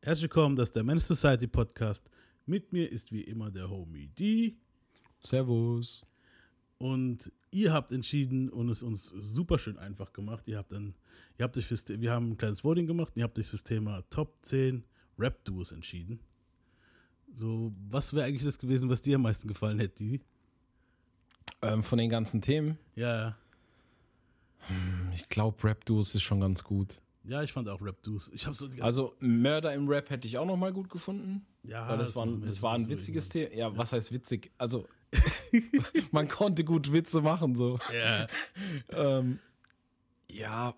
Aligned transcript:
Herzlich 0.00 0.22
willkommen, 0.22 0.54
das 0.54 0.68
ist 0.68 0.76
der 0.76 0.84
Men's 0.84 1.08
Society 1.08 1.48
Podcast. 1.48 2.08
Mit 2.46 2.72
mir 2.72 2.90
ist 2.90 3.10
wie 3.10 3.22
immer 3.22 3.50
der 3.50 3.68
Homie 3.68 4.06
D. 4.06 4.56
Servus. 5.18 6.06
Und 6.78 7.32
ihr 7.50 7.72
habt 7.72 7.90
entschieden 7.90 8.48
und 8.48 8.68
es 8.68 8.84
uns 8.84 9.06
super 9.06 9.58
schön 9.58 9.76
einfach 9.76 10.12
gemacht. 10.12 10.46
Ihr 10.46 10.56
habt 10.58 10.72
dann, 10.72 10.94
ihr 11.36 11.42
habt 11.42 11.58
euch 11.58 11.66
fürs, 11.66 11.84
wir 11.88 12.12
haben 12.12 12.30
ein 12.30 12.38
kleines 12.38 12.62
Voting 12.62 12.86
gemacht 12.86 13.14
und 13.14 13.18
ihr 13.18 13.24
habt 13.24 13.36
euch 13.40 13.48
fürs 13.48 13.64
Thema 13.64 14.02
Top 14.08 14.36
10 14.42 14.84
Rap-Duos 15.18 15.72
entschieden. 15.72 16.20
So, 17.34 17.74
was 17.88 18.12
wäre 18.14 18.26
eigentlich 18.26 18.44
das 18.44 18.58
gewesen, 18.58 18.88
was 18.88 19.02
dir 19.02 19.16
am 19.16 19.22
meisten 19.22 19.48
gefallen 19.48 19.80
hätte, 19.80 19.96
die? 19.96 20.20
Ähm, 21.60 21.82
von 21.82 21.98
den 21.98 22.08
ganzen 22.08 22.40
Themen, 22.40 22.78
Ja, 22.94 23.36
ich 25.12 25.28
glaube, 25.28 25.64
Rap-Duos 25.64 26.14
ist 26.14 26.22
schon 26.22 26.40
ganz 26.40 26.62
gut. 26.62 27.02
Ja, 27.24 27.42
ich 27.42 27.52
fand 27.52 27.68
auch 27.68 27.80
Rap-Duos. 27.82 28.30
Ich 28.32 28.46
habe 28.46 28.56
so 28.56 28.68
Also 28.80 29.14
Mörder 29.20 29.72
im 29.74 29.88
Rap 29.88 30.10
hätte 30.10 30.26
ich 30.28 30.38
auch 30.38 30.46
noch 30.46 30.56
mal 30.56 30.72
gut 30.72 30.88
gefunden. 30.88 31.44
ja, 31.62 31.88
weil 31.88 31.98
das, 31.98 32.14
war, 32.16 32.26
war 32.26 32.32
ein- 32.34 32.42
das 32.42 32.62
war 32.62 32.74
ein 32.74 32.88
witziges 32.88 33.28
irgendwann. 33.34 33.50
Thema. 33.58 33.68
Ja, 33.70 33.76
was 33.76 33.92
heißt 33.92 34.12
witzig? 34.12 34.50
Also, 34.58 34.86
man 36.12 36.28
konnte 36.28 36.64
gut 36.64 36.92
Witze 36.92 37.20
machen, 37.20 37.54
so. 37.56 37.78
Ja, 37.94 38.26
Ähm, 38.90 39.38
ja. 40.30 40.74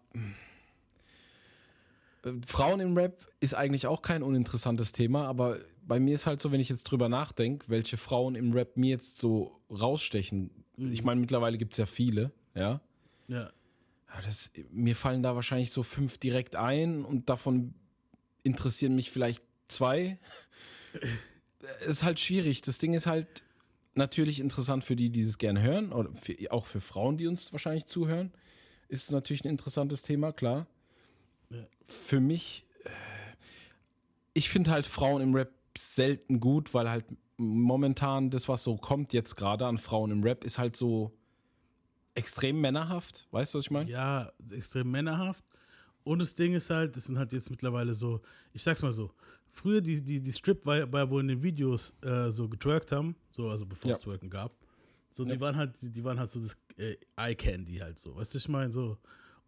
Äh, 2.24 2.32
Frauen 2.46 2.80
im 2.80 2.96
Rap 2.96 3.26
ist 3.40 3.54
eigentlich 3.54 3.86
auch 3.86 4.02
kein 4.02 4.22
uninteressantes 4.22 4.92
Thema, 4.92 5.26
aber 5.26 5.58
bei 5.86 5.98
mir 5.98 6.14
ist 6.14 6.26
halt 6.26 6.40
so, 6.40 6.52
wenn 6.52 6.60
ich 6.60 6.68
jetzt 6.68 6.84
drüber 6.84 7.08
nachdenke, 7.08 7.68
welche 7.68 7.96
Frauen 7.96 8.34
im 8.34 8.52
Rap 8.52 8.76
mir 8.76 8.90
jetzt 8.90 9.18
so 9.18 9.58
rausstechen. 9.70 10.50
Ich 10.76 11.02
meine, 11.02 11.20
mittlerweile 11.20 11.58
gibt 11.58 11.72
es 11.72 11.78
ja 11.78 11.86
viele, 11.86 12.30
ja. 12.54 12.80
ja. 13.28 13.50
Ja, 14.12 14.22
das, 14.22 14.50
mir 14.70 14.96
fallen 14.96 15.22
da 15.22 15.34
wahrscheinlich 15.34 15.70
so 15.70 15.82
fünf 15.82 16.18
direkt 16.18 16.56
ein 16.56 17.04
und 17.04 17.28
davon 17.28 17.74
interessieren 18.42 18.94
mich 18.94 19.10
vielleicht 19.10 19.42
zwei. 19.68 20.18
Es 21.80 21.86
ist 21.86 22.04
halt 22.04 22.18
schwierig. 22.18 22.62
Das 22.62 22.78
Ding 22.78 22.94
ist 22.94 23.06
halt 23.06 23.44
natürlich 23.94 24.40
interessant 24.40 24.84
für 24.84 24.96
die, 24.96 25.10
die 25.10 25.22
es 25.22 25.38
gerne 25.38 25.62
hören, 25.62 25.92
oder 25.92 26.12
für, 26.14 26.34
auch 26.50 26.66
für 26.66 26.80
Frauen, 26.80 27.18
die 27.18 27.26
uns 27.26 27.52
wahrscheinlich 27.52 27.86
zuhören. 27.86 28.32
Ist 28.88 29.04
es 29.04 29.10
natürlich 29.10 29.44
ein 29.44 29.48
interessantes 29.48 30.02
Thema, 30.02 30.32
klar. 30.32 30.66
Ja. 31.50 31.64
Für 31.84 32.20
mich, 32.20 32.66
äh, 32.84 32.90
ich 34.34 34.48
finde 34.48 34.70
halt 34.70 34.86
Frauen 34.86 35.22
im 35.22 35.34
Rap 35.34 35.52
selten 35.76 36.40
gut, 36.40 36.74
weil 36.74 36.90
halt 36.90 37.04
momentan 37.36 38.30
das, 38.30 38.48
was 38.48 38.62
so 38.62 38.76
kommt 38.76 39.12
jetzt 39.12 39.36
gerade 39.36 39.66
an 39.66 39.78
Frauen 39.78 40.10
im 40.10 40.22
Rap, 40.22 40.44
ist 40.44 40.58
halt 40.58 40.76
so 40.76 41.12
extrem 42.14 42.60
männerhaft. 42.60 43.28
Weißt 43.30 43.54
du, 43.54 43.58
was 43.58 43.64
ich 43.66 43.70
meine? 43.70 43.88
ja, 43.90 44.30
extrem 44.52 44.90
männerhaft. 44.90 45.44
Und 46.02 46.18
das 46.20 46.34
Ding 46.34 46.54
ist 46.54 46.70
halt, 46.70 46.96
das 46.96 47.04
sind 47.04 47.18
halt 47.18 47.32
jetzt 47.32 47.50
mittlerweile 47.50 47.94
so, 47.94 48.20
ich 48.52 48.62
sag's 48.62 48.82
mal 48.82 48.92
so, 48.92 49.10
früher 49.48 49.80
die, 49.80 50.02
die, 50.02 50.20
die 50.20 50.32
Strip 50.32 50.64
war, 50.64 50.90
war 50.92 51.10
wo 51.10 51.18
in 51.18 51.28
den 51.28 51.42
Videos 51.42 51.94
äh, 52.02 52.30
so 52.30 52.48
getwerkt 52.48 52.90
haben, 52.92 53.14
so, 53.32 53.48
also 53.48 53.66
bevor 53.66 53.92
es 53.92 53.98
Ja. 53.98 54.04
Twerken 54.04 54.30
gab. 54.30 54.56
So, 55.10 55.24
die 55.24 55.32
Ja. 55.34 55.40
waren 55.40 55.56
halt, 55.56 55.80
die, 55.82 55.90
die 55.90 56.02
waren 56.04 56.18
halt 56.18 56.30
so 56.30 56.40
das 56.40 56.56
äh, 56.78 56.96
Eye 57.16 57.34
Candy 57.34 57.76
halt 57.76 57.98
so, 57.98 58.16
weißt 58.16 58.32
du, 58.34 58.38
ich 58.38 58.48
meine, 58.48 58.72
so. 58.72 58.96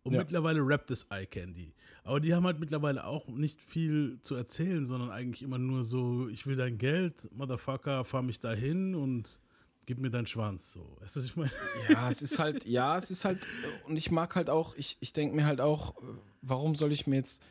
Und 0.05 0.15
Ja. 0.15 0.19
mittlerweile 0.21 0.61
rappt 0.61 0.91
das 0.91 1.05
Eye 1.11 1.27
Candy. 1.27 1.73
Aber 2.03 2.19
die 2.21 2.35
haben 2.35 2.45
halt 2.45 2.59
mittlerweile 2.59 3.07
auch 3.07 3.29
nicht 3.29 3.63
viel 3.63 4.19
zu 4.23 4.35
erzählen, 4.35 4.85
sondern 4.85 5.11
eigentlich 5.11 5.43
immer 5.43 5.59
nur 5.59 5.85
so, 5.85 6.29
ich 6.29 6.45
will 6.47 6.57
dein 6.57 6.77
Geld, 6.77 7.31
Motherfucker, 7.33 8.05
fahr 8.05 8.23
mich 8.23 8.41
dahin 8.41 8.95
und 8.97 9.39
gib 9.87 9.99
mir 9.99 10.11
deinen 10.11 10.27
Schwanz, 10.27 10.73
so. 10.73 10.97
Weißt 11.01 11.17
du, 11.17 11.21
was 11.21 11.27
ich 11.27 11.37
meine? 11.37 11.51
Ja, 11.89 12.09
es 12.09 12.23
ist 12.23 12.39
halt, 12.39 12.65
ja, 12.67 12.97
es 12.97 13.11
ist 13.11 13.25
halt, 13.25 13.39
und 13.87 13.97
ich 13.97 14.11
mag 14.11 14.35
halt 14.37 14.51
auch, 14.51 14.75
ich, 14.77 14.97
ich 15.01 15.13
denke 15.13 15.35
mir 15.37 15.47
halt 15.47 15.61
auch, 15.61 15.95
warum 16.41 16.75
soll 16.75 16.93
ich 16.93 17.07
mir 17.07 17.17
jetzt 17.17 17.43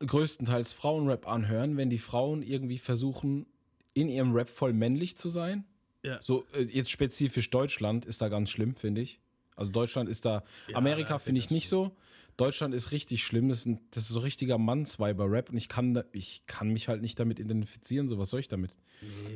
größtenteils 0.00 0.72
Frauenrap 0.72 1.26
anhören, 1.26 1.76
wenn 1.76 1.90
die 1.90 1.98
Frauen 1.98 2.42
irgendwie 2.42 2.78
versuchen, 2.78 3.46
in 3.94 4.08
ihrem 4.08 4.32
Rap 4.32 4.50
voll 4.50 4.72
männlich 4.72 5.16
zu 5.16 5.28
sein? 5.28 5.64
Ja. 6.04 6.18
So, 6.22 6.46
äh, 6.52 6.62
jetzt 6.62 6.90
spezifisch 6.90 7.50
Deutschland 7.50 8.06
ist 8.06 8.22
da 8.22 8.28
ganz 8.28 8.50
schlimm, 8.50 8.76
finde 8.76 9.00
ich. 9.00 9.20
Also 9.56 9.72
Deutschland 9.72 10.08
ist 10.08 10.24
da, 10.24 10.44
Ja, 10.68 10.76
Amerika 10.76 11.18
finde 11.18 11.40
ich 11.40 11.50
nicht 11.50 11.68
so. 11.68 11.96
Deutschland 12.38 12.74
ist 12.74 12.92
richtig 12.92 13.24
schlimm. 13.24 13.50
Das 13.50 13.58
ist, 13.58 13.66
ein, 13.66 13.80
das 13.90 14.04
ist 14.04 14.10
so 14.10 14.20
richtiger 14.20 14.56
Mannsweiber-Rap 14.56 15.50
und 15.50 15.56
ich 15.56 15.68
kann, 15.68 15.92
da, 15.92 16.04
ich 16.12 16.46
kann 16.46 16.70
mich 16.70 16.88
halt 16.88 17.02
nicht 17.02 17.18
damit 17.18 17.38
identifizieren. 17.38 18.08
So, 18.08 18.18
was 18.18 18.30
soll 18.30 18.40
ich 18.40 18.48
damit? 18.48 18.74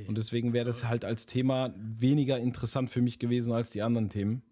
Und 0.09 0.17
deswegen 0.17 0.53
wäre 0.53 0.65
das 0.65 0.85
halt 0.85 1.05
als 1.05 1.27
Thema 1.27 1.75
weniger 1.77 2.39
interessant 2.39 2.91
für 2.91 3.03
mich 3.03 3.19
gewesen 3.19 3.53
als 3.53 3.71
die 3.71 3.83
anderen 3.83 4.09
Themen. 4.09 4.43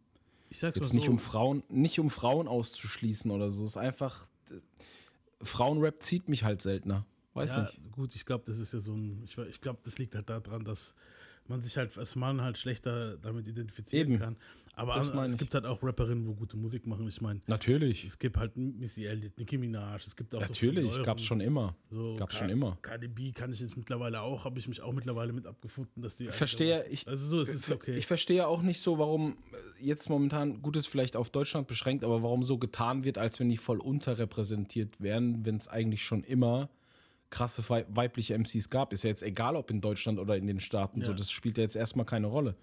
Ich 0.51 0.59
sag's 0.59 0.77
Jetzt 0.77 0.89
mal 0.89 0.97
nicht 0.97 1.07
so, 1.07 1.13
um 1.13 1.19
Frauen, 1.19 1.63
nicht 1.69 1.99
um 2.01 2.11
Frauen 2.11 2.49
auszuschließen 2.49 3.31
oder 3.31 3.51
so. 3.51 3.65
Es 3.65 3.71
ist 3.71 3.77
einfach, 3.77 4.27
äh, 4.51 4.55
Frauenrap 5.43 6.03
zieht 6.03 6.29
mich 6.29 6.45
halt 6.45 6.61
seltener. 6.61 7.07
Weiß 7.35 7.53
ja, 7.53 7.63
nicht. 7.63 7.93
gut, 7.93 8.15
ich 8.15 8.27
glaube, 8.27 8.45
das 8.47 8.59
ist 8.59 8.73
ja 8.73 8.81
so 8.81 8.95
ein, 8.95 9.23
ich, 9.25 9.39
ich 9.39 9.61
glaube, 9.61 9.79
das 9.85 9.99
liegt 9.99 10.15
halt 10.17 10.29
daran, 10.29 10.65
dass 10.65 10.97
man 11.51 11.61
sich 11.61 11.77
halt 11.77 11.97
als 11.99 12.17
Mann 12.17 12.41
halt 12.41 12.57
schlechter 12.57 13.19
damit 13.19 13.47
identifizieren 13.47 14.13
Eben. 14.13 14.19
kann. 14.21 14.37
Aber 14.75 14.95
an, 14.95 15.19
es 15.27 15.33
ich. 15.35 15.39
gibt 15.39 15.53
halt 15.53 15.67
auch 15.67 15.83
Rapperinnen, 15.83 16.27
wo 16.27 16.33
gute 16.35 16.57
Musik 16.57 16.87
machen. 16.87 17.07
Ich 17.09 17.21
meine, 17.21 17.41
Natürlich. 17.49 18.05
es 18.05 18.19
gibt 18.19 18.39
halt 18.39 18.57
Missy 18.57 19.05
Elliott, 19.05 19.37
Nicki 19.37 19.59
Minaj, 19.59 19.97
es 20.07 20.17
gibt 20.17 20.35
auch 20.35 20.41
so 20.41 20.47
Natürlich. 20.47 20.91
viele 20.93 21.05
Gab's 21.05 21.21
Euren. 21.23 21.27
schon 21.27 21.41
immer. 21.41 21.77
So, 21.91 22.17
Gab's 22.17 22.35
Ka- 22.37 22.39
schon 22.39 22.49
immer. 22.49 22.79
Cardi 22.81 23.09
B 23.09 23.33
kann 23.33 23.53
ich 23.53 23.61
jetzt 23.61 23.77
mittlerweile 23.77 24.23
auch, 24.23 24.45
habe 24.47 24.59
ich 24.59 24.69
mich 24.69 24.81
auch 24.81 24.95
mittlerweile 24.95 25.33
mit 25.35 25.47
abgefunden, 25.47 26.01
dass 26.01 26.17
die. 26.17 26.29
verstehe, 26.29 26.87
ich- 26.89 27.07
Also 27.07 27.27
so, 27.27 27.41
es 27.43 27.49
ist 27.51 27.71
okay. 27.71 27.97
Ich 27.97 28.07
verstehe 28.07 28.47
auch 28.47 28.63
nicht 28.63 28.81
so, 28.81 28.99
warum 28.99 29.37
äh, 29.53 29.85
jetzt 29.85 30.09
momentan, 30.09 30.63
gut 30.63 30.77
ist 30.77 30.87
vielleicht 30.87 31.17
auf 31.17 31.29
Deutschland 31.29 31.67
beschränkt, 31.67 32.03
aber 32.05 32.23
warum 32.23 32.43
so 32.43 32.57
getan 32.57 33.05
wird, 33.05 33.19
als 33.19 33.39
wenn 33.41 33.49
die 33.51 33.59
voll 33.59 33.81
unterrepräsentiert 33.81 35.01
wären, 35.01 35.45
wenn 35.45 35.57
es 35.57 35.69
eigentlich 35.69 36.03
schon 36.05 36.23
immer 36.25 36.71
krasse 37.31 37.63
wei- 37.69 37.87
weibliche 37.89 38.35
MCs 38.35 38.69
gab. 38.71 38.93
Ist 38.93 39.05
ja 39.05 39.11
jetzt 39.11 39.23
egal, 39.23 39.57
ob 39.57 39.71
in 39.71 39.81
Deutschland 39.81 40.19
oder 40.19 40.37
in 40.37 40.47
den 40.47 40.61
Staaten, 40.61 41.01
so 41.03 41.13
Ja. 41.13 41.17
das 41.17 41.31
spielt 41.31 41.57
ja 41.59 41.63
jetzt 41.63 41.77
erstmal 41.77 42.05
keine 42.07 42.27
Rolle. 42.27 42.57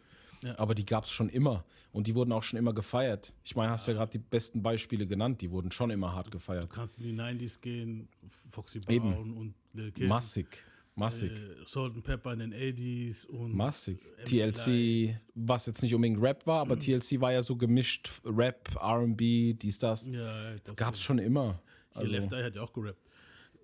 Ja. 0.43 0.57
Aber 0.59 0.75
die 0.75 0.85
gab 0.85 1.05
es 1.05 1.11
schon 1.11 1.29
immer 1.29 1.65
und 1.91 2.05
die 2.05 2.13
wurden 2.13 2.31
auch 2.31 2.43
schon 2.43 2.59
immer 2.59 2.73
gefeiert. 2.73 3.33
Ich 3.43 3.55
meine, 3.55 3.71
hast 3.71 3.87
ja 3.87 3.93
gerade 3.93 4.11
die 4.11 4.19
besten 4.19 4.61
Beispiele 4.61 5.07
genannt, 5.07 5.41
die 5.41 5.49
wurden 5.49 5.71
schon 5.71 5.89
immer 5.89 6.13
hart 6.13 6.29
gefeiert. 6.29 6.65
du 6.65 6.67
kannst 6.67 6.99
in 6.99 7.05
die 7.05 7.13
90s 7.13 7.59
gehen, 7.59 8.07
Foxy 8.49 8.79
Brown 8.79 8.95
Eben. 8.95 9.37
und 9.37 9.55
Lil 9.73 9.91
Kim. 9.93 10.07
Massig, 10.09 10.45
massig. 10.93 11.31
Äh, 11.31 11.65
Salt 11.65 11.95
and 11.95 12.03
Pepper 12.03 12.33
in 12.33 12.39
den 12.39 12.53
80s 12.53 13.25
und 13.25 13.55
Massig. 13.55 13.99
TLC, 14.25 15.15
was 15.33 15.65
jetzt 15.65 15.81
nicht 15.81 15.95
unbedingt 15.95 16.21
Rap 16.21 16.45
war, 16.45 16.61
aber 16.61 16.77
TLC 16.77 17.19
war 17.19 17.31
ja 17.33 17.41
so 17.41 17.55
gemischt 17.55 18.21
Rap, 18.23 18.69
RB, 18.79 19.53
dies, 19.57 19.79
das. 19.79 20.07
Ja, 20.07 20.55
das 20.63 20.75
Gab's 20.75 21.01
schon 21.01 21.17
immer. 21.19 21.61
Hier 21.93 22.01
Also, 22.01 22.11
Left 22.11 22.31
Eye 22.33 22.43
hat 22.43 22.55
ja 22.55 22.61
auch 22.61 22.73
gerappt. 22.73 23.01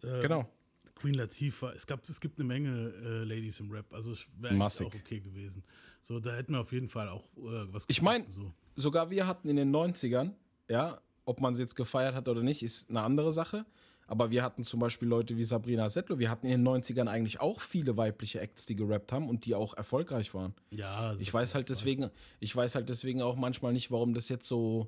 Äh, 0.01 0.21
genau. 0.23 0.49
Queen 1.03 1.15
Latifah, 1.15 1.73
es, 1.73 1.85
gab, 1.85 2.07
es 2.07 2.21
gibt 2.21 2.39
eine 2.39 2.47
Menge 2.47 2.93
äh, 3.03 3.23
Ladies 3.25 3.59
im 3.59 3.69
Rap, 3.69 3.93
also 3.93 4.13
es 4.13 4.25
wäre 4.39 4.55
auch 4.63 4.79
okay 4.81 5.19
gewesen. 5.19 5.61
So, 6.01 6.19
da 6.21 6.33
hätten 6.33 6.53
wir 6.53 6.61
auf 6.61 6.71
jeden 6.71 6.87
Fall 6.87 7.09
auch 7.09 7.25
äh, 7.37 7.65
was 7.73 7.83
Ich 7.89 8.01
mein- 8.01 8.25
gefunden, 8.25 8.53
so. 8.75 8.81
Sogar 8.81 9.09
wir 9.09 9.27
hatten 9.27 9.49
in 9.49 9.57
den 9.57 9.69
90ern, 9.75 10.31
ja, 10.69 11.01
ob 11.25 11.41
man 11.41 11.53
sie 11.55 11.61
jetzt 11.61 11.75
gefeiert 11.75 12.15
hat 12.15 12.27
oder 12.29 12.41
nicht, 12.41 12.63
ist 12.63 12.89
eine 12.89 13.01
andere 13.01 13.33
Sache. 13.33 13.65
Aber 14.07 14.31
wir 14.31 14.43
hatten 14.43 14.63
zum 14.63 14.79
Beispiel 14.79 15.07
Leute 15.09 15.35
wie 15.37 15.43
Sabrina 15.43 15.87
Settler. 15.89 16.19
Wir 16.19 16.29
hatten 16.29 16.47
in 16.47 16.51
den 16.63 16.67
90ern 16.67 17.07
eigentlich 17.07 17.39
auch 17.41 17.59
viele 17.61 17.95
weibliche 17.97 18.39
Acts, 18.39 18.65
die 18.65 18.75
gerappt 18.75 19.11
haben 19.11 19.29
und 19.29 19.45
die 19.45 19.55
auch 19.55 19.73
erfolgreich 19.75 20.33
waren. 20.33 20.53
Ja, 20.71 21.15
Ich 21.19 21.33
weiß 21.33 21.53
halt 21.55 21.69
deswegen, 21.69 22.09
ich 22.39 22.55
weiß 22.55 22.75
halt 22.75 22.87
deswegen 22.89 23.21
auch 23.21 23.35
manchmal 23.35 23.73
nicht, 23.73 23.91
warum 23.91 24.13
das 24.13 24.27
jetzt 24.29 24.47
so, 24.47 24.87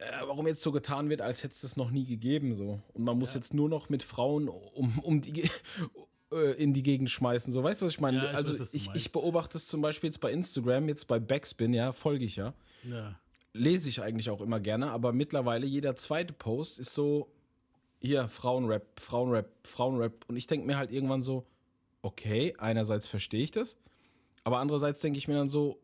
äh, 0.00 0.26
warum 0.26 0.46
jetzt 0.46 0.62
so 0.62 0.72
getan 0.72 1.10
wird, 1.10 1.20
als 1.20 1.42
hätte 1.42 1.52
es 1.54 1.60
das 1.60 1.76
noch 1.76 1.90
nie 1.90 2.06
gegeben 2.06 2.54
so. 2.54 2.80
Und 2.94 3.04
man 3.04 3.18
muss 3.18 3.34
jetzt 3.34 3.52
nur 3.52 3.68
noch 3.68 3.88
mit 3.88 4.02
Frauen 4.02 4.48
um, 4.48 4.98
um 5.00 5.20
die 5.20 5.44
äh, 6.32 6.52
in 6.52 6.72
die 6.72 6.82
Gegend 6.82 7.10
schmeißen. 7.10 7.52
So, 7.52 7.62
weißt 7.62 7.82
du, 7.82 7.86
was 7.86 7.92
ich 7.92 8.00
meine? 8.00 8.18
Ja, 8.18 8.30
ich 8.30 8.36
also 8.36 8.58
weiß, 8.58 8.74
ich, 8.74 8.90
ich 8.94 9.12
beobachte 9.12 9.58
es 9.58 9.66
zum 9.66 9.82
Beispiel 9.82 10.08
jetzt 10.08 10.20
bei 10.20 10.32
Instagram, 10.32 10.88
jetzt 10.88 11.06
bei 11.06 11.18
Backspin, 11.18 11.74
ja, 11.74 11.92
folge 11.92 12.24
ich 12.24 12.36
ja. 12.36 12.54
Ja, 12.84 13.18
Lese 13.52 13.88
ich 13.88 14.00
eigentlich 14.00 14.30
auch 14.30 14.40
immer 14.40 14.60
gerne, 14.60 14.90
aber 14.90 15.12
mittlerweile 15.12 15.66
jeder 15.66 15.96
zweite 15.96 16.32
Post 16.32 16.78
ist 16.78 16.94
so, 16.94 17.28
hier, 17.98 18.28
Frauenrap, 18.28 18.98
Frauenrap, 18.98 19.48
Frauenrap. 19.64 20.24
Und 20.28 20.36
ich 20.36 20.46
denke 20.46 20.66
mir 20.66 20.78
halt 20.78 20.92
irgendwann 20.92 21.20
so, 21.20 21.44
okay, 22.00 22.54
einerseits 22.58 23.08
verstehe 23.08 23.42
ich 23.42 23.50
das, 23.50 23.76
aber 24.44 24.60
andererseits 24.60 25.00
denke 25.00 25.18
ich 25.18 25.28
mir 25.28 25.34
dann 25.34 25.48
so, 25.48 25.78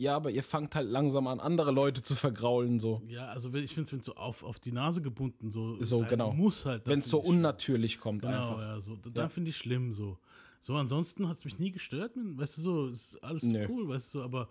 ja, 0.00 0.16
aber 0.16 0.30
ihr 0.30 0.42
fangt 0.42 0.74
halt 0.74 0.88
langsam 0.88 1.26
an, 1.26 1.40
andere 1.40 1.70
Leute 1.70 2.02
zu 2.02 2.16
vergraulen, 2.16 2.80
so. 2.80 3.02
ja, 3.06 3.26
also 3.26 3.52
ich 3.54 3.74
finde 3.74 3.86
es, 3.86 3.92
wenn 3.92 4.00
es 4.00 4.06
so 4.06 4.14
auf, 4.14 4.42
auf 4.44 4.58
die 4.58 4.72
Nase 4.72 5.02
gebunden 5.02 5.50
so, 5.50 5.82
So, 5.82 5.98
sein 5.98 6.08
genau. 6.08 6.32
muss 6.32 6.64
halt. 6.66 6.86
Wenn 6.86 7.00
es 7.00 7.08
so 7.08 7.18
unnatürlich 7.20 8.00
kommt 8.00 8.22
Genau, 8.22 8.50
einfach. 8.50 8.60
ja, 8.60 8.80
so. 8.80 8.96
Da, 8.96 9.10
da 9.10 9.28
finde 9.28 9.50
ich 9.50 9.56
schlimm 9.56 9.92
so. 9.92 10.18
So, 10.62 10.74
ansonsten 10.74 11.28
hat 11.28 11.36
es 11.38 11.44
mich 11.44 11.58
nie 11.58 11.70
gestört, 11.70 12.12
weißt 12.16 12.58
du, 12.58 12.62
so, 12.62 12.86
ist 12.88 13.16
alles 13.24 13.42
Nö. 13.44 13.66
cool, 13.68 13.88
weißt 13.88 14.14
du, 14.14 14.22
aber 14.22 14.48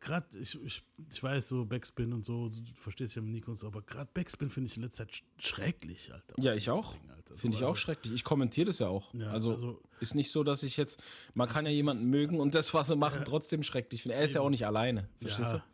gerade, 0.00 0.38
ich, 0.38 0.60
ich, 0.64 0.82
ich 1.10 1.22
weiß, 1.22 1.48
so 1.48 1.64
Backspin 1.64 2.12
und 2.12 2.24
so, 2.24 2.48
du 2.48 2.60
verstehst 2.74 3.14
ja 3.14 3.22
mit 3.22 3.30
Nico 3.32 3.50
und 3.52 3.56
so, 3.56 3.66
aber 3.66 3.82
gerade 3.82 4.10
Backspin 4.12 4.50
finde 4.50 4.68
ich 4.70 4.76
in 4.76 4.82
letzter 4.82 5.06
Zeit 5.06 5.14
sch- 5.14 5.22
schrecklich, 5.38 6.12
Alter. 6.12 6.34
Ja, 6.38 6.54
ich 6.54 6.70
auch. 6.70 6.94
Finde 7.36 7.56
ich 7.56 7.62
Also, 7.62 7.72
auch 7.72 7.76
schrecklich. 7.76 8.12
Ich 8.12 8.24
kommentiere 8.24 8.66
das 8.66 8.78
ja 8.80 8.88
auch. 8.88 9.12
Ja, 9.14 9.30
also, 9.30 9.52
also- 9.52 9.80
ist 10.00 10.14
nicht 10.14 10.30
so, 10.30 10.42
dass 10.44 10.62
ich 10.64 10.76
jetzt, 10.76 11.00
man 11.34 11.48
kann 11.48 11.64
ja 11.64 11.70
jemanden 11.70 12.10
mögen 12.10 12.40
und 12.40 12.54
das, 12.54 12.74
was 12.74 12.88
sie 12.88 12.96
machen, 12.96 13.22
trotzdem 13.24 13.62
schrecklich 13.62 14.02
finden. 14.02 14.18
Er 14.18 14.24
ist 14.24 14.34
ja 14.34 14.40
auch 14.42 14.50
nicht 14.50 14.66
alleine. 14.66 15.08
Verstehst 15.18 15.52
Ja, 15.52 15.64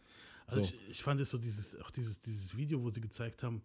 also 0.46 0.62
So. 0.62 0.68
ich, 0.68 0.90
ich 0.90 1.02
fand 1.02 1.20
es 1.20 1.30
so 1.30 1.38
dieses, 1.38 1.74
auch 1.80 1.90
dieses, 1.90 2.20
dieses 2.20 2.56
Video, 2.56 2.82
wo 2.82 2.90
sie 2.90 3.00
gezeigt 3.00 3.42
haben, 3.42 3.62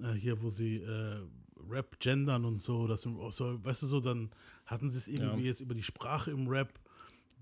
äh, 0.00 0.12
hier, 0.12 0.40
wo 0.42 0.48
sie 0.48 0.76
äh, 0.76 1.20
Rap 1.68 1.98
gendern 2.00 2.44
und 2.44 2.58
so, 2.58 2.86
das 2.86 3.02
so, 3.02 3.64
weißt 3.64 3.82
du 3.82 3.86
so, 3.86 4.00
dann 4.00 4.30
hatten 4.64 4.88
sie 4.90 4.98
es 4.98 5.08
irgendwie 5.08 5.42
ja. 5.42 5.48
jetzt 5.48 5.60
über 5.60 5.74
die 5.74 5.82
Sprache 5.82 6.30
im 6.30 6.46
Rap. 6.48 6.78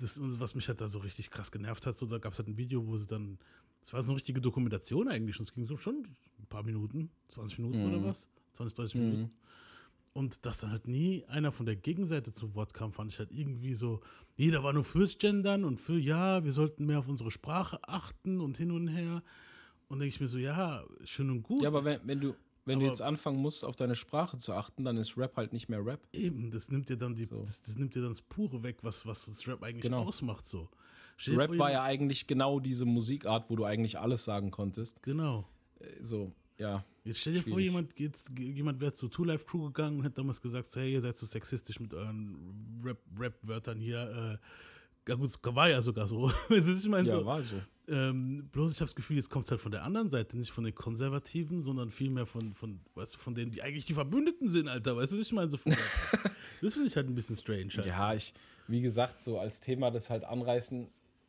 Das, 0.05 0.41
was 0.41 0.55
mich 0.55 0.69
halt 0.69 0.81
da 0.81 0.89
so 0.89 0.99
richtig 0.99 1.31
krass 1.31 1.51
genervt 1.51 1.87
hat, 1.87 1.97
so, 1.97 2.07
da 2.07 2.19
gab 2.19 2.33
es 2.33 2.39
halt 2.39 2.49
ein 2.49 2.59
Video, 2.59 2.87
wo 2.87 2.97
sie 2.97 3.07
dann, 3.07 3.39
das 3.81 3.93
war 3.93 4.03
so 4.03 4.13
eine 4.13 4.17
richtige 4.17 4.41
Dokumentation 4.41 5.09
eigentlich, 5.09 5.39
und 5.39 5.45
es 5.45 5.53
ging 5.53 5.65
so 5.65 5.77
schon 5.77 6.07
ein 6.39 6.47
paar 6.47 6.63
Minuten, 6.63 7.11
20 7.29 7.59
Minuten 7.59 7.81
mhm. 7.81 7.95
oder 7.95 8.05
was? 8.05 8.29
20, 8.53 8.75
30 8.75 8.95
mhm. 8.95 9.03
Minuten. 9.03 9.31
Und 10.13 10.47
dass 10.47 10.59
dann 10.59 10.71
halt 10.71 10.87
nie 10.87 11.25
einer 11.27 11.51
von 11.51 11.67
der 11.67 11.75
Gegenseite 11.75 12.33
zu 12.33 12.55
Wort 12.55 12.73
kam, 12.73 12.93
fand 12.93 13.13
ich 13.13 13.19
halt 13.19 13.33
irgendwie 13.33 13.75
so, 13.75 14.01
jeder 14.37 14.63
war 14.63 14.73
nur 14.73 14.85
fürs 14.85 15.19
Gendern 15.19 15.65
und 15.65 15.81
für, 15.81 15.99
ja, 15.99 16.45
wir 16.45 16.53
sollten 16.53 16.87
mehr 16.87 17.01
auf 17.01 17.09
unsere 17.09 17.33
Sprache 17.33 17.79
achten 17.83 18.41
und 18.41 18.57
hin 18.57 18.71
und 18.71 18.87
her. 18.89 19.25
Und 19.89 19.99
denke 19.99 20.15
ich 20.15 20.21
mir 20.21 20.29
so, 20.29 20.39
ja, 20.39 20.85
schön 21.05 21.31
und 21.31 21.43
gut. 21.43 21.63
Ja, 21.63 21.69
aber 21.69 21.85
wenn, 21.85 21.99
wenn 22.05 22.21
du, 22.21 22.35
wenn 22.65 22.81
du 22.81 22.87
jetzt 22.87 23.03
anfangen 23.03 23.39
musst, 23.39 23.65
auf 23.65 23.77
deine 23.77 23.95
Sprache 23.95 24.37
zu 24.37 24.53
achten, 24.53 24.85
dann 24.85 24.97
ist 24.97 25.17
Rap 25.17 25.37
halt 25.37 25.53
nicht 25.53 25.69
mehr 25.69 25.85
Rap. 25.85 26.01
Eben, 26.13 26.51
das 26.51 26.71
nimmt 26.71 26.89
dir 26.89 26.97
dann 26.97 27.15
die, 27.15 27.27
so. 27.27 27.41
das, 27.41 27.63
das, 27.63 27.77
nimmt 27.77 27.95
dir 27.95 28.01
dann 28.01 28.11
das 28.11 28.23
Pure 28.23 28.63
weg, 28.63 28.79
was, 28.83 29.07
was 29.07 29.27
das 29.27 29.47
Rap 29.47 29.63
eigentlich 29.63 29.83
genau. 29.83 30.03
ausmacht. 30.03 30.47
So. 30.47 30.69
Rap 31.29 31.57
war 31.59 31.71
ja 31.71 31.83
eigentlich 31.83 32.27
genau 32.27 32.61
diese 32.61 32.85
Musikart, 32.85 33.51
wo 33.51 33.57
du 33.57 33.65
eigentlich 33.65 33.99
alles 33.99 34.25
sagen 34.25 34.51
konntest. 34.51 35.03
Genau. 35.03 35.49
Äh, 35.81 36.03
so, 36.03 36.33
ja. 36.59 36.85
Jetzt 37.05 37.21
stell 37.21 37.35
dir 37.35 37.43
schwierig. 37.43 37.53
vor, 37.53 37.61
jemand, 37.61 38.39
jemand 38.39 38.81
wäre 38.81 38.93
zur 38.93 39.11
Two 39.11 39.25
Life 39.25 39.45
Crew 39.45 39.67
gegangen 39.67 39.99
und 39.99 40.05
hätte 40.05 40.17
damals 40.17 40.41
gesagt, 40.41 40.67
so, 40.67 40.81
hey, 40.81 40.93
ihr 40.93 41.03
seid 41.03 41.17
so 41.17 41.27
sexistisch 41.27 41.79
mit 41.79 41.93
euren 41.93 42.81
Rap-Wörtern 42.83 43.79
-Rap 43.79 43.83
hier. 43.83 44.39
Äh, 44.43 44.47
ja 45.09 45.15
gut, 45.15 45.31
war 45.43 45.69
ja 45.69 45.83
sogar 45.83 46.09
so. 46.09 46.31
ich 46.51 46.89
meine, 46.89 47.09
ja, 47.09 47.19
so, 47.19 47.27
war 47.27 47.43
so. 47.43 47.57
Ähm, 47.87 48.49
bloß 48.51 48.73
ich 48.73 48.81
habe 48.81 48.87
das 48.87 48.95
Gefühl, 48.95 49.17
jetzt 49.17 49.29
kommt 49.29 49.45
es 49.45 49.51
halt 49.51 49.61
von 49.61 49.73
der 49.73 49.83
anderen 49.83 50.09
Seite, 50.09 50.39
nicht 50.39 50.51
von 50.51 50.65
den 50.65 50.75
Konservativen, 50.75 51.63
sondern 51.63 51.91
vielmehr 51.91 52.25
von, 52.25 52.55
von, 52.55 52.81
weißt 52.95 53.15
du, 53.15 53.19
von 53.19 53.35
denen, 53.35 53.51
die 53.51 53.63
eigentlich 53.63 53.85
die 53.85 53.95
Verbündeten 53.95 54.49
sind, 54.49 54.69
Alter. 54.69 54.97
Weißt 54.97 55.13
du, 55.13 55.21
ich 55.21 55.33
meine, 55.33 55.51
so 55.51 55.59
von 55.59 55.77
Das 56.63 56.73
finde 56.73 56.89
ich 56.89 56.97
halt 56.97 57.09
ein 57.09 57.15
bisschen 57.15 57.37
strange. 57.37 57.71
Halt. 57.77 57.87
Ja, 57.87 58.15
ich, 58.15 58.33
wie 58.69 58.81
gesagt, 58.81 59.21
so 59.21 59.39
als 59.39 59.61
Thema 59.61 59.91
das 59.91 60.09
halt 60.09 60.25
anreißen. 60.25 60.89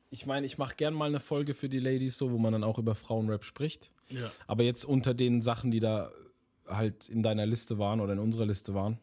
Ich 0.10 0.26
meine, 0.26 0.46
ich 0.46 0.58
mache 0.58 0.76
gern 0.76 0.94
mal 0.94 1.10
eine 1.10 1.20
Folge 1.20 1.54
für 1.54 1.68
die 1.68 1.80
Ladies, 1.80 2.18
so, 2.18 2.32
wo 2.32 2.38
man 2.38 2.54
dann 2.54 2.64
auch 2.64 2.78
über 2.78 2.96
Frauenrap 2.96 3.44
spricht. 3.44 3.92
Ja. 4.10 4.32
Aber 4.48 4.64
jetzt 4.64 4.86
unter 4.86 5.14
den 5.14 5.42
Sachen, 5.42 5.72
die 5.72 5.82
da 5.82 6.12
halt 6.68 7.10
in 7.10 7.22
deiner 7.22 7.46
Liste 7.46 7.78
waren 7.78 8.00
oder 8.00 8.14
in 8.14 8.20
unserer 8.20 8.46
Liste 8.46 8.74
waren, 8.74 9.00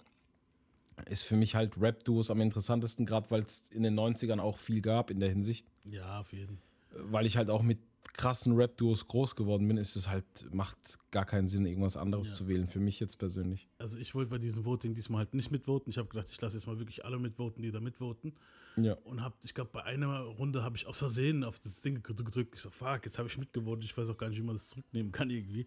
ist 1.08 1.24
für 1.24 1.36
mich 1.36 1.54
halt 1.54 1.80
Rap-Duos 1.80 2.30
am 2.30 2.40
interessantesten, 2.40 3.06
gerade 3.06 3.30
weil 3.30 3.42
es 3.42 3.64
in 3.70 3.82
den 3.82 3.98
90ern 3.98 4.40
auch 4.40 4.58
viel 4.58 4.80
gab 4.80 5.10
in 5.10 5.20
der 5.20 5.30
Hinsicht. 5.30 5.66
Ja, 5.84 6.20
auf 6.20 6.32
jeden. 6.32 6.58
Weil 6.90 7.26
ich 7.26 7.36
halt 7.36 7.50
auch 7.50 7.62
mit 7.62 7.78
krassen 8.12 8.54
Rap-Duos 8.54 9.06
groß 9.06 9.36
geworden 9.36 9.66
bin, 9.66 9.78
ist 9.78 9.96
es 9.96 10.08
halt, 10.08 10.24
macht 10.52 10.76
gar 11.10 11.24
keinen 11.24 11.46
Sinn, 11.48 11.64
irgendwas 11.64 11.96
anderes 11.96 12.28
ja. 12.28 12.34
zu 12.34 12.48
wählen, 12.48 12.68
für 12.68 12.80
mich 12.80 13.00
jetzt 13.00 13.18
persönlich. 13.18 13.68
Also 13.78 13.98
ich 13.98 14.14
wollte 14.14 14.30
bei 14.30 14.38
diesem 14.38 14.64
Voting 14.64 14.94
diesmal 14.94 15.20
halt 15.20 15.34
nicht 15.34 15.50
mitvoten. 15.50 15.90
Ich 15.90 15.98
habe 15.98 16.08
gedacht, 16.08 16.28
ich 16.28 16.40
lasse 16.40 16.56
jetzt 16.56 16.66
mal 16.66 16.78
wirklich 16.78 17.04
alle 17.04 17.18
mitvoten, 17.18 17.62
die 17.62 17.70
da 17.70 17.80
mitvoten. 17.80 18.34
Ja. 18.76 18.94
Und 19.04 19.22
habe, 19.22 19.34
ich 19.44 19.54
glaube, 19.54 19.70
bei 19.72 19.82
einer 19.84 20.20
Runde 20.20 20.62
habe 20.62 20.76
ich 20.76 20.86
aus 20.86 20.98
Versehen 20.98 21.44
auf 21.44 21.58
das 21.58 21.80
Ding 21.80 22.02
gedrückt. 22.02 22.54
Ich 22.54 22.60
so, 22.60 22.70
fuck, 22.70 23.04
jetzt 23.04 23.18
habe 23.18 23.28
ich 23.28 23.38
mitgevotet. 23.38 23.84
Ich 23.84 23.96
weiß 23.96 24.08
auch 24.10 24.16
gar 24.16 24.28
nicht, 24.28 24.38
wie 24.38 24.44
man 24.44 24.56
das 24.56 24.68
zurücknehmen 24.68 25.12
kann 25.12 25.30
irgendwie. 25.30 25.66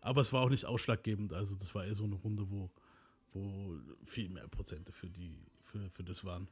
Aber 0.00 0.20
es 0.20 0.32
war 0.32 0.42
auch 0.42 0.50
nicht 0.50 0.64
ausschlaggebend. 0.64 1.32
Also 1.32 1.56
das 1.56 1.74
war 1.74 1.84
eher 1.84 1.94
so 1.94 2.04
eine 2.04 2.14
Runde, 2.14 2.50
wo 2.50 2.70
wo 3.34 3.76
viel 4.04 4.28
mehr 4.28 4.48
Prozente 4.48 4.92
für, 4.92 5.08
die, 5.08 5.36
für, 5.62 5.88
für 5.90 6.04
das 6.04 6.24
waren. 6.24 6.48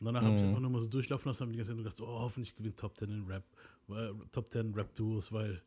Und 0.00 0.06
danach 0.06 0.22
mhm. 0.22 0.26
habe 0.26 0.36
ich 0.36 0.42
einfach 0.44 0.60
nur 0.60 0.70
mal 0.70 0.80
so 0.80 0.88
durchlaufen 0.88 1.28
lassen 1.28 1.44
und 1.44 1.52
die 1.52 1.56
ganze 1.56 1.72
Zeit 1.72 1.78
gedacht, 1.78 2.00
oh, 2.00 2.06
hoffentlich 2.06 2.56
gewinnt 2.56 2.76
Top 2.76 2.98
10 2.98 3.10
in 3.10 3.24
Rap, 3.26 3.44
weil, 3.86 4.14
Top 4.32 4.50
10 4.50 4.74
Rap-Duos, 4.74 5.32
weil 5.32 5.62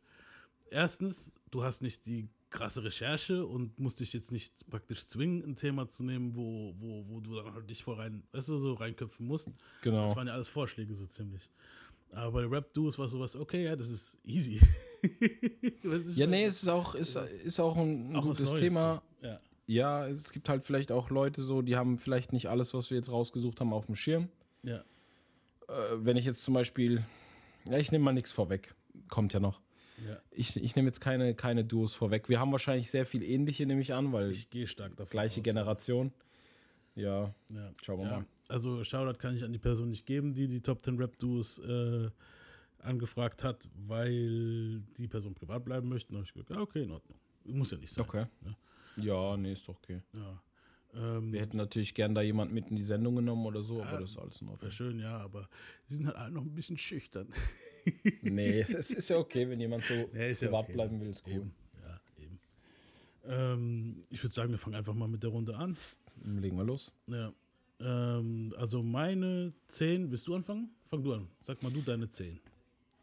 erstens, 0.70 1.32
du 1.50 1.62
hast 1.62 1.82
nicht 1.82 2.04
die 2.06 2.28
krasse 2.50 2.84
Recherche 2.84 3.44
und 3.44 3.78
musst 3.78 4.00
dich 4.00 4.12
jetzt 4.12 4.32
nicht 4.32 4.68
praktisch 4.68 5.06
zwingen, 5.06 5.42
ein 5.42 5.56
Thema 5.56 5.88
zu 5.88 6.04
nehmen, 6.04 6.34
wo, 6.34 6.74
wo, 6.78 7.04
wo 7.08 7.20
du 7.20 7.34
dann 7.34 7.52
halt 7.54 7.68
dich 7.68 7.82
vor 7.82 7.98
rein, 7.98 8.22
weißt 8.32 8.48
du, 8.48 8.58
so 8.58 8.74
reinköpfen 8.74 9.26
musst. 9.26 9.50
Genau. 9.82 10.06
Das 10.06 10.16
waren 10.16 10.26
ja 10.26 10.34
alles 10.34 10.48
Vorschläge 10.48 10.94
so 10.94 11.06
ziemlich. 11.06 11.50
Aber 12.12 12.32
bei 12.32 12.46
Rap-Duos 12.46 12.98
war 12.98 13.08
sowas, 13.08 13.34
okay, 13.36 13.64
ja, 13.64 13.74
das 13.74 13.88
ist 13.88 14.18
easy. 14.22 14.60
ja, 16.14 16.26
nee, 16.26 16.44
es 16.44 16.62
ist 16.62 16.68
auch, 16.68 16.94
ist, 16.94 17.16
ist 17.16 17.58
auch 17.58 17.76
ein, 17.76 18.10
ein 18.10 18.16
auch 18.16 18.22
gutes 18.22 18.54
Thema. 18.54 19.02
Ja 19.22 19.36
ja, 19.66 20.06
es 20.06 20.32
gibt 20.32 20.48
halt 20.48 20.64
vielleicht 20.64 20.92
auch 20.92 21.10
Leute 21.10 21.42
so, 21.42 21.62
die 21.62 21.76
haben 21.76 21.98
vielleicht 21.98 22.32
nicht 22.32 22.48
alles, 22.48 22.72
was 22.74 22.90
wir 22.90 22.96
jetzt 22.96 23.10
rausgesucht 23.10 23.60
haben, 23.60 23.72
auf 23.72 23.86
dem 23.86 23.96
Schirm. 23.96 24.28
Ja. 24.62 24.84
Äh, 25.68 25.72
wenn 25.98 26.16
ich 26.16 26.24
jetzt 26.24 26.42
zum 26.42 26.54
Beispiel, 26.54 27.04
ja, 27.64 27.78
ich 27.78 27.90
nehme 27.90 28.04
mal 28.04 28.12
nichts 28.12 28.32
vorweg, 28.32 28.74
kommt 29.08 29.32
ja 29.32 29.40
noch. 29.40 29.60
Ja. 30.06 30.18
Ich, 30.30 30.56
ich 30.56 30.76
nehme 30.76 30.88
jetzt 30.88 31.00
keine, 31.00 31.34
keine 31.34 31.64
Duos 31.64 31.94
vorweg. 31.94 32.28
Wir 32.28 32.38
haben 32.38 32.52
wahrscheinlich 32.52 32.90
sehr 32.90 33.06
viel 33.06 33.22
ähnliche, 33.22 33.66
nehme 33.66 33.80
ich 33.80 33.94
an, 33.94 34.12
weil 34.12 34.30
ich 34.30 34.50
gehe 34.50 34.66
stark 34.66 34.96
davon 34.96 35.10
gleiche 35.10 35.40
aus, 35.40 35.44
Generation. 35.44 36.12
Ja, 36.94 37.34
ja. 37.48 37.72
schauen 37.82 38.00
wir 38.00 38.06
ja. 38.06 38.16
mal. 38.18 38.26
Also 38.48 38.84
Shoutout 38.84 39.18
kann 39.18 39.36
ich 39.36 39.42
an 39.42 39.52
die 39.52 39.58
Person 39.58 39.90
nicht 39.90 40.06
geben, 40.06 40.32
die 40.32 40.48
die 40.48 40.60
Top 40.60 40.84
10 40.84 40.96
Rap-Duos 40.98 41.58
äh, 41.58 42.10
angefragt 42.78 43.42
hat, 43.42 43.68
weil 43.74 44.80
die 44.96 45.08
Person 45.08 45.34
privat 45.34 45.64
bleiben 45.64 45.88
möchte. 45.88 46.12
Da 46.12 46.18
habe 46.18 46.26
ich 46.26 46.32
gesagt, 46.32 46.50
ja, 46.50 46.60
okay, 46.60 46.84
in 46.84 46.92
Ordnung. 46.92 47.18
Muss 47.44 47.70
ja 47.70 47.78
nicht 47.78 47.92
sein. 47.92 48.04
Okay. 48.04 48.26
Ja. 48.44 48.56
Ja, 48.96 49.36
nee, 49.36 49.52
ist 49.52 49.68
doch 49.68 49.76
okay. 49.76 50.02
Ja. 50.12 50.42
Ähm, 50.94 51.32
Wir 51.32 51.40
hätten 51.40 51.56
natürlich 51.56 51.94
gern 51.94 52.14
da 52.14 52.22
jemanden 52.22 52.54
mit 52.54 52.68
in 52.68 52.76
die 52.76 52.82
Sendung 52.82 53.16
genommen 53.16 53.44
oder 53.44 53.62
so, 53.62 53.82
aber 53.82 54.00
das 54.00 54.10
ist 54.10 54.18
alles 54.18 54.40
in 54.40 54.48
Ordnung. 54.48 54.62
Wäre 54.62 54.72
schön, 54.72 54.98
ja, 54.98 55.18
aber 55.18 55.48
sie 55.86 55.96
sind 55.96 56.06
halt 56.06 56.16
alle 56.16 56.32
noch 56.32 56.42
ein 56.42 56.54
bisschen 56.54 56.78
schüchtern. 56.78 57.28
nee, 58.22 58.60
es 58.60 58.90
ist 58.90 59.10
ja 59.10 59.18
okay, 59.18 59.48
wenn 59.48 59.60
jemand 59.60 59.84
so 59.84 59.94
nee, 60.12 60.32
privat 60.34 60.40
ja 60.40 60.58
okay. 60.58 60.72
bleiben 60.72 61.00
will, 61.00 61.08
ist 61.08 61.22
gut. 61.22 61.34
Eben. 61.34 61.54
Ja, 61.82 62.00
eben. 62.22 62.40
Ähm, 63.24 64.02
ich 64.08 64.22
würde 64.22 64.34
sagen, 64.34 64.50
wir 64.50 64.58
fangen 64.58 64.76
einfach 64.76 64.94
mal 64.94 65.08
mit 65.08 65.22
der 65.22 65.30
Runde 65.30 65.56
an. 65.56 65.76
Legen 66.24 66.56
wir 66.56 66.64
los. 66.64 66.92
Ja. 67.08 67.32
Ähm, 67.80 68.54
also 68.56 68.82
meine 68.82 69.52
10, 69.66 70.10
willst 70.10 70.26
du 70.26 70.34
anfangen? 70.34 70.70
Fang 70.86 71.02
du 71.02 71.12
an. 71.12 71.28
Sag 71.42 71.62
mal 71.62 71.70
du 71.70 71.82
deine 71.82 72.08
10. 72.08 72.40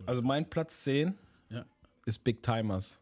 Also 0.06 0.22
mein 0.22 0.50
Platz 0.50 0.84
10 0.84 1.13
ist 2.06 2.24
Big 2.24 2.42
Timers. 2.44 3.00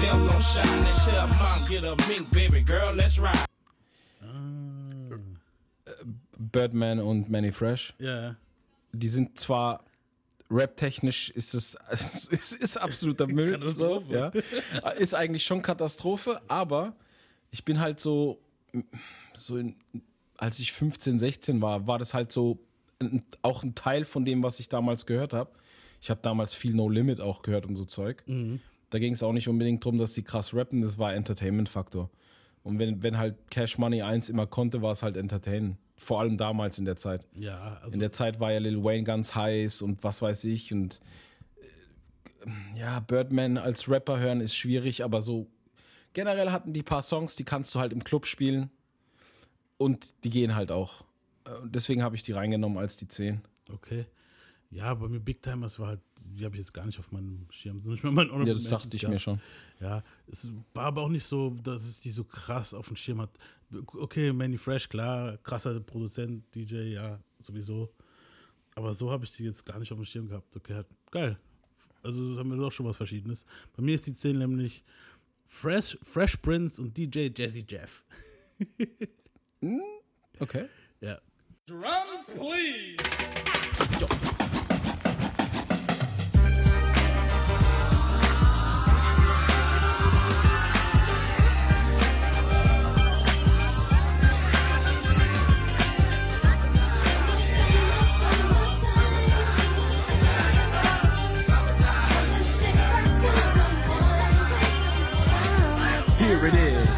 Gems 0.00 0.26
on 0.34 0.40
shine 0.40 0.68
and 0.68 0.96
shit, 0.96 1.14
mom, 1.38 1.64
get 1.68 1.84
a 1.84 1.94
mink, 2.08 2.28
baby 2.32 2.41
Birdman 6.52 7.00
und 7.00 7.30
Manny 7.30 7.52
Fresh. 7.52 7.94
Ja. 7.98 8.36
Die 8.92 9.08
sind 9.08 9.38
zwar 9.38 9.84
rap-technisch 10.50 11.30
ist 11.30 11.54
es 11.54 11.74
ist, 12.30 12.52
ist 12.52 12.76
absoluter 12.76 13.26
Müll. 13.28 13.52
Katastrophe. 13.52 14.32
So, 14.32 14.80
ja. 14.82 14.90
Ist 14.90 15.14
eigentlich 15.14 15.44
schon 15.44 15.62
Katastrophe, 15.62 16.40
aber 16.48 16.94
ich 17.50 17.64
bin 17.64 17.80
halt 17.80 18.00
so, 18.00 18.38
so 19.34 19.56
in, 19.56 19.76
als 20.36 20.60
ich 20.60 20.72
15, 20.72 21.18
16 21.18 21.62
war, 21.62 21.86
war 21.86 21.98
das 21.98 22.14
halt 22.14 22.32
so 22.32 22.58
ein, 23.00 23.22
auch 23.42 23.62
ein 23.62 23.74
Teil 23.74 24.04
von 24.04 24.24
dem, 24.24 24.42
was 24.42 24.60
ich 24.60 24.68
damals 24.68 25.06
gehört 25.06 25.32
habe. 25.32 25.50
Ich 26.00 26.10
habe 26.10 26.20
damals 26.22 26.54
viel 26.54 26.74
No 26.74 26.88
Limit 26.88 27.20
auch 27.20 27.42
gehört 27.42 27.66
und 27.66 27.76
so 27.76 27.84
Zeug. 27.84 28.22
Mhm. 28.26 28.60
Da 28.90 28.98
ging 28.98 29.14
es 29.14 29.22
auch 29.22 29.32
nicht 29.32 29.48
unbedingt 29.48 29.84
darum, 29.84 29.98
dass 29.98 30.12
die 30.12 30.22
krass 30.22 30.52
rappen, 30.52 30.82
das 30.82 30.98
war 30.98 31.14
Entertainment-Faktor. 31.14 32.10
Und 32.62 32.78
wenn, 32.78 33.02
wenn 33.02 33.18
halt 33.18 33.36
Cash 33.50 33.78
Money 33.78 34.02
1 34.02 34.28
immer 34.28 34.46
konnte, 34.46 34.82
war 34.82 34.92
es 34.92 35.02
halt 35.02 35.16
Entertainen. 35.16 35.78
Vor 36.02 36.18
allem 36.18 36.36
damals 36.36 36.80
in 36.80 36.84
der 36.84 36.96
Zeit. 36.96 37.24
Ja, 37.36 37.78
also 37.80 37.94
In 37.94 38.00
der 38.00 38.10
Zeit 38.10 38.40
war 38.40 38.50
ja 38.50 38.58
Lil 38.58 38.82
Wayne 38.82 39.04
ganz 39.04 39.36
heiß 39.36 39.82
und 39.82 40.02
was 40.02 40.20
weiß 40.20 40.42
ich. 40.44 40.72
Und 40.72 41.00
äh, 42.44 42.78
ja, 42.80 42.98
Birdman 42.98 43.56
als 43.56 43.88
Rapper 43.88 44.18
hören 44.18 44.40
ist 44.40 44.56
schwierig, 44.56 45.04
aber 45.04 45.22
so 45.22 45.46
generell 46.12 46.50
hatten 46.50 46.72
die 46.72 46.82
paar 46.82 47.02
Songs, 47.02 47.36
die 47.36 47.44
kannst 47.44 47.72
du 47.74 47.78
halt 47.78 47.92
im 47.92 48.02
Club 48.02 48.26
spielen. 48.26 48.70
Und 49.78 50.24
die 50.24 50.30
gehen 50.30 50.56
halt 50.56 50.72
auch. 50.72 51.02
Äh, 51.44 51.50
deswegen 51.66 52.02
habe 52.02 52.16
ich 52.16 52.24
die 52.24 52.32
reingenommen 52.32 52.78
als 52.78 52.96
die 52.96 53.06
10. 53.06 53.40
Okay. 53.72 54.06
Ja, 54.72 54.94
bei 54.94 55.06
mir 55.06 55.20
Big 55.20 55.42
Timers 55.42 55.78
war 55.78 55.88
halt, 55.88 56.00
die 56.34 56.46
habe 56.46 56.54
ich 56.56 56.60
jetzt 56.60 56.72
gar 56.72 56.86
nicht 56.86 56.98
auf 56.98 57.12
meinem 57.12 57.46
Schirm. 57.50 57.82
Nicht 57.84 58.02
mehr 58.02 58.12
mein 58.12 58.28
ja, 58.46 58.54
das 58.54 58.64
dachte 58.64 58.96
ich 58.96 59.06
mir 59.06 59.18
schon. 59.18 59.38
Ja, 59.80 60.02
es 60.26 60.50
war 60.72 60.86
aber 60.86 61.02
auch 61.02 61.10
nicht 61.10 61.24
so, 61.24 61.50
dass 61.62 61.84
es 61.84 62.00
die 62.00 62.10
so 62.10 62.24
krass 62.24 62.72
auf 62.72 62.88
dem 62.88 62.96
Schirm 62.96 63.20
hat. 63.20 63.30
Okay, 63.94 64.32
Manny 64.32 64.56
Fresh, 64.56 64.88
klar, 64.88 65.36
krasser 65.38 65.78
Produzent, 65.80 66.42
DJ, 66.54 66.94
ja, 66.94 67.20
sowieso. 67.38 67.92
Aber 68.74 68.94
so 68.94 69.10
habe 69.10 69.26
ich 69.26 69.32
die 69.32 69.44
jetzt 69.44 69.66
gar 69.66 69.78
nicht 69.78 69.92
auf 69.92 69.98
dem 69.98 70.06
Schirm 70.06 70.26
gehabt. 70.26 70.56
Okay, 70.56 70.74
halt, 70.74 70.86
geil. 71.10 71.38
Also 72.02 72.30
das 72.30 72.38
haben 72.38 72.50
wir 72.50 72.56
doch 72.56 72.72
schon 72.72 72.86
was 72.86 72.96
Verschiedenes. 72.96 73.44
Bei 73.76 73.82
mir 73.82 73.94
ist 73.94 74.06
die 74.06 74.14
10 74.14 74.38
nämlich 74.38 74.82
Fresh, 75.44 75.98
Fresh 76.02 76.38
Prince 76.38 76.80
und 76.80 76.96
DJ 76.96 77.28
Jazzy 77.36 77.64
Jeff. 77.68 78.04
Hm, 79.60 79.80
okay. 80.40 80.66
Ja. 81.00 81.20
Drums, 81.66 82.30
please. 82.34 84.21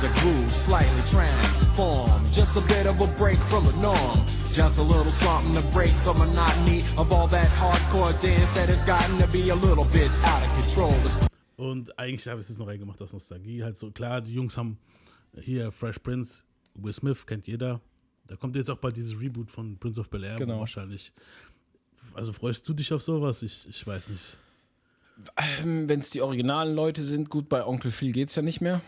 A 0.04 0.10
groove, 0.20 0.50
slightly 0.50 1.02
transformed. 1.10 2.26
Just 2.32 2.56
a 2.56 2.60
bit 2.68 2.86
of 2.86 3.00
a 3.00 3.06
break 3.18 3.38
from 3.50 3.64
the 3.64 3.72
norm. 3.80 4.18
Just 4.52 4.78
a 4.78 4.82
little 4.82 5.10
something 5.10 5.54
to 5.54 5.62
break 5.72 5.92
the 6.04 6.12
monotony 6.14 6.78
of 6.96 7.10
all 7.12 7.26
that 7.28 7.48
hardcore 7.58 8.12
dance 8.22 8.50
that 8.52 8.68
has 8.68 8.82
gotten 8.84 9.18
to 9.18 9.26
be 9.32 9.50
a 9.50 9.54
little 9.56 9.86
bit 9.92 10.10
out 10.24 10.42
of 10.42 10.50
control. 10.60 10.94
Und 11.56 11.96
eigentlich 11.98 12.26
habe 12.28 12.40
ich 12.40 12.48
es 12.50 12.58
noch 12.58 12.66
reingemacht 12.66 13.00
aus 13.02 13.12
Nostalgie. 13.12 13.62
Halt 13.64 13.76
so, 13.76 13.90
klar, 13.90 14.20
die 14.20 14.34
Jungs 14.34 14.56
haben 14.56 14.78
hier 15.40 15.72
Fresh 15.72 15.98
Prince, 16.00 16.42
Will 16.74 16.92
Smith, 16.92 17.26
kennt 17.26 17.46
jeder. 17.46 17.80
Da 18.26 18.36
kommt 18.36 18.56
jetzt 18.56 18.70
auch 18.70 18.78
bald 18.78 18.96
dieses 18.96 19.18
Reboot 19.20 19.50
von 19.50 19.76
Prince 19.78 20.00
of 20.00 20.08
Bel 20.10 20.24
Air 20.24 20.36
Genau. 20.36 20.60
wahrscheinlich. 20.60 21.12
Also 22.14 22.32
freust 22.32 22.68
du 22.68 22.74
dich 22.74 22.92
auf 22.92 23.02
sowas? 23.02 23.42
Ich, 23.42 23.66
ich 23.68 23.86
weiß 23.86 24.10
nicht. 24.10 24.36
Ähm, 25.36 25.88
Wenn 25.88 26.00
es 26.00 26.10
die 26.10 26.20
originalen 26.22 26.74
Leute 26.74 27.02
sind, 27.02 27.30
gut, 27.30 27.48
bei 27.48 27.64
Onkel 27.64 27.90
Phil 27.90 28.12
geht's 28.12 28.34
ja 28.34 28.42
nicht 28.42 28.60
mehr. 28.60 28.80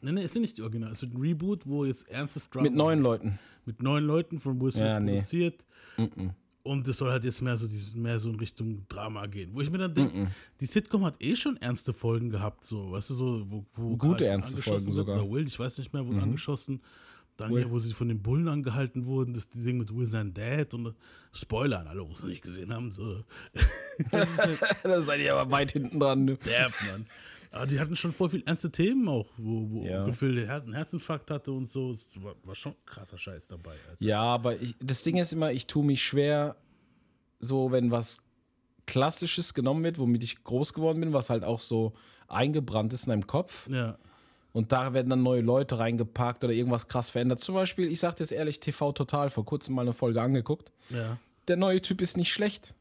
Nee, 0.00 0.12
nee, 0.12 0.24
ist 0.24 0.34
ja 0.34 0.40
nicht 0.40 0.56
die 0.58 0.62
Original. 0.62 0.92
Es 0.92 1.02
wird 1.02 1.14
ein 1.14 1.20
Reboot, 1.20 1.66
wo 1.66 1.84
jetzt 1.84 2.08
ernstes 2.10 2.48
Drama 2.50 2.64
Mit 2.68 2.74
neuen 2.74 3.00
Leuten. 3.00 3.38
mit 3.64 3.82
neun 3.82 4.04
Leuten 4.04 4.38
von 4.38 4.60
Will 4.60 4.70
Smith 4.72 4.84
Ja, 4.86 5.00
nee. 5.00 5.12
produziert. 5.12 5.64
Und 6.62 6.88
es 6.88 6.98
soll 6.98 7.10
halt 7.12 7.24
jetzt 7.24 7.40
mehr 7.42 7.56
so, 7.56 7.68
dieses, 7.68 7.94
mehr 7.94 8.18
so 8.18 8.28
in 8.28 8.34
Richtung 8.36 8.84
Drama 8.88 9.26
gehen. 9.26 9.50
Wo 9.54 9.60
ich 9.60 9.70
mir 9.70 9.78
dann 9.78 9.94
denke, 9.94 10.26
die 10.60 10.66
Sitcom 10.66 11.04
hat 11.04 11.22
eh 11.22 11.36
schon 11.36 11.56
ernste 11.58 11.92
Folgen 11.92 12.28
gehabt, 12.30 12.64
so, 12.64 12.90
weißt 12.90 13.10
du, 13.10 13.14
so, 13.14 13.46
wo, 13.48 13.64
wo 13.74 13.96
Gute 13.96 14.26
ernste 14.26 14.60
Folgen 14.60 14.86
wird. 14.86 14.94
sogar. 14.94 15.30
Will, 15.30 15.46
ich 15.46 15.58
weiß 15.58 15.78
nicht 15.78 15.92
mehr, 15.92 16.04
wurde 16.06 16.20
angeschossen. 16.22 16.82
Dann 17.36 17.50
hier, 17.50 17.70
wo 17.70 17.78
sie 17.78 17.92
von 17.92 18.08
den 18.08 18.22
Bullen 18.22 18.48
angehalten 18.48 19.04
wurden, 19.06 19.34
das 19.34 19.50
Ding 19.50 19.76
mit 19.78 19.94
Will 19.94 20.06
sein 20.06 20.32
Dad 20.32 20.72
und 20.74 20.94
Spoiler 21.32 21.80
an 21.80 21.86
alle, 21.86 22.02
die 22.04 22.12
es 22.12 22.24
nicht 22.24 22.42
gesehen 22.42 22.72
haben, 22.72 22.90
so. 22.90 23.22
das 24.10 24.30
ist 24.30 24.38
halt 24.38 24.58
da 24.82 25.00
seid 25.02 25.20
ihr 25.20 25.34
aber 25.36 25.50
weit 25.52 25.70
hinten 25.72 26.00
dran. 26.00 26.26
derb, 26.26 26.72
Mann. 26.90 27.06
Aber 27.52 27.66
die 27.66 27.78
hatten 27.80 27.96
schon 27.96 28.12
voll 28.12 28.30
viel 28.30 28.42
ernste 28.46 28.70
Themen 28.70 29.08
auch, 29.08 29.26
wo, 29.36 29.70
wo 29.70 29.84
Ja. 29.84 30.10
Phil 30.12 30.48
einen 30.48 30.72
Herzinfarkt 30.74 31.30
hatte 31.30 31.52
und 31.52 31.66
so. 31.66 31.92
Es 31.92 32.22
war, 32.22 32.34
war 32.44 32.54
schon 32.54 32.74
krasser 32.84 33.18
Scheiß 33.18 33.48
dabei. 33.48 33.70
Alter. 33.88 34.04
Ja, 34.04 34.22
aber 34.22 34.60
ich, 34.60 34.74
das 34.80 35.02
Ding 35.02 35.16
ist 35.16 35.32
immer, 35.32 35.52
ich 35.52 35.66
tue 35.66 35.84
mich 35.84 36.02
schwer, 36.02 36.56
so 37.40 37.72
wenn 37.72 37.90
was 37.90 38.18
Klassisches 38.86 39.52
genommen 39.54 39.82
wird, 39.82 39.98
womit 39.98 40.22
ich 40.22 40.44
groß 40.44 40.72
geworden 40.72 41.00
bin, 41.00 41.12
was 41.12 41.28
halt 41.28 41.42
auch 41.44 41.60
so 41.60 41.92
eingebrannt 42.28 42.92
ist 42.92 43.04
in 43.06 43.10
deinem 43.10 43.26
Kopf. 43.26 43.68
Ja. 43.68 43.98
Und 44.52 44.72
da 44.72 44.94
werden 44.94 45.10
dann 45.10 45.22
neue 45.22 45.42
Leute 45.42 45.78
reingepackt 45.78 46.42
oder 46.42 46.52
irgendwas 46.52 46.88
krass 46.88 47.10
verändert. 47.10 47.40
Zum 47.42 47.54
Beispiel, 47.54 47.90
ich 47.90 48.00
sag 48.00 48.16
dir 48.16 48.22
jetzt 48.24 48.32
ehrlich, 48.32 48.58
TV 48.60 48.92
Total, 48.92 49.28
vor 49.28 49.44
kurzem 49.44 49.74
mal 49.74 49.82
eine 49.82 49.92
Folge 49.92 50.22
angeguckt. 50.22 50.72
Ja. 50.88 51.18
Der 51.48 51.56
neue 51.56 51.82
Typ 51.82 52.00
ist 52.00 52.16
nicht 52.16 52.32
schlecht. 52.32 52.74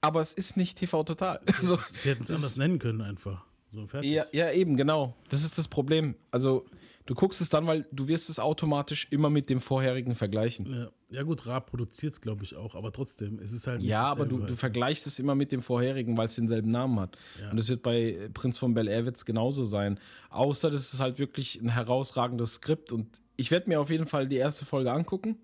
Aber 0.00 0.20
es 0.20 0.32
ist 0.32 0.56
nicht 0.56 0.78
TV 0.78 1.04
Total. 1.04 1.40
So, 1.62 1.78
Sie 1.86 2.08
hätten 2.10 2.22
es 2.22 2.30
anders 2.30 2.56
nennen 2.56 2.78
können, 2.78 3.02
einfach. 3.02 3.44
So, 3.76 3.86
fertig. 3.86 4.10
ja, 4.10 4.24
ja, 4.32 4.50
eben, 4.52 4.76
genau. 4.76 5.14
Das 5.28 5.44
ist 5.44 5.58
das 5.58 5.68
Problem. 5.68 6.14
Also, 6.30 6.64
du 7.04 7.14
guckst 7.14 7.42
es 7.42 7.50
dann, 7.50 7.66
weil 7.66 7.86
du 7.92 8.08
wirst 8.08 8.30
es 8.30 8.38
automatisch 8.38 9.06
immer 9.10 9.28
mit 9.28 9.50
dem 9.50 9.60
vorherigen 9.60 10.14
vergleichen. 10.14 10.66
Ja, 10.66 10.88
ja 11.10 11.22
gut, 11.24 11.46
Raab 11.46 11.70
produziert 11.70 12.14
es, 12.14 12.20
glaube 12.22 12.42
ich, 12.42 12.56
auch, 12.56 12.74
aber 12.74 12.90
trotzdem, 12.90 13.38
es 13.38 13.52
ist 13.52 13.66
halt 13.66 13.80
nicht 13.80 13.90
Ja, 13.90 14.04
aber 14.04 14.24
du, 14.24 14.38
du 14.38 14.56
vergleichst 14.56 15.06
es 15.06 15.18
immer 15.18 15.34
mit 15.34 15.52
dem 15.52 15.60
vorherigen, 15.60 16.16
weil 16.16 16.28
es 16.28 16.36
denselben 16.36 16.70
Namen 16.70 16.98
hat. 16.98 17.18
Und 17.50 17.58
es 17.58 17.68
wird 17.68 17.82
bei 17.82 18.30
Prinz 18.32 18.56
von 18.56 18.72
Bel 18.72 18.88
Air 18.88 19.04
wird's 19.04 19.26
genauso 19.26 19.62
sein. 19.62 20.00
Außer, 20.30 20.70
das 20.70 20.94
ist 20.94 21.00
halt 21.00 21.18
wirklich 21.18 21.60
ein 21.60 21.68
herausragendes 21.68 22.54
Skript. 22.54 22.92
Und 22.92 23.20
ich 23.36 23.50
werde 23.50 23.68
mir 23.68 23.78
auf 23.78 23.90
jeden 23.90 24.06
Fall 24.06 24.26
die 24.26 24.36
erste 24.36 24.64
Folge 24.64 24.90
angucken. 24.90 25.36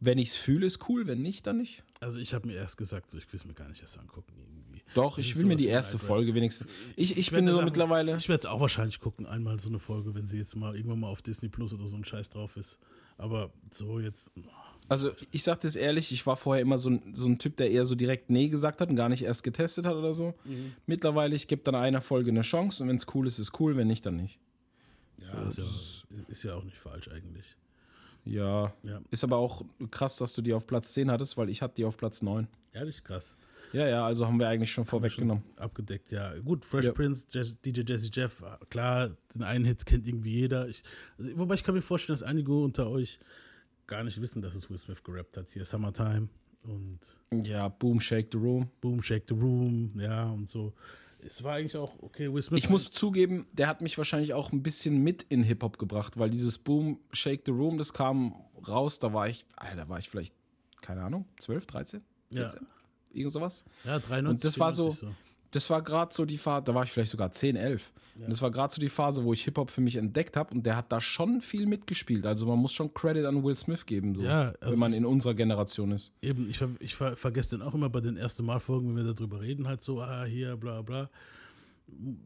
Wenn 0.00 0.16
ich 0.16 0.30
es 0.30 0.36
fühle, 0.36 0.64
ist 0.64 0.88
cool. 0.88 1.06
Wenn 1.06 1.20
nicht, 1.20 1.46
dann 1.46 1.58
nicht. 1.58 1.84
Also 2.00 2.18
ich 2.18 2.32
habe 2.32 2.46
mir 2.48 2.54
erst 2.54 2.78
gesagt, 2.78 3.10
so, 3.10 3.18
ich 3.18 3.30
will 3.30 3.38
es 3.38 3.44
mir 3.44 3.54
gar 3.54 3.68
nicht 3.68 3.82
erst 3.82 3.98
angucken. 3.98 4.32
Doch, 4.94 5.18
ich 5.18 5.36
will 5.36 5.46
mir 5.46 5.56
die 5.56 5.66
erste. 5.66 5.98
Folge 5.98 6.34
wenigstens. 6.34 6.68
Ich, 6.96 7.16
ich, 7.16 7.32
werd 7.32 7.44
bin 7.44 7.54
so 7.54 7.62
mittlerweile. 7.62 8.16
Ich 8.16 8.28
werde 8.28 8.40
es 8.40 8.46
auch 8.46 8.60
wahrscheinlich 8.60 9.00
gucken, 9.00 9.26
einmal 9.26 9.60
so 9.60 9.68
eine 9.68 9.78
Folge, 9.78 10.14
wenn 10.14 10.26
sie 10.26 10.38
jetzt 10.38 10.56
mal 10.56 10.74
irgendwann 10.74 11.00
mal 11.00 11.08
auf 11.08 11.22
Disney 11.22 11.48
Plus 11.48 11.74
oder 11.74 11.86
so 11.86 11.96
ein 11.96 12.04
Scheiß 12.04 12.28
drauf 12.30 12.56
ist. 12.56 12.78
Aber 13.18 13.52
so 13.70 13.98
jetzt, 14.00 14.32
Also, 14.88 15.10
ich 15.32 15.42
sag 15.42 15.60
das 15.60 15.76
ehrlich, 15.76 16.12
ich 16.12 16.24
war 16.26 16.36
vorher 16.36 16.62
immer 16.62 16.78
so 16.78 16.90
ein, 16.90 17.14
so 17.14 17.26
ein 17.26 17.38
Typ, 17.38 17.56
der 17.56 17.70
eher 17.70 17.84
so 17.84 17.94
direkt 17.94 18.30
Nee 18.30 18.48
gesagt 18.48 18.80
hat 18.80 18.88
und 18.88 18.96
gar 18.96 19.08
nicht 19.08 19.22
erst 19.22 19.42
getestet 19.42 19.86
hat 19.86 19.94
oder 19.94 20.14
so. 20.14 20.34
Mhm. 20.44 20.72
Mittlerweile, 20.86 21.34
ich 21.34 21.48
gebe 21.48 21.62
dann 21.62 21.74
einer 21.74 22.00
Folge 22.00 22.30
eine 22.30 22.42
Chance 22.42 22.82
und 22.82 22.88
wenn 22.88 22.96
es 22.96 23.06
cool 23.14 23.26
ist, 23.26 23.38
ist 23.38 23.58
cool, 23.60 23.76
wenn 23.76 23.88
nicht, 23.88 24.06
dann 24.06 24.16
nicht. 24.16 24.38
ja, 25.20 25.48
ist 25.48 25.58
ja, 25.58 25.64
ist 26.28 26.42
ja 26.44 26.54
auch 26.54 26.64
nicht 26.64 26.78
falsch 26.78 27.08
eigentlich. 27.08 27.56
Ja. 28.28 28.72
Ja. 28.82 29.00
Ist 29.10 29.24
aber 29.24 29.36
auch 29.38 29.62
krass, 29.90 30.16
dass 30.16 30.34
du 30.34 30.42
die 30.42 30.52
auf 30.52 30.66
Platz 30.66 30.92
10 30.94 31.10
hattest, 31.10 31.36
weil 31.36 31.48
ich 31.48 31.62
hatte 31.62 31.74
die 31.76 31.84
auf 31.84 31.96
Platz 31.96 32.22
9. 32.22 32.46
Ehrlich 32.72 33.02
krass. 33.02 33.36
Ja, 33.72 33.86
ja, 33.86 34.04
also 34.04 34.26
haben 34.26 34.38
wir 34.38 34.48
eigentlich 34.48 34.72
schon 34.72 34.84
vorweggenommen. 34.84 35.42
Abgedeckt, 35.56 36.10
ja. 36.10 36.32
Gut, 36.38 36.64
Fresh 36.64 36.86
Ja. 36.86 36.92
Prince, 36.92 37.26
DJ 37.64 37.82
Jazzy 37.86 38.10
Jeff, 38.12 38.42
klar, 38.70 39.10
den 39.34 39.42
einen 39.42 39.64
Hit 39.64 39.84
kennt 39.84 40.06
irgendwie 40.06 40.32
jeder. 40.32 40.68
Ich, 40.68 40.82
also, 41.18 41.36
wobei 41.38 41.54
ich 41.54 41.64
kann 41.64 41.74
mir 41.74 41.82
vorstellen, 41.82 42.18
dass 42.18 42.26
einige 42.26 42.52
unter 42.52 42.88
euch 42.90 43.18
gar 43.86 44.04
nicht 44.04 44.20
wissen, 44.20 44.40
dass 44.40 44.54
es 44.54 44.70
Will 44.70 44.78
Smith 44.78 45.02
gerappt 45.02 45.36
hat. 45.36 45.48
Hier 45.48 45.64
Summertime 45.64 46.28
und 46.62 46.98
Ja, 47.44 47.68
Boom, 47.68 48.00
Shake 48.00 48.28
the 48.32 48.38
Room. 48.38 48.70
Boom, 48.80 49.02
Shake 49.02 49.24
the 49.28 49.34
Room, 49.34 49.92
ja, 49.98 50.30
und 50.30 50.48
so. 50.48 50.72
Es 51.28 51.44
war 51.44 51.56
eigentlich 51.56 51.76
auch, 51.76 51.94
okay, 52.00 52.32
Will 52.32 52.42
Smith. 52.42 52.58
Ich 52.64 52.70
muss 52.70 52.90
zugeben, 52.90 53.46
der 53.52 53.66
hat 53.68 53.82
mich 53.82 53.98
wahrscheinlich 53.98 54.32
auch 54.32 54.50
ein 54.50 54.62
bisschen 54.62 55.02
mit 55.02 55.24
in 55.24 55.42
Hip-Hop 55.42 55.78
gebracht, 55.78 56.18
weil 56.18 56.30
dieses 56.30 56.56
Boom, 56.58 56.98
Shake 57.12 57.42
the 57.44 57.52
Room, 57.52 57.76
das 57.76 57.92
kam 57.92 58.34
raus, 58.66 58.98
da 58.98 59.12
war 59.12 59.28
ich, 59.28 59.44
da 59.76 59.88
war 59.90 59.98
ich 59.98 60.08
vielleicht, 60.08 60.34
keine 60.80 61.02
Ahnung, 61.02 61.26
12, 61.38 61.66
13, 61.66 62.02
Ja. 62.30 62.48
14, 62.48 62.66
irgend 63.12 63.32
sowas. 63.32 63.66
Ja, 63.84 63.98
93. 63.98 64.26
Und 64.30 64.44
das 64.44 64.58
war 64.58 64.72
so, 64.72 64.90
94 64.90 65.08
das 65.50 65.70
war 65.70 65.82
gerade 65.82 66.14
so 66.14 66.24
die 66.24 66.38
Phase, 66.38 66.64
da 66.64 66.74
war 66.74 66.84
ich 66.84 66.90
vielleicht 66.90 67.10
sogar 67.10 67.30
10, 67.30 67.56
11. 67.56 67.92
Und 68.20 68.30
das 68.30 68.42
war 68.42 68.50
gerade 68.50 68.74
so 68.74 68.80
die 68.80 68.88
Phase, 68.88 69.22
wo 69.22 69.32
ich 69.32 69.44
Hip-Hop 69.44 69.70
für 69.70 69.80
mich 69.80 69.94
entdeckt 69.94 70.36
habe 70.36 70.52
und 70.52 70.66
der 70.66 70.74
hat 70.76 70.90
da 70.90 71.00
schon 71.00 71.40
viel 71.40 71.66
mitgespielt. 71.66 72.26
Also 72.26 72.46
man 72.46 72.58
muss 72.58 72.72
schon 72.72 72.92
Credit 72.92 73.24
an 73.24 73.44
Will 73.44 73.56
Smith 73.56 73.86
geben, 73.86 74.16
so, 74.16 74.22
Ja, 74.22 74.52
also 74.60 74.72
wenn 74.72 74.78
man 74.80 74.92
in 74.92 75.06
unserer 75.06 75.34
Generation 75.34 75.92
ist. 75.92 76.12
Eben, 76.20 76.50
ich, 76.50 76.58
ver 76.58 76.70
ich 76.80 76.96
ver 76.96 77.16
vergesse 77.16 77.56
den 77.56 77.64
auch 77.64 77.74
immer 77.74 77.88
bei 77.88 78.00
den 78.00 78.16
ersten 78.16 78.44
Mal-Folgen, 78.44 78.88
wenn 78.96 79.06
wir 79.06 79.14
darüber 79.14 79.40
reden, 79.40 79.68
halt 79.68 79.82
so, 79.82 80.00
ah, 80.00 80.24
hier, 80.24 80.56
bla, 80.56 80.82
bla. 80.82 81.08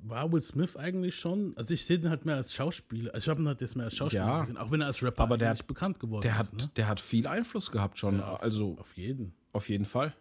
War 0.04 0.32
Will 0.32 0.40
Smith 0.40 0.76
eigentlich 0.76 1.14
schon, 1.14 1.52
also 1.56 1.72
ich 1.72 1.84
sehe 1.84 1.98
den 1.98 2.10
halt 2.10 2.24
mehr 2.24 2.34
als 2.36 2.52
Schauspieler, 2.52 3.14
also 3.14 3.24
ich 3.24 3.28
habe 3.28 3.42
ihn 3.42 3.46
halt 3.46 3.60
jetzt 3.60 3.76
mehr 3.76 3.84
als 3.84 3.94
Schauspieler 3.94 4.26
Ja. 4.26 4.40
gesehen, 4.40 4.56
auch 4.56 4.70
wenn 4.72 4.80
er 4.80 4.88
als 4.88 5.02
Rapper 5.02 5.22
Aber 5.22 5.38
der 5.38 5.54
bekannt 5.66 6.00
geworden 6.00 6.22
Der 6.22 6.32
ist. 6.40 6.52
hat, 6.52 6.54
Ne? 6.54 6.70
der 6.76 6.88
hat 6.88 6.98
viel 7.00 7.26
Einfluss 7.28 7.70
gehabt 7.70 7.98
schon, 7.98 8.20
also 8.20 8.76
Auf 8.80 8.96
jeden. 8.96 9.34
auf 9.52 9.68
jeden 9.68 9.84
Fall. 9.84 10.14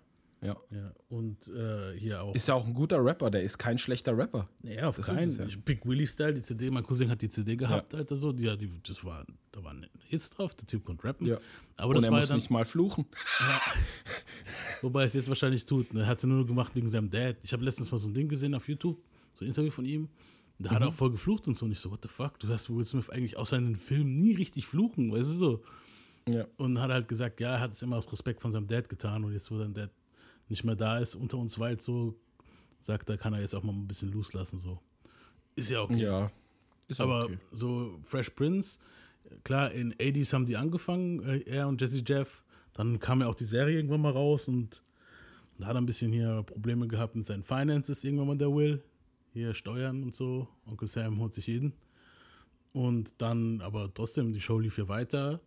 Ja. 0.44 0.58
Ja, 0.72 0.92
und 1.10 1.48
äh, 1.50 1.96
hier 2.00 2.24
auch. 2.24 2.34
Ist 2.34 2.48
ja 2.48 2.56
auch 2.56 2.66
ein 2.66 2.74
guter 2.74 3.04
Rapper, 3.06 3.30
der 3.30 3.44
ist 3.44 3.60
kein 3.60 3.78
schlechter 3.78 4.18
Rapper. 4.18 4.50
ja, 4.64 4.90
auf 4.90 4.96
das 4.98 5.06
keinen. 5.06 5.32
ja. 5.38 5.46
Big 5.64 5.86
Willie 5.86 6.08
Style, 6.08 6.34
die 6.34 6.42
CD, 6.42 6.72
mein 6.72 6.84
Cousin 6.84 7.10
hat 7.12 7.22
die 7.22 7.30
CD 7.30 7.56
gehabt, 7.56 7.94
Alter, 7.94 8.16
so, 8.16 8.32
die, 8.32 8.58
die, 8.58 8.70
das 8.82 9.06
war, 9.06 9.24
da 9.52 9.64
waren 9.64 9.86
Hits 10.08 10.32
drauf, 10.32 10.56
der 10.56 10.66
Typ 10.66 10.84
konnte 10.84 11.04
rappen. 11.04 11.28
Ja. 11.28 11.38
Aber 11.78 11.96
Und 11.96 12.04
er 12.04 12.10
war 12.10 12.18
ja 12.18 12.22
muss 12.22 12.30
dann, 12.30 12.38
nicht 12.38 12.50
mal 12.50 12.66
fluchen. 12.66 13.06
Wobei 14.82 15.02
er 15.02 15.06
es 15.06 15.14
jetzt 15.14 15.28
wahrscheinlich 15.28 15.66
tut. 15.66 15.94
Ne? 15.94 16.02
Er 16.02 16.08
hat 16.08 16.18
es 16.18 16.24
nur 16.24 16.46
gemacht 16.46 16.74
wegen 16.76 16.88
seinem 16.90 17.10
Dad. 17.10 17.38
Ich 17.44 17.54
habe 17.54 17.64
letztens 17.64 17.92
mal 17.92 17.98
so 18.00 18.08
ein 18.08 18.14
Ding 18.14 18.28
gesehen 18.28 18.56
auf 18.56 18.68
YouTube, 18.68 19.00
so 19.36 19.46
ein 19.46 19.48
Interview 19.48 19.72
von 19.72 19.86
ihm. 19.86 20.10
Da 20.58 20.70
Mhm. 20.72 20.76
hat 20.76 20.82
er 20.82 20.88
auch 20.90 20.94
voll 20.94 21.12
geflucht 21.12 21.48
und 21.48 21.56
so. 21.56 21.66
Und 21.66 21.72
ich 21.72 21.80
so, 21.80 21.92
what 21.92 22.00
the 22.04 22.10
fuck? 22.10 22.40
Du 22.40 22.48
hast 22.48 22.70
Will 22.70 22.84
Smith 22.86 23.10
eigentlich 23.10 23.38
außer 23.38 23.58
in 23.58 23.66
den 23.66 23.76
Filmen 23.76 24.18
nie 24.18 24.34
richtig 24.36 24.66
fluchen, 24.68 25.12
weißt 25.12 25.30
du 25.30 25.34
so? 25.36 25.64
Ja. 26.28 26.46
Und 26.58 26.80
hat 26.80 26.92
halt 26.92 27.08
gesagt, 27.08 27.40
ja, 27.42 27.54
er 27.56 27.60
hat 27.62 27.74
es 27.74 27.82
immer 27.82 27.98
aus 27.98 28.12
Respekt 28.12 28.42
von 28.42 28.52
seinem 28.52 28.68
Dad 28.68 28.88
getan. 28.90 29.24
Und 29.24 29.34
jetzt, 29.34 29.50
wo 29.52 29.58
sein 29.58 29.74
Dad 29.74 29.90
nicht 30.52 30.66
mehr 30.66 30.76
da 30.76 31.00
ist, 31.00 31.16
unter 31.16 31.38
uns 31.38 31.58
weit 31.58 31.82
so, 31.82 32.14
sagt 32.82 33.10
er, 33.10 33.18
kann 33.18 33.34
er 33.34 33.40
jetzt 33.40 33.56
auch 33.56 33.64
mal 33.64 33.72
ein 33.72 33.88
bisschen 33.88 34.12
loslassen. 34.12 34.60
So. 34.60 34.80
Ist 35.56 35.72
ja 35.72 35.82
okay. 35.82 36.04
Ja. 36.04 36.32
Aber 36.98 37.26
okay. 37.26 37.38
so 37.54 37.98
Fresh 38.04 38.32
Prince, 38.32 38.78
klar, 39.46 39.72
in 39.72 39.94
80s 39.94 40.34
haben 40.34 40.46
die 40.46 40.58
angefangen, 40.58 41.24
äh, 41.24 41.40
er 41.50 41.70
und 41.70 41.80
Jesse 41.80 42.04
Jeff. 42.06 42.44
Dann 42.74 43.00
kam 43.00 43.22
ja 43.22 43.28
auch 43.28 43.36
die 43.36 43.46
Serie 43.46 43.78
irgendwann 43.78 44.02
mal 44.02 44.12
raus 44.12 44.50
und 44.50 44.84
da 45.58 45.68
hat 45.68 45.76
er 45.76 45.82
ein 45.82 45.86
bisschen 45.86 46.12
hier 46.12 46.44
Probleme 46.44 46.88
gehabt 46.88 47.16
mit 47.16 47.26
seinen 47.26 47.44
Finances, 47.44 48.04
irgendwann 48.04 48.28
mal 48.28 48.38
der 48.38 48.54
Will. 48.54 48.84
Hier 49.34 49.54
Steuern 49.54 50.04
und 50.04 50.14
so. 50.14 50.50
Onkel 50.66 50.88
Sam 50.88 51.18
holt 51.20 51.34
sich 51.34 51.48
jeden. 51.48 51.74
Und 52.74 53.22
dann, 53.22 53.62
aber 53.62 53.94
trotzdem, 53.94 54.34
die 54.34 54.42
Show 54.42 54.60
lief 54.60 54.76
hier 54.76 54.90
weiter. 54.90 55.40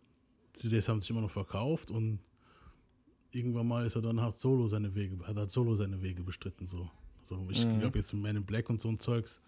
CDs 0.53 0.89
haben 0.89 0.99
sich 0.99 1.11
immer 1.11 1.21
noch 1.21 1.29
verkauft 1.29 1.91
und 1.91 2.19
irgendwann 3.35 3.67
mal 3.67 3.85
ist 3.85 3.95
er 3.95 4.01
dann 4.01 4.21
halt 4.21 4.35
solo 4.35 4.67
seine 4.67 4.95
Wege, 4.95 5.17
hat 5.27 5.35
halt 5.35 5.51
solo 5.51 5.75
seine 5.75 6.01
Wege 6.01 6.23
bestritten. 6.23 6.67
So. 6.67 6.89
So, 7.23 7.47
ich 7.49 7.67
glaube 7.79 7.97
jetzt 7.97 8.13
Man 8.13 8.35
in 8.35 8.45
Black 8.45 8.69
und 8.69 8.79
so 8.79 8.87
ein 8.87 8.99
Zeugs 8.99 9.41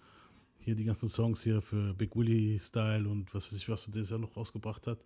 hier 0.60 0.76
die 0.76 0.84
ganzen 0.84 1.08
Songs 1.08 1.44
hier 1.44 1.62
für 1.62 1.94
Big 1.94 2.16
Willie 2.16 2.60
Style 2.60 3.08
und 3.08 3.34
was 3.34 3.46
weiß 3.46 3.58
ich, 3.58 3.70
was 3.70 3.90
das 3.90 4.10
ja 4.10 4.18
noch 4.18 4.36
rausgebracht 4.36 4.86
hat, 4.88 5.06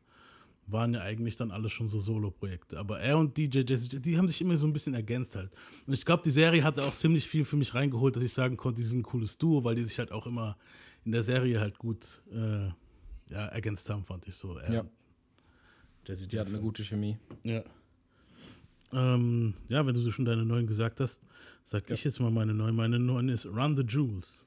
waren 0.65 0.93
ja 0.93 1.01
eigentlich 1.01 1.35
dann 1.35 1.51
alles 1.51 1.71
schon 1.71 1.88
so 1.88 2.00
Solo-Projekte. 2.00 2.79
Aber 2.79 3.00
er 3.00 3.17
und 3.17 3.38
DJ 3.38 3.59
Jesse, 3.59 4.00
die 4.00 4.17
haben 4.17 4.27
sich 4.27 4.41
immer 4.41 4.57
so 4.57 4.65
ein 4.65 4.73
bisschen 4.73 4.93
ergänzt 4.93 5.35
halt. 5.35 5.51
Und 5.85 5.93
ich 5.93 6.05
glaube, 6.05 6.23
die 6.23 6.31
Serie 6.31 6.63
hatte 6.63 6.83
auch 6.83 6.93
ziemlich 6.93 7.27
viel 7.27 7.45
für 7.45 7.57
mich 7.57 7.75
reingeholt, 7.75 8.15
dass 8.15 8.23
ich 8.23 8.33
sagen 8.33 8.57
konnte, 8.57 8.81
die 8.81 8.88
sind 8.88 9.00
ein 9.00 9.03
cooles 9.03 9.38
Duo, 9.38 9.63
weil 9.63 9.75
die 9.75 9.83
sich 9.83 10.00
halt 10.00 10.11
auch 10.11 10.25
immer 10.25 10.57
in 11.03 11.11
der 11.11 11.23
Serie 11.23 11.59
halt 11.59 11.77
gut 11.77 12.23
äh, 12.31 12.67
ja, 13.31 13.45
ergänzt 13.47 13.89
haben, 13.89 14.03
fand 14.03 14.27
ich 14.27 14.35
so. 14.35 14.57
Er 14.57 14.73
Ja. 14.73 14.85
Jesse 16.07 16.27
Die 16.27 16.39
hat 16.39 16.47
eine 16.47 16.59
gute 16.59 16.83
Chemie. 16.83 17.17
ja. 17.43 17.63
Ähm, 18.93 19.53
ja, 19.67 19.86
wenn 19.86 19.93
du 19.93 20.12
schon 20.12 20.25
deine 20.25 20.45
neuen 20.45 20.67
gesagt 20.67 21.00
hast, 21.00 21.21
sag 21.63 21.89
ich 21.89 22.03
jetzt 22.03 22.19
mal 22.19 22.31
meine 22.31 22.53
neuen. 22.53 22.75
Meine 22.75 23.00
neuen 23.00 23.29
ist 23.29 23.45
Run 23.45 23.75
the 23.77 23.83
Jewels. 23.83 24.45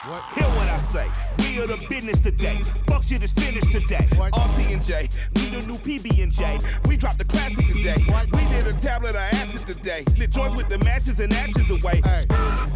Hear 0.00 0.44
what 0.44 0.68
I 0.68 0.78
say. 0.78 1.06
We 1.38 1.60
are 1.60 1.66
the 1.66 1.84
business 1.88 2.20
today. 2.20 2.62
Fuck 2.86 3.02
shit 3.02 3.22
is 3.22 3.32
finished 3.32 3.70
today. 3.70 4.06
RT 4.12 4.70
and 4.70 4.82
J, 4.82 5.08
we 5.34 5.50
the 5.50 5.66
new 5.66 5.78
PB 5.78 6.22
and 6.22 6.32
J. 6.32 6.58
We 6.86 6.96
dropped 6.96 7.18
the 7.18 7.24
classic 7.24 7.66
today. 7.66 7.96
We 8.32 8.40
did 8.48 8.66
a 8.66 8.72
tablet 8.80 9.10
of 9.10 9.16
acid 9.16 9.66
today. 9.66 10.04
Lit 10.16 10.30
joints 10.30 10.56
with 10.56 10.68
the 10.68 10.78
matches 10.78 11.20
and 11.20 11.32
ashes 11.34 11.68
away. 11.70 12.00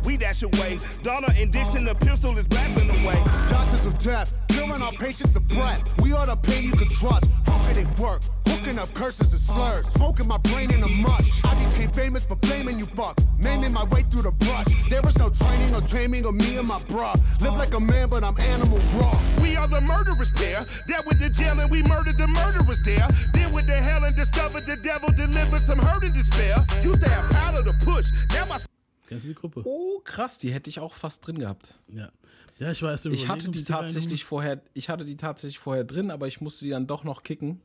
We 0.05 0.19
dash 0.19 0.43
away. 0.43 0.79
Donna 1.03 1.29
and 1.37 1.51
Dixon, 1.51 1.85
the 1.85 1.95
pistol 1.95 2.37
is 2.37 2.47
blasting 2.47 2.91
away. 2.91 3.23
Doctors 3.49 3.87
of 3.87 3.99
death, 4.01 4.35
killing 4.49 4.83
our 4.83 4.93
patients 4.93 5.35
of 5.37 5.47
breath. 5.49 5.83
We 6.03 6.13
are 6.13 6.27
the 6.27 6.37
pain 6.37 6.65
you 6.65 6.73
can 6.73 6.89
trust. 6.89 7.31
Trumpet 7.45 7.79
it 7.79 7.99
work, 7.99 8.23
hooking 8.47 8.79
up 8.79 8.93
curses 8.93 9.33
and 9.33 9.41
slurs. 9.41 9.87
Smoking 9.89 10.29
my 10.29 10.39
brain 10.39 10.71
in 10.73 10.83
a 10.83 10.89
mush. 10.89 11.43
I 11.45 11.55
became 11.65 11.91
famous 11.93 12.27
for 12.27 12.37
blaming 12.37 12.79
you 12.79 12.87
fucks. 12.87 13.25
Naming 13.39 13.73
my 13.73 13.85
way 13.85 14.03
through 14.03 14.23
the 14.23 14.33
brush. 14.33 14.67
There 14.91 15.03
was 15.03 15.17
no 15.19 15.31
training 15.31 15.75
or 15.75 15.81
taming 15.81 16.27
of 16.27 16.35
me 16.35 16.57
and 16.57 16.67
my 16.67 16.79
bruh. 17.05 17.41
Live 17.41 17.57
like 17.57 17.75
a 17.75 17.81
man, 17.81 18.09
but 18.09 18.23
I'm 18.23 18.39
animal 18.53 18.79
raw. 18.95 19.19
We 19.43 19.57
are 19.57 19.69
the 19.69 19.81
murderers 19.81 20.31
pair. 20.31 20.65
That 20.89 21.05
with 21.07 21.19
the 21.19 21.31
jail 21.31 21.59
and 21.61 21.71
we 21.71 21.83
murdered 21.83 22.17
the 22.17 22.27
murderers 22.27 22.83
there. 22.83 23.09
Then 23.33 23.53
with 23.53 23.67
the 23.67 23.77
hell 23.77 24.05
and 24.05 24.17
discovered 24.17 24.67
the 24.67 24.77
devil 24.77 25.11
delivered 25.11 25.63
some 25.63 25.79
hurt 25.79 26.05
and 26.05 26.15
despair. 26.15 26.65
Used 26.83 27.03
to 27.03 27.09
have 27.09 27.31
power 27.31 27.63
to 27.63 27.73
push. 27.85 28.07
Now 28.33 28.47
my 28.47 28.59
Kennst 29.07 29.27
du 29.27 29.29
die 29.29 29.35
Gruppe? 29.35 29.63
Oh, 29.65 30.01
krass, 30.03 30.39
die 30.39 30.51
hätte 30.51 30.71
ich 30.71 30.81
auch 30.81 30.95
fast 30.95 31.27
drin 31.27 31.39
gehabt. 31.39 31.79
Ja. 31.89 32.11
Ja, 32.59 32.71
ich 32.71 32.83
war 32.83 32.91
erst 32.91 33.05
im 33.05 33.13
Ich 33.13 33.29
hatte 33.29 33.51
die 33.51 33.65
tatsächlich 33.65 34.25
vorher, 34.25 34.63
ich 34.73 34.89
hatte 34.89 35.05
die 35.05 35.17
tatsächlich 35.17 35.59
vorher 35.59 35.85
drin, 35.85 36.11
aber 36.11 36.27
ich 36.27 36.41
musste 36.41 36.65
die 36.65 36.71
dann 36.71 36.87
doch 36.87 37.05
noch 37.05 37.23
kicken. 37.23 37.61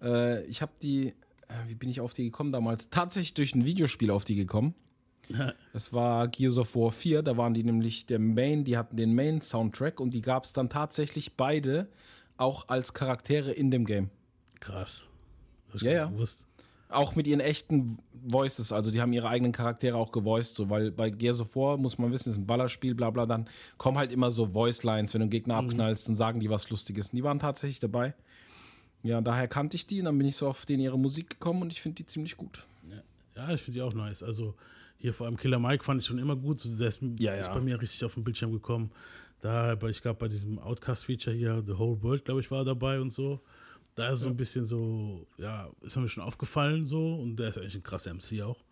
Äh, 0.00 0.44
ich 0.44 0.62
habe 0.62 0.72
die, 0.80 1.08
äh, 1.08 1.14
wie 1.66 1.74
bin 1.74 1.90
ich 1.90 2.00
auf 2.00 2.14
die 2.14 2.24
gekommen 2.24 2.52
damals? 2.52 2.88
Tatsächlich 2.88 3.34
durch 3.34 3.54
ein 3.54 3.64
Videospiel 3.64 4.10
auf 4.10 4.24
die 4.24 4.36
gekommen. 4.36 4.74
Das 5.72 5.92
war 5.92 6.26
Gears 6.28 6.58
of 6.58 6.74
War 6.74 6.90
4, 6.90 7.22
da 7.22 7.36
waren 7.36 7.54
die 7.54 7.62
nämlich 7.62 8.06
der 8.06 8.18
Main, 8.18 8.64
die 8.64 8.76
hatten 8.76 8.96
den 8.96 9.14
Main-Soundtrack 9.14 10.00
und 10.00 10.12
die 10.14 10.22
gab 10.22 10.44
es 10.44 10.52
dann 10.52 10.68
tatsächlich 10.68 11.36
beide 11.36 11.88
auch 12.36 12.68
als 12.68 12.92
Charaktere 12.94 13.52
in 13.52 13.70
dem 13.70 13.84
Game. 13.86 14.10
Krass. 14.58 15.08
Das 15.72 15.82
Ja, 15.82 15.92
ja. 15.92 16.06
gewusst. 16.06 16.46
Auch 16.88 17.14
mit 17.14 17.28
ihren 17.28 17.38
echten 17.38 17.98
Voices, 18.24 18.72
also 18.72 18.90
die 18.90 19.00
haben 19.00 19.12
ihre 19.12 19.28
eigenen 19.28 19.52
Charaktere 19.52 19.96
auch 19.96 20.10
gevoiced, 20.10 20.54
so, 20.56 20.68
weil 20.70 20.90
bei 20.90 21.08
Gears 21.10 21.40
of 21.40 21.54
War 21.54 21.76
muss 21.76 21.98
man 21.98 22.10
wissen, 22.10 22.30
ist 22.30 22.36
ein 22.36 22.46
Ballerspiel, 22.46 22.96
bla 22.96 23.10
bla, 23.10 23.26
dann 23.26 23.48
kommen 23.78 23.96
halt 23.96 24.10
immer 24.10 24.30
so 24.32 24.46
Voice-Lines, 24.46 25.14
wenn 25.14 25.20
du 25.20 25.24
einen 25.24 25.30
Gegner 25.30 25.62
Mhm. 25.62 25.68
abknallst, 25.68 26.08
dann 26.08 26.16
sagen 26.16 26.40
die 26.40 26.50
was 26.50 26.68
Lustiges. 26.68 27.10
Und 27.10 27.16
die 27.16 27.22
waren 27.22 27.38
tatsächlich 27.38 27.78
dabei. 27.78 28.14
Ja, 29.04 29.20
daher 29.20 29.46
kannte 29.46 29.76
ich 29.76 29.86
die 29.86 30.00
und 30.00 30.06
dann 30.06 30.18
bin 30.18 30.26
ich 30.26 30.36
so 30.36 30.48
auf 30.48 30.66
den 30.66 30.80
ihre 30.80 30.98
Musik 30.98 31.30
gekommen 31.30 31.62
und 31.62 31.72
ich 31.72 31.80
finde 31.80 31.96
die 31.96 32.06
ziemlich 32.06 32.36
gut. 32.36 32.66
Ja, 33.36 33.54
ich 33.54 33.62
finde 33.62 33.78
die 33.78 33.82
auch 33.82 33.94
nice. 33.94 34.22
Also 34.24 34.54
hier 35.00 35.14
vor 35.14 35.26
allem 35.26 35.36
Killer 35.36 35.58
Mike 35.58 35.82
fand 35.82 36.00
ich 36.02 36.06
schon 36.06 36.18
immer 36.18 36.36
gut. 36.36 36.60
So, 36.60 36.76
der 36.76 36.88
ist, 36.88 37.00
Ja, 37.00 37.32
der 37.32 37.40
ist 37.40 37.46
ja. 37.48 37.54
bei 37.54 37.60
mir 37.60 37.80
richtig 37.80 38.04
auf 38.04 38.14
den 38.14 38.22
Bildschirm 38.22 38.52
gekommen. 38.52 38.92
Da, 39.40 39.72
ich 39.88 40.02
glaube, 40.02 40.18
bei 40.18 40.28
diesem 40.28 40.58
Outcast-Feature 40.58 41.34
hier, 41.34 41.62
The 41.66 41.78
Whole 41.78 42.02
World, 42.02 42.26
glaube 42.26 42.40
ich, 42.42 42.50
war 42.50 42.64
dabei 42.64 43.00
und 43.00 43.10
so. 43.10 43.40
Da 43.94 44.08
ist 44.08 44.14
es 44.14 44.20
so 44.20 44.28
ein 44.28 44.36
bisschen 44.36 44.66
so, 44.66 45.26
ja, 45.38 45.70
ist 45.80 45.96
mir 45.96 46.08
schon 46.08 46.22
aufgefallen 46.22 46.84
so. 46.84 47.14
Und 47.14 47.36
der 47.36 47.48
ist 47.48 47.56
eigentlich 47.58 47.74
ein 47.76 47.82
krasser 47.82 48.12
MC 48.12 48.42
auch. 48.42 48.62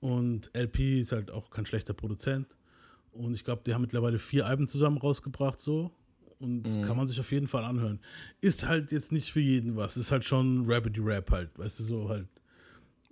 Und 0.00 0.50
LP 0.54 1.00
ist 1.00 1.12
halt 1.12 1.30
auch 1.30 1.48
kein 1.48 1.64
schlechter 1.64 1.94
Produzent. 1.94 2.56
Und 3.12 3.32
ich 3.32 3.42
glaube, 3.44 3.62
die 3.66 3.72
haben 3.72 3.80
mittlerweile 3.80 4.18
vier 4.18 4.46
Alben 4.46 4.68
zusammen 4.68 4.98
rausgebracht 4.98 5.58
so. 5.58 5.90
Und 6.38 6.64
das 6.64 6.80
kann 6.82 6.98
man 6.98 7.06
sich 7.06 7.18
auf 7.18 7.32
jeden 7.32 7.48
Fall 7.48 7.64
anhören. 7.64 7.98
Ist 8.42 8.68
halt 8.68 8.92
jetzt 8.92 9.10
nicht 9.10 9.32
für 9.32 9.40
jeden 9.40 9.74
was. 9.76 9.96
Ist 9.96 10.12
halt 10.12 10.24
schon 10.26 10.70
Rabbity 10.70 11.00
Rap 11.00 11.30
halt. 11.30 11.58
Weißt 11.58 11.80
du, 11.80 11.82
so 11.84 12.08
halt. 12.10 12.28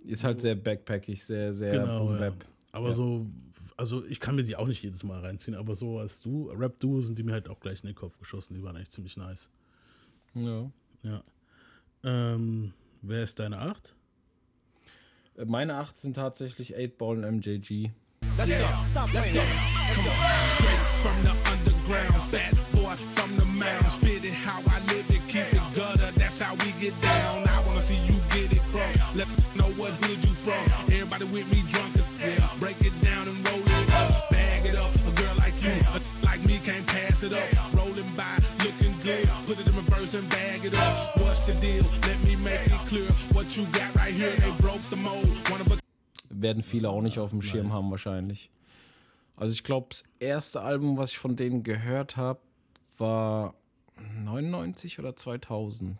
Ist 0.04 0.24
halt 0.24 0.40
sehr 0.40 0.54
backpackig, 0.54 1.24
sehr, 1.24 1.52
sehr 1.52 1.72
Genau, 1.80 2.14
ja. 2.16 2.32
Aber 2.72 2.88
Ja. 2.88 2.92
so, 2.92 3.26
also 3.76 4.04
ich 4.06 4.20
kann 4.20 4.36
mir 4.36 4.42
die 4.42 4.56
auch 4.56 4.66
nicht 4.66 4.82
jedes 4.82 5.02
Mal 5.04 5.20
reinziehen, 5.20 5.56
aber 5.56 5.74
so 5.76 5.98
als 5.98 6.20
du, 6.22 6.50
Rap-Duo 6.50 7.00
sind 7.00 7.18
die 7.18 7.22
mir 7.22 7.32
halt 7.32 7.48
auch 7.48 7.60
gleich 7.60 7.82
in 7.82 7.86
den 7.86 7.94
Kopf 7.94 8.18
geschossen. 8.18 8.54
Die 8.54 8.62
waren 8.62 8.76
echt 8.76 8.92
ziemlich 8.92 9.16
nice. 9.16 9.48
Ja. 10.34 10.70
Ja. 11.02 11.22
Ähm, 12.02 12.72
wer 13.02 13.22
ist 13.22 13.38
deine 13.38 13.58
Acht? 13.58 13.94
Äh, 15.36 15.44
Meine 15.46 15.76
acht 15.76 15.98
sind 15.98 16.14
tatsächlich 16.16 16.76
8-Ball 16.76 17.24
und 17.24 17.36
MJG. 17.38 17.90
Let's 18.36 18.50
go. 18.50 18.64
Stop 18.90 19.12
Let's 19.12 19.32
go. 19.32 19.40
Come 19.94 20.08
on. 20.08 20.14
Straight 20.56 20.82
from 21.02 21.22
the 21.22 21.30
underground, 21.50 22.24
fat 22.30 22.54
boy 22.72 22.94
from 23.14 23.30
the 23.38 23.44
mound. 23.46 23.90
Spit 23.92 24.24
it 24.24 24.34
how 24.44 24.60
I 24.66 24.80
live 24.92 25.08
it, 25.10 25.22
keep 25.28 25.52
it 25.52 25.60
gutter. 25.76 26.10
That's 26.18 26.40
how 26.40 26.54
we 26.56 26.72
get 26.80 26.94
down. 27.00 27.46
I 27.48 27.62
wanna 27.66 27.82
see 27.82 27.96
you 28.06 28.14
get 28.30 28.52
it 28.52 28.62
crunk. 28.72 29.43
What 29.84 29.92
hood 30.08 30.16
you 30.24 30.32
from. 30.32 30.64
Everybody 30.88 31.24
with 31.24 31.44
me 31.52 31.60
drunk 31.68 31.94
as 31.98 32.08
yeah. 32.16 32.48
Break 32.58 32.80
it 32.80 32.96
down 33.04 33.28
and 33.28 33.36
roll 33.46 33.60
it 33.60 33.92
up. 33.92 34.30
Bag 34.30 34.64
it 34.64 34.76
up. 34.76 34.88
A 34.94 35.12
girl 35.20 35.34
like 35.36 35.52
you, 35.60 35.76
a 35.92 36.00
like 36.24 36.42
me 36.46 36.58
can't 36.64 36.86
pass 36.86 37.22
it 37.22 37.34
up. 37.34 37.44
Rolling 37.76 38.08
by, 38.16 38.32
looking 38.64 38.96
good. 39.02 39.28
Put 39.44 39.60
it 39.60 39.68
in 39.68 39.76
reverse 39.76 40.14
and 40.14 40.26
bag 40.30 40.64
it 40.64 40.72
up. 40.72 41.20
What's 41.20 41.42
the 41.44 41.52
deal? 41.60 41.84
Let 42.00 42.18
me 42.24 42.34
make 42.36 42.64
it 42.64 42.80
clear. 42.88 43.10
What 43.34 43.54
you 43.58 43.66
got 43.76 43.94
right 43.94 44.14
here, 44.14 44.30
they 44.30 44.52
broke 44.62 44.80
the 44.88 44.96
mold. 44.96 45.28
One 45.52 45.60
of 45.60 45.70
a 45.70 45.76
Werden 46.30 46.62
viele 46.62 46.88
auch 46.88 47.02
nicht 47.02 47.18
auf 47.18 47.28
dem 47.28 47.42
Schirm 47.42 47.70
haben 47.70 47.90
wahrscheinlich. 47.90 48.50
Also 49.36 49.52
ich 49.52 49.64
glaube, 49.64 49.88
das 49.90 50.04
erste 50.18 50.62
Album, 50.62 50.96
was 50.96 51.10
ich 51.10 51.18
von 51.18 51.36
denen 51.36 51.62
gehört 51.62 52.16
habe, 52.16 52.40
war 52.96 53.52
99 54.24 54.98
oder 54.98 55.14
2000. 55.14 55.98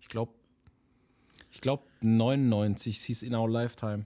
Ich 0.00 0.08
glaube, 0.08 0.32
ich 1.56 1.62
glaube 1.62 1.84
99. 2.02 2.98
Es 2.98 3.04
hieß 3.04 3.22
In 3.22 3.34
Our 3.34 3.48
Lifetime. 3.48 4.04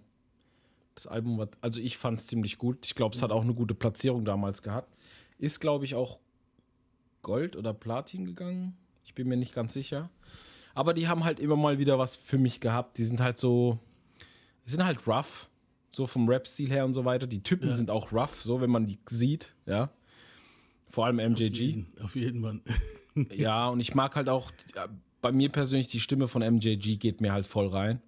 Das 0.95 1.09
Album 1.09 1.37
war, 1.37 1.49
also 1.61 1.81
ich 1.81 1.99
fand 1.99 2.21
es 2.21 2.29
ziemlich 2.29 2.59
gut. 2.59 2.87
Ich 2.87 2.95
glaube, 2.95 3.17
es 3.17 3.23
hat 3.23 3.33
auch 3.33 3.43
eine 3.43 3.55
gute 3.55 3.75
Platzierung 3.75 4.25
damals 4.25 4.63
gehabt. 4.63 4.97
Ist, 5.37 5.59
glaube 5.59 5.85
ich, 5.85 5.97
auch 5.97 6.21
Gold 7.23 7.57
oder 7.57 7.75
Platin 7.75 8.25
gegangen. 8.25 8.77
Ich 9.03 9.15
bin 9.15 9.27
mir 9.27 9.37
nicht 9.37 9.53
ganz 9.53 9.73
sicher. 9.73 10.11
Aber 10.75 10.95
die 10.95 11.09
haben 11.09 11.25
halt 11.25 11.41
immer 11.41 11.57
mal 11.57 11.81
wieder 11.81 11.99
was 11.99 12.15
für 12.15 12.39
mich 12.39 12.61
gehabt. 12.61 12.99
Die 12.99 13.05
sind 13.05 13.21
halt 13.21 13.37
so, 13.37 13.81
die 14.65 14.71
sind 14.71 14.85
halt 14.85 15.09
rough, 15.09 15.51
so 15.89 16.07
vom 16.07 16.29
Rap-Stil 16.29 16.71
her 16.71 16.85
und 16.85 16.95
so 16.95 17.05
weiter. 17.05 17.27
Die 17.27 17.43
Typen 17.43 17.73
sind 17.73 17.91
auch 17.91 18.13
rough, 18.13 18.43
so 18.43 18.61
wenn 18.61 18.71
man 18.71 18.87
die 18.87 19.01
sieht, 19.09 19.57
ja. 19.67 19.91
Vor 20.89 21.07
allem 21.07 21.17
MJG. 21.17 21.57
Jeden, 21.57 21.87
auf 22.01 22.15
jeden 22.15 22.43
Fall. 22.43 22.61
Ja, 23.37 23.69
und 23.71 23.81
ich 23.81 23.97
mag 23.97 24.15
halt 24.15 24.29
auch, 24.29 24.53
ja, 24.77 24.87
bei 25.23 25.33
mir 25.33 25.49
persönlich, 25.51 25.89
die 25.89 26.01
Stimme 26.01 26.29
von 26.29 26.43
MJG 26.43 26.97
geht 26.99 27.21
mir 27.21 27.33
halt 27.33 27.47
voll 27.47 27.69
rein. 27.69 28.01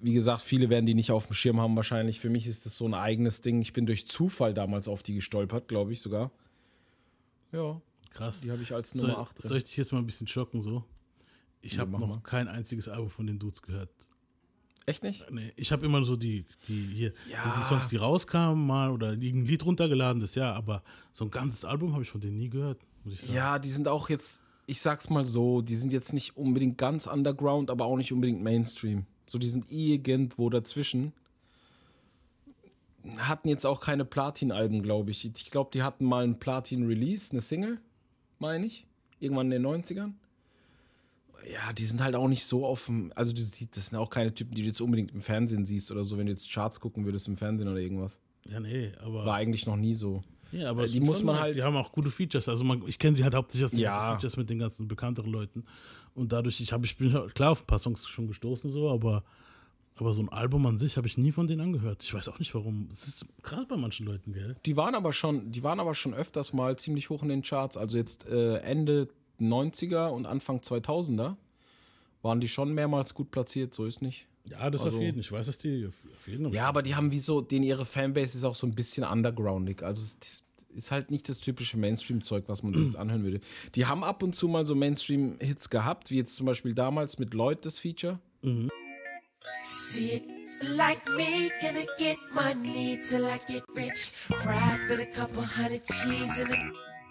Wie 0.00 0.14
gesagt, 0.14 0.40
viele 0.40 0.70
werden 0.70 0.86
die 0.86 0.94
nicht 0.94 1.10
auf 1.10 1.26
dem 1.26 1.34
Schirm 1.34 1.60
haben 1.60 1.76
wahrscheinlich. 1.76 2.18
Für 2.20 2.30
mich 2.30 2.46
ist 2.46 2.64
das 2.64 2.76
so 2.76 2.86
ein 2.86 2.94
eigenes 2.94 3.40
Ding. 3.42 3.60
Ich 3.60 3.72
bin 3.74 3.84
durch 3.84 4.06
Zufall 4.08 4.54
damals 4.54 4.88
auf 4.88 5.02
die 5.02 5.14
gestolpert, 5.14 5.68
glaube 5.68 5.92
ich 5.92 6.00
sogar. 6.00 6.30
Ja, 7.52 7.80
Krass. 8.10 8.40
die 8.40 8.50
habe 8.50 8.62
ich 8.62 8.72
als 8.72 8.90
soll, 8.92 9.10
Nummer 9.10 9.22
8 9.22 9.42
soll 9.42 9.58
ich 9.58 9.64
dich 9.64 9.76
jetzt 9.76 9.92
mal 9.92 9.98
ein 9.98 10.06
bisschen 10.06 10.26
schocken 10.26 10.62
so? 10.62 10.84
Ich 11.60 11.74
Ja, 11.74 11.80
habe 11.80 11.90
noch 11.92 12.06
mal. 12.06 12.20
kein 12.22 12.48
einziges 12.48 12.88
Album 12.88 13.10
von 13.10 13.26
den 13.26 13.38
Dudes 13.38 13.60
gehört. 13.62 13.90
Echt 14.86 15.02
nicht? 15.02 15.24
Nee, 15.30 15.52
ich 15.56 15.72
habe 15.72 15.86
immer 15.86 16.04
so 16.04 16.14
die, 16.16 16.44
die 16.68 16.88
hier, 16.92 17.12
Ja. 17.30 17.54
die, 17.56 17.62
Songs, 17.62 17.88
die 17.88 17.96
rauskamen, 17.96 18.66
mal 18.66 18.90
oder 18.90 19.12
irgendein 19.12 19.46
Lied 19.46 19.64
runtergeladen, 19.64 20.20
das 20.20 20.34
ja, 20.34 20.52
aber 20.52 20.82
so 21.12 21.24
ein 21.24 21.30
ganzes 21.30 21.64
Album 21.64 21.92
habe 21.94 22.02
ich 22.02 22.10
von 22.10 22.20
denen 22.20 22.36
nie 22.36 22.50
gehört, 22.50 22.80
muss 23.02 23.14
ich 23.14 23.20
sagen. 23.22 23.32
Ja, 23.34 23.58
die 23.58 23.70
sind 23.70 23.88
auch 23.88 24.10
jetzt, 24.10 24.42
ich 24.66 24.80
sag's 24.80 25.10
mal 25.10 25.24
so, 25.24 25.60
die 25.60 25.76
sind 25.76 25.92
jetzt 25.92 26.12
nicht 26.12 26.36
unbedingt 26.36 26.78
ganz 26.78 27.06
underground, 27.06 27.70
aber 27.70 27.84
auch 27.84 27.96
nicht 27.96 28.12
unbedingt 28.12 28.42
Mainstream. 28.42 29.06
So, 29.26 29.38
die 29.38 29.48
sind 29.48 29.70
irgendwo 29.70 30.50
dazwischen. 30.50 31.12
Hatten 33.18 33.48
jetzt 33.48 33.66
auch 33.66 33.80
keine 33.80 34.04
Platin-Alben, 34.04 34.82
glaube 34.82 35.10
ich. 35.10 35.24
Ich 35.24 35.50
glaube, 35.50 35.70
die 35.72 35.82
hatten 35.82 36.04
mal 36.04 36.24
ein 36.24 36.38
Platin-Release, 36.38 37.32
eine 37.32 37.40
Single, 37.40 37.80
meine 38.38 38.66
ich. 38.66 38.86
Irgendwann 39.20 39.52
in 39.52 39.62
den 39.62 39.66
90ern. 39.66 40.12
Ja, 41.52 41.72
die 41.74 41.84
sind 41.84 42.02
halt 42.02 42.16
auch 42.16 42.28
nicht 42.28 42.46
so 42.46 42.64
auf 42.64 42.86
dem. 42.86 43.12
Also, 43.14 43.32
das 43.32 43.50
das 43.50 43.86
sind 43.86 43.98
auch 43.98 44.08
keine 44.08 44.32
Typen, 44.32 44.54
die 44.54 44.62
du 44.62 44.68
jetzt 44.68 44.80
unbedingt 44.80 45.12
im 45.12 45.20
Fernsehen 45.20 45.66
siehst 45.66 45.90
oder 45.90 46.02
so, 46.02 46.16
wenn 46.16 46.26
du 46.26 46.32
jetzt 46.32 46.50
Charts 46.50 46.80
gucken 46.80 47.04
würdest 47.04 47.28
im 47.28 47.36
Fernsehen 47.36 47.68
oder 47.68 47.80
irgendwas. 47.80 48.18
Ja, 48.46 48.60
nee, 48.60 48.92
aber. 49.00 49.26
War 49.26 49.34
eigentlich 49.34 49.66
noch 49.66 49.76
nie 49.76 49.92
so. 49.92 50.22
Ja, 50.54 50.70
aber 50.70 50.84
Äh, 50.84 50.88
die 50.88 51.00
muss 51.00 51.22
man 51.22 51.34
nice. 51.36 51.42
halt- 51.44 51.56
Die 51.56 51.62
haben 51.62 51.76
auch 51.76 51.90
gute 51.92 52.10
Features. 52.10 52.48
Also 52.48 52.64
man, 52.64 52.82
ich 52.86 52.98
kenne 52.98 53.14
sie 53.16 53.24
halt 53.24 53.34
hauptsächlich 53.34 53.64
aus 53.64 53.70
den 53.72 53.80
Ja. 53.80 54.12
Features 54.12 54.36
mit 54.36 54.48
den 54.50 54.58
ganzen 54.58 54.86
bekannteren 54.88 55.30
Leuten. 55.30 55.64
Und 56.14 56.32
dadurch, 56.32 56.60
ich 56.60 56.72
habe, 56.72 56.86
ich 56.86 56.96
bin 56.96 57.10
klar 57.34 57.52
auf 57.52 57.62
ein 57.62 57.66
paar 57.66 57.78
Songs 57.78 58.06
schon 58.06 58.28
gestoßen, 58.28 58.70
so, 58.70 58.88
aber, 58.90 59.24
aber 59.96 60.12
so 60.12 60.22
ein 60.22 60.28
Album 60.28 60.64
an 60.66 60.78
sich 60.78 60.96
habe 60.96 61.06
ich 61.08 61.18
nie 61.18 61.32
von 61.32 61.46
denen 61.48 61.60
angehört. 61.60 62.02
Ich 62.02 62.14
weiß 62.14 62.28
auch 62.28 62.38
nicht 62.38 62.54
warum. 62.54 62.88
Es 62.90 63.06
ist 63.08 63.26
krass 63.42 63.66
bei 63.68 63.76
manchen 63.76 64.06
Leuten, 64.06 64.32
gell? 64.32 64.54
Die 64.64 64.76
waren 64.76 64.94
aber 64.94 65.12
schon, 65.12 65.50
die 65.50 65.62
waren 65.64 65.80
aber 65.80 65.94
schon 65.94 66.14
öfters 66.14 66.52
mal 66.52 66.76
ziemlich 66.78 67.10
hoch 67.10 67.22
in 67.22 67.28
den 67.30 67.42
Charts. 67.42 67.76
Also 67.76 67.96
jetzt 67.96 68.28
äh, 68.28 68.58
Ende 68.58 69.08
90er 69.40 70.08
und 70.10 70.26
Anfang 70.26 70.58
2000er 70.60 71.36
waren 72.22 72.40
die 72.40 72.48
schon 72.48 72.72
mehrmals 72.74 73.12
gut 73.14 73.30
platziert, 73.32 73.74
so 73.74 73.84
ist 73.84 74.00
nicht. 74.00 74.26
Ja, 74.48 74.70
das 74.70 74.84
Also- 74.84 74.98
auf 74.98 75.02
jeden. 75.02 75.18
Ich 75.20 75.32
weiß, 75.32 75.46
dass 75.46 75.58
die 75.58 75.86
auf, 75.86 76.28
jeden 76.28 76.44
Fall. 76.44 76.54
Ja, 76.54 76.66
aber 76.68 76.82
die 76.82 76.94
haben 76.94 77.10
wie 77.10 77.18
so, 77.18 77.40
denen 77.40 77.64
ihre 77.64 77.84
Fanbase 77.84 78.36
ist 78.38 78.44
auch 78.44 78.54
so 78.54 78.66
ein 78.66 78.74
bisschen 78.74 79.02
undergroundig. 79.04 79.82
Also 79.82 80.02
es 80.02 80.43
ist 80.74 80.90
halt 80.90 81.10
nicht 81.10 81.28
das 81.28 81.38
typische 81.38 81.76
Mainstream-Zeug, 81.76 82.44
was 82.46 82.62
man 82.62 82.74
sich 82.74 82.84
jetzt 82.84 82.96
anhören 82.96 83.24
würde. 83.24 83.40
Die 83.74 83.86
haben 83.86 84.04
ab 84.04 84.22
und 84.22 84.34
zu 84.34 84.48
mal 84.48 84.64
so 84.64 84.74
Mainstream-Hits 84.74 85.70
gehabt, 85.70 86.10
wie 86.10 86.16
jetzt 86.16 86.36
zum 86.36 86.46
Beispiel 86.46 86.74
damals 86.74 87.18
mit 87.18 87.34
Lloyd 87.34 87.64
das 87.64 87.78
Feature. 87.78 88.18
See 89.62 90.16
it 90.16 90.34
Like 90.76 91.06
me, 91.06 91.50
gonna 91.60 91.84
get 91.98 92.16
money 92.32 92.98
till 92.98 93.26
I 93.26 93.38
get 93.46 93.64
rich. 93.74 94.12
Ride 94.44 94.88
with 94.88 95.00
a 95.00 95.06
couple 95.06 95.42
hundred 95.42 95.82
G's 95.84 96.38
in 96.38 96.48
the. 96.48 96.58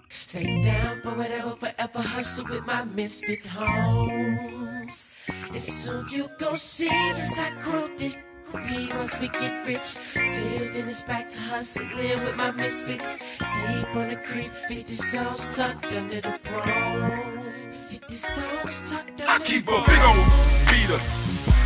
Stay 0.10 0.62
down 0.62 1.02
for 1.02 1.16
whatever, 1.18 1.52
forever 1.52 2.00
hustle 2.00 2.46
with 2.46 2.66
my 2.66 2.86
misfit 2.86 3.46
homes. 3.46 5.18
And 5.52 5.62
soon 5.62 6.08
you 6.10 6.30
gon' 6.38 6.58
see 6.58 6.90
as 6.90 7.40
I 7.40 7.50
grow 7.62 7.90
this. 7.98 8.18
We 8.54 8.88
once 8.90 9.20
we 9.20 9.30
get 9.30 9.66
rich, 9.66 9.98
till 10.14 10.72
then 10.74 10.88
it's 10.88 11.02
back 11.02 11.28
to 11.30 11.42
hustling 11.42 12.20
with 12.24 12.36
my 12.36 12.52
misfits. 12.52 13.18
Deep 13.40 13.96
on 13.96 14.10
the 14.10 14.16
creek, 14.16 14.52
50 14.68 14.94
souls 14.94 15.56
tucked 15.56 15.86
under 15.88 16.22
the 16.22 16.40
bro. 16.44 17.24
50 17.72 18.16
souls 18.16 18.92
tucked 18.92 19.22
under 19.22 19.26
I 19.28 19.40
keep 19.40 19.68
a 19.68 19.82
big 19.90 20.02
old 20.06 20.30
beater. 20.70 21.02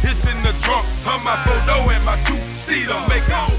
It's 0.07 0.23
in 0.31 0.41
the 0.43 0.55
trunk 0.63 0.87
of 1.11 1.19
my 1.25 1.35
photo 1.43 1.89
and 1.91 2.05
my 2.05 2.15
two-seater. 2.23 2.95
Make 3.11 3.27
all 3.35 3.51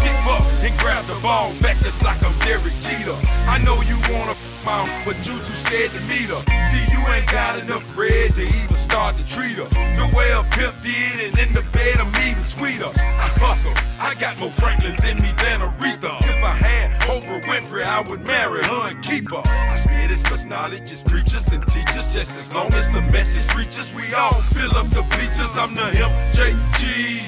Dip 0.00 0.26
up 0.26 0.42
and 0.64 0.78
grab 0.78 1.04
the 1.06 1.20
ball 1.20 1.52
back 1.60 1.76
just 1.78 2.02
like 2.02 2.22
I'm 2.24 2.36
Derek 2.40 2.72
Jeter. 2.80 3.16
I 3.46 3.58
know 3.58 3.80
you 3.82 3.96
wanna 4.12 4.34
mount, 4.66 4.90
but 5.06 5.16
you 5.22 5.38
too 5.38 5.54
scared 5.54 5.92
to 5.94 6.00
meet 6.10 6.26
her. 6.26 6.42
See, 6.66 6.82
you 6.90 7.00
ain't 7.14 7.30
got 7.30 7.54
enough 7.62 7.86
bread 7.94 8.34
to 8.34 8.42
even 8.42 8.76
start 8.76 9.16
to 9.16 9.24
treat 9.30 9.54
her. 9.54 9.70
The 9.94 10.06
way 10.10 10.28
a 10.34 10.42
pimp 10.50 10.74
did, 10.82 11.16
and 11.22 11.38
in 11.38 11.50
the 11.54 11.62
bed 11.70 12.02
I'm 12.02 12.10
even 12.26 12.42
sweeter. 12.42 12.90
I 12.98 13.28
hustle, 13.38 13.72
I 14.02 14.14
got 14.18 14.36
more 14.38 14.50
Franklins 14.50 15.04
in 15.08 15.22
me 15.22 15.30
than 15.38 15.62
Aretha. 15.62 16.12
If 16.26 16.42
I 16.42 16.54
had 16.58 16.90
Oprah 17.06 17.42
Winfrey, 17.46 17.84
I 17.84 18.00
would 18.02 18.22
marry 18.26 18.62
her 18.64 18.90
and 18.90 19.00
keep 19.02 19.30
her. 19.30 19.42
I 19.46 19.76
spit 19.76 20.10
as 20.10 20.22
much 20.30 20.44
knowledge 20.44 20.90
as 20.92 21.02
preachers 21.02 21.46
and 21.54 21.64
teachers, 21.66 22.12
just 22.12 22.36
as 22.36 22.52
long 22.52 22.74
as 22.74 22.90
the 22.90 23.02
message 23.14 23.46
reaches. 23.54 23.94
We 23.94 24.12
all 24.14 24.42
fill 24.56 24.76
up 24.76 24.90
the 24.90 25.06
bleachers. 25.14 25.54
I'm 25.56 25.74
the 25.78 25.86
him, 25.94 26.10
JG. 26.34 27.22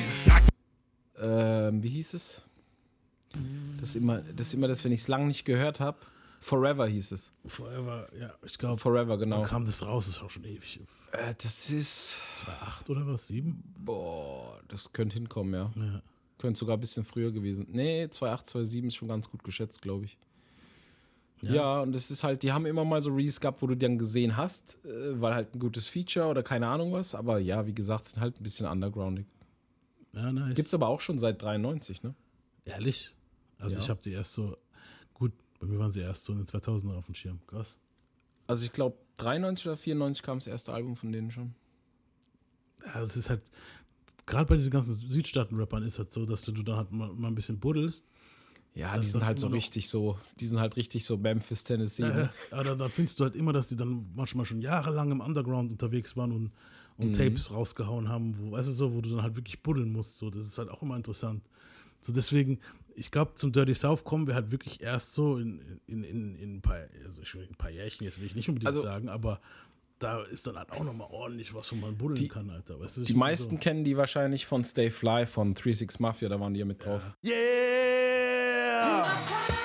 Ähm, 1.20 1.82
wie 1.82 1.88
hieß 1.88 2.14
es? 2.14 2.42
Das 3.80 3.90
ist 3.90 3.96
immer 3.96 4.18
das, 4.18 4.54
immer 4.54 4.68
das 4.68 4.84
wenn 4.84 4.92
ich 4.92 5.00
es 5.00 5.08
lang 5.08 5.26
nicht 5.26 5.44
gehört 5.44 5.80
habe. 5.80 5.98
Forever 6.40 6.86
hieß 6.86 7.12
es. 7.12 7.32
Forever, 7.44 8.08
ja, 8.18 8.32
ich 8.44 8.56
glaube, 8.58 8.78
Forever, 8.78 9.18
genau. 9.18 9.40
wann 9.40 9.48
kam 9.48 9.64
das 9.64 9.84
raus? 9.84 10.06
Das 10.06 10.16
ist 10.16 10.22
auch 10.22 10.30
schon 10.30 10.44
ewig. 10.44 10.80
Äh, 11.12 11.34
das 11.42 11.70
ist. 11.70 12.20
2,8 12.36 12.90
oder 12.90 13.06
was? 13.06 13.26
7? 13.28 13.62
Boah, 13.78 14.60
das 14.68 14.92
könnte 14.92 15.14
hinkommen, 15.14 15.54
ja. 15.54 15.70
Ja. 15.76 16.02
Könnte 16.38 16.58
sogar 16.58 16.76
ein 16.76 16.80
bisschen 16.80 17.04
früher 17.04 17.32
gewesen. 17.32 17.66
Nee, 17.70 18.04
2,8, 18.04 18.46
2,7 18.52 18.86
ist 18.86 18.94
schon 18.96 19.08
ganz 19.08 19.28
gut 19.28 19.42
geschätzt, 19.42 19.82
glaube 19.82 20.04
ich. 20.04 20.16
Ja. 21.40 21.82
und 21.82 21.94
es 21.94 22.10
ist 22.10 22.24
halt, 22.24 22.42
die 22.42 22.50
haben 22.50 22.66
immer 22.66 22.84
mal 22.84 23.00
so 23.00 23.10
Reels 23.10 23.38
gehabt, 23.40 23.62
wo 23.62 23.68
du 23.68 23.74
die 23.76 23.86
dann 23.86 23.96
gesehen 23.96 24.36
hast, 24.36 24.76
äh, 24.84 25.20
weil 25.20 25.34
halt 25.34 25.54
ein 25.54 25.60
gutes 25.60 25.86
Feature 25.86 26.26
oder 26.26 26.42
keine 26.42 26.66
Ahnung 26.66 26.92
was. 26.92 27.14
Aber 27.14 27.38
ja, 27.38 27.64
wie 27.66 27.74
gesagt, 27.74 28.06
sind 28.06 28.20
halt 28.20 28.40
ein 28.40 28.42
bisschen 28.42 28.66
undergroundig. 28.66 29.26
Ja, 30.14 30.32
nice. 30.32 30.54
Gibt's 30.56 30.74
aber 30.74 30.88
auch 30.88 31.00
schon 31.00 31.18
seit 31.20 31.40
93, 31.40 32.02
ne? 32.02 32.14
Ehrlich? 32.64 33.14
Also 33.58 33.76
Ja. 33.76 33.82
ich 33.82 33.88
habe 33.90 34.00
die 34.02 34.10
erst 34.12 34.32
so, 34.32 34.56
gut, 35.14 35.32
bei 35.58 35.66
mir 35.66 35.78
waren 35.78 35.92
sie 35.92 36.00
erst 36.00 36.24
so 36.24 36.32
in 36.32 36.38
den 36.38 36.46
2000er 36.46 36.94
auf 36.94 37.06
dem 37.06 37.14
Schirm. 37.14 37.40
Krass. 37.46 37.78
Also 38.46 38.64
ich 38.64 38.72
glaube 38.72 38.96
93 39.18 39.66
oder 39.66 39.76
94 39.76 40.22
kam 40.22 40.38
das 40.38 40.46
erste 40.46 40.72
Album 40.72 40.96
von 40.96 41.12
denen 41.12 41.30
schon. 41.30 41.54
Ja, 42.84 43.00
das 43.00 43.16
ist 43.16 43.28
halt, 43.28 43.42
gerade 44.24 44.46
bei 44.46 44.56
den 44.56 44.70
ganzen 44.70 44.94
Südstaaten-Rappern 44.94 45.82
ist 45.82 45.98
halt 45.98 46.12
so, 46.12 46.24
dass 46.24 46.42
du, 46.42 46.52
du 46.52 46.62
dann 46.62 46.76
halt 46.76 46.92
mal, 46.92 47.12
mal 47.12 47.28
ein 47.28 47.34
bisschen 47.34 47.58
buddelst. 47.58 48.06
Ja, 48.74 48.96
die 48.96 49.06
sind 49.08 49.24
halt 49.24 49.40
so 49.40 49.48
richtig 49.48 49.88
so, 49.88 50.18
die 50.38 50.46
sind 50.46 50.60
halt 50.60 50.76
richtig 50.76 51.04
so 51.04 51.16
Memphis, 51.16 51.64
Tennessee. 51.64 52.02
Ja, 52.02 52.14
ne? 52.14 52.30
ja. 52.52 52.62
Da, 52.62 52.74
da 52.76 52.88
findest 52.88 53.18
du 53.18 53.24
halt 53.24 53.34
immer, 53.34 53.52
dass 53.52 53.66
die 53.68 53.76
dann 53.76 54.08
manchmal 54.14 54.46
schon 54.46 54.60
jahrelang 54.60 55.10
im 55.10 55.20
Underground 55.20 55.72
unterwegs 55.72 56.16
waren 56.16 56.30
und, 56.30 56.52
und 56.96 57.16
Tapes 57.16 57.50
rausgehauen 57.50 58.08
haben, 58.08 58.36
wo, 58.38 58.52
weißt 58.52 58.68
du 58.68 58.72
so, 58.72 58.94
wo 58.94 59.00
du 59.00 59.10
dann 59.10 59.22
halt 59.22 59.34
wirklich 59.34 59.60
buddeln 59.62 59.90
musst. 59.90 60.18
So, 60.18 60.30
das 60.30 60.46
ist 60.46 60.58
halt 60.58 60.68
auch 60.68 60.82
immer 60.82 60.94
interessant. 60.94 61.42
So 62.00 62.12
deswegen, 62.12 62.60
ich 62.98 63.10
glaube, 63.10 63.34
zum 63.34 63.52
Dirty 63.52 63.74
South 63.74 64.04
kommen 64.04 64.26
wir 64.26 64.34
halt 64.34 64.50
wirklich 64.50 64.80
erst 64.82 65.14
so 65.14 65.36
in, 65.38 65.60
in, 65.86 66.02
in, 66.04 66.34
in 66.36 66.56
ein 66.56 66.60
paar, 66.62 66.76
also 67.06 67.38
ein 67.38 67.54
paar 67.56 67.70
Jährchen, 67.70 68.04
jetzt 68.04 68.18
will 68.18 68.26
ich 68.26 68.34
nicht 68.34 68.48
unbedingt 68.48 68.68
Also- 68.74 68.80
sagen, 68.80 69.08
aber 69.08 69.40
da 69.98 70.22
ist 70.24 70.46
dann 70.46 70.56
halt 70.56 70.70
auch 70.70 70.84
nochmal 70.84 71.08
ordentlich, 71.10 71.52
was 71.54 71.66
von 71.66 71.80
man 71.80 71.96
buddeln 71.96 72.16
Die- 72.20 72.28
kann, 72.28 72.50
Alter. 72.50 72.76
Die 72.76 73.12
so- 73.12 73.18
meisten 73.18 73.58
kennen 73.58 73.82
die 73.84 73.96
wahrscheinlich 73.96 74.46
von 74.46 74.62
Stay 74.64 74.90
Fly, 74.90 75.26
von 75.26 75.54
36 75.56 75.98
Mafia, 76.00 76.28
da 76.28 76.38
waren 76.38 76.54
die 76.54 76.60
ja 76.60 76.66
mit 76.66 76.84
drauf. 76.84 77.02
Yeah! 77.24 79.04
For 79.04 79.57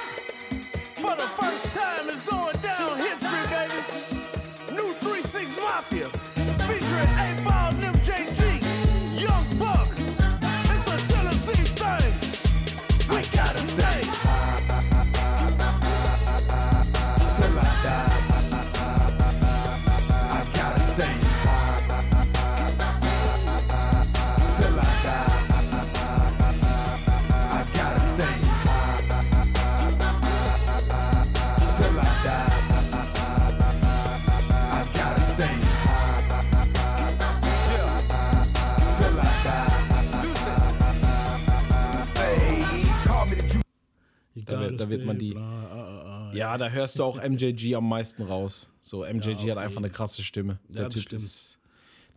Da 44.46 44.60
wird- 44.62 44.80
da 44.82 44.90
wird 44.90 45.06
man 45.06 45.18
die- 45.20 45.36
ah, 45.36 45.40
ah, 45.40 46.30
ah. 46.32 46.34
Ja, 46.36 46.58
da 46.58 46.70
hörst 46.70 47.00
du 47.00 47.04
auch 47.04 47.20
MJG 47.22 47.76
am 47.76 47.88
meisten 47.88 48.24
raus. 48.24 48.70
So, 48.82 49.04
MJG 49.06 49.46
Ja, 49.48 49.52
hat 49.56 49.64
einfach 49.64 49.78
eine 49.78 49.90
krasse 49.90 50.24
Stimme. 50.24 50.60
Der 50.70 50.86
das 50.86 50.94
Typ 50.96 51.04
stimmt. 51.04 51.22
ist. 51.22 51.60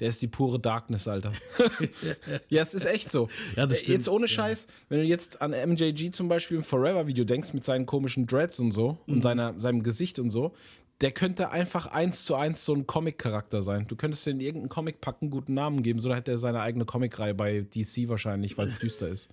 Der 0.00 0.08
ist 0.08 0.20
die 0.20 0.26
pure 0.28 0.58
Darkness, 0.60 1.08
Alter. 1.08 1.32
ja, 2.50 2.62
es 2.62 2.74
ist 2.74 2.84
echt 2.84 3.10
so. 3.10 3.28
Ja, 3.56 3.66
das 3.66 3.78
Äh, 3.78 3.80
stimmt, 3.82 3.96
Jetzt 3.98 4.08
ohne 4.08 4.26
ja. 4.26 4.28
Scheiß, 4.32 4.66
wenn 4.90 5.00
du 5.00 5.06
jetzt 5.06 5.40
an 5.40 5.52
MJG 5.52 6.10
zum 6.12 6.28
Beispiel 6.28 6.58
im 6.58 6.64
Forever-Video 6.64 7.24
denkst 7.24 7.54
mit 7.54 7.64
seinen 7.64 7.86
komischen 7.86 8.26
Dreads 8.26 8.58
und 8.60 8.72
so 8.72 8.98
Mhm. 9.06 9.14
und 9.14 9.22
seiner, 9.22 9.58
seinem 9.58 9.82
Gesicht 9.82 10.18
und 10.18 10.28
so, 10.30 10.52
der 11.00 11.12
könnte 11.12 11.50
einfach 11.50 11.86
eins 11.86 12.24
zu 12.24 12.34
eins 12.34 12.64
so 12.64 12.74
ein 12.74 12.86
Comic-Charakter 12.86 13.62
sein. 13.62 13.86
Du 13.86 13.96
könntest 13.96 14.26
in 14.26 14.40
irgendeinen 14.40 14.68
Comic 14.70 15.00
packen, 15.00 15.26
einen 15.26 15.30
guten 15.30 15.54
Namen 15.54 15.82
geben, 15.82 15.98
so 15.98 16.14
hätte 16.14 16.30
er 16.32 16.38
seine 16.38 16.60
eigene 16.60 16.84
Comic-Reihe 16.84 17.34
bei 17.34 17.60
DC 17.62 18.08
wahrscheinlich, 18.08 18.56
weil 18.58 18.66
es 18.66 18.78
düster 18.78 19.08
ist. 19.08 19.30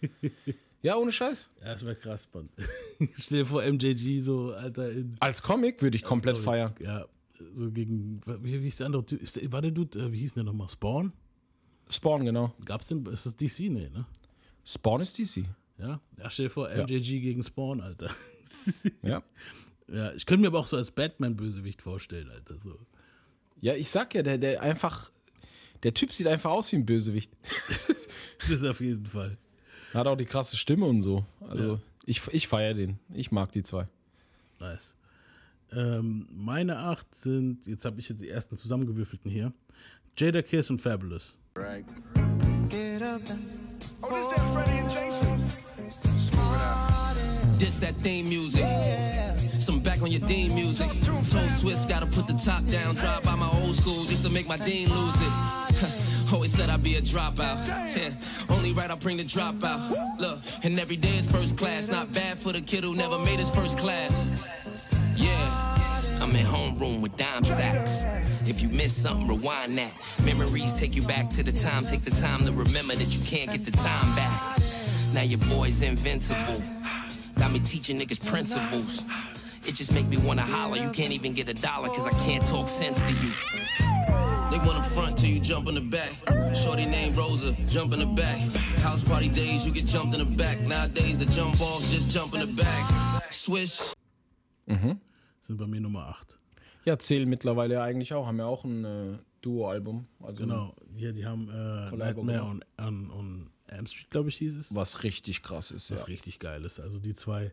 Ja, 0.83 0.97
ohne 0.97 1.11
Scheiß. 1.11 1.49
Ja, 1.61 1.73
das 1.73 1.85
wäre 1.85 1.95
krass, 1.95 2.29
Mann. 2.33 2.49
Stell 3.15 3.39
dir 3.39 3.45
vor, 3.45 3.63
MJG 3.63 4.19
so, 4.19 4.53
Alter, 4.53 4.91
in. 4.91 5.15
Als 5.19 5.41
Comic 5.41 5.81
würde 5.81 5.95
ich 5.95 6.03
komplett 6.03 6.35
Sorry. 6.35 6.45
feiern. 6.45 6.75
Ja, 6.81 7.05
so 7.53 7.71
gegen. 7.71 8.21
Wie, 8.41 8.61
wie 8.61 8.67
ist 8.67 8.79
der 8.81 8.87
andere 8.87 9.05
Typ? 9.05 9.21
Ist 9.21 9.51
war 9.51 9.61
der 9.61 9.71
Dude, 9.71 9.97
äh, 9.97 10.11
wie 10.11 10.19
hieß 10.19 10.35
der 10.35 10.43
nochmal? 10.43 10.67
Spawn? 10.67 11.13
Spawn, 11.89 12.25
genau. 12.25 12.53
Gab's 12.65 12.87
den? 12.87 13.05
Ist 13.05 13.25
das 13.25 13.35
DC? 13.37 13.71
Nee, 13.71 13.89
ne? 13.89 14.05
Spawn 14.65 15.01
ist 15.01 15.17
DC. 15.17 15.45
Ja? 15.77 16.01
Ja, 16.17 16.29
stell 16.29 16.45
dir 16.45 16.49
vor, 16.49 16.69
MJG 16.69 17.21
gegen 17.21 17.43
Spawn, 17.43 17.81
Alter. 17.81 18.09
Ja. 19.01 19.23
ja, 19.87 20.13
ich 20.13 20.27
könnte 20.27 20.41
mir 20.41 20.47
aber 20.47 20.59
auch 20.59 20.67
so 20.67 20.77
als 20.77 20.91
Batman-Bösewicht 20.91 21.81
vorstellen, 21.81 22.29
Alter. 22.29 22.59
So. 22.59 22.77
Ja, 23.61 23.73
ich 23.73 23.89
sag 23.89 24.13
ja, 24.13 24.21
der, 24.21 24.37
der 24.37 24.61
einfach. 24.61 25.09
Der 25.81 25.95
Typ 25.95 26.13
sieht 26.13 26.27
einfach 26.27 26.51
aus 26.51 26.71
wie 26.71 26.75
ein 26.75 26.85
Bösewicht. 26.85 27.31
Das 28.49 28.63
auf 28.63 28.79
jeden 28.79 29.07
Fall. 29.07 29.37
Hat 29.93 30.07
auch 30.07 30.15
die 30.15 30.25
krasse 30.25 30.57
Stimme 30.57 30.85
und 30.85 31.01
so. 31.01 31.25
Also, 31.41 31.79
ich, 32.05 32.21
ich 32.31 32.47
feiere 32.47 32.73
den. 32.73 32.99
Ich 33.13 33.31
mag 33.31 33.51
die 33.51 33.63
zwei. 33.63 33.87
Nice. 34.59 34.97
Ähm, 35.71 36.27
meine 36.31 36.77
acht 36.77 37.13
sind, 37.15 37.65
jetzt 37.65 37.85
habe 37.85 37.99
ich 37.99 38.09
jetzt 38.09 38.21
die 38.21 38.29
ersten 38.29 38.55
zusammengewürfelten 38.55 39.29
hier. 39.31 39.53
Jada 40.17 40.41
Kiss 40.41 40.69
und 40.69 40.79
Fabulous. 40.79 41.37
Oh, 44.01 44.09
this 44.09 44.27
that 44.27 44.53
Freddie 44.53 44.79
and 44.79 44.91
Jason. 44.91 45.47
This 47.57 47.79
that 47.79 47.95
theme 48.03 48.27
music. 48.27 48.65
Some 49.59 49.79
back 49.79 50.01
on 50.01 50.11
your 50.11 50.19
Dean 50.27 50.53
music. 50.53 50.87
Toe 51.05 51.47
Swiss 51.47 51.85
gotta 51.85 52.05
put 52.07 52.27
the 52.27 52.33
top 52.33 52.65
down. 52.67 52.95
Drive 52.95 53.23
by 53.23 53.35
my 53.35 53.49
old 53.61 53.75
school 53.75 54.03
just 54.05 54.23
to 54.23 54.29
make 54.29 54.47
my 54.47 54.57
dean 54.57 54.89
lose 54.89 55.15
it. 55.21 55.72
Always 56.33 56.51
said 56.51 56.71
I'd 56.71 56.83
be 56.83 56.95
a 56.95 57.01
dropout. 57.01 57.67
Yeah, 57.67 58.09
only 58.49 58.73
right 58.73 58.89
I'll 58.89 58.97
bring 58.97 59.17
the 59.17 59.23
dropout. 59.23 60.19
Look, 60.19 60.39
and 60.63 60.79
every 60.79 60.95
day 60.95 61.17
is 61.17 61.29
first 61.29 61.55
class. 61.55 61.87
Not 61.87 62.11
bad 62.11 62.39
for 62.39 62.51
the 62.51 62.61
kid 62.61 62.83
who 62.83 62.95
never 62.95 63.19
made 63.19 63.37
his 63.37 63.51
first 63.51 63.77
class. 63.77 64.43
Yeah, 65.15 65.29
I'm 66.19 66.35
in 66.35 66.45
homeroom 66.45 67.01
with 67.01 67.15
dime 67.17 67.45
sacks. 67.45 68.03
If 68.47 68.63
you 68.63 68.69
miss 68.69 68.91
something, 68.91 69.27
rewind 69.27 69.77
that. 69.77 69.91
Memories 70.25 70.73
take 70.73 70.95
you 70.95 71.03
back 71.03 71.29
to 71.29 71.43
the 71.43 71.51
time. 71.51 71.83
Take 71.85 72.01
the 72.01 72.19
time 72.19 72.45
to 72.45 72.51
remember 72.51 72.95
that 72.95 73.15
you 73.15 73.23
can't 73.23 73.51
get 73.51 73.63
the 73.63 73.71
time 73.71 74.15
back. 74.15 74.59
Now 75.13 75.21
your 75.21 75.39
boy's 75.55 75.83
invincible. 75.83 76.63
Got 77.37 77.51
me 77.51 77.59
teaching 77.59 77.99
niggas 77.99 78.27
principles. 78.27 79.05
It 79.67 79.75
just 79.75 79.93
make 79.93 80.07
me 80.07 80.17
wanna 80.17 80.41
holler. 80.41 80.77
You 80.77 80.89
can't 80.89 81.13
even 81.13 81.33
get 81.33 81.47
a 81.47 81.53
dollar 81.53 81.89
cause 81.89 82.07
I 82.07 82.11
can't 82.25 82.43
talk 82.43 82.67
sense 82.67 83.03
to 83.03 83.11
you. 83.11 83.82
They 84.53 84.59
wanna 84.59 84.83
front 84.83 85.17
till 85.17 85.31
you 85.31 85.39
jump 85.39 85.67
in 85.67 85.73
the 85.73 85.81
back. 85.81 86.13
Shorty 86.53 86.85
named 86.85 87.17
Rosa, 87.17 87.53
jump 87.65 87.91
in 87.91 87.99
the 88.01 88.05
back. 88.05 88.37
House 88.83 89.03
party 89.03 89.27
days, 89.27 89.65
you 89.65 89.73
get 89.73 89.87
jumped 89.87 90.13
in 90.13 90.19
the 90.19 90.35
back. 90.37 90.61
Nowadays, 90.61 91.17
the 91.17 91.25
jump 91.25 91.57
balls 91.57 91.89
just 91.89 92.11
jump 92.11 92.35
in 92.35 92.41
the 92.41 92.63
back. 92.63 93.31
Swish. 93.31 93.95
Sind 94.67 95.57
bei 95.57 95.65
mir 95.65 95.81
Nummer 95.81 96.07
8. 96.07 96.37
Ja, 96.85 96.99
zählen 96.99 97.27
mittlerweile 97.27 97.73
ja 97.73 97.83
eigentlich 97.83 98.13
auch. 98.13 98.27
Haben 98.27 98.37
ja 98.37 98.45
auch 98.45 98.63
ein 98.63 98.85
äh, 98.85 99.17
Duo-Album. 99.41 100.05
Also 100.21 100.43
Genau. 100.43 100.75
Hier, 100.93 101.13
die 101.13 101.25
haben 101.25 101.49
äh, 101.49 101.95
Nightmare 101.95 102.59
Am 102.77 103.85
Street, 103.87 104.11
glaube 104.11 104.29
ich, 104.29 104.37
hieß 104.37 104.55
es. 104.55 104.75
Was 104.75 105.01
richtig 105.01 105.41
krass 105.41 105.71
ist. 105.71 105.89
was 105.89 106.01
ja. 106.01 106.05
richtig 106.05 106.37
geil 106.37 106.63
ist. 106.63 106.79
Also 106.79 106.99
die 106.99 107.15
zwei. 107.15 107.51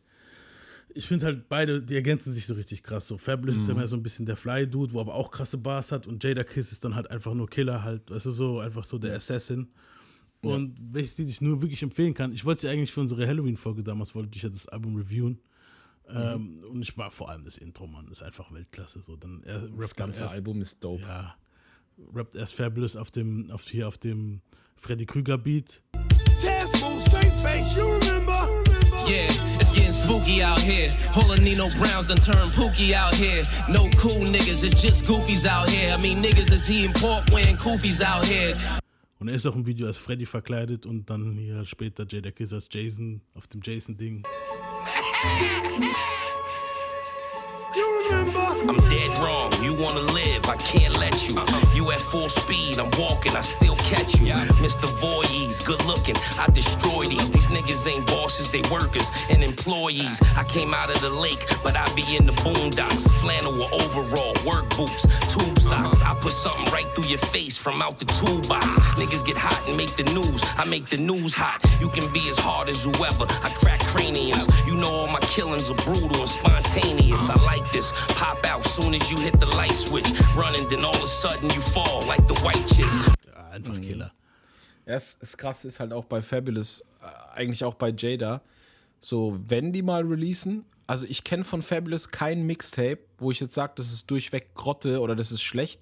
Ich 0.95 1.07
finde 1.07 1.27
halt 1.27 1.49
beide, 1.49 1.83
die 1.83 1.95
ergänzen 1.95 2.33
sich 2.33 2.47
so 2.47 2.55
richtig 2.55 2.83
krass. 2.83 3.07
So 3.07 3.19
Fabulous 3.19 3.57
ist 3.57 3.69
ja 3.69 3.75
mehr 3.75 3.87
so 3.87 3.97
ein 3.97 4.03
bisschen 4.03 4.27
der 4.27 4.37
Fly-Dude, 4.37 4.93
wo 4.93 5.01
aber 5.01 5.15
auch 5.15 5.31
krasse 5.31 5.59
Bars 5.59 5.93
hat 5.93 6.07
und 6.07 6.23
Jada 6.23 6.45
Kiss 6.45 6.73
ist 6.73 6.85
dann 6.85 6.95
halt 6.95 7.11
einfach 7.11 7.35
nur 7.35 7.49
Killer 7.49 7.83
halt, 7.85 8.11
weißt 8.11 8.27
du, 8.27 8.31
so 8.31 8.59
einfach 8.59 8.85
so 8.85 8.99
der 8.99 9.15
Assassin. 9.15 9.69
Und 10.43 10.79
welches 10.81 11.19
Lied 11.19 11.29
ich 11.29 11.41
nur 11.43 11.61
wirklich 11.61 11.83
empfehlen 11.83 12.15
kann, 12.15 12.33
ich 12.33 12.45
wollte 12.45 12.63
sie 12.63 12.69
eigentlich 12.69 12.93
für 12.93 13.01
unsere 13.01 13.27
Halloween-Folge 13.27 13.83
damals, 13.83 14.15
wollte 14.15 14.31
ich 14.37 14.43
ja 14.43 14.49
das 14.49 14.67
Album 14.69 14.97
reviewen. 14.97 15.39
Ähm, 16.09 16.65
und 16.71 16.83
ich 16.83 16.97
mag 16.97 17.13
vor 17.13 17.29
allem 17.29 17.45
das 17.45 17.59
Intro, 17.59 17.87
Mann, 17.87 18.07
das 18.07 18.21
ist 18.21 18.27
einfach 18.27 18.53
Weltklasse. 18.53 19.01
So. 19.01 19.17
Dann 19.17 19.43
er 19.45 19.69
Das 19.69 19.95
ganze 19.95 20.23
erst, 20.23 20.35
Album 20.35 20.61
ist 20.61 20.83
dope. 20.83 21.03
Ja, 21.03 21.37
rappt 22.15 22.35
erst 22.35 22.55
Fabulous 22.55 22.97
auf 22.97 23.11
dem, 23.11 23.51
auf, 23.51 23.69
hier 23.69 23.87
auf 23.87 23.99
dem 23.99 24.41
Freddy 24.77 25.07
Krüger 25.07 25.39
Beat. 25.39 25.83
Test 26.41 26.83
move, 26.83 27.01
straight 27.03 27.39
face, 27.41 27.77
you 27.77 27.85
remember? 27.85 28.60
Yeah, 29.07 29.27
it's 29.61 29.73
getting 29.73 29.93
spooky 29.93 30.43
out 30.43 30.61
here. 30.61 30.89
All 31.17 31.31
of 31.31 31.41
Nino 31.41 31.69
Browns 31.79 32.07
done 32.09 32.19
turned 32.19 32.51
pookie 32.53 32.93
out 32.93 33.15
here. 33.15 33.43
No 33.69 33.89
cool 33.97 34.25
niggas, 34.27 34.65
it's 34.65 34.81
just 34.81 35.05
goofies 35.05 35.47
out 35.47 35.71
here. 35.71 35.95
I 35.95 36.01
mean, 36.03 36.23
niggas 36.23 36.51
is 36.53 36.71
eating 36.71 36.93
pork 36.95 37.25
wearing 37.33 37.57
koofies 37.57 38.03
out 38.03 38.25
here. 38.27 38.55
Und 39.19 39.29
er 39.29 39.35
ist 39.35 39.47
auch 39.47 39.55
im 39.55 39.67
Video 39.67 39.87
als 39.87 39.99
Freddy 39.99 40.25
verkleidet 40.25 40.87
und 40.87 41.11
dann 41.11 41.37
hier 41.37 41.67
später 41.67 42.07
Jada 42.09 42.31
Kiss 42.31 42.55
als 42.55 42.69
Jason 42.73 43.21
auf 43.35 43.47
dem 43.49 43.61
Jason-Ding. 43.63 44.23
I'm 48.21 48.77
dead 48.89 49.19
wrong. 49.19 49.51
You 49.63 49.73
wanna 49.75 50.01
live, 50.13 50.45
I 50.47 50.57
can't 50.57 50.95
let 50.99 51.29
you. 51.29 51.41
You 51.75 51.91
at 51.93 52.03
full 52.03 52.29
speed, 52.29 52.79
I'm 52.79 52.91
walking, 52.99 53.35
I 53.35 53.41
still 53.41 53.77
catch 53.77 54.21
you. 54.21 54.33
Mr. 54.61 54.89
Voorhees, 55.01 55.65
good 55.65 55.83
looking, 55.87 56.17
I 56.39 56.47
destroy 56.53 57.01
these. 57.09 57.31
These 57.31 57.49
niggas 57.49 57.91
ain't 57.91 58.07
bosses, 58.07 58.51
they 58.51 58.63
workers 58.71 59.11
and 59.31 59.43
employees. 59.43 60.21
I 60.37 60.45
came 60.45 60.75
out 60.75 60.91
of 60.91 61.01
the 61.01 61.09
lake, 61.11 61.47
but 61.63 61.77
I 61.77 61.87
be 61.95 62.05
in 62.17 62.27
the 62.27 62.33
boondocks. 62.45 63.09
Flannel 63.21 63.63
or 63.63 63.71
overall, 63.81 64.35
work 64.45 64.69
boots, 64.77 65.07
tube 65.33 65.59
socks. 65.59 66.03
I 66.03 66.15
put 66.15 66.33
something 66.33 66.71
right 66.73 66.87
through 66.95 67.09
your 67.09 67.25
face 67.33 67.57
from 67.57 67.81
out 67.81 67.99
the 67.99 68.05
toolbox. 68.05 68.79
Niggas 69.01 69.25
get 69.25 69.39
hot 69.39 69.63
and 69.67 69.77
make 69.77 69.97
the 69.97 70.05
news. 70.13 70.45
I 70.59 70.65
make 70.67 70.89
the 70.91 70.99
news 70.99 71.35
hot. 71.35 71.65
You 71.81 71.89
can 71.89 72.13
be 72.13 72.29
as 72.29 72.39
hard 72.39 72.69
as 72.69 72.85
whoever. 72.85 73.25
I 73.43 73.51
crack 73.57 73.80
craniums. 73.91 74.47
You 74.67 74.75
know 74.77 74.91
all 74.91 75.07
my 75.07 75.21
killings 75.21 75.71
are 75.71 75.81
brutal 75.87 76.21
and 76.21 76.29
spontaneous. 76.29 77.29
I 77.29 77.37
like 77.45 77.67
this. 77.73 77.93
Pop 78.17 78.39
out 78.47 78.65
soon 78.67 78.95
as 78.95 79.11
you 79.11 79.19
hit 79.21 79.39
the 79.41 79.51
light 79.57 79.73
switch. 79.73 80.09
Running, 80.37 80.69
then 80.69 80.85
all 80.85 80.95
of 80.95 81.03
a 81.03 81.07
sudden 81.07 81.51
you 81.51 81.61
fall 81.75 82.03
like 82.07 82.25
the 82.29 82.39
white 82.45 82.67
chicks. 82.67 82.99
Ja, 83.27 83.51
einfach 83.51 83.81
Killer. 83.81 84.13
Ja, 84.87 84.95
es 84.95 85.17
ist 85.21 85.37
krass, 85.37 85.65
ist 85.65 85.81
halt 85.81 85.93
auch 85.93 86.05
bei 86.05 86.23
Fabulous, 86.23 86.81
äh, 87.03 87.39
eigentlich 87.39 87.65
auch 87.65 87.75
bei 87.75 87.91
Jada. 87.97 88.43
So, 89.01 89.39
wenn 89.49 89.73
die 89.73 89.83
mal 89.83 90.03
releasen, 90.03 90.65
also 90.87 91.07
ich 91.09 91.25
kenne 91.25 91.45
von 91.45 91.63
Fabulous 91.63 92.11
kein 92.11 92.45
Mixtape, 92.45 92.99
wo 93.19 93.31
ich 93.31 93.41
jetzt 93.41 93.55
sage, 93.55 93.73
das 93.77 93.93
ist 93.93 94.11
durchweg 94.11 94.55
Grotte 94.55 95.01
oder 95.01 95.15
das 95.17 95.33
ist 95.33 95.43
schlecht. 95.43 95.81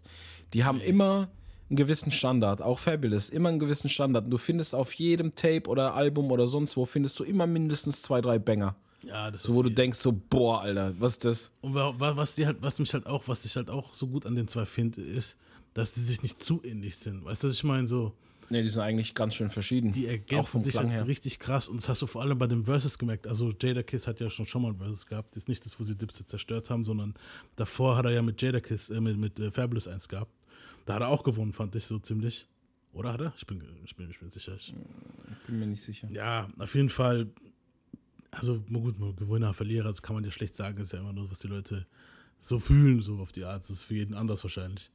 Die 0.54 0.64
haben 0.64 0.80
immer 0.80 1.28
einen 1.70 1.76
gewissen 1.76 2.10
Standard, 2.10 2.62
auch 2.62 2.78
Fabulous, 2.78 3.28
immer 3.30 3.48
einen 3.50 3.58
gewissen 3.58 3.88
Standard. 3.88 4.24
Und 4.24 4.30
du 4.30 4.38
findest 4.38 4.74
auf 4.74 4.92
jedem 4.94 5.34
Tape 5.34 5.68
oder 5.68 5.94
Album 5.94 6.30
oder 6.30 6.46
sonst 6.46 6.76
wo, 6.76 6.84
findest 6.84 7.18
du 7.20 7.24
immer 7.24 7.46
mindestens 7.46 8.02
zwei, 8.02 8.20
drei 8.20 8.38
Banger. 8.38 8.74
Ja, 9.06 9.30
das 9.30 9.44
So, 9.44 9.54
wo 9.54 9.62
du 9.62 9.70
denkst, 9.70 9.98
so, 9.98 10.12
boah, 10.12 10.62
Alter, 10.62 10.92
was 10.98 11.12
ist 11.12 11.24
das? 11.24 11.50
Und 11.60 11.74
wa- 11.74 11.94
wa- 11.98 12.16
was 12.16 12.34
die 12.34 12.46
halt, 12.46 12.58
was 12.60 12.78
mich 12.78 12.92
halt 12.94 13.06
auch, 13.06 13.28
was 13.28 13.44
ich 13.44 13.54
halt 13.56 13.70
auch 13.70 13.94
so 13.94 14.06
gut 14.08 14.26
an 14.26 14.34
den 14.34 14.48
zwei 14.48 14.64
finde, 14.66 15.00
ist, 15.02 15.38
dass 15.74 15.94
sie 15.94 16.02
sich 16.02 16.22
nicht 16.22 16.42
zu 16.42 16.60
ähnlich 16.64 16.96
sind. 16.96 17.24
Weißt 17.24 17.44
du, 17.44 17.48
was 17.48 17.54
ich 17.54 17.64
meine? 17.64 17.86
So, 17.86 18.12
Ne, 18.50 18.62
die 18.62 18.70
sind 18.70 18.80
eigentlich 18.80 19.14
ganz 19.14 19.34
schön 19.34 19.50
verschieden. 19.50 19.92
die 19.92 20.06
ergänzen 20.06 20.62
sich 20.64 20.72
Klang 20.72 20.88
halt 20.90 21.00
her. 21.02 21.06
richtig 21.06 21.38
krass. 21.38 21.68
Und 21.68 21.76
das 21.82 21.88
hast 21.90 22.00
du 22.00 22.06
vor 22.06 22.22
allem 22.22 22.38
bei 22.38 22.46
den 22.46 22.64
Verses 22.64 22.96
gemerkt. 22.98 23.26
Also 23.26 23.52
Jada 23.60 23.82
Kiss 23.82 24.06
hat 24.06 24.20
ja 24.20 24.30
schon 24.30 24.46
schon 24.46 24.62
mal 24.62 24.70
ein 24.72 24.78
Versus 24.78 25.04
gehabt. 25.04 25.36
Das 25.36 25.42
ist 25.42 25.48
nicht 25.50 25.64
das, 25.66 25.78
wo 25.78 25.84
sie 25.84 25.94
Dipset 25.94 26.28
zerstört 26.30 26.70
haben, 26.70 26.86
sondern 26.86 27.12
davor 27.56 27.98
hat 27.98 28.06
er 28.06 28.12
ja 28.12 28.22
mit 28.22 28.40
Jada 28.40 28.60
Kiss, 28.60 28.88
äh, 28.88 29.02
mit, 29.02 29.18
mit 29.18 29.38
äh, 29.38 29.50
Fabulous 29.52 29.86
eins 29.86 30.08
gehabt. 30.08 30.32
Da 30.88 30.94
hat 30.94 31.02
er 31.02 31.08
auch 31.08 31.22
gewonnen, 31.22 31.52
fand 31.52 31.74
ich 31.74 31.84
so 31.84 31.98
ziemlich. 31.98 32.48
Oder 32.94 33.12
hat 33.12 33.20
er? 33.20 33.34
Ich 33.36 33.46
bin, 33.46 33.62
ich 33.84 33.94
bin 33.94 34.08
nicht 34.08 34.22
mehr 34.22 34.30
sicher. 34.30 34.54
Ich, 34.56 34.72
Bin 35.46 35.58
mir 35.58 35.66
nicht 35.66 35.82
sicher. 35.82 36.08
Ja, 36.10 36.48
auf 36.58 36.74
jeden 36.74 36.88
Fall. 36.88 37.26
Also, 38.30 38.60
gut, 38.60 38.96
Gewinner, 39.18 39.52
Verlierer, 39.52 39.88
das 39.88 40.00
kann 40.00 40.14
man 40.14 40.24
ja 40.24 40.30
schlecht 40.30 40.54
sagen. 40.54 40.78
Das 40.78 40.84
ist 40.84 40.92
ja 40.92 41.00
immer 41.00 41.12
nur, 41.12 41.30
was 41.30 41.40
die 41.40 41.46
Leute 41.46 41.86
so 42.40 42.58
fühlen, 42.58 43.02
so 43.02 43.18
auf 43.18 43.32
die 43.32 43.44
Art. 43.44 43.64
Das 43.64 43.68
ist 43.68 43.82
für 43.82 43.96
jeden 43.96 44.14
anders 44.14 44.42
wahrscheinlich. 44.44 44.90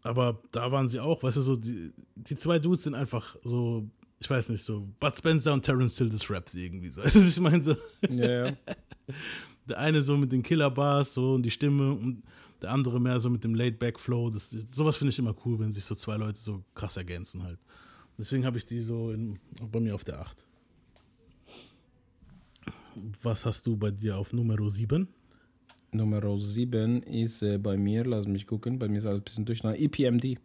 Aber 0.00 0.40
da 0.52 0.72
waren 0.72 0.88
sie 0.88 1.00
auch, 1.00 1.22
weißt 1.22 1.36
du, 1.36 1.42
so, 1.42 1.54
die, 1.54 1.92
die 2.14 2.34
zwei 2.34 2.58
Dudes 2.58 2.84
sind 2.84 2.94
einfach 2.94 3.36
so, 3.42 3.90
ich 4.20 4.30
weiß 4.30 4.48
nicht, 4.48 4.64
so 4.64 4.88
Bud 5.00 5.18
Spencer 5.18 5.52
und 5.52 5.66
Terence 5.66 5.98
Hill 5.98 6.08
des 6.08 6.30
Raps 6.30 6.54
irgendwie 6.54 6.88
so. 6.88 7.02
Also, 7.02 7.20
ich 7.20 7.38
meine, 7.40 7.62
so, 7.62 7.76
Ja, 8.08 8.46
ja. 8.46 8.52
der 9.68 9.78
eine 9.80 10.02
so 10.02 10.16
mit 10.16 10.32
den 10.32 10.42
Killer-Bars 10.42 11.12
so 11.12 11.34
und 11.34 11.42
die 11.42 11.50
Stimme 11.50 11.92
und 11.92 12.22
der 12.62 12.70
andere 12.70 13.00
mehr 13.00 13.20
so 13.20 13.30
mit 13.30 13.44
dem 13.44 13.54
Laid-Back-Flow. 13.54 14.30
Sowas 14.32 14.96
finde 14.96 15.10
ich 15.10 15.18
immer 15.18 15.34
cool, 15.44 15.58
wenn 15.58 15.72
sich 15.72 15.84
so 15.84 15.94
zwei 15.94 16.16
Leute 16.16 16.38
so 16.38 16.62
krass 16.74 16.96
ergänzen 16.96 17.42
halt. 17.42 17.58
Deswegen 18.18 18.44
habe 18.44 18.58
ich 18.58 18.66
die 18.66 18.80
so 18.80 19.10
in, 19.10 19.38
bei 19.72 19.80
mir 19.80 19.94
auf 19.94 20.04
der 20.04 20.20
8. 20.20 20.46
Was 23.22 23.46
hast 23.46 23.66
du 23.66 23.76
bei 23.76 23.90
dir 23.90 24.18
auf 24.18 24.32
Nummer 24.32 24.56
7? 24.68 25.08
Nummer 25.92 26.38
7 26.38 27.02
ist 27.02 27.42
äh, 27.42 27.58
bei 27.58 27.76
mir, 27.76 28.04
lass 28.04 28.26
mich 28.26 28.46
gucken, 28.46 28.78
bei 28.78 28.88
mir 28.88 28.98
ist 28.98 29.06
alles 29.06 29.20
ein 29.20 29.24
bisschen 29.24 29.44
durcheinander. 29.44 29.80
EPMD. 29.80 30.38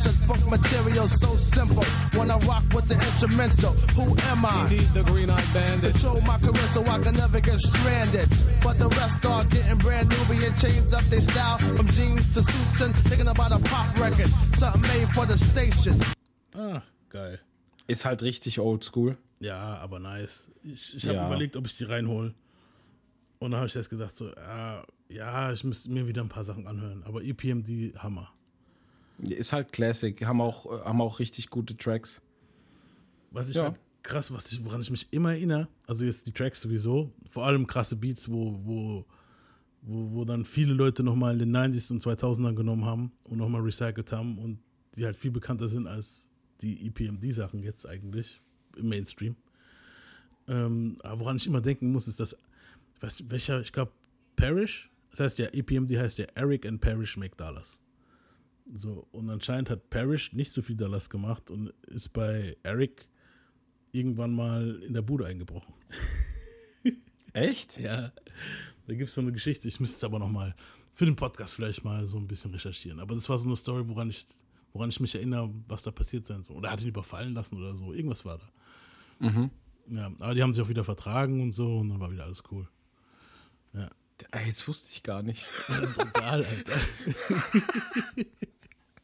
Macadocious 0.00 0.24
funk 0.26 0.50
material 0.50 1.08
so 1.08 1.36
simple. 1.36 1.84
When 2.18 2.30
I 2.30 2.38
rock 2.46 2.62
with 2.74 2.88
the 2.88 2.94
instrumental, 2.94 3.72
who 3.94 4.16
am 4.30 4.44
I? 4.46 4.66
the 4.94 5.02
green 5.04 5.30
eyed 5.30 5.44
bandit. 5.52 5.92
Control 5.92 6.20
my 6.22 6.38
career 6.38 6.66
so 6.68 6.80
I 6.86 6.98
can 6.98 7.14
never 7.14 7.40
get 7.40 7.58
stranded. 7.60 8.28
But 8.62 8.78
the 8.78 8.88
rest 8.88 9.24
are 9.26 9.44
getting 9.44 9.78
brand 9.78 10.08
new, 10.10 10.24
being 10.38 10.54
changed 10.54 10.94
up 10.94 11.04
their 11.04 11.20
style 11.20 11.58
from 11.58 11.86
jeans 11.88 12.32
to 12.34 12.42
suits 12.42 12.80
and 12.80 12.94
thinking 12.94 13.28
about 13.28 13.52
a 13.52 13.58
pop 13.58 13.96
record. 13.98 14.28
Something 14.56 14.82
made 14.82 15.08
for 15.10 15.26
the 15.26 15.36
station. 15.36 16.00
Ah, 16.54 16.82
geil. 17.10 17.38
Ist 17.86 18.04
halt 18.04 18.22
richtig 18.22 18.58
oldschool. 18.60 19.16
Ja, 19.40 19.78
aber 19.78 19.98
nice. 19.98 20.50
Ich, 20.62 20.96
ich 20.96 21.04
habe 21.06 21.16
Ja. 21.16 21.26
überlegt, 21.26 21.56
ob 21.56 21.66
ich 21.66 21.76
die 21.76 21.84
reinhole. 21.84 22.34
Und 23.38 23.50
dann 23.52 23.60
habe 23.60 23.68
ich 23.68 23.76
erst 23.76 23.90
gedacht, 23.90 24.14
so, 24.14 24.28
ja, 24.36 24.82
ja, 25.08 25.52
ich 25.52 25.64
müsste 25.64 25.90
mir 25.90 26.06
wieder 26.06 26.22
ein 26.22 26.28
paar 26.28 26.44
Sachen 26.44 26.66
anhören. 26.66 27.02
Aber 27.06 27.22
EPMD, 27.22 27.94
Hammer. 27.98 28.28
Ist 29.28 29.52
halt 29.52 29.72
Classic. 29.72 30.24
Haben 30.24 30.40
auch, 30.40 30.66
äh, 30.66 30.84
haben 30.84 31.00
auch 31.00 31.18
richtig 31.18 31.50
gute 31.50 31.76
Tracks. 31.76 32.22
Was 33.30 33.48
ich 33.50 33.56
Ja. 33.56 33.64
halt 33.64 33.76
krass, 34.02 34.30
was 34.32 34.50
ich, 34.52 34.64
woran 34.64 34.80
ich 34.80 34.90
mich 34.90 35.06
immer 35.12 35.32
erinnere, 35.32 35.68
also 35.86 36.04
jetzt 36.04 36.26
die 36.26 36.32
Tracks 36.32 36.62
sowieso, 36.62 37.12
vor 37.26 37.44
allem 37.44 37.66
krasse 37.66 37.96
Beats, 37.96 38.30
wo, 38.30 38.58
wo, 38.64 39.04
wo, 39.82 40.10
wo 40.12 40.24
dann 40.24 40.44
viele 40.44 40.72
Leute 40.72 41.02
nochmal 41.02 41.34
in 41.34 41.38
den 41.52 41.56
90s 41.56 41.92
und 41.92 42.02
2000ern 42.02 42.54
genommen 42.54 42.84
haben 42.84 43.12
und 43.24 43.38
nochmal 43.38 43.60
recycelt 43.60 44.10
haben 44.12 44.38
und 44.38 44.58
die 44.96 45.04
halt 45.04 45.16
viel 45.16 45.30
bekannter 45.30 45.68
sind 45.68 45.86
als 45.86 46.30
die 46.62 46.86
EPMD-Sachen 46.86 47.62
jetzt 47.62 47.86
eigentlich 47.86 48.40
im 48.76 48.88
Mainstream. 48.88 49.36
Ähm, 50.48 50.98
aber 51.02 51.20
woran 51.20 51.36
ich 51.36 51.46
immer 51.46 51.60
denken 51.60 51.92
muss, 51.92 52.08
ist, 52.08 52.20
dass, 52.20 52.32
ich 52.96 53.02
weiß 53.02 53.20
nicht, 53.20 53.30
welcher, 53.30 53.60
ich 53.60 53.72
glaube, 53.72 53.92
Parrish, 54.36 54.90
das 55.10 55.20
heißt 55.20 55.38
ja, 55.38 55.46
EPMD 55.48 55.96
heißt 55.98 56.18
ja 56.18 56.26
Eric 56.34 56.66
and 56.66 56.80
Parrish 56.80 57.16
Make 57.16 57.36
Dollars. 57.36 57.80
So, 58.72 59.08
und 59.10 59.28
anscheinend 59.30 59.70
hat 59.70 59.90
Parrish 59.90 60.32
nicht 60.32 60.52
so 60.52 60.62
viel 60.62 60.76
Dollars 60.76 61.10
gemacht 61.10 61.50
und 61.50 61.72
ist 61.88 62.12
bei 62.12 62.56
Eric 62.62 63.08
irgendwann 63.92 64.32
mal 64.32 64.80
in 64.82 64.94
der 64.94 65.02
Bude 65.02 65.26
eingebrochen. 65.26 65.74
Echt? 67.32 67.78
Ja. 67.78 68.12
Da 68.86 68.94
gibt 68.94 69.08
es 69.08 69.14
so 69.14 69.20
eine 69.20 69.32
Geschichte, 69.32 69.66
ich 69.66 69.80
müsste 69.80 69.96
es 69.96 70.04
aber 70.04 70.18
nochmal 70.18 70.54
für 70.92 71.04
den 71.04 71.16
Podcast 71.16 71.54
vielleicht 71.54 71.84
mal 71.84 72.06
so 72.06 72.18
ein 72.18 72.28
bisschen 72.28 72.52
recherchieren. 72.52 73.00
Aber 73.00 73.14
das 73.14 73.28
war 73.28 73.38
so 73.38 73.48
eine 73.48 73.56
Story, 73.56 73.88
woran 73.88 74.10
ich, 74.10 74.26
woran 74.72 74.90
ich 74.90 75.00
mich 75.00 75.14
erinnere, 75.14 75.52
was 75.66 75.82
da 75.82 75.90
passiert 75.90 76.26
sein 76.26 76.42
soll. 76.42 76.56
Oder 76.56 76.68
er 76.68 76.72
hat 76.72 76.82
ihn 76.82 76.88
überfallen 76.88 77.34
lassen 77.34 77.56
oder 77.56 77.74
so. 77.74 77.92
Irgendwas 77.92 78.24
war 78.24 78.38
da. 78.38 79.28
Mhm. 79.28 79.50
Ja, 79.88 80.06
aber 80.20 80.34
die 80.34 80.42
haben 80.42 80.52
sich 80.52 80.62
auch 80.62 80.68
wieder 80.68 80.84
vertragen 80.84 81.42
und 81.42 81.52
so 81.52 81.78
und 81.78 81.88
dann 81.88 82.00
war 82.00 82.12
wieder 82.12 82.24
alles 82.24 82.42
cool. 82.50 82.68
Ja. 83.72 83.90
Jetzt 84.44 84.68
wusste 84.68 84.90
ich 84.92 85.02
gar 85.02 85.22
nicht. 85.22 85.44
Brutal, 85.66 86.44
Alter. 86.44 86.76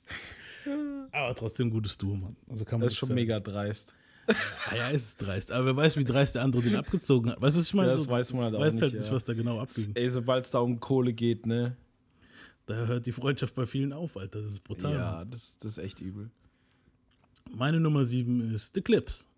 aber 1.12 1.34
trotzdem 1.34 1.70
gutes 1.70 1.96
Duo, 1.98 2.14
Mann. 2.14 2.36
Also 2.48 2.64
kann 2.64 2.80
man 2.80 2.86
Das 2.86 2.94
ist 2.94 2.98
schon 2.98 3.08
nichts 3.08 3.20
mega 3.28 3.40
dreist. 3.40 3.88
sagen. 3.88 4.00
Ah, 4.68 4.74
ja, 4.74 4.90
es 4.90 5.08
ist 5.08 5.22
dreist. 5.22 5.52
Aber 5.52 5.66
wer 5.66 5.76
weiß, 5.76 5.96
wie 5.96 6.04
dreist 6.04 6.34
der 6.34 6.42
andere 6.42 6.62
den 6.62 6.76
abgezogen 6.76 7.30
hat. 7.30 7.40
Weißt 7.40 7.56
du, 7.56 7.60
was 7.60 7.66
ich 7.68 7.74
meine? 7.74 7.90
Ja, 7.90 7.96
das 7.96 8.08
weiß 8.08 8.32
man 8.32 8.44
halt 8.44 8.54
auch 8.56 8.60
weiß 8.60 8.72
nicht, 8.72 8.82
halt 8.82 8.92
ja. 8.94 8.98
nicht, 8.98 9.12
was 9.12 9.24
da 9.24 9.34
genau 9.34 9.60
abging. 9.60 9.92
Ey, 9.94 10.08
sobald 10.08 10.44
es 10.44 10.50
da 10.50 10.58
um 10.58 10.80
Kohle 10.80 11.12
geht, 11.12 11.46
ne? 11.46 11.76
Da 12.66 12.74
hört 12.86 13.06
die 13.06 13.12
Freundschaft 13.12 13.54
bei 13.54 13.64
vielen 13.66 13.92
auf, 13.92 14.16
Alter. 14.16 14.42
Das 14.42 14.50
ist 14.50 14.64
brutal. 14.64 14.92
Ja, 14.92 15.24
das, 15.24 15.58
das 15.58 15.78
ist 15.78 15.78
echt 15.78 16.00
übel. 16.00 16.30
Meine 17.52 17.78
Nummer 17.78 18.04
7 18.04 18.54
ist 18.54 18.74
The 18.74 18.80
Clips. 18.80 19.28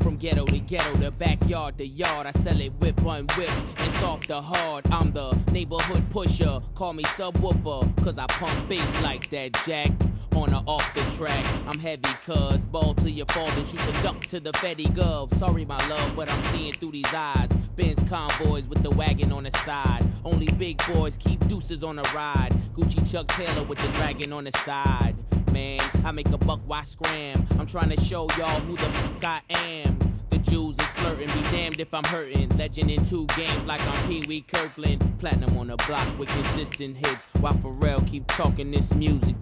From 0.00 0.16
ghetto 0.16 0.44
to 0.46 0.58
ghetto 0.58 0.96
to 0.98 1.10
backyard 1.10 1.78
to 1.78 1.86
yard, 1.86 2.26
I 2.26 2.30
sell 2.30 2.60
it 2.60 2.72
whip 2.80 3.04
on 3.04 3.26
whip 3.36 3.50
It's 3.78 3.94
soft 3.98 4.28
to 4.28 4.40
hard. 4.40 4.90
I'm 4.90 5.12
the 5.12 5.38
neighborhood 5.52 6.08
pusher. 6.10 6.60
Call 6.74 6.94
me 6.94 7.04
subwoofer, 7.04 8.02
cause 8.02 8.18
I 8.18 8.26
pump 8.26 8.68
bass 8.68 9.02
like 9.02 9.28
that 9.30 9.52
jack 9.66 9.90
on 10.34 10.54
or 10.54 10.62
off 10.66 10.94
the 10.94 11.02
track. 11.16 11.44
I'm 11.66 11.78
heavy, 11.78 12.02
cuz 12.24 12.64
ball 12.64 12.94
to 12.94 13.10
your 13.10 13.26
and 13.36 13.66
shoot 13.66 13.80
the 13.80 14.00
duck 14.02 14.20
to 14.26 14.40
the 14.40 14.52
Fetty 14.52 14.86
Gov. 14.88 15.34
Sorry, 15.34 15.64
my 15.64 15.76
love, 15.88 16.16
but 16.16 16.30
I'm 16.30 16.42
seeing 16.44 16.72
through 16.72 16.92
these 16.92 17.14
eyes. 17.14 17.52
Benz 17.76 18.02
convoys 18.04 18.68
with 18.68 18.82
the 18.82 18.90
wagon 18.90 19.32
on 19.32 19.44
the 19.44 19.50
side. 19.50 20.04
Only 20.24 20.46
big 20.46 20.80
boys 20.92 21.18
keep 21.18 21.46
deuces 21.48 21.84
on 21.84 21.96
the 21.96 22.10
ride. 22.14 22.52
Gucci 22.72 23.10
Chuck 23.10 23.28
Taylor 23.28 23.64
with 23.64 23.78
the 23.78 23.88
dragon 23.98 24.32
on 24.32 24.44
the 24.44 24.52
side. 24.52 25.14
Man, 25.52 25.80
I 26.04 26.12
make 26.12 26.28
a 26.30 26.38
buck, 26.38 26.60
why 26.66 26.82
scram? 26.84 27.44
I'm 27.58 27.66
trying 27.66 27.90
to 27.90 28.00
show 28.00 28.28
y'all 28.38 28.60
who 28.60 28.76
the 28.76 28.82
fuck 28.84 29.24
I 29.24 29.40
am. 29.54 29.98
The 30.30 30.38
Jews 30.38 30.78
is 30.78 30.86
flirting, 30.92 31.26
be 31.26 31.42
damned 31.50 31.80
if 31.80 31.92
I'm 31.92 32.04
hurting. 32.04 32.48
Legend 32.56 32.90
in 32.90 33.04
two 33.04 33.26
games 33.36 33.64
like 33.66 33.80
I'm 33.86 34.08
Pee 34.08 34.24
Wee 34.28 34.42
Kirkland. 34.42 35.02
Platinum 35.18 35.56
on 35.58 35.66
the 35.68 35.76
block 35.88 36.06
with 36.18 36.28
consistent 36.28 36.96
hits. 36.96 37.26
While 37.40 37.54
Pharrell 37.54 38.06
keep 38.06 38.26
talking 38.28 38.70
this 38.70 38.92
music. 38.94 39.34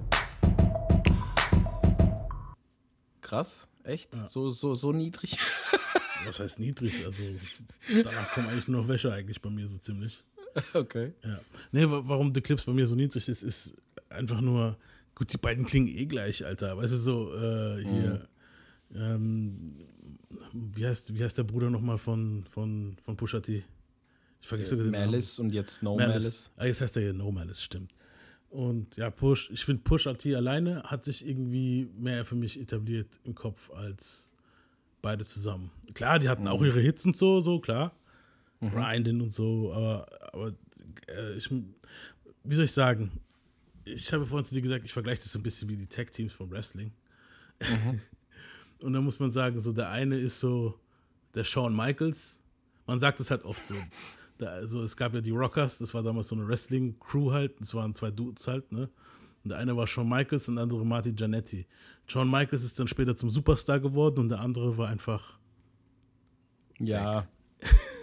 Krass, 3.21 3.69
echt? 3.85 4.15
So, 4.29 4.51
so, 4.51 4.75
so 4.75 4.93
niedrig? 4.93 5.37
Was 6.27 6.41
heißt 6.41 6.59
niedrig? 6.59 7.05
Also, 7.05 7.23
danach 8.03 8.31
kommen 8.33 8.49
eigentlich 8.49 8.69
nur 8.69 8.81
noch 8.83 8.89
Wäsche 8.89 9.13
eigentlich 9.13 9.41
bei 9.43 9.51
mir 9.51 9.69
so 9.69 9.79
ziemlich. 9.79 10.23
okay. 10.75 11.13
Ja. 11.23 11.39
Nee, 11.71 11.85
wa- 11.89 12.03
warum 12.07 12.33
The 12.35 12.41
Clips 12.41 12.65
bei 12.65 12.73
mir 12.73 12.87
so 12.87 12.95
niedrig 12.97 13.29
ist, 13.29 13.43
ist 13.43 13.75
einfach 14.09 14.41
nur, 14.41 14.77
gut, 15.19 15.33
die 15.33 15.39
beiden 15.39 15.65
klingen 15.65 15.89
eh 15.89 16.07
gleich, 16.07 16.47
Alter. 16.47 16.77
Weißt 16.77 16.93
du, 16.93 16.97
so, 16.97 17.35
äh, 17.35 17.83
hier, 17.83 18.29
ähm, 18.95 19.77
wie 20.53 20.87
heißt, 20.87 21.15
wie 21.15 21.25
heißt 21.25 21.37
der 21.37 21.43
Bruder 21.43 21.71
nochmal 21.71 21.99
von, 21.99 22.45
von, 22.49 22.97
von 23.03 23.17
Pusha 23.17 23.41
T? 23.41 23.65
Ich 24.41 24.47
vergesse 24.47 24.71
sogar 24.71 24.85
den 24.85 24.93
Namen. 24.93 25.11
Malice 25.11 25.41
und 25.41 25.53
jetzt 25.53 25.83
No 25.83 25.97
Malice. 25.97 26.51
Ah, 26.57 26.67
jetzt 26.67 26.81
heißt 26.81 26.97
er 26.97 27.03
ja 27.03 27.13
No 27.13 27.33
Malice, 27.33 27.63
stimmt. 27.63 27.93
Und 28.49 28.97
ja, 28.97 29.11
Push, 29.11 29.51
ich 29.51 29.65
finde 29.65 29.83
Push 29.83 30.09
T 30.19 30.35
alleine 30.35 30.83
hat 30.85 31.05
sich 31.05 31.29
irgendwie 31.29 31.91
mehr 31.99 32.25
für 32.25 32.37
mich 32.37 32.59
etabliert 32.59 33.19
im 33.25 33.35
Kopf 33.35 33.71
als 33.71 34.31
beide 35.03 35.25
zusammen. 35.25 35.71
Klar, 35.95 36.19
die 36.19 36.29
hatten 36.29 36.47
auch 36.47 36.63
ihre 36.63 36.81
Hits 36.81 37.05
und 37.05 37.17
so, 37.17 37.41
so, 37.41 37.59
klar. 37.59 37.93
Grinding 38.61 39.21
und 39.21 39.33
so, 39.33 39.73
aber, 39.73 40.07
aber 40.33 40.53
äh, 41.09 41.35
ich, 41.35 41.51
wie 41.51 42.55
soll 42.55 42.65
ich 42.65 42.73
sagen? 42.73 43.13
Ich 43.95 44.13
habe 44.13 44.27
vorhin 44.27 44.45
zu 44.45 44.55
dir 44.55 44.63
gesagt, 44.63 44.85
ich 44.85 44.93
vergleiche 44.93 45.23
das 45.23 45.33
so 45.33 45.39
ein 45.39 45.43
bisschen 45.43 45.69
wie 45.69 45.77
die 45.77 45.87
Tag-Teams 45.87 46.33
vom 46.33 46.51
Wrestling. 46.51 46.93
und 48.81 48.93
da 48.93 49.01
muss 49.01 49.19
man 49.19 49.31
sagen, 49.31 49.61
so 49.61 49.73
der 49.73 49.91
eine 49.91 50.17
ist 50.17 50.41
so 50.41 50.79
der 51.35 51.45
Shawn 51.45 51.75
Michaels. 51.75 52.41
Man 52.87 52.99
sagt 52.99 53.21
es 53.21 53.31
halt 53.31 53.45
oft 53.45 53.67
so. 53.67 53.75
Da, 54.39 54.47
also 54.49 54.83
es 54.83 54.97
gab 54.97 55.15
ja 55.15 55.21
die 55.21 55.31
Rockers, 55.31 55.79
das 55.79 55.93
war 55.95 56.03
damals 56.03 56.29
so 56.29 56.37
eine 56.37 56.47
Wrestling-Crew 56.47 57.33
halt, 57.33 57.61
das 57.61 57.75
waren 57.75 57.93
zwei 57.93 58.11
Dudes 58.11 58.47
halt, 58.47 58.71
ne? 58.71 58.89
Und 59.43 59.51
der 59.51 59.59
eine 59.59 59.77
war 59.77 59.87
Shawn 59.87 60.09
Michaels 60.09 60.49
und 60.49 60.57
der 60.57 60.65
andere 60.65 60.85
Marty 60.85 61.13
Giannetti. 61.13 61.67
Shawn 62.07 62.31
Michaels 62.31 62.65
ist 62.65 62.79
dann 62.79 62.89
später 62.89 63.17
zum 63.17 63.31
Superstar 63.31 63.81
geworden 63.81 64.21
und 64.21 64.29
der 64.29 64.41
andere 64.41 64.77
war 64.77 64.89
einfach. 64.89 65.39
Ja. 66.79 67.27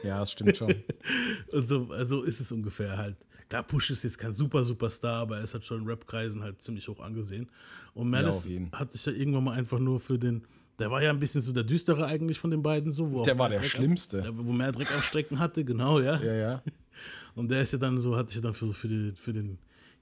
Ja, 0.03 0.19
das 0.19 0.31
stimmt 0.31 0.57
schon. 0.57 0.73
Und 1.51 1.67
so, 1.67 1.89
also 1.91 2.23
ist 2.23 2.39
es 2.39 2.51
ungefähr 2.51 2.97
halt. 2.97 3.17
Klar, 3.55 3.63
Push 3.67 3.91
ist 3.91 4.03
jetzt 4.03 4.17
kein 4.17 4.33
super 4.33 4.65
Superstar, 4.65 5.21
aber 5.21 5.37
er 5.37 5.45
ist 5.45 5.53
halt 5.53 5.63
schon 5.63 5.81
in 5.81 5.87
Rap-Kreisen 5.87 6.43
halt 6.43 6.59
ziemlich 6.59 6.89
hoch 6.89 6.99
angesehen. 6.99 7.47
Und 7.93 8.11
Ja, 8.13 8.21
Malice 8.21 8.45
jeden. 8.45 8.69
hat 8.73 8.91
sich 8.91 9.05
ja 9.05 9.13
irgendwann 9.13 9.45
mal 9.45 9.53
einfach 9.57 9.79
nur 9.79 10.01
für 10.01 10.19
den. 10.19 10.41
Der 10.77 10.91
war 10.91 11.01
ja 11.01 11.09
ein 11.09 11.19
bisschen 11.19 11.39
so 11.39 11.53
der 11.53 11.63
düstere 11.63 12.05
eigentlich 12.05 12.37
von 12.37 12.51
den 12.51 12.61
beiden 12.61 12.91
so. 12.91 13.09
Wo 13.09 13.23
Der 13.23 13.39
war 13.39 13.47
der 13.47 13.59
Dreck 13.59 13.69
Schlimmste. 13.69 14.21
Der, 14.21 14.37
wo 14.37 14.51
mehr 14.51 14.73
Dreck 14.73 14.93
am 14.93 15.01
Strecken 15.01 15.39
hatte, 15.39 15.63
genau, 15.63 16.01
ja. 16.01 16.21
Ja, 16.21 16.33
ja. 16.33 16.63
Und 17.35 17.49
der 17.49 17.61
ist 17.61 17.71
ja 17.71 17.79
dann 17.79 18.01
so, 18.01 18.17
hat 18.17 18.29
sich 18.29 18.41
dann 18.41 18.53
für, 18.53 18.73
für, 18.73 18.89
den, 18.89 19.15
für 19.15 19.31
den 19.31 19.57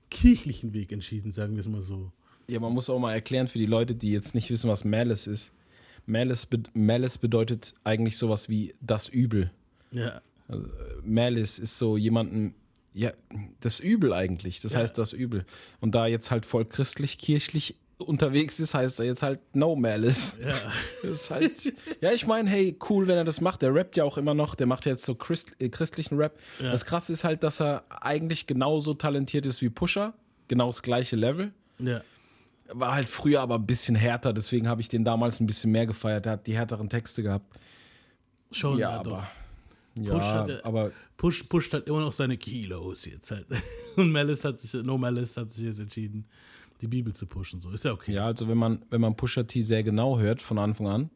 kirchlichen 0.10 0.74
Weg 0.74 0.92
entschieden, 0.92 1.32
sagen 1.32 1.54
wir 1.54 1.60
es 1.60 1.68
mal 1.70 1.84
so. 1.84 2.12
Ja, 2.50 2.60
man 2.60 2.74
muss 2.74 2.90
auch 2.90 2.98
mal 2.98 3.14
erklären 3.14 3.48
für 3.48 3.60
die 3.60 3.68
Leute, 3.68 3.94
die 3.94 4.12
jetzt 4.14 4.34
nicht 4.34 4.50
wissen, 4.50 4.68
was 4.68 4.84
Malice 4.84 5.28
ist. 5.28 5.54
Malice, 6.08 6.48
be 6.48 6.64
Malice 6.74 7.20
bedeutet 7.20 7.76
eigentlich 7.84 8.18
sowas 8.18 8.50
wie 8.50 8.74
das 8.82 9.10
Übel. 9.10 9.52
Ja. 9.92 10.22
Also, 10.48 10.66
äh, 10.66 10.70
Malice 11.06 11.60
ist 11.60 11.78
so 11.78 11.98
jemanden, 11.98 12.56
ja, 12.94 13.12
das 13.60 13.80
Übel 13.80 14.14
eigentlich. 14.14 14.62
Das 14.62 14.74
Ja. 14.74 14.80
heißt 14.80 14.98
das 14.98 15.14
Übel. 15.14 15.46
Und 15.80 15.96
da 15.96 16.06
jetzt 16.08 16.32
halt 16.32 16.46
voll 16.46 16.66
christlich-kirchlich 16.66 17.76
unterwegs 18.00 18.60
ist, 18.60 18.74
heißt 18.74 19.00
er 19.00 19.06
jetzt 19.06 19.24
halt 19.24 19.40
No 19.56 19.76
Malice. 19.76 20.36
Ja. 20.44 20.56
Das 21.04 21.12
ist 21.12 21.32
halt, 21.32 21.74
ja, 22.02 22.12
ich 22.12 22.26
meine, 22.28 22.50
hey, 22.50 22.78
cool, 22.90 23.08
wenn 23.08 23.18
er 23.18 23.24
das 23.24 23.40
macht. 23.42 23.62
Der 23.62 23.74
rappt 23.74 23.98
ja 23.98 24.04
auch 24.04 24.18
immer 24.18 24.34
noch, 24.34 24.56
der 24.56 24.68
macht 24.68 24.86
ja 24.86 24.92
jetzt 24.94 25.06
so 25.06 25.16
Christ, 25.16 25.56
äh, 25.60 25.70
christlichen 25.70 26.18
Rap. 26.18 26.40
Ja. 26.60 26.72
Das 26.72 26.86
krasse 26.86 27.12
ist 27.14 27.24
halt, 27.24 27.44
dass 27.44 27.62
er 27.62 27.84
eigentlich 27.90 28.48
genauso 28.48 28.94
talentiert 28.94 29.46
ist 29.46 29.62
wie 29.62 29.70
Pusher. 29.70 30.14
Genau 30.48 30.68
das 30.68 30.82
gleiche 30.82 31.16
Level. 31.16 31.52
Ja. 31.80 32.02
War 32.70 32.94
halt 32.96 33.10
früher 33.10 33.42
aber 33.42 33.56
ein 33.56 33.66
bisschen 33.66 33.96
härter, 33.96 34.34
deswegen 34.34 34.68
habe 34.68 34.82
ich 34.82 34.90
den 34.90 35.04
damals 35.04 35.40
ein 35.40 35.46
bisschen 35.46 35.72
mehr 35.72 35.86
gefeiert. 35.86 36.26
Der 36.26 36.34
hat 36.34 36.48
die 36.48 36.56
härteren 36.58 36.90
Texte 36.90 37.22
gehabt. 37.24 37.46
Schon, 38.52 38.78
ja, 38.80 38.92
ja, 38.92 39.00
aber. 39.00 39.10
doch. 39.10 39.24
Ja, 39.96 40.14
Push 40.14 40.24
hat 40.24 40.48
ja- 40.50 40.66
aber 40.66 40.92
Push 41.18 41.44
pusht 41.44 41.74
halt 41.74 41.88
immer 41.88 42.02
noch 42.02 42.12
seine 42.12 42.38
Kilos 42.38 43.06
jetzt 43.06 43.32
halt. 43.32 43.48
Und 43.96 44.12
Malice 44.12 44.44
hat 44.46 44.60
sich, 44.60 44.74
No 44.84 44.98
Malice 44.98 45.38
hat 45.38 45.52
sich 45.52 45.66
jetzt 45.66 45.80
entschieden, 45.80 46.26
die 46.82 46.88
Bibel 46.88 47.14
zu 47.14 47.28
pushen. 47.28 47.62
So 47.62 47.70
ist 47.72 47.86
ja 47.86 47.92
okay. 47.94 48.14
ja, 48.14 48.26
also 48.26 48.48
wenn 48.48 48.58
man, 48.58 48.84
wenn 48.90 49.02
man 49.02 49.16
Pusha 49.16 49.44
T 49.44 49.62
sehr 49.62 49.84
genau 49.84 50.18
hört 50.20 50.42
von 50.42 50.58
Anfang 50.58 50.88
an, 50.88 51.10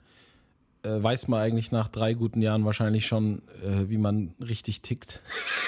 äh, 0.83 1.01
weiß 1.01 1.27
man 1.27 1.41
eigentlich 1.41 1.71
nach 1.71 1.87
drei 1.89 2.13
guten 2.13 2.41
Jahren 2.41 2.65
wahrscheinlich 2.65 3.07
schon, 3.07 3.41
äh, 3.63 3.89
wie 3.89 3.97
man 3.97 4.35
richtig 4.39 4.81
tickt. 4.81 5.21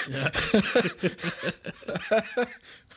Ja. 0.08 0.30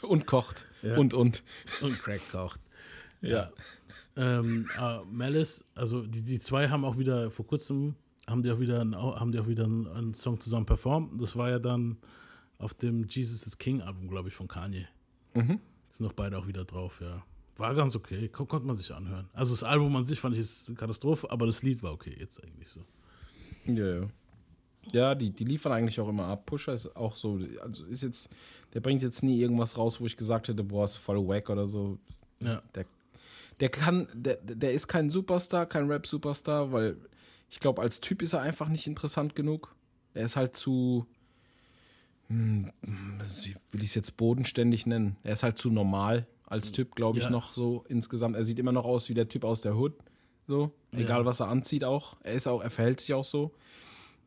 und 0.02 0.26
kocht. 0.28 0.65
Ja. 0.82 0.97
Und, 0.97 1.13
und. 1.13 1.43
Und 1.82 1.97
Crack 1.99 2.21
kocht. 2.32 2.60
Ja. 3.21 3.49
Ähm, 4.15 4.69
äh, 4.80 4.99
Malice, 5.12 5.65
also 5.76 6.04
die, 6.06 6.21
die 6.21 6.39
zwei 6.39 6.69
haben 6.69 6.86
auch 6.86 6.97
wieder 6.97 7.32
vor 7.32 7.47
kurzem 7.47 7.95
haben 8.27 8.43
die 8.43 8.51
auch 8.51 8.59
wieder 8.59 8.81
einen, 8.81 8.95
haben 8.95 9.31
die 9.31 9.39
auch 9.39 9.47
wieder 9.47 9.65
einen, 9.65 9.88
einen 9.88 10.15
Song 10.15 10.39
zusammen 10.39 10.65
performt. 10.65 11.21
Das 11.21 11.36
war 11.36 11.49
ja 11.49 11.59
dann 11.59 11.97
auf 12.57 12.73
dem 12.73 13.07
Jesus 13.07 13.45
is 13.45 13.57
King 13.57 13.81
Album, 13.81 14.07
glaube 14.07 14.29
ich, 14.29 14.36
von 14.36 14.47
Kanye. 14.47 14.88
Mhm. 15.33 15.59
Sind 15.89 16.05
noch 16.05 16.13
beide 16.13 16.38
auch 16.38 16.47
wieder 16.47 16.65
drauf, 16.65 17.01
ja. 17.01 17.23
War 17.57 17.75
ganz 17.75 17.95
okay, 17.95 18.29
Kon 18.29 18.47
konnte 18.47 18.65
man 18.65 18.75
sich 18.75 18.91
anhören. 18.93 19.29
Also 19.33 19.53
das 19.53 19.63
Album 19.63 19.95
an 19.95 20.05
sich 20.05 20.19
fand 20.19 20.33
ich 20.36 20.41
jetzt 20.41 20.67
eine 20.67 20.77
Katastrophe, 20.77 21.29
aber 21.29 21.45
das 21.45 21.62
Lied 21.62 21.84
war 21.84 21.91
okay 21.91 22.15
jetzt 22.19 22.43
eigentlich 22.43 22.69
so. 22.69 22.82
Ja, 23.65 24.01
ja. 24.01 24.07
Ja, 24.91 25.15
die, 25.15 25.30
die 25.30 25.45
liefern 25.45 25.71
eigentlich 25.71 25.99
auch 25.99 26.09
immer 26.09 26.26
ab. 26.26 26.45
Pusher 26.45 26.74
ist 26.74 26.95
auch 26.95 27.15
so, 27.15 27.39
also 27.61 27.86
ist 27.86 28.03
jetzt, 28.03 28.30
der 28.74 28.82
bringt 28.82 29.01
jetzt 29.01 29.24
nie 29.24 29.39
irgendwas 29.39 29.78
raus, 29.78 30.01
wo 30.01 30.05
ich 30.05 30.17
gesagt 30.17 30.47
hätte, 30.47 30.63
boah, 30.63 30.86
ist 30.86 30.97
voll 30.97 31.26
wack 31.26 31.49
oder 31.49 31.67
so. 31.67 31.97
Ja. 32.41 32.61
Der, 32.76 32.86
der 33.59 33.69
kann, 33.69 34.07
der, 34.13 34.38
der 34.38 34.74
ist 34.74 34.88
kein 34.88 35.09
Superstar, 35.09 35.67
kein 35.67 35.89
Rap-Superstar, 35.89 36.71
weil 36.71 36.97
ich 37.54 37.60
glaube, 37.60 37.84
als 37.84 38.01
Typ 38.01 38.24
ist 38.24 38.34
er 38.34 38.41
einfach 38.41 38.68
nicht 38.68 38.88
interessant 38.88 39.36
genug. 39.36 39.76
Er 40.16 40.26
ist 40.26 40.36
halt 40.36 40.56
zu, 40.56 41.06
hm, 42.28 42.72
wie 42.82 43.56
will 43.72 43.82
ich 43.84 43.89
es 43.89 43.93
jetzt 43.95 44.18
bodenständig 44.18 44.88
nennen? 44.88 45.18
Er 45.22 45.34
ist 45.34 45.43
halt 45.43 45.60
zu 45.60 45.70
normal 45.70 46.26
als 46.47 46.72
Typ, 46.72 46.95
glaube 46.95 47.20
ich, 47.20 47.26
Ja. 47.26 47.30
noch 47.30 47.54
so 47.54 47.84
insgesamt. 47.89 48.36
Er 48.36 48.43
sieht 48.43 48.58
immer 48.58 48.72
noch 48.72 48.86
aus 48.86 49.08
wie 49.08 49.14
der 49.14 49.30
Typ 49.30 49.43
aus 49.43 49.62
der 49.62 49.78
Hood. 49.78 49.93
So, 50.47 50.72
egal 50.93 51.20
Ja. 51.22 51.26
was 51.26 51.41
er 51.41 51.47
anzieht 51.47 51.84
auch. 51.84 52.16
Er 52.24 52.34
ist 52.34 52.47
auch, 52.47 52.62
er 52.62 52.72
verhält 52.72 52.99
sich 53.01 53.14
auch 53.14 53.24
so. 53.24 53.54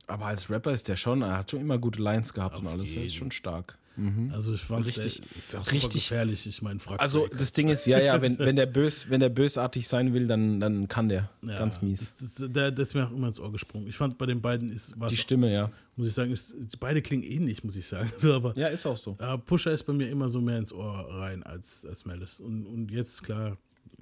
Aber 0.07 0.27
als 0.27 0.49
Rapper 0.49 0.71
ist 0.71 0.87
der 0.87 0.95
schon, 0.95 1.23
er 1.23 1.39
hat 1.39 1.51
schon 1.51 1.61
immer 1.61 1.79
gute 1.79 2.01
Lines 2.01 2.33
gehabt 2.33 2.61
und 2.61 2.67
Auf 2.69 2.75
alles. 2.75 2.91
Er 2.95 3.03
ist 3.03 3.11
jeden. 3.13 3.19
schon 3.19 3.31
stark. 3.33 3.77
Mhm. 3.97 4.31
Also 4.33 4.53
ich 4.55 4.61
fand, 4.61 4.85
richtig, 4.87 5.21
der 5.21 5.37
ist 5.39 5.57
auch 5.57 5.65
super 5.65 5.73
richtig 5.73 6.03
gefährlich. 6.09 6.47
Ich 6.47 6.63
meine, 6.63 6.79
Also 6.99 7.27
das 7.29 7.53
Ding 7.53 7.69
ist, 7.69 7.87
ja, 7.87 7.99
ja, 7.99 8.21
wenn, 8.21 8.39
wenn, 8.39 8.57
der 8.57 8.67
bös, 8.67 9.09
wenn 9.09 9.21
der 9.21 9.31
bösartig 9.31 9.89
sein 9.89 10.13
will, 10.13 10.27
dann, 10.27 10.61
dann 10.61 10.87
kann 10.89 11.09
der. 11.09 11.31
Ja, 11.43 11.59
Ganz 11.59 11.81
mies. 11.81 12.01
Das, 12.01 12.35
das, 12.37 12.53
der, 12.53 12.71
das 12.71 12.89
ist 12.89 12.95
mir 12.95 13.07
auch 13.07 13.13
immer 13.13 13.29
ins 13.29 13.41
Ohr 13.41 13.51
gesprungen. 13.51 13.87
Ich 13.87 13.97
fand 13.97 14.19
bei 14.19 14.27
den 14.27 14.41
beiden 14.43 14.71
ist 14.71 14.93
was. 14.97 15.11
Die 15.11 15.17
Stimme, 15.17 15.53
ja. 15.53 15.71
Muss 15.97 16.09
ich 16.09 16.15
sagen, 16.15 16.31
ist, 16.31 16.55
beide 16.79 17.01
klingen 17.01 17.23
ähnlich, 17.23 17.65
muss 17.65 17.77
ich 17.77 17.87
sagen. 17.87 18.13
So, 18.19 18.35
aber, 18.35 18.57
Ja, 18.57 18.69
ist 18.69 18.85
auch 18.85 18.97
so. 18.99 19.17
aber 19.19 19.39
Pusher 19.39 19.73
ist 19.73 19.85
bei 19.85 19.95
mir 19.95 20.11
immer 20.11 20.29
so 20.29 20.41
mehr 20.41 20.59
ins 20.59 20.73
Ohr 20.73 21.09
rein 21.11 21.43
als, 21.43 21.87
als 21.87 22.05
Malice. 22.05 22.41
Und, 22.41 22.67
und 22.67 22.91
jetzt, 22.91 23.23
klar, 23.23 23.57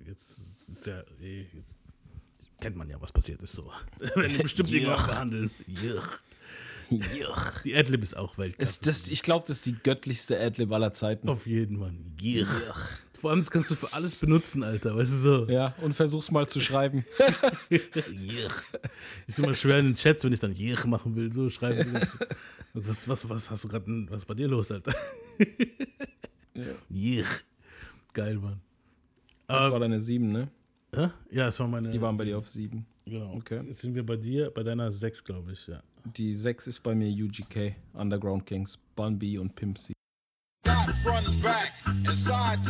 jetzt 0.06 0.68
ist 0.68 0.86
ja 0.86 1.00
eh. 1.22 1.46
Jetzt, 1.54 1.78
kennt 2.60 2.76
man 2.76 2.88
ja, 2.88 2.96
was 3.00 3.12
passiert 3.12 3.42
ist 3.42 3.52
so. 3.52 3.70
Wenn 4.16 4.30
die 4.32 4.42
bestimmt 4.42 4.70
Juch. 4.70 4.80
irgendwann 4.82 5.06
behandeln. 5.06 5.50
Juch. 5.66 6.08
Juch. 6.90 7.60
Die 7.64 7.74
Adlib 7.76 8.02
ist 8.02 8.16
auch 8.16 8.36
Weltklasse. 8.38 8.70
Ist 8.70 8.86
das, 8.86 9.08
ich 9.08 9.22
glaube, 9.22 9.44
das 9.46 9.56
ist 9.56 9.66
die 9.66 9.76
göttlichste 9.82 10.38
Adlib 10.40 10.72
aller 10.72 10.92
Zeiten. 10.92 11.28
Auf 11.28 11.46
jeden 11.46 11.78
Fall. 11.78 11.94
Juch. 12.20 12.48
Vor 13.20 13.30
allem, 13.30 13.40
das 13.40 13.50
kannst 13.50 13.70
du 13.70 13.74
für 13.74 13.92
alles 13.94 14.16
benutzen, 14.16 14.62
Alter. 14.62 14.94
Weißt 14.96 15.12
du 15.12 15.16
so? 15.16 15.46
Ja, 15.48 15.74
und 15.80 15.94
versuch's 15.94 16.30
mal 16.30 16.46
zu 16.46 16.60
schreiben. 16.60 17.04
Ist 19.26 19.38
immer 19.38 19.54
schwer 19.54 19.78
in 19.78 19.86
den 19.86 19.94
Chats, 19.96 20.24
wenn 20.24 20.32
ich 20.32 20.40
dann 20.40 20.54
Juch 20.54 20.84
machen 20.84 21.16
will, 21.16 21.32
so 21.32 21.48
schreiben 21.48 21.94
will. 21.94 22.02
ich, 22.02 22.86
Was, 22.86 23.08
was, 23.08 23.28
was 23.28 23.50
hast 23.50 23.64
du 23.64 23.68
gerade, 23.68 23.86
was 24.10 24.18
ist 24.18 24.26
bei 24.26 24.34
dir 24.34 24.48
los, 24.48 24.70
Alter? 24.70 24.94
Juch. 26.90 27.26
Geil, 28.12 28.34
Mann. 28.36 28.60
Das 29.46 29.70
war 29.70 29.80
deine 29.80 30.00
7, 30.00 30.30
ne? 30.30 30.48
Ja, 31.30 31.48
es 31.48 31.58
war 31.60 31.68
meine. 31.68 31.90
Die 31.90 32.00
waren 32.00 32.16
bei 32.16 32.24
dir 32.24 32.38
auf 32.38 32.48
7. 32.48 32.84
Genau. 33.06 33.34
Okay. 33.34 33.62
Jetzt 33.66 33.80
sind 33.80 33.94
wir 33.94 34.04
bei 34.04 34.16
dir, 34.16 34.50
bei 34.50 34.62
deiner 34.62 34.90
6, 34.90 35.24
glaube 35.24 35.52
ich, 35.52 35.66
ja. 35.66 35.82
Die 36.04 36.32
6 36.32 36.66
ist 36.68 36.82
bei 36.82 36.94
mir 36.94 37.08
UGK, 37.08 37.74
Underground 37.92 38.46
Kings, 38.46 38.78
Bun 38.96 39.18
B 39.18 39.38
und 39.38 39.54
Pimp 39.54 39.78
C. 39.78 39.92
Got 40.64 40.94
front 41.02 41.28
and 41.28 41.42
back 41.42 41.72
and 41.86 42.06
side 42.16 42.60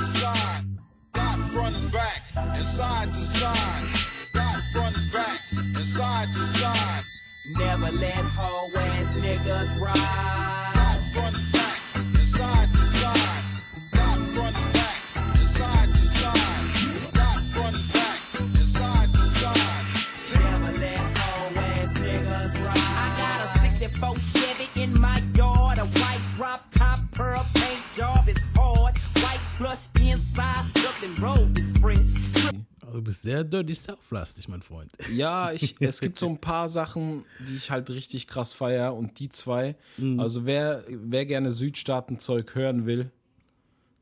got 24.04 24.16
a 24.16 24.18
64 24.18 24.40
Chevy 24.40 24.82
in 24.82 25.00
my 25.00 25.20
yard. 25.34 25.78
A 25.78 25.84
white 26.00 26.20
drop 26.36 26.60
top 26.70 26.98
pearl 27.12 27.42
paint 27.54 27.82
job 27.94 28.28
is 28.28 28.44
hard. 28.56 28.96
White 29.22 29.40
plush 29.56 29.88
inside, 30.00 30.56
something 30.56 31.14
robe 31.22 31.58
is 31.58 31.70
fresh. 31.80 32.52
Also, 32.82 32.98
du 32.98 33.02
bist 33.02 33.22
sehr 33.22 33.44
Dirty 33.44 33.74
South-lastig, 33.74 34.48
mein 34.48 34.62
Freund. 34.62 34.90
Ja, 35.12 35.52
ich, 35.58 35.74
es 35.80 36.00
gibt 36.00 36.18
so 36.18 36.28
ein 36.28 36.38
paar 36.38 36.68
Sachen, 36.68 37.24
die 37.48 37.56
ich 37.56 37.70
halt 37.70 37.90
richtig 37.90 38.26
krass 38.26 38.52
feier 38.52 38.94
und 38.94 39.18
die 39.18 39.28
zwei. 39.28 39.76
Also 40.18 40.46
wer, 40.46 40.84
wer 40.88 41.26
gerne 41.26 41.50
Südstaaten-Zeug 41.50 42.54
hören 42.54 42.86
will, 42.86 43.10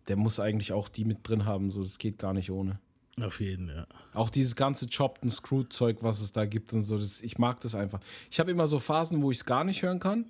der 0.09 0.17
muss 0.17 0.41
eigentlich 0.41 0.73
auch 0.73 0.89
die 0.89 1.05
mit 1.05 1.19
drin 1.29 1.45
haben. 1.45 1.71
So, 1.71 1.83
das 1.83 1.99
geht 1.99 2.19
gar 2.19 2.35
nicht 2.35 2.51
ohne. 2.51 2.81
Auf 3.21 3.41
jeden, 3.41 3.69
ja. 3.69 3.87
Auch 4.15 4.31
dieses 4.31 4.57
ganze 4.57 4.87
Chopped 4.87 5.23
and 5.23 5.33
Screwed 5.33 5.73
Zeug, 5.73 5.99
was 6.01 6.21
es 6.21 6.33
da 6.33 6.47
gibt 6.47 6.73
und 6.73 6.83
so, 6.83 6.99
das, 6.99 7.21
ich 7.21 7.39
mag 7.39 7.61
das 7.61 7.75
einfach. 7.75 8.01
Ich 8.31 8.41
habe 8.41 8.51
immer 8.51 8.67
so 8.67 8.79
Phasen, 8.79 9.23
wo 9.23 9.31
ich 9.31 9.39
es 9.39 9.45
gar 9.45 9.65
nicht 9.65 9.83
hören 9.83 10.01
kann. 10.01 10.27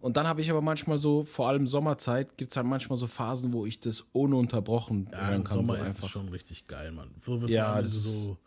Und 0.00 0.16
dann 0.16 0.26
habe 0.26 0.40
ich 0.40 0.50
aber 0.50 0.62
manchmal 0.62 0.98
so, 0.98 1.22
vor 1.22 1.48
allem 1.48 1.66
Sommerzeit, 1.66 2.36
gibt 2.38 2.52
es 2.52 2.56
halt 2.56 2.66
manchmal 2.66 2.96
so 2.96 3.06
Phasen, 3.06 3.52
wo 3.52 3.66
ich 3.66 3.80
das 3.80 4.04
ohne 4.12 4.36
unterbrochen 4.36 5.08
Ja, 5.12 5.26
hören 5.26 5.34
im 5.36 5.44
kann. 5.44 5.54
Sommer 5.54 5.76
so 5.76 5.82
ist 5.82 5.88
einfach. 5.90 6.04
es 6.04 6.10
schon 6.10 6.28
richtig 6.28 6.66
geil, 6.66 6.92
Mann. 6.92 7.10
Wir 7.22 7.48
Ja, 7.48 7.80
das 7.80 7.94
ist 7.94 8.04
so 8.04 8.38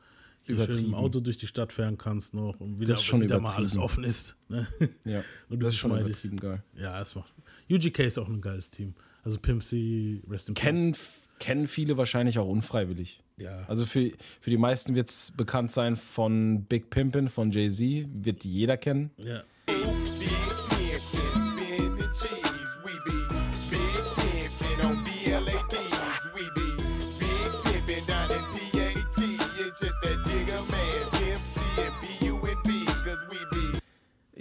hier 0.48 0.66
schön 0.66 0.86
im 0.86 0.96
Auto 0.96 1.20
durch 1.20 1.38
die 1.38 1.48
Stadt 1.48 1.74
fahren 1.74 1.98
kannst 1.98 2.34
noch 2.34 2.60
und 2.60 2.80
wieder, 2.80 2.96
schon 2.96 3.22
wieder 3.22 3.40
mal 3.40 3.56
alles 3.56 3.78
offen 3.78 4.04
ist. 4.04 4.36
Ne? 4.50 4.68
Ja, 5.04 5.24
und 5.50 5.62
das 5.62 5.74
ist 5.74 5.80
schon 5.80 6.00
übertrieben 6.00 6.38
geil. 6.40 6.64
Ja, 6.76 7.02
es 7.02 7.16
macht. 7.16 7.34
UGK 7.70 8.00
ist 8.00 8.18
auch 8.18 8.30
ein 8.30 8.42
geiles 8.42 8.70
Team. 8.70 8.94
Also 9.24 9.40
Pimp 9.40 9.62
C, 9.64 10.22
Rest 10.30 10.50
in 10.50 10.56
Kennen, 10.56 10.92
Peace. 10.94 11.27
Kennen 11.40 11.68
viele 11.68 11.98
wahrscheinlich 11.98 12.40
auch 12.40 12.48
unfreiwillig. 12.48 13.22
Ja. 13.38 13.66
Also 13.68 13.86
für, 13.86 14.12
für 14.42 14.50
die 14.50 14.58
meisten 14.58 14.96
wird 14.96 15.10
es 15.10 15.32
bekannt 15.32 15.72
sein 15.72 15.96
von 15.96 16.66
Big 16.66 16.90
Pimpin' 16.90 17.30
von 17.30 17.52
Jay-Z, 17.52 18.08
wird 18.12 18.44
jeder 18.44 18.78
kennen. 18.78 19.12
Ja. 19.18 19.44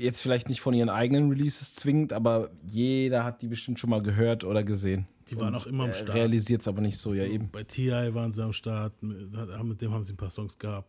Jetzt 0.06 0.22
vielleicht 0.22 0.48
nicht 0.48 0.60
von 0.60 0.72
ihren 0.74 0.88
eigenen 0.88 1.28
Releases 1.30 1.74
zwingend, 1.74 2.12
aber 2.12 2.50
jeder 2.66 3.24
hat 3.24 3.42
die 3.42 3.48
bestimmt 3.48 3.78
schon 3.80 3.90
mal 3.90 4.00
gehört 4.00 4.44
oder 4.44 4.62
gesehen. 4.62 5.06
Die 5.28 5.36
waren 5.36 5.48
Und, 5.54 5.60
auch 5.60 5.66
immer 5.66 5.84
am 5.84 5.90
äh, 5.90 5.94
Start. 5.94 6.14
Realisiert 6.14 6.60
es 6.62 6.68
aber 6.68 6.80
nicht 6.80 6.96
so, 6.98 7.12
ja 7.12 7.24
eben. 7.24 7.50
Bei 7.50 7.64
T.I. 7.64 8.14
waren 8.14 8.32
sie 8.32 8.42
am 8.44 8.52
Start, 8.52 9.02
mit, 9.02 9.80
dem 9.80 9.92
haben 9.92 10.04
sie 10.04 10.12
ein 10.12 10.16
paar 10.16 10.30
Songs 10.30 10.56
gehabt. 10.58 10.88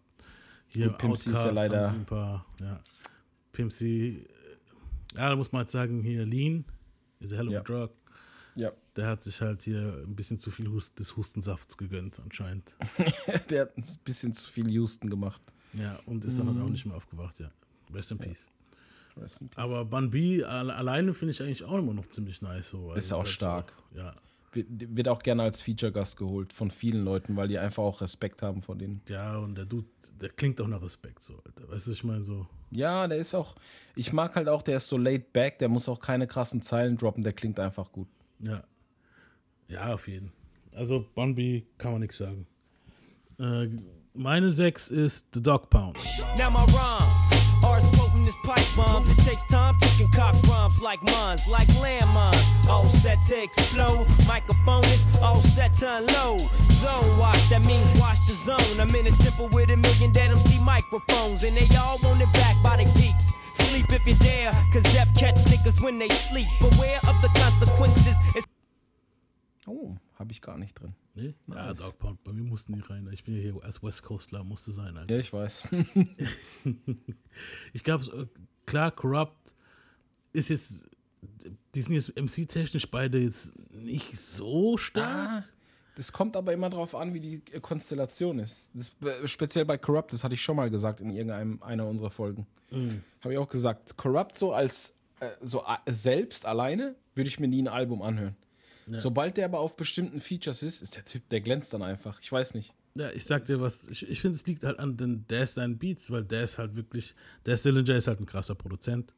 Hier 0.68 0.90
Pimp 0.92 1.18
C 1.18 1.32
ist 1.32 1.44
ja 1.44 1.50
leider- 1.52 1.88
haben 1.88 1.90
sie 1.94 2.00
ein 2.02 2.06
paar, 2.06 2.46
ja. 2.60 2.80
Pimp 3.52 3.72
C, 3.72 3.86
äh, 4.10 4.26
ja, 5.16 5.30
da 5.30 5.36
muss 5.36 5.52
man 5.52 5.60
halt 5.62 5.70
sagen, 5.70 6.04
hier 6.04 6.26
Lean, 6.26 6.64
is 7.20 7.34
a 7.34 7.38
hell 7.38 7.48
of 7.48 7.54
Ja. 7.54 7.60
a 7.62 7.64
drug. 7.64 7.90
Ja. 8.56 8.72
Der 8.96 9.08
hat 9.08 9.24
sich 9.24 9.40
halt 9.42 9.62
hier 9.64 10.04
ein 10.06 10.16
bisschen 10.16 10.38
zu 10.38 10.52
viel 10.52 10.68
Hust 10.70 11.00
des 11.00 11.16
Hustensafts 11.16 11.78
gegönnt, 11.78 12.20
anscheinend. 12.24 12.76
Der 13.50 13.62
hat 13.62 13.78
ein 13.78 13.84
bisschen 14.04 14.34
zu 14.34 14.48
viel 14.50 14.70
Houston 14.72 15.10
gemacht. 15.10 15.42
Ja, 15.74 16.00
und 16.06 16.26
ist 16.26 16.40
dann 16.40 16.48
halt 16.48 16.58
auch 16.60 16.66
Mhm. 16.66 16.72
nicht 16.72 16.86
mehr 16.86 16.96
aufgewacht, 16.96 17.40
ja. 17.40 17.50
Rest 17.94 18.12
in 18.12 18.18
in 18.18 18.24
peace. 18.24 18.48
Aber 19.56 19.86
Bun 19.86 20.10
B 20.12 20.44
alle- 20.44 20.76
alleine 20.76 21.14
finde 21.14 21.32
ich 21.32 21.42
eigentlich 21.42 21.64
auch 21.64 21.78
immer 21.78 21.94
noch 21.94 22.08
ziemlich 22.08 22.42
nice. 22.42 22.70
So. 22.70 22.94
Ist 22.94 23.12
auch 23.14 23.26
stark. 23.26 23.74
Auch, 23.94 23.98
ja. 23.98 24.16
Wird- 24.54 25.08
auch 25.08 25.20
gerne 25.22 25.44
als 25.44 25.62
Feature-Gast 25.62 26.18
geholt 26.18 26.52
von 26.52 26.72
vielen 26.72 27.04
Leuten, 27.04 27.36
weil 27.36 27.48
die 27.48 27.60
einfach 27.60 27.84
auch 27.84 28.02
Respekt 28.02 28.42
haben 28.42 28.62
vor 28.64 28.76
denen. 28.76 29.02
ja, 29.08 29.38
und 29.38 29.56
der 29.56 29.66
Dude, 29.66 29.88
der 30.20 30.30
klingt 30.30 30.60
auch 30.62 30.68
nach 30.68 30.82
Respekt, 30.82 31.22
so, 31.22 31.36
Alter. 31.46 31.70
Weißt 31.70 31.88
du, 31.88 31.92
ich 31.92 32.04
meine 32.04 32.24
so. 32.24 32.48
Ja, 32.72 33.08
der 33.08 33.18
ist 33.20 33.36
auch, 33.36 33.56
ich 33.96 34.14
mag 34.14 34.36
halt 34.36 34.50
auch, 34.50 34.64
der 34.64 34.78
ist 34.78 34.88
so 34.88 34.98
laid 34.98 35.32
back, 35.32 35.60
der 35.60 35.70
muss 35.70 35.88
auch 35.88 36.00
keine 36.00 36.26
krassen 36.26 36.62
Zeilen 36.64 36.98
droppen, 36.98 37.24
der 37.24 37.34
klingt 37.34 37.60
einfach 37.60 37.92
gut. 37.92 38.08
Ja. 38.40 38.64
Ja, 39.68 39.94
auf 39.94 40.08
jeden. 40.08 40.32
Also 40.74 41.06
Bun 41.14 41.36
B 41.36 41.64
kann 41.78 41.92
man 41.92 42.02
nichts 42.02 42.18
sagen. 42.18 42.48
Äh, 43.40 43.68
meine 44.14 44.52
6 44.54 44.90
ist 44.90 45.28
The 45.36 45.44
Dog 45.44 45.70
Pound. 45.70 45.98
Now 46.38 46.50
my 46.50 46.58
rhymes 46.74 47.07
bombs. 48.78 49.10
It 49.10 49.20
takes 49.26 49.44
time 49.44 49.76
to 49.82 49.88
concoct 49.98 50.48
rhymes 50.48 50.82
like 50.82 51.02
mines, 51.04 51.48
like 51.48 51.68
landmines. 51.84 52.70
All 52.70 52.86
set 52.86 53.18
to 53.28 53.44
explode. 53.44 54.06
Microphone 54.28 54.84
is 54.96 55.06
all 55.22 55.42
set 55.42 55.74
to 55.82 55.88
unload. 55.98 56.40
Zone 56.72 57.18
watch, 57.20 57.42
that 57.50 57.66
means 57.66 57.88
watch 58.00 58.20
the 58.28 58.34
zone. 58.34 58.80
I'm 58.80 58.94
in 58.96 59.08
a 59.08 59.12
temple 59.26 59.50
with 59.52 59.70
a 59.70 59.76
million 59.78 60.12
dead 60.12 60.32
MC 60.32 60.60
microphones, 60.62 61.44
and 61.44 61.56
they 61.58 61.68
all 61.78 61.98
want 62.04 62.22
it 62.22 62.32
back 62.34 62.56
by 62.64 62.78
the 62.78 62.86
peeps. 63.00 63.26
Sleep 63.68 63.92
if 63.92 64.06
you 64.08 64.16
dare, 64.16 64.52
cause 64.72 64.84
death 64.94 65.12
catch 65.18 65.36
niggas 65.52 65.82
when 65.84 66.00
they 66.00 66.10
sleep. 66.10 66.48
Beware 66.60 67.00
of 67.10 67.16
the 67.22 67.30
consequences. 67.42 68.16
It's 68.36 68.46
Oh, 69.70 69.98
habe 70.18 70.32
ich 70.32 70.42
gar 70.42 70.58
nicht 70.58 70.80
drin. 70.80 70.94
Nee? 71.14 71.36
Ja, 71.48 71.68
Nice. 71.74 71.82
Dog 71.82 72.00
Pound, 72.00 72.24
bei 72.24 72.32
mir 72.32 72.44
mussten 72.46 72.74
die 72.74 72.80
rein. 72.80 73.06
Ich 73.12 73.26
bin 73.26 73.36
ja 73.36 73.42
hier 73.42 73.64
als 73.64 73.84
West 73.84 74.02
Coastler, 74.02 74.42
musste 74.46 74.72
sein, 74.72 74.96
Alter. 74.96 75.14
Ja, 75.14 75.20
ich 75.20 75.34
weiß. 75.34 75.68
ich 77.74 77.84
glaube, 77.84 78.30
klar, 78.68 78.92
Corrupt 78.92 79.56
ist 80.34 80.50
jetzt, 80.50 80.88
die 81.74 81.82
sind 81.82 81.96
jetzt 81.96 82.16
MC-technisch 82.16 82.90
beide 82.92 83.18
jetzt 83.18 83.54
nicht 83.74 84.16
so 84.18 84.78
stark. 84.78 85.44
Das 85.96 86.12
kommt 86.12 86.36
aber 86.36 86.54
immer 86.54 86.70
drauf 86.70 86.94
an, 86.94 87.16
wie 87.16 87.20
die 87.20 87.42
äh, 87.52 87.60
Konstellation 87.60 88.38
ist. 88.38 88.70
Das, 88.76 88.92
äh, 89.04 89.28
speziell 89.28 89.66
bei 89.66 89.80
Corrupt, 89.80 90.14
das 90.14 90.24
hatte 90.24 90.36
ich 90.36 90.42
schon 90.44 90.56
mal 90.56 90.70
gesagt 90.70 91.02
in 91.02 91.10
irgendeinem 91.10 91.64
einer 91.64 91.88
unserer 91.88 92.12
Folgen. 92.12 92.46
Mhm. 92.70 93.02
Habe 93.22 93.34
ich 93.34 93.40
auch 93.40 93.50
gesagt, 93.50 93.98
Corrupt 93.98 94.36
so 94.36 94.54
als 94.54 94.94
äh, 95.22 95.30
so 95.42 95.64
a- 95.66 95.82
selbst 95.90 96.46
alleine 96.46 96.94
würde 97.16 97.28
ich 97.28 97.40
mir 97.40 97.48
nie 97.48 97.64
ein 97.64 97.68
Album 97.68 98.04
anhören. 98.04 98.36
Ja. 98.86 99.00
Sobald 99.00 99.38
der 99.38 99.46
aber 99.46 99.60
auf 99.60 99.76
bestimmten 99.76 100.22
Features 100.22 100.62
ist, 100.62 100.84
ist 100.84 100.96
der 100.96 101.04
Typ, 101.04 101.28
der 101.30 101.42
glänzt 101.42 101.74
dann 101.74 101.82
einfach. 101.82 102.20
Ich 102.22 102.32
weiß 102.32 102.54
nicht. 102.54 102.74
Ja, 102.98 103.12
ich 103.12 103.26
sag 103.26 103.46
dir 103.46 103.62
was, 103.62 103.88
ich, 103.90 104.10
ich 104.10 104.22
finde, 104.22 104.36
es 104.36 104.46
liegt 104.46 104.64
halt 104.64 104.80
an 104.80 104.98
den 104.98 105.26
ist 105.28 105.56
seinen 105.56 105.78
Beats, 105.78 106.10
weil 106.10 106.24
der 106.24 106.44
ist 106.44 106.58
halt 106.58 106.76
wirklich, 106.76 107.14
der 107.46 107.56
Dillinger 107.56 107.96
ist 107.96 108.08
halt 108.08 108.20
ein 108.20 108.26
krasser 108.26 108.56
Produzent. 108.56 109.14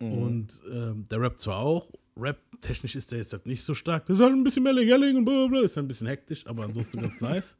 Mhm. 0.00 0.12
Und 0.12 0.60
ähm, 0.72 1.04
der 1.08 1.20
rappt 1.20 1.40
zwar 1.40 1.58
auch, 1.58 1.90
rap-technisch 2.16 2.96
ist 2.96 3.12
der 3.12 3.18
jetzt 3.18 3.32
halt 3.32 3.46
nicht 3.46 3.62
so 3.62 3.74
stark. 3.74 4.06
Der 4.06 4.16
ist 4.16 4.20
halt 4.20 4.32
ein 4.32 4.42
bisschen 4.42 4.64
mehr 4.64 4.74
Yelling 4.74 5.18
und 5.18 5.24
bla 5.24 5.34
bla 5.34 5.46
bla, 5.46 5.60
ist 5.60 5.78
ein 5.78 5.86
bisschen 5.86 6.08
hektisch, 6.08 6.46
aber 6.46 6.64
ansonsten 6.64 7.00
ganz 7.00 7.20
nice. 7.20 7.56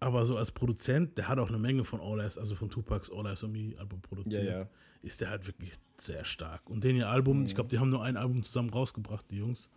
Aber 0.00 0.26
so 0.26 0.36
als 0.36 0.50
Produzent, 0.50 1.16
der 1.16 1.28
hat 1.28 1.38
auch 1.38 1.48
eine 1.48 1.58
Menge 1.58 1.84
von 1.84 2.00
All 2.00 2.20
Eyes, 2.20 2.36
also 2.36 2.56
von 2.56 2.68
Tupacs 2.68 3.10
All 3.10 3.24
Eyes 3.26 3.44
on 3.44 3.52
Me 3.52 3.74
Album 3.78 4.02
produziert. 4.02 4.44
Ja, 4.44 4.58
ja. 4.60 4.68
Ist 5.00 5.20
der 5.20 5.30
halt 5.30 5.46
wirklich 5.46 5.74
sehr 5.96 6.24
stark. 6.24 6.68
Und 6.68 6.84
den 6.84 6.96
ihr 6.96 7.08
Album, 7.08 7.44
ich 7.44 7.54
glaube, 7.54 7.70
die 7.70 7.78
haben 7.78 7.90
nur 7.90 8.02
ein 8.02 8.16
Album 8.16 8.42
zusammen 8.42 8.70
rausgebracht, 8.70 9.26
die 9.30 9.38
Jungs. 9.38 9.70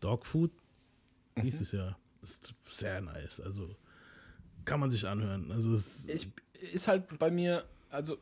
Dogfood 0.00 0.50
hieß 1.40 1.60
es 1.60 1.72
ja. 1.72 1.96
Ist 2.22 2.54
sehr 2.68 3.00
nice. 3.02 3.40
Also 3.40 3.76
kann 4.64 4.80
man 4.80 4.90
sich 4.90 5.06
anhören. 5.06 5.50
Also 5.52 5.74
ist 5.74 6.88
halt 6.88 7.18
bei 7.18 7.30
mir, 7.30 7.64
also 7.90 8.18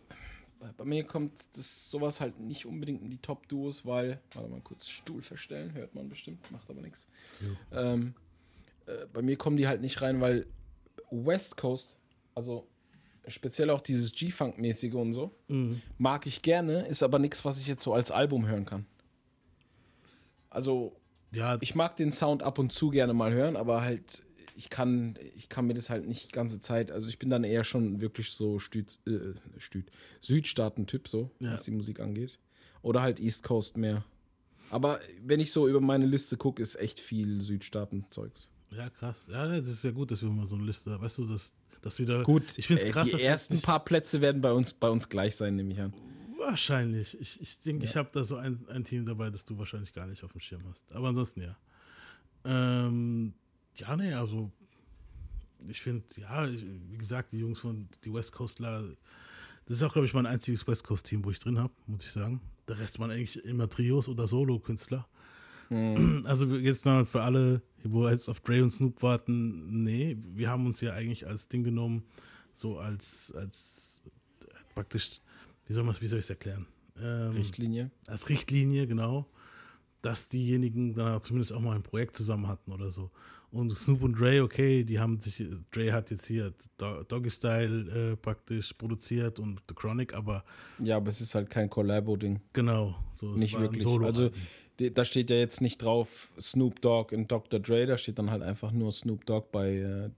bei- 0.76 0.84
mir 0.84 1.04
kommt 1.04 1.32
das 1.56 1.90
sowas 1.90 2.20
halt 2.20 2.38
nicht 2.40 2.66
unbedingt 2.66 3.02
in 3.02 3.10
die 3.10 3.18
Top-Duos, 3.18 3.84
weil, 3.86 4.20
warte 4.34 4.48
mal 4.48 4.60
kurz, 4.60 4.88
Stuhl 4.88 5.22
verstellen, 5.22 5.72
hört 5.74 5.94
man 5.94 6.08
bestimmt, 6.08 6.50
macht 6.50 6.68
aber 6.70 6.80
nichts. 6.80 7.08
Ähm, 7.72 8.14
äh, 8.86 9.06
bei 9.12 9.22
mir 9.22 9.36
kommen 9.36 9.56
die 9.56 9.66
halt 9.66 9.80
nicht 9.80 10.00
rein, 10.02 10.20
weil 10.20 10.46
West 11.10 11.56
Coast, 11.56 11.98
also 12.34 12.66
speziell 13.28 13.70
auch 13.70 13.80
dieses 13.80 14.12
G-Funk-mäßige 14.12 14.94
und 14.94 15.12
so, 15.14 15.34
Mhm. 15.48 15.80
mag 15.98 16.26
ich 16.26 16.42
gerne, 16.42 16.86
ist 16.86 17.02
aber 17.02 17.18
nichts, 17.18 17.44
was 17.44 17.60
ich 17.60 17.66
jetzt 17.66 17.82
so 17.82 17.92
als 17.92 18.10
Album 18.10 18.46
hören 18.46 18.64
kann. 18.64 18.86
Also, 20.50 20.96
ja, 21.32 21.56
ich 21.60 21.74
mag 21.74 21.96
den 21.96 22.12
Sound 22.12 22.42
ab 22.42 22.58
und 22.58 22.72
zu 22.72 22.90
gerne 22.90 23.14
mal 23.14 23.32
hören, 23.32 23.56
aber 23.56 23.82
halt, 23.82 24.22
ich 24.56 24.70
kann, 24.70 25.18
ich 25.36 25.48
kann 25.48 25.66
mir 25.66 25.74
das 25.74 25.90
halt 25.90 26.06
nicht 26.06 26.28
die 26.28 26.32
ganze 26.32 26.60
Zeit. 26.60 26.90
Also 26.90 27.08
ich 27.08 27.18
bin 27.18 27.30
dann 27.30 27.44
eher 27.44 27.64
schon 27.64 28.00
wirklich 28.00 28.30
so 28.30 28.58
Stüt, 28.58 28.98
äh, 29.06 29.34
Stüt, 29.58 29.90
Südstaaten-Typ, 30.20 31.08
so, 31.08 31.30
Ja. 31.38 31.52
was 31.52 31.62
die 31.64 31.70
Musik 31.70 32.00
angeht. 32.00 32.38
Oder 32.82 33.02
halt 33.02 33.20
East 33.20 33.42
Coast 33.42 33.76
mehr. 33.76 34.04
Aber 34.70 35.00
wenn 35.22 35.40
ich 35.40 35.52
so 35.52 35.68
über 35.68 35.80
meine 35.80 36.06
Liste 36.06 36.36
gucke, 36.36 36.62
ist 36.62 36.76
echt 36.76 36.98
viel 36.98 37.40
Südstaaten-Zeugs. 37.40 38.50
Ja, 38.70 38.88
krass. 38.90 39.26
Ja, 39.30 39.46
das 39.46 39.68
ist 39.68 39.84
ja 39.84 39.90
gut, 39.90 40.10
dass 40.10 40.22
wir 40.22 40.30
mal 40.30 40.46
so 40.46 40.56
eine 40.56 40.64
Liste, 40.64 40.98
weißt 40.98 41.18
du, 41.18 41.24
dass 41.26 41.52
das 41.82 41.98
wieder. 41.98 42.22
Gut, 42.22 42.56
ich 42.56 42.66
finde 42.66 42.82
äh, 42.82 42.88
es 42.88 42.92
krass, 42.92 43.04
die 43.06 43.12
dass 43.12 43.22
wir 43.22 43.28
ersten 43.28 43.60
paar 43.60 43.84
Plätze 43.84 44.20
werden 44.20 44.40
bei 44.40 44.52
uns, 44.52 44.72
bei 44.72 44.88
uns 44.88 45.08
gleich 45.08 45.36
sein, 45.36 45.56
nehme 45.56 45.72
ich 45.72 45.80
an. 45.80 45.92
Wahrscheinlich. 46.38 47.20
Ich, 47.20 47.40
ich 47.40 47.58
denke, 47.60 47.84
ich 47.84 47.96
habe 47.96 48.08
da 48.12 48.24
so 48.24 48.36
ein, 48.36 48.66
ein 48.68 48.82
Team 48.84 49.04
dabei, 49.04 49.30
das 49.30 49.44
du 49.44 49.58
wahrscheinlich 49.58 49.92
gar 49.92 50.06
nicht 50.06 50.24
auf 50.24 50.32
dem 50.32 50.40
Schirm 50.40 50.62
hast. 50.68 50.92
Aber 50.92 51.08
ansonsten 51.08 51.42
ja. 51.42 51.56
Ähm, 52.44 53.34
ja, 53.76 53.96
nee, 53.96 54.12
also 54.12 54.50
ich 55.68 55.80
finde, 55.80 56.04
ja, 56.16 56.48
wie 56.50 56.98
gesagt, 56.98 57.32
die 57.32 57.38
Jungs 57.38 57.60
von 57.60 57.88
die 58.04 58.12
West 58.12 58.32
Coastler, 58.32 58.82
das 59.66 59.76
ist 59.76 59.82
auch, 59.82 59.92
glaube 59.92 60.06
ich, 60.06 60.14
mein 60.14 60.26
einziges 60.26 60.66
West 60.66 60.84
Coast-Team, 60.84 61.24
wo 61.24 61.30
ich 61.30 61.38
drin 61.38 61.58
habe, 61.58 61.72
muss 61.86 62.04
ich 62.04 62.10
sagen. 62.10 62.40
Der 62.68 62.78
Rest 62.78 62.98
waren 62.98 63.10
eigentlich 63.10 63.44
immer 63.44 63.68
Trios 63.68 64.08
oder 64.08 64.26
Solo-Künstler. 64.28 65.06
Also 66.24 66.54
jetzt 66.56 66.84
noch 66.84 67.06
für 67.06 67.22
alle, 67.22 67.62
wo 67.82 68.06
jetzt 68.06 68.28
auf 68.28 68.40
Dre 68.40 68.62
und 68.62 68.72
Snoop 68.72 69.02
warten, 69.02 69.82
nee, 69.82 70.18
wir 70.34 70.50
haben 70.50 70.66
uns 70.66 70.82
ja 70.82 70.92
eigentlich 70.92 71.26
als 71.26 71.48
Ding 71.48 71.64
genommen, 71.64 72.04
so 72.52 72.78
als, 72.78 73.32
als 73.34 74.02
praktisch, 74.74 75.22
wie 75.66 75.72
soll 75.72 75.86
wie 75.86 76.06
soll 76.06 76.18
ich 76.18 76.26
es 76.26 76.30
erklären? 76.30 76.66
Ähm, 77.00 77.32
Richtlinie. 77.32 77.90
Als 78.06 78.28
Richtlinie, 78.28 78.86
genau. 78.86 79.26
Dass 80.02 80.28
diejenigen 80.28 80.94
dann 80.94 81.22
zumindest 81.22 81.52
auch 81.52 81.60
mal 81.60 81.74
ein 81.74 81.82
Projekt 81.82 82.16
zusammen 82.16 82.48
hatten 82.48 82.70
oder 82.72 82.90
so. 82.90 83.10
Und 83.52 83.76
Snoop 83.76 84.02
und 84.02 84.18
Dre, 84.18 84.42
okay, 84.42 84.82
die 84.82 84.98
haben 84.98 85.20
sich, 85.20 85.44
Dre 85.72 85.92
hat 85.92 86.10
jetzt 86.10 86.26
hier 86.26 86.54
Do- 86.78 87.02
Doggy 87.04 87.30
Style 87.30 88.12
äh, 88.12 88.16
praktisch 88.16 88.72
produziert 88.72 89.38
und 89.38 89.60
The 89.68 89.74
Chronic, 89.74 90.14
aber 90.14 90.42
Ja, 90.78 90.96
aber 90.96 91.10
es 91.10 91.20
ist 91.20 91.34
halt 91.34 91.50
kein 91.50 91.68
Collabo-Ding. 91.68 92.40
Genau, 92.54 92.96
so, 93.12 93.34
es 93.34 93.40
nicht 93.40 93.58
wirklich. 93.60 93.86
Also 93.86 94.30
da 94.78 95.04
steht 95.04 95.28
ja 95.28 95.36
jetzt 95.36 95.60
nicht 95.60 95.82
drauf 95.82 96.30
Snoop 96.40 96.80
Dogg 96.80 97.14
und 97.14 97.30
Dr. 97.30 97.60
Dre, 97.60 97.84
da 97.84 97.98
steht 97.98 98.18
dann 98.18 98.30
halt 98.30 98.42
einfach 98.42 98.72
nur 98.72 98.90
Snoop 98.90 99.26
Dogg 99.26 99.48
bei 99.52 99.74
äh, 99.76 100.10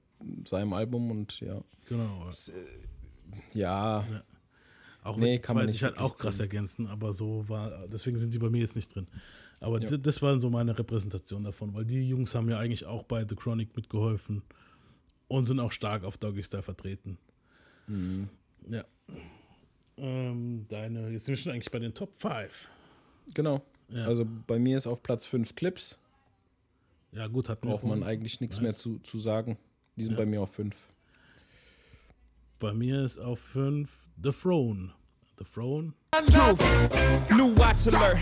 seinem 0.46 0.72
Album 0.72 1.10
und 1.10 1.40
ja. 1.40 1.60
Genau. 1.86 2.28
Es, 2.28 2.50
äh, 2.50 2.52
ja. 3.52 4.06
Auch 5.02 5.16
Nee, 5.18 5.38
kann 5.38 5.56
man 5.56 5.70
sich 5.70 5.82
halt 5.82 5.98
auch 5.98 6.14
krass 6.14 6.36
sehen. 6.36 6.44
ergänzen, 6.44 6.86
aber 6.86 7.12
so 7.12 7.46
war, 7.48 7.88
deswegen 7.88 8.16
sind 8.16 8.32
die 8.32 8.38
bei 8.38 8.48
mir 8.48 8.60
jetzt 8.60 8.76
nicht 8.76 8.94
drin. 8.94 9.06
Aber 9.64 9.80
Ja. 9.80 9.96
das 9.96 10.20
war 10.20 10.38
so 10.38 10.50
meine 10.50 10.78
Repräsentation 10.78 11.42
davon, 11.42 11.72
weil 11.74 11.84
die 11.84 12.06
Jungs 12.08 12.34
haben 12.34 12.50
ja 12.50 12.58
eigentlich 12.58 12.84
auch 12.84 13.02
bei 13.04 13.24
The 13.26 13.34
Chronic 13.34 13.74
mitgeholfen 13.74 14.42
und 15.28 15.44
sind 15.44 15.58
auch 15.58 15.72
stark 15.72 16.04
auf 16.04 16.18
Doggy 16.18 16.44
Style 16.44 16.62
vertreten. 16.62 17.16
Mhm. 17.86 18.28
Ja. 18.68 18.84
Ähm, 19.96 20.64
deine, 20.68 21.08
jetzt 21.10 21.24
sind 21.24 21.32
wir 21.32 21.36
schon 21.38 21.52
eigentlich 21.52 21.70
bei 21.70 21.78
den 21.78 21.94
Top 21.94 22.14
5. 22.16 22.68
Genau. 23.32 23.62
Ja. 23.88 24.04
Also 24.06 24.26
bei 24.46 24.58
mir 24.58 24.76
ist 24.76 24.86
auf 24.86 25.02
Platz 25.02 25.24
5 25.24 25.54
Clips. 25.54 25.98
Ja, 27.12 27.26
gut, 27.28 27.48
wir 27.48 27.54
Braucht 27.56 27.84
man 27.84 28.02
eigentlich 28.02 28.40
nichts 28.40 28.56
Nice. 28.56 28.62
mehr 28.62 28.74
zu, 28.76 28.98
zu 28.98 29.18
sagen. 29.18 29.56
Die 29.96 30.02
sind 30.02 30.12
Ja. 30.12 30.18
bei 30.18 30.26
mir 30.26 30.42
auf 30.42 30.52
5. 30.54 30.76
Bei 32.58 32.74
mir 32.74 33.02
ist 33.02 33.18
auf 33.18 33.38
5 33.40 34.08
The 34.22 34.30
Throne. 34.30 34.92
The 35.38 35.44
Throne. 35.44 35.94
Truth. 36.22 36.60
New 37.32 37.46
watch 37.54 37.88
alert. 37.88 38.18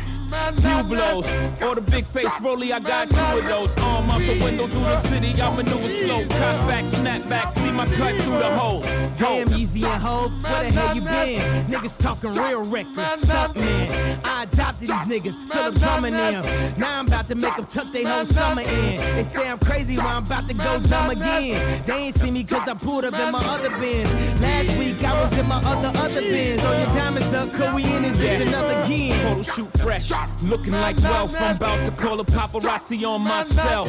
New 0.62 0.82
blows. 0.84 1.28
Or 1.60 1.74
the 1.74 1.82
big 1.82 2.06
face 2.06 2.40
rolly, 2.40 2.72
I 2.72 2.80
got 2.80 3.08
two 3.10 3.38
of 3.38 3.44
those. 3.44 3.76
Arm 3.76 4.10
out 4.10 4.20
the 4.22 4.42
window 4.42 4.66
through 4.66 4.80
the 4.80 5.00
city, 5.02 5.40
I 5.40 5.54
maneuver 5.54 5.88
slow. 5.88 6.26
Cut 6.26 6.66
back, 6.66 6.88
snap 6.88 7.28
back, 7.28 7.52
see 7.52 7.70
my 7.70 7.84
cut 7.84 8.14
through 8.16 8.38
the 8.38 8.50
holes. 8.56 8.86
Damn, 9.18 9.52
Easy 9.52 9.84
and 9.84 10.02
Hove, 10.02 10.32
where 10.42 10.62
the 10.64 10.70
hell 10.70 10.94
you 10.94 11.02
been? 11.02 11.66
Niggas 11.66 12.00
talking 12.00 12.32
real 12.32 12.64
reckless, 12.64 13.20
stunt 13.20 13.56
man. 13.56 14.20
I 14.24 14.44
adopted 14.44 14.88
these 14.88 14.96
niggas, 15.00 15.52
Philip 15.52 15.74
Drummond 15.74 16.16
them. 16.16 16.78
Now 16.78 16.98
I'm 16.98 17.06
about 17.06 17.28
to 17.28 17.34
make 17.34 17.54
them 17.56 17.66
tuck 17.66 17.92
their 17.92 18.08
whole 18.08 18.24
summer 18.24 18.62
in. 18.62 19.00
They 19.16 19.22
say 19.22 19.48
I'm 19.48 19.58
crazy, 19.58 19.98
well 19.98 20.06
I'm 20.06 20.24
about 20.24 20.48
to 20.48 20.54
go 20.54 20.80
dumb 20.80 21.10
again. 21.10 21.82
They 21.86 21.92
ain't 21.92 22.14
see 22.14 22.30
me 22.30 22.42
cause 22.42 22.66
I 22.66 22.72
pulled 22.72 23.04
up 23.04 23.14
in 23.14 23.32
my 23.32 23.44
other 23.44 23.70
bins. 23.78 24.08
Last 24.40 24.78
week 24.78 25.04
I 25.04 25.22
was 25.22 25.32
in 25.36 25.46
my 25.46 25.62
other, 25.62 25.96
other 25.98 26.22
bins. 26.22 26.60
Throw 26.62 26.72
your 26.72 26.86
diamonds 26.86 27.34
up, 27.34 27.52
cause 27.52 27.74
we 27.74 27.81
in 27.84 28.02
this 28.02 28.14
bitch 28.14 28.46
another 28.46 28.84
again. 28.84 29.18
Photo 29.26 29.42
shoot 29.42 29.70
fresh, 29.80 30.10
looking 30.42 30.72
like 30.72 30.98
wealth. 31.00 31.34
I'm 31.38 31.56
about 31.56 31.84
to 31.86 31.92
call 31.92 32.20
a 32.20 32.24
paparazzi 32.24 33.04
on 33.04 33.22
myself. 33.22 33.88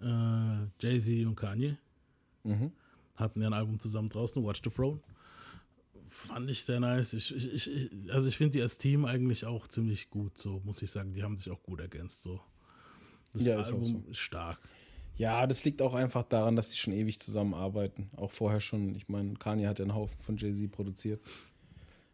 Äh, 0.00 0.66
Jay-Z 0.80 1.26
und 1.26 1.36
Kanye 1.36 1.76
Mhm. 2.44 2.72
hatten 3.16 3.42
ja 3.42 3.48
ein 3.48 3.52
Album 3.52 3.78
zusammen 3.78 4.08
draußen, 4.08 4.42
Watch 4.42 4.60
the 4.64 4.70
Throne. 4.70 5.00
Fand 6.06 6.50
ich 6.50 6.64
sehr 6.64 6.80
nice. 6.80 7.12
Ich, 7.12 7.34
ich, 7.34 7.68
ich, 7.70 8.12
also 8.12 8.26
ich 8.26 8.36
finde 8.36 8.52
die 8.52 8.62
als 8.62 8.78
Team 8.78 9.04
eigentlich 9.04 9.44
auch 9.44 9.66
ziemlich 9.66 10.08
gut, 10.10 10.38
so 10.38 10.60
muss 10.64 10.80
ich 10.82 10.90
sagen. 10.90 11.12
Die 11.12 11.22
haben 11.22 11.36
sich 11.36 11.50
auch 11.52 11.62
gut 11.62 11.80
ergänzt. 11.80 12.22
So. 12.22 12.40
Das 13.32 13.46
Ja, 13.46 13.58
Album 13.58 13.84
so. 13.84 14.02
ist 14.10 14.18
stark. 14.18 14.58
Ja, 15.16 15.46
das 15.46 15.64
liegt 15.64 15.82
auch 15.82 15.92
einfach 15.94 16.22
daran, 16.24 16.56
dass 16.56 16.70
die 16.70 16.78
schon 16.78 16.94
ewig 16.94 17.20
zusammenarbeiten. 17.20 18.10
Auch 18.16 18.30
vorher 18.32 18.60
schon. 18.60 18.94
Ich 18.96 19.08
meine, 19.08 19.34
Kanye 19.34 19.66
hat 19.68 19.78
ja 19.78 19.84
einen 19.84 19.94
Haufen 19.94 20.18
von 20.18 20.36
Jay-Z 20.38 20.70
produziert. 20.72 21.20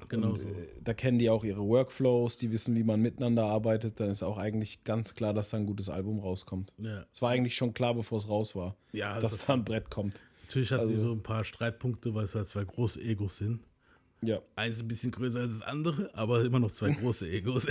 Genau 0.09 0.31
Und, 0.31 0.39
so. 0.39 0.49
äh, 0.49 0.69
Da 0.85 0.95
kennen 0.95 1.19
die 1.19 1.31
auch 1.31 1.43
ihre 1.45 1.63
Workflows, 1.67 2.37
die 2.37 2.51
wissen, 2.53 2.77
wie 2.77 2.85
man 2.85 3.01
miteinander 3.01 3.45
arbeitet. 3.47 3.99
Dann 3.99 4.11
ist 4.11 4.23
auch 4.23 4.37
eigentlich 4.39 4.85
ganz 4.85 5.15
klar, 5.15 5.33
dass 5.35 5.51
da 5.51 5.57
ein 5.57 5.67
gutes 5.67 5.89
Album 5.89 6.19
rauskommt. 6.21 6.75
Ja. 6.79 7.05
Es 7.13 7.23
war 7.23 7.31
eigentlich 7.31 7.57
schon 7.57 7.73
klar, 7.75 7.95
bevor 7.95 8.19
es 8.19 8.29
raus 8.29 8.55
war, 8.55 8.77
Ja, 8.93 9.19
dass 9.21 9.33
das- 9.33 9.47
da 9.47 9.55
ein 9.55 9.65
Brett 9.65 9.91
kommt. 9.91 10.23
Natürlich 10.43 10.71
hatten 10.71 10.87
die 10.89 10.95
Also- 10.95 11.09
so 11.09 11.13
ein 11.15 11.23
paar 11.23 11.45
Streitpunkte, 11.45 12.15
weil 12.15 12.25
es 12.25 12.35
halt 12.35 12.47
zwei 12.49 12.65
große 12.65 13.01
Egos 13.01 13.39
sind. 13.39 13.61
Ja. 14.23 14.41
Eins 14.55 14.81
ein 14.83 14.89
bisschen 14.89 15.11
größer 15.13 15.41
als 15.41 15.59
das 15.61 15.63
andere, 15.63 16.11
aber 16.15 16.45
immer 16.45 16.59
noch 16.61 16.71
zwei 16.73 16.91
große 17.15 17.29
Egos. 17.29 17.67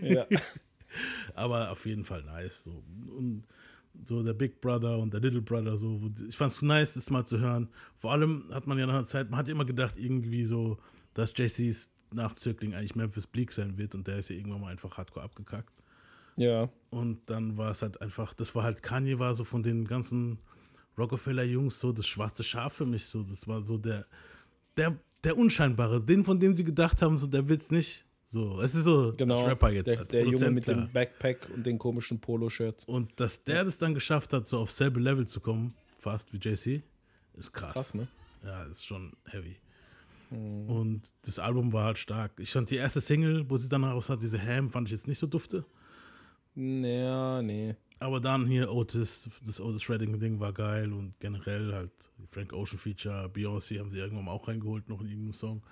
Ja. 0.00 0.26
aber 1.34 1.70
auf 1.70 1.84
jeden 1.86 2.04
Fall 2.04 2.22
nice. 2.22 2.64
So. 2.64 2.82
Und 3.16 3.44
so 4.04 4.22
der 4.22 4.32
Big 4.34 4.60
Brother 4.60 4.98
und 4.98 5.12
der 5.12 5.20
Little 5.20 5.42
Brother, 5.42 5.76
so. 5.76 6.00
Ich 6.28 6.36
fand 6.36 6.52
es 6.52 6.62
nice, 6.62 6.94
das 6.94 7.10
mal 7.10 7.24
zu 7.24 7.38
hören. 7.38 7.68
Vor 7.96 8.12
allem 8.12 8.44
hat 8.52 8.66
man 8.66 8.78
ja 8.78 8.86
nach 8.86 8.94
einer 8.94 9.06
Zeit, 9.06 9.30
man 9.30 9.38
hat 9.38 9.48
immer 9.48 9.64
gedacht, 9.64 9.96
irgendwie 9.98 10.44
so, 10.44 10.78
dass 11.14 11.32
JC's 11.36 11.94
Nachzögling 12.12 12.74
eigentlich 12.74 12.94
Memphis 12.94 13.26
Bleak 13.26 13.52
sein 13.52 13.76
wird 13.76 13.94
und 13.94 14.06
der 14.06 14.18
ist 14.18 14.30
ja 14.30 14.36
irgendwann 14.36 14.60
mal 14.60 14.70
einfach 14.70 14.96
hardcore 14.96 15.24
abgekackt. 15.24 15.72
Ja. 16.36 16.68
Und 16.90 17.18
dann 17.26 17.56
war 17.56 17.70
es 17.70 17.82
halt 17.82 18.00
einfach, 18.00 18.34
das 18.34 18.54
war 18.54 18.64
halt, 18.64 18.82
Kanye 18.82 19.18
war 19.18 19.34
so 19.34 19.44
von 19.44 19.62
den 19.62 19.84
ganzen 19.84 20.38
Rockefeller-Jungs 20.98 21.78
so 21.80 21.92
das 21.92 22.06
schwarze 22.06 22.42
Schaf 22.42 22.74
für 22.74 22.86
mich. 22.86 23.06
So, 23.06 23.22
das 23.22 23.46
war 23.46 23.64
so 23.64 23.78
der, 23.78 24.06
der, 24.76 24.96
der 25.22 25.36
Unscheinbare, 25.36 26.00
den, 26.00 26.24
von 26.24 26.38
dem 26.38 26.54
sie 26.54 26.64
gedacht 26.64 27.02
haben, 27.02 27.18
so, 27.18 27.26
der 27.26 27.48
wird's 27.48 27.70
nicht. 27.70 28.04
So, 28.26 28.60
es 28.60 28.74
ist 28.74 28.84
so 28.84 29.12
Genau. 29.16 29.44
Rapper 29.44 29.70
jetzt. 29.70 29.86
Der, 29.86 30.04
der 30.04 30.24
Junge 30.26 30.50
mit 30.50 30.64
klar. 30.64 30.76
dem 30.76 30.92
Backpack 30.92 31.50
und 31.54 31.64
den 31.66 31.78
komischen 31.78 32.20
Poloshirts. 32.20 32.84
Und 32.84 33.20
dass 33.20 33.44
der 33.44 33.64
das 33.64 33.78
dann 33.78 33.94
geschafft 33.94 34.32
hat, 34.32 34.48
so 34.48 34.58
auf 34.58 34.70
selbe 34.70 34.98
Level 34.98 35.26
zu 35.26 35.40
kommen, 35.40 35.74
fast 35.98 36.32
wie 36.32 36.38
JC, 36.38 36.82
ist 37.34 37.52
krass. 37.52 37.74
Krass, 37.74 37.94
ne? 37.94 38.08
Ja, 38.42 38.64
ist 38.64 38.84
schon 38.84 39.12
heavy. 39.26 39.56
Mhm. 40.30 40.68
Und 40.68 41.14
das 41.22 41.38
Album 41.38 41.72
war 41.72 41.84
halt 41.84 41.98
stark. 41.98 42.32
Ich 42.38 42.50
fand 42.50 42.70
die 42.70 42.76
erste 42.76 43.00
Single, 43.00 43.48
wo 43.48 43.56
sie 43.56 43.68
dann 43.68 43.84
raus 43.84 44.08
hat, 44.08 44.22
diese 44.22 44.40
Ham, 44.40 44.70
fand 44.70 44.88
ich 44.88 44.92
jetzt 44.92 45.08
nicht 45.08 45.18
so 45.18 45.26
dufte. 45.26 45.64
Ja, 46.56 47.42
nee. 47.42 47.74
Aber 48.00 48.20
dann 48.20 48.46
hier 48.46 48.70
Otis, 48.72 49.28
das 49.44 49.60
Otis 49.60 49.88
Redding-Ding 49.88 50.40
war 50.40 50.52
geil 50.52 50.92
und 50.92 51.18
generell 51.20 51.72
halt 51.72 51.90
Frank 52.28 52.52
Ocean 52.52 52.78
Feature, 52.78 53.30
Beyoncé 53.32 53.78
haben 53.78 53.90
sie 53.90 53.98
irgendwann 53.98 54.28
auch 54.28 54.46
reingeholt, 54.46 54.88
noch 54.88 55.00
in 55.00 55.08
irgendeinem 55.08 55.32
Song. 55.32 55.62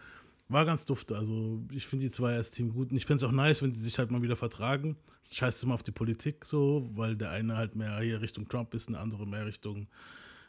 War 0.49 0.65
ganz 0.65 0.85
dufte. 0.85 1.17
Also 1.17 1.63
ich 1.73 1.87
finde 1.87 2.07
die 2.07 2.11
zwei 2.11 2.35
als 2.35 2.51
Team 2.51 2.73
gut 2.73 2.91
und 2.91 2.97
ich 2.97 3.07
finde 3.07 3.25
es 3.25 3.29
auch 3.29 3.35
nice, 3.35 3.63
wenn 3.63 3.73
die 3.73 3.79
sich 3.79 3.99
halt 3.99 4.11
mal 4.11 4.23
wieder 4.23 4.37
vertragen. 4.37 4.97
Scheißt 5.31 5.63
immer 5.63 5.75
auf 5.75 5.83
die 5.83 5.93
Politik 5.93 6.45
so, 6.45 6.91
weil 6.95 7.17
der 7.17 7.31
eine 7.31 7.57
halt 7.57 7.77
mehr 7.77 7.99
hier 8.01 8.21
Richtung 8.21 8.47
Trump 8.49 8.75
ist, 8.75 8.91
der 8.91 9.01
andere 9.01 9.27
mehr 9.27 9.47
Richtung 9.47 9.87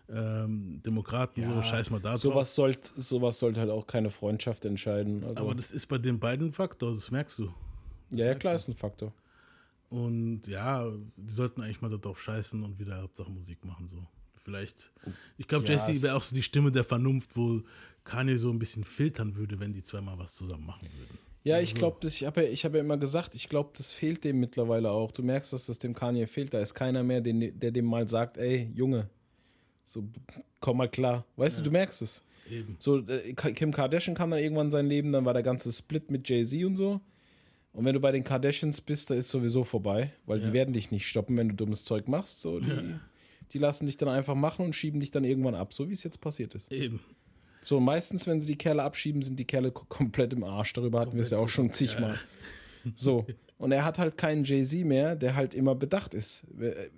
ähm, 0.09 0.81
Demokraten, 0.85 1.41
so 1.43 1.61
scheiß 1.63 1.89
mal 1.89 1.99
da 1.99 2.11
drauf. 2.11 2.21
sowas 2.21 2.55
sollte 2.55 2.91
sowas 2.99 3.39
sollte 3.39 3.59
halt 3.59 3.69
auch 3.69 3.87
keine 3.87 4.09
Freundschaft 4.09 4.65
entscheiden. 4.65 5.23
Also, 5.23 5.43
Aber 5.43 5.55
das 5.55 5.71
ist 5.71 5.87
bei 5.87 5.97
den 5.97 6.19
beiden 6.19 6.47
ein 6.47 6.51
Faktor, 6.53 6.93
das 6.93 7.09
merkst 7.11 7.39
du. 7.39 7.53
Das 8.09 8.19
ja, 8.19 8.25
ja, 8.27 8.35
klar, 8.35 8.53
du. 8.53 8.57
ist 8.57 8.67
ein 8.67 8.75
Faktor. 8.75 9.13
Und 9.89 10.47
ja, 10.47 10.89
die 11.17 11.31
sollten 11.31 11.61
eigentlich 11.61 11.81
mal 11.81 11.89
darauf 11.89 12.21
scheißen 12.21 12.63
und 12.63 12.79
wieder 12.79 13.01
Hauptsache 13.01 13.29
Musik 13.31 13.63
machen. 13.63 13.87
So. 13.87 13.97
Vielleicht. 14.43 14.91
Ich 15.37 15.47
glaube, 15.47 15.65
Ja, 15.67 15.75
es- 15.75 16.01
wäre 16.01 16.15
auch 16.15 16.21
so 16.21 16.35
die 16.35 16.41
Stimme 16.43 16.71
der 16.71 16.83
Vernunft, 16.83 17.35
wo 17.37 17.61
Kanye 18.03 18.37
so 18.37 18.49
ein 18.49 18.59
bisschen 18.59 18.83
filtern 18.83 19.35
würde, 19.35 19.59
wenn 19.59 19.71
die 19.71 19.83
zweimal 19.83 20.17
was 20.19 20.33
zusammen 20.35 20.65
machen 20.65 20.87
würden. 20.97 21.17
Ja, 21.45 21.55
Also 21.55 21.65
ich 21.65 21.75
glaube, 21.75 22.07
ich 22.07 22.23
habe 22.25 22.43
ja, 22.43 22.49
ich 22.49 22.65
hab 22.65 22.73
ja 22.73 22.79
immer 22.79 22.97
gesagt, 22.97 23.35
ich 23.35 23.49
glaube, 23.49 23.71
das 23.77 23.91
fehlt 23.91 24.23
dem 24.23 24.39
mittlerweile 24.39 24.89
auch. 24.91 25.11
Du 25.11 25.23
merkst, 25.23 25.53
dass 25.53 25.65
das 25.67 25.77
dem 25.77 25.93
Kanye 25.93 26.25
fehlt. 26.27 26.53
Da 26.53 26.59
ist 26.59 26.73
keiner 26.73 27.03
mehr, 27.03 27.21
den, 27.21 27.57
der 27.59 27.71
dem 27.71 27.85
mal 27.85 28.07
sagt, 28.07 28.37
ey, 28.37 28.71
Junge, 28.73 29.09
so 29.83 30.03
komm 30.59 30.77
mal 30.77 30.89
klar. 30.89 31.25
Weißt 31.35 31.59
du, 31.59 31.63
du 31.63 31.71
merkst 31.71 32.01
es. 32.01 32.23
Eben. 32.49 32.75
So, 32.79 32.99
äh, 33.07 33.33
Kim 33.33 33.71
Kardashian 33.71 34.15
kam 34.15 34.31
dann 34.31 34.39
irgendwann 34.39 34.67
in 34.67 34.71
sein 34.71 34.87
Leben, 34.87 35.11
dann 35.11 35.25
war 35.25 35.33
der 35.33 35.43
ganze 35.43 35.71
Split 35.71 36.11
mit 36.11 36.27
Jay-Z 36.27 36.63
und 36.65 36.75
so. 36.75 36.99
Und 37.71 37.85
wenn 37.85 37.93
du 37.93 37.99
bei 37.99 38.11
den 38.11 38.23
Kardashians 38.23 38.81
bist, 38.81 39.09
da 39.09 39.15
ist 39.15 39.29
sowieso 39.29 39.63
vorbei, 39.63 40.11
weil 40.25 40.39
Ja. 40.39 40.47
die 40.47 40.53
werden 40.53 40.73
dich 40.73 40.91
nicht 40.91 41.07
stoppen, 41.07 41.37
wenn 41.37 41.49
du 41.49 41.55
dummes 41.55 41.85
Zeug 41.85 42.07
machst. 42.07 42.41
So, 42.41 42.59
die, 42.59 42.67
Ja. 42.67 42.99
die 43.51 43.57
lassen 43.59 43.85
dich 43.87 43.97
dann 43.97 44.09
einfach 44.09 44.35
machen 44.35 44.65
und 44.65 44.73
schieben 44.73 44.99
dich 44.99 45.09
dann 45.11 45.23
irgendwann 45.23 45.55
ab, 45.55 45.73
so 45.73 45.87
wie 45.89 45.93
es 45.93 46.03
jetzt 46.03 46.19
passiert 46.21 46.53
ist. 46.53 46.71
Eben. 46.71 46.99
So, 47.61 47.79
meistens, 47.79 48.27
wenn 48.27 48.41
sie 48.41 48.47
die 48.47 48.57
Kerle 48.57 48.83
abschieben, 48.83 49.21
sind 49.21 49.39
die 49.39 49.45
Kerle 49.45 49.71
ko- 49.71 49.85
komplett 49.87 50.33
im 50.33 50.43
Arsch. 50.43 50.73
Darüber 50.73 50.99
hatten 50.99 51.13
wir 51.13 51.21
es 51.21 51.29
ja 51.31 51.37
auch 51.37 51.47
schon 51.49 51.71
zigmal. 51.71 52.19
So. 52.95 53.25
Und 53.57 53.71
er 53.71 53.85
hat 53.85 53.97
halt 53.97 54.17
keinen 54.17 54.43
Jay-Z 54.43 54.85
mehr, 54.85 55.15
der 55.15 55.35
halt 55.35 55.53
immer 55.53 55.73
bedacht 55.75 56.13
ist. 56.13 56.43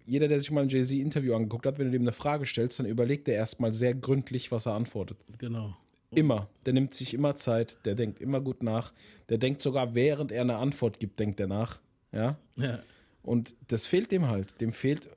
Jeder, 0.05 0.27
der 0.27 0.39
sich 0.39 0.49
mal 0.51 0.61
ein 0.61 0.69
Jay-Z-Interview 0.69 1.36
angeguckt 1.36 1.65
hat, 1.65 1.77
wenn 1.77 1.88
du 1.88 1.91
dem 1.91 2.01
eine 2.01 2.11
Frage 2.11 2.45
stellst, 2.45 2.79
dann 2.79 2.88
überlegt 2.88 3.27
er 3.27 3.36
erstmal 3.36 3.71
sehr 3.71 3.93
gründlich, 3.93 4.51
was 4.51 4.65
er 4.65 4.73
antwortet. 4.73 5.17
Genau. 5.38 5.75
Immer. 6.11 6.49
Der 6.65 6.73
nimmt 6.73 6.93
sich 6.93 7.13
immer 7.13 7.36
Zeit, 7.36 7.77
der 7.86 7.93
denkt 7.93 8.19
immer 8.19 8.41
gut 8.41 8.63
nach. 8.63 8.93
Der 9.29 9.38
denkt 9.38 9.61
sogar, 9.61 9.95
während 9.95 10.31
er 10.31 10.41
eine 10.41 10.55
Antwort 10.55 10.99
gibt, 10.99 11.19
denkt 11.19 11.39
er 11.39 11.47
nach. 11.47 11.79
Ja. 12.11 12.38
Ja. 12.55 12.79
Und 13.21 13.53
das 13.67 13.86
fehlt 13.86 14.11
dem 14.11 14.27
halt. 14.27 14.59
Dem 14.61 14.71
fehlt, 14.71 15.09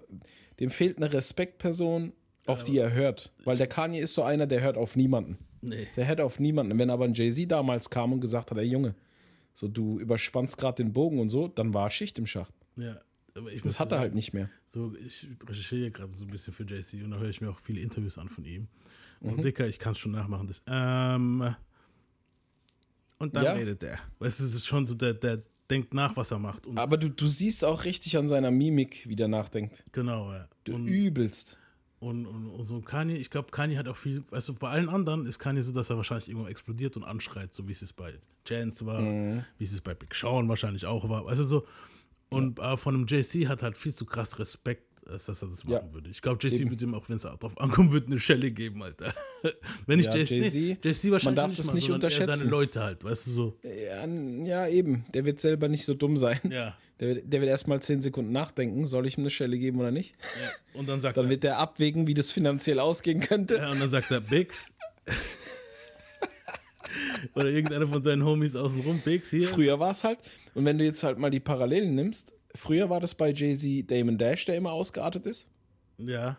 dem 0.61 0.71
fehlt 0.71 0.97
eine 0.97 1.13
Respektperson, 1.13 2.13
auf 2.47 2.63
die 2.63 2.79
er 2.79 2.93
hört. 2.93 3.33
Weil 3.45 3.57
der 3.57 3.67
Kanye 3.69 4.01
ist 4.01 4.15
so 4.15 4.23
einer, 4.23 4.47
der 4.47 4.61
hört 4.61 4.77
auf 4.77 4.97
niemanden. 4.97 5.39
Nee. 5.61 5.87
Der 5.97 6.07
hört 6.09 6.21
auf 6.21 6.41
niemanden. 6.41 6.79
Wenn 6.79 6.91
aber 6.91 7.05
ein 7.05 7.15
Jay-Z 7.15 7.51
damals 7.51 7.91
kam 7.91 8.13
und 8.13 8.21
gesagt 8.21 8.51
hat, 8.51 8.59
ey 8.59 8.65
Junge, 8.65 8.95
so 9.59 9.67
du 9.67 9.99
überspannst 9.99 10.57
gerade 10.57 10.85
den 10.85 10.93
Bogen 10.93 11.19
und 11.19 11.31
so, 11.31 11.49
dann 11.49 11.75
war 11.75 11.91
Schicht 11.91 12.17
im 12.19 12.27
Schacht. 12.27 12.55
Ja. 12.77 12.97
Aber 13.35 13.51
ich 13.53 13.63
Das 13.63 13.81
hat 13.81 13.91
er 13.91 13.99
halt 13.99 14.15
nicht 14.15 14.33
mehr. 14.33 14.49
So, 14.67 14.95
ich 15.05 15.27
recherchiere 15.49 15.91
gerade 15.91 16.13
so 16.13 16.25
ein 16.25 16.31
bisschen 16.31 16.53
für 16.55 16.63
JC 16.63 17.03
und 17.05 17.11
da 17.11 17.19
höre 17.19 17.29
ich 17.29 17.41
mir 17.41 17.51
auch 17.51 17.59
viele 17.59 17.81
Interviews 17.81 18.19
an 18.19 18.29
von 18.29 18.45
ihm. 18.45 18.69
Und 19.21 19.39
Mhm. 19.39 19.43
Dicker, 19.43 19.67
ich 19.67 19.81
kann 19.81 19.93
es 19.95 19.99
schon 19.99 20.13
nachmachen. 20.13 20.47
Das, 20.47 20.63
ähm, 20.69 21.55
und 23.19 23.35
dann 23.35 23.45
Ja. 23.45 23.53
redet 23.55 23.83
er. 23.83 23.99
Weißt 24.21 24.39
du, 24.39 24.45
es 24.45 24.55
ist 24.55 24.67
schon 24.67 24.87
so, 24.87 24.95
der, 24.95 25.15
der 25.15 25.43
denkt 25.69 25.93
nach, 25.93 26.17
was 26.17 26.31
er 26.31 26.39
macht. 26.39 26.67
Und 26.69 26.79
Aber 26.79 26.97
du, 26.97 27.11
du 27.11 27.27
siehst 27.27 27.65
auch 27.65 27.85
richtig 27.85 28.17
an 28.17 28.29
seiner 28.29 28.53
Mimik, 28.53 29.09
wie 29.09 29.17
der 29.17 29.27
nachdenkt. 29.29 29.85
Genau, 29.93 30.33
ja. 30.33 30.49
Du 30.65 30.77
übelst. 30.79 31.59
Und, 32.01 32.27
und, 32.27 32.47
und 32.51 32.67
so 32.67 32.81
Kanye, 32.81 33.17
ich 33.17 33.29
glaube, 33.29 33.51
Kanye 33.51 33.77
hat 33.77 33.89
auch 33.89 33.97
viel, 33.97 34.23
weißt 34.31 34.49
du, 34.51 34.55
bei 34.55 34.69
allen 34.71 34.89
anderen 34.89 35.27
ist 35.27 35.39
Kanye 35.41 35.63
so, 35.63 35.73
dass 35.73 35.91
er 35.91 35.97
wahrscheinlich 35.97 36.29
irgendwo 36.29 36.47
explodiert 36.49 36.97
und 36.97 37.03
anschreit, 37.05 37.53
so 37.53 37.67
wie 37.67 37.73
es 37.73 37.93
bei 37.93 38.15
Chance 38.47 38.87
war, 38.87 39.01
Mhm. 39.01 39.45
wie 39.59 39.65
es 39.65 39.81
bei 39.81 39.95
Big 39.95 40.15
Sean 40.15 40.49
wahrscheinlich 40.49 40.87
auch 40.87 41.09
war. 41.09 41.25
Du, 41.35 41.43
so. 41.45 41.67
Und 42.31 42.59
äh, 42.61 42.77
von 42.77 42.95
einem 42.95 43.07
JC 43.07 43.49
hat 43.49 43.63
halt 43.63 43.77
viel 43.77 43.93
zu 43.95 44.05
krass 44.07 44.39
Respekt, 44.39 44.88
als 45.09 45.27
dass 45.27 45.43
er 45.43 45.49
das 45.49 45.65
machen 45.65 45.87
Ja. 45.89 45.93
würde. 45.95 46.11
Ich 46.11 46.21
glaube, 46.23 46.39
JC 46.47 46.61
Eben. 46.61 46.71
würde 46.71 46.85
ihm 46.85 46.95
auch, 46.95 47.09
wenn 47.09 47.17
es 47.17 47.23
drauf 47.23 47.59
ankommt, 47.61 47.93
wird 47.93 48.07
eine 48.09 48.21
Schelle 48.21 48.51
geben, 48.51 48.83
Alter. 48.83 49.13
wenn 49.87 49.99
ich 50.01 50.07
Ja, 50.07 50.17
JC, 50.17 50.31
Jay-Z, 50.31 50.55
nee, 50.55 50.77
JC 50.83 51.05
man 51.05 51.13
wahrscheinlich 51.13 51.37
darf 51.37 51.49
nicht 51.49 51.59
das 51.61 51.67
mal, 51.67 51.75
nicht 51.75 51.83
eher 51.85 51.87
seine 51.89 51.95
unterschätzen. 51.95 52.49
Leute 52.51 52.81
halt, 52.83 53.05
weißt 53.05 53.27
du, 53.27 53.31
so. 53.31 53.57
Ja, 53.63 54.07
ja, 54.07 54.69
eben. 54.69 55.05
Der 55.15 55.25
wird 55.25 55.41
selber 55.41 55.69
nicht 55.69 55.85
so 55.85 55.95
dumm 55.95 56.17
sein. 56.17 56.41
Ja. 56.51 56.77
Der, 57.01 57.09
wird- 57.09 57.33
der 57.33 57.41
wird 57.41 57.49
erstmal 57.51 57.81
10 57.81 58.03
Sekunden 58.03 58.33
nachdenken, 58.33 58.87
soll 58.87 59.07
ich 59.07 59.17
ihm 59.17 59.23
eine 59.23 59.31
Schelle 59.31 59.57
geben 59.59 59.79
oder 59.81 59.91
nicht? 59.93 60.15
Ja. 60.43 60.51
Und 60.81 60.89
dann 60.89 61.01
sagt 61.01 61.17
Dann 61.17 61.27
er, 61.27 61.31
wird 61.31 61.45
der 61.45 61.59
abwägen, 61.59 62.07
wie 62.09 62.15
das 62.15 62.31
finanziell 62.33 62.81
ausgehen 62.81 63.21
könnte. 63.21 63.55
ja, 63.57 63.71
und 63.71 63.79
dann 63.81 63.89
sagt 63.91 64.11
er, 64.11 64.21
Bix. 64.21 64.73
Oder 67.35 67.47
irgendeiner 67.47 67.87
von 67.87 68.03
seinen 68.03 68.25
Homies 68.25 68.57
außenrum, 68.57 69.01
Bix 69.01 69.31
hier. 69.31 69.47
Früher 69.47 69.79
war 69.79 69.91
es 69.91 70.05
halt, 70.05 70.19
und 70.55 70.65
wenn 70.65 70.79
du 70.79 70.85
jetzt 70.85 71.03
halt 71.03 71.19
mal 71.19 71.31
die 71.31 71.41
Parallelen 71.41 71.95
nimmst, 71.95 72.35
früher 72.55 72.89
war 72.91 73.01
das 73.01 73.15
bei 73.15 73.33
Jay-Z 73.33 73.91
Damon 73.91 74.19
Dash, 74.19 74.45
der 74.45 74.57
immer 74.57 74.73
ausgeartet 74.73 75.27
ist. 75.27 75.49
Ja. 75.99 76.37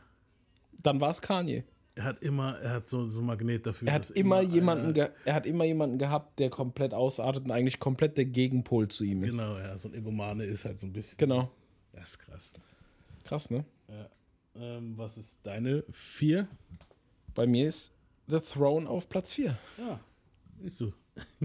Dann 0.83 0.99
war 1.01 1.09
es 1.11 1.21
Kanye. 1.21 1.63
Er 1.95 2.03
hat 2.05 2.23
immer, 2.23 2.57
er 2.59 2.75
hat 2.75 2.85
so, 2.87 3.03
so 3.05 3.19
ein 3.21 3.25
Magnet 3.25 3.65
dafür. 3.65 3.89
Er 3.89 3.95
hat 3.95 4.09
immer 4.11 4.37
einer- 4.37 4.49
jemanden, 4.53 4.95
er 5.25 5.33
hat 5.33 5.45
immer 5.45 5.65
jemanden 5.65 5.97
gehabt, 5.97 6.39
der 6.39 6.49
komplett 6.49 6.93
ausartet 6.93 7.43
und 7.43 7.51
eigentlich 7.51 7.79
komplett 7.79 8.17
der 8.17 8.25
Gegenpol 8.25 8.87
zu 8.87 9.03
ihm 9.03 9.21
ist. 9.23 9.31
Genau, 9.31 9.57
ja, 9.57 9.77
so 9.77 9.89
ein 9.89 9.95
Egomane 9.95 10.45
ist 10.45 10.63
halt 10.63 10.79
so 10.79 10.87
ein 10.87 10.93
bisschen. 10.93 11.17
Genau. 11.17 11.51
Das 11.91 12.11
ist 12.11 12.19
krass. 12.19 12.53
Krass, 13.25 13.49
ne? 13.51 13.65
Ja. 13.89 14.09
Ähm, 14.55 14.93
was 14.97 15.17
ist 15.17 15.39
deine 15.43 15.83
vier? 15.91 16.47
Bei 17.35 17.45
mir 17.45 17.67
ist 17.67 17.91
The 18.27 18.39
Throne 18.39 18.89
auf 18.89 19.09
Platz 19.09 19.33
4. 19.33 19.57
Ja, 19.77 19.99
siehst 20.55 20.79
du. 20.79 20.93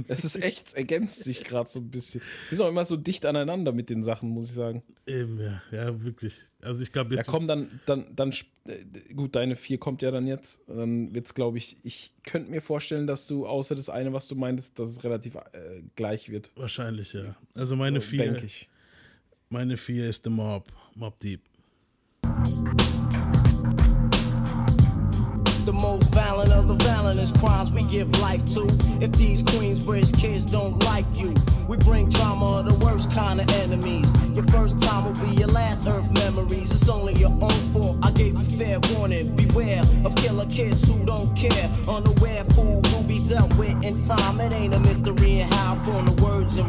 Es 0.08 0.24
ist 0.24 0.42
echt, 0.42 0.68
es 0.68 0.72
ergänzt 0.74 1.24
sich 1.24 1.44
gerade 1.44 1.68
so 1.68 1.80
ein 1.80 1.90
bisschen. 1.90 2.20
Wir 2.48 2.56
sind 2.58 2.64
auch 2.66 2.70
immer 2.70 2.84
so 2.84 2.96
dicht 2.96 3.26
aneinander 3.26 3.72
mit 3.72 3.90
den 3.90 4.02
Sachen, 4.02 4.30
muss 4.30 4.46
ich 4.46 4.52
sagen. 4.54 4.82
Eben, 5.06 5.40
ja, 5.40 5.62
ja, 5.70 6.02
wirklich. 6.02 6.34
Also 6.62 6.82
ich 6.82 6.92
glaube 6.92 7.14
Ja, 7.14 7.20
jetzt. 7.20 7.28
komm, 7.28 7.46
dann, 7.46 7.80
dann, 7.86 8.06
dann, 8.14 8.30
äh, 8.66 9.14
gut, 9.14 9.36
deine 9.36 9.54
vier 9.56 9.78
kommt 9.78 10.02
ja 10.02 10.10
dann 10.10 10.26
jetzt. 10.26 10.60
Dann 10.66 11.14
wird's, 11.14 11.34
glaube 11.34 11.58
ich, 11.58 11.76
ich 11.84 12.12
könnte 12.24 12.50
mir 12.50 12.60
vorstellen, 12.62 13.06
dass 13.06 13.26
du, 13.26 13.46
außer 13.46 13.74
das 13.74 13.88
eine, 13.90 14.12
was 14.12 14.28
du 14.28 14.34
meintest, 14.34 14.78
dass 14.78 14.90
es 14.90 15.04
relativ 15.04 15.34
äh, 15.36 15.82
gleich 15.96 16.28
wird. 16.30 16.50
Wahrscheinlich, 16.56 17.12
ja. 17.12 17.36
Also 17.54 17.76
meine 17.76 18.00
So, 18.00 18.06
vier. 18.08 18.18
denk 18.24 18.42
ich. 18.42 18.68
Meine 19.48 19.76
vier 19.76 20.08
ist 20.08 20.24
The 20.24 20.30
Mob. 20.30 20.72
Mob 20.96 21.18
Deep. 21.20 21.42
The 25.64 25.70
of 25.70 26.03
the 26.66 26.74
violent 26.74 27.18
is 27.18 27.32
crimes 27.32 27.72
we 27.72 27.82
give 27.84 28.08
life 28.20 28.44
to. 28.54 28.66
If 29.00 29.12
these 29.12 29.42
Queensbridge 29.42 30.18
kids 30.18 30.46
don't 30.46 30.82
like 30.84 31.04
you, 31.14 31.34
we 31.68 31.76
bring 31.78 32.08
drama 32.08 32.58
of 32.58 32.66
the 32.66 32.74
worst 32.84 33.10
kind 33.12 33.40
of 33.40 33.48
enemies. 33.50 34.12
Your 34.30 34.44
first 34.46 34.78
time 34.80 35.04
will 35.04 35.26
be 35.26 35.34
your 35.36 35.48
last 35.48 35.86
earth 35.88 36.10
memories. 36.12 36.70
It's 36.72 36.88
only 36.88 37.14
your 37.14 37.30
own 37.30 37.60
fault. 37.72 37.98
I 38.02 38.10
gave 38.10 38.38
you 38.38 38.44
fair 38.44 38.78
warning. 38.94 39.34
Beware 39.36 39.82
of 40.04 40.14
killer 40.16 40.46
kids 40.46 40.86
who 40.86 41.04
don't 41.04 41.34
care. 41.36 41.68
Unaware 41.88 42.44
fool 42.44 42.82
who 42.82 43.04
be 43.06 43.18
dealt 43.28 43.56
with 43.58 43.76
in 43.84 44.00
time. 44.06 44.40
It 44.40 44.52
ain't 44.52 44.74
a 44.74 44.80
mystery 44.80 45.40
in 45.40 45.48
how 45.48 45.74
from 45.84 46.06
the 46.06 46.22
and 46.44 46.60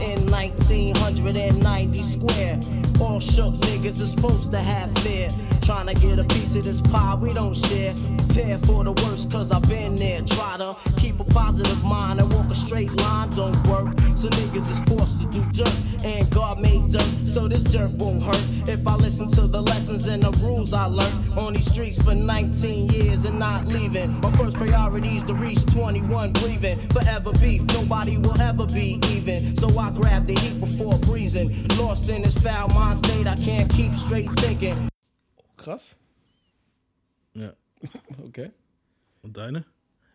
in 0.00 0.30
1990 0.30 2.02
square. 2.02 2.58
All 3.00 3.20
shook 3.20 3.54
niggas 3.54 4.00
is 4.00 4.12
supposed 4.12 4.50
to 4.52 4.62
have 4.62 4.90
fear. 4.98 5.28
Trying 5.62 5.86
to 5.86 5.94
get 5.94 6.18
a 6.18 6.24
piece 6.24 6.56
of 6.56 6.64
this 6.64 6.80
pie 6.80 7.14
we 7.14 7.32
don't 7.32 7.54
share. 7.54 7.92
Prepare 8.16 8.58
for 8.58 8.84
the 8.84 8.92
worst, 8.92 9.30
cause 9.30 9.52
I've 9.52 9.68
been 9.68 9.94
there. 9.96 10.22
Try 10.22 10.56
to 10.58 10.74
keep 10.96 11.20
a 11.20 11.24
positive 11.24 11.82
mind 11.84 12.20
and 12.20 12.32
walk 12.32 12.50
a 12.50 12.54
straight 12.54 12.92
line 12.94 13.28
don't 13.30 13.56
work. 13.68 13.98
So 14.16 14.28
niggas 14.28 14.70
is 14.70 14.80
forced 14.84 15.20
to 15.20 15.26
do 15.28 15.42
dirt, 15.52 16.04
and 16.04 16.30
God 16.30 16.60
made 16.60 16.90
dirt, 16.90 17.10
so 17.24 17.48
this 17.48 17.62
dirt 17.62 17.90
won't 17.92 18.22
hurt. 18.22 18.44
If 18.68 18.86
I 18.86 18.94
listen 18.96 19.28
to 19.28 19.46
the 19.46 19.62
lessons 19.62 20.06
and 20.06 20.22
the 20.22 20.30
rules 20.44 20.72
I 20.72 20.84
learned 20.84 21.38
on 21.38 21.54
these 21.54 21.70
streets 21.70 22.00
for 22.02 22.14
19 22.14 22.90
years 22.90 23.24
and 23.24 23.38
not 23.38 23.66
leaving. 23.66 24.20
My 24.20 24.30
first 24.32 24.56
priority 24.56 25.16
is 25.16 25.22
to 25.24 25.34
reach 25.34 25.64
21 25.66 26.32
breathing. 26.32 26.78
Forever 26.88 27.32
beef, 27.32 27.62
nobody 27.68 28.16
will 28.16 28.40
ever 28.40 28.66
be 28.66 28.98
even. 29.10 29.56
So 29.56 29.68
I 29.78 29.90
grab 29.90 30.26
the 30.26 30.34
heat 30.34 30.60
before 30.60 30.98
breezing. 30.98 31.66
Lost 31.78 32.08
in 32.08 32.22
this 32.22 32.36
foul 32.38 32.68
mind 32.68 32.98
state, 32.98 33.26
I 33.26 33.34
can't 33.36 33.70
keep 33.70 33.94
straight 33.94 34.30
thinking. 34.40 34.74
Krass. 35.56 35.96
Ja. 37.34 37.52
Okay. 38.26 38.50
Und 39.22 39.36
deine? 39.36 39.64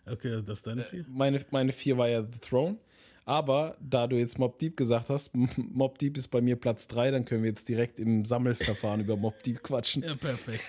Okay, 0.06 0.42
das 0.46 0.60
ist 0.60 0.68
deine 0.68 0.84
vier? 0.84 1.06
Meine, 1.10 1.44
meine 1.52 1.72
vier 1.72 1.98
war 1.98 2.08
ja 2.08 2.22
The 2.22 2.40
Throne. 2.40 2.78
Aber 3.26 3.76
da 3.82 4.06
du 4.06 4.18
jetzt 4.18 4.38
Mob 4.38 4.60
Deep 4.60 4.78
gesagt 4.78 5.10
hast, 5.10 5.32
Mob 5.58 5.98
Deep 5.98 6.16
ist 6.18 6.28
bei 6.28 6.42
mir 6.42 6.56
Platz 6.56 6.88
3, 6.88 7.10
dann 7.12 7.26
können 7.26 7.42
wir 7.42 7.50
jetzt 7.50 7.68
direkt 7.68 8.00
im 8.00 8.24
Sammelverfahren 8.24 9.02
über 9.02 9.18
Mob 9.18 9.42
Deep 9.44 9.64
quatschen. 9.64 10.04
Ja, 10.04 10.14
perfekt. 10.14 10.64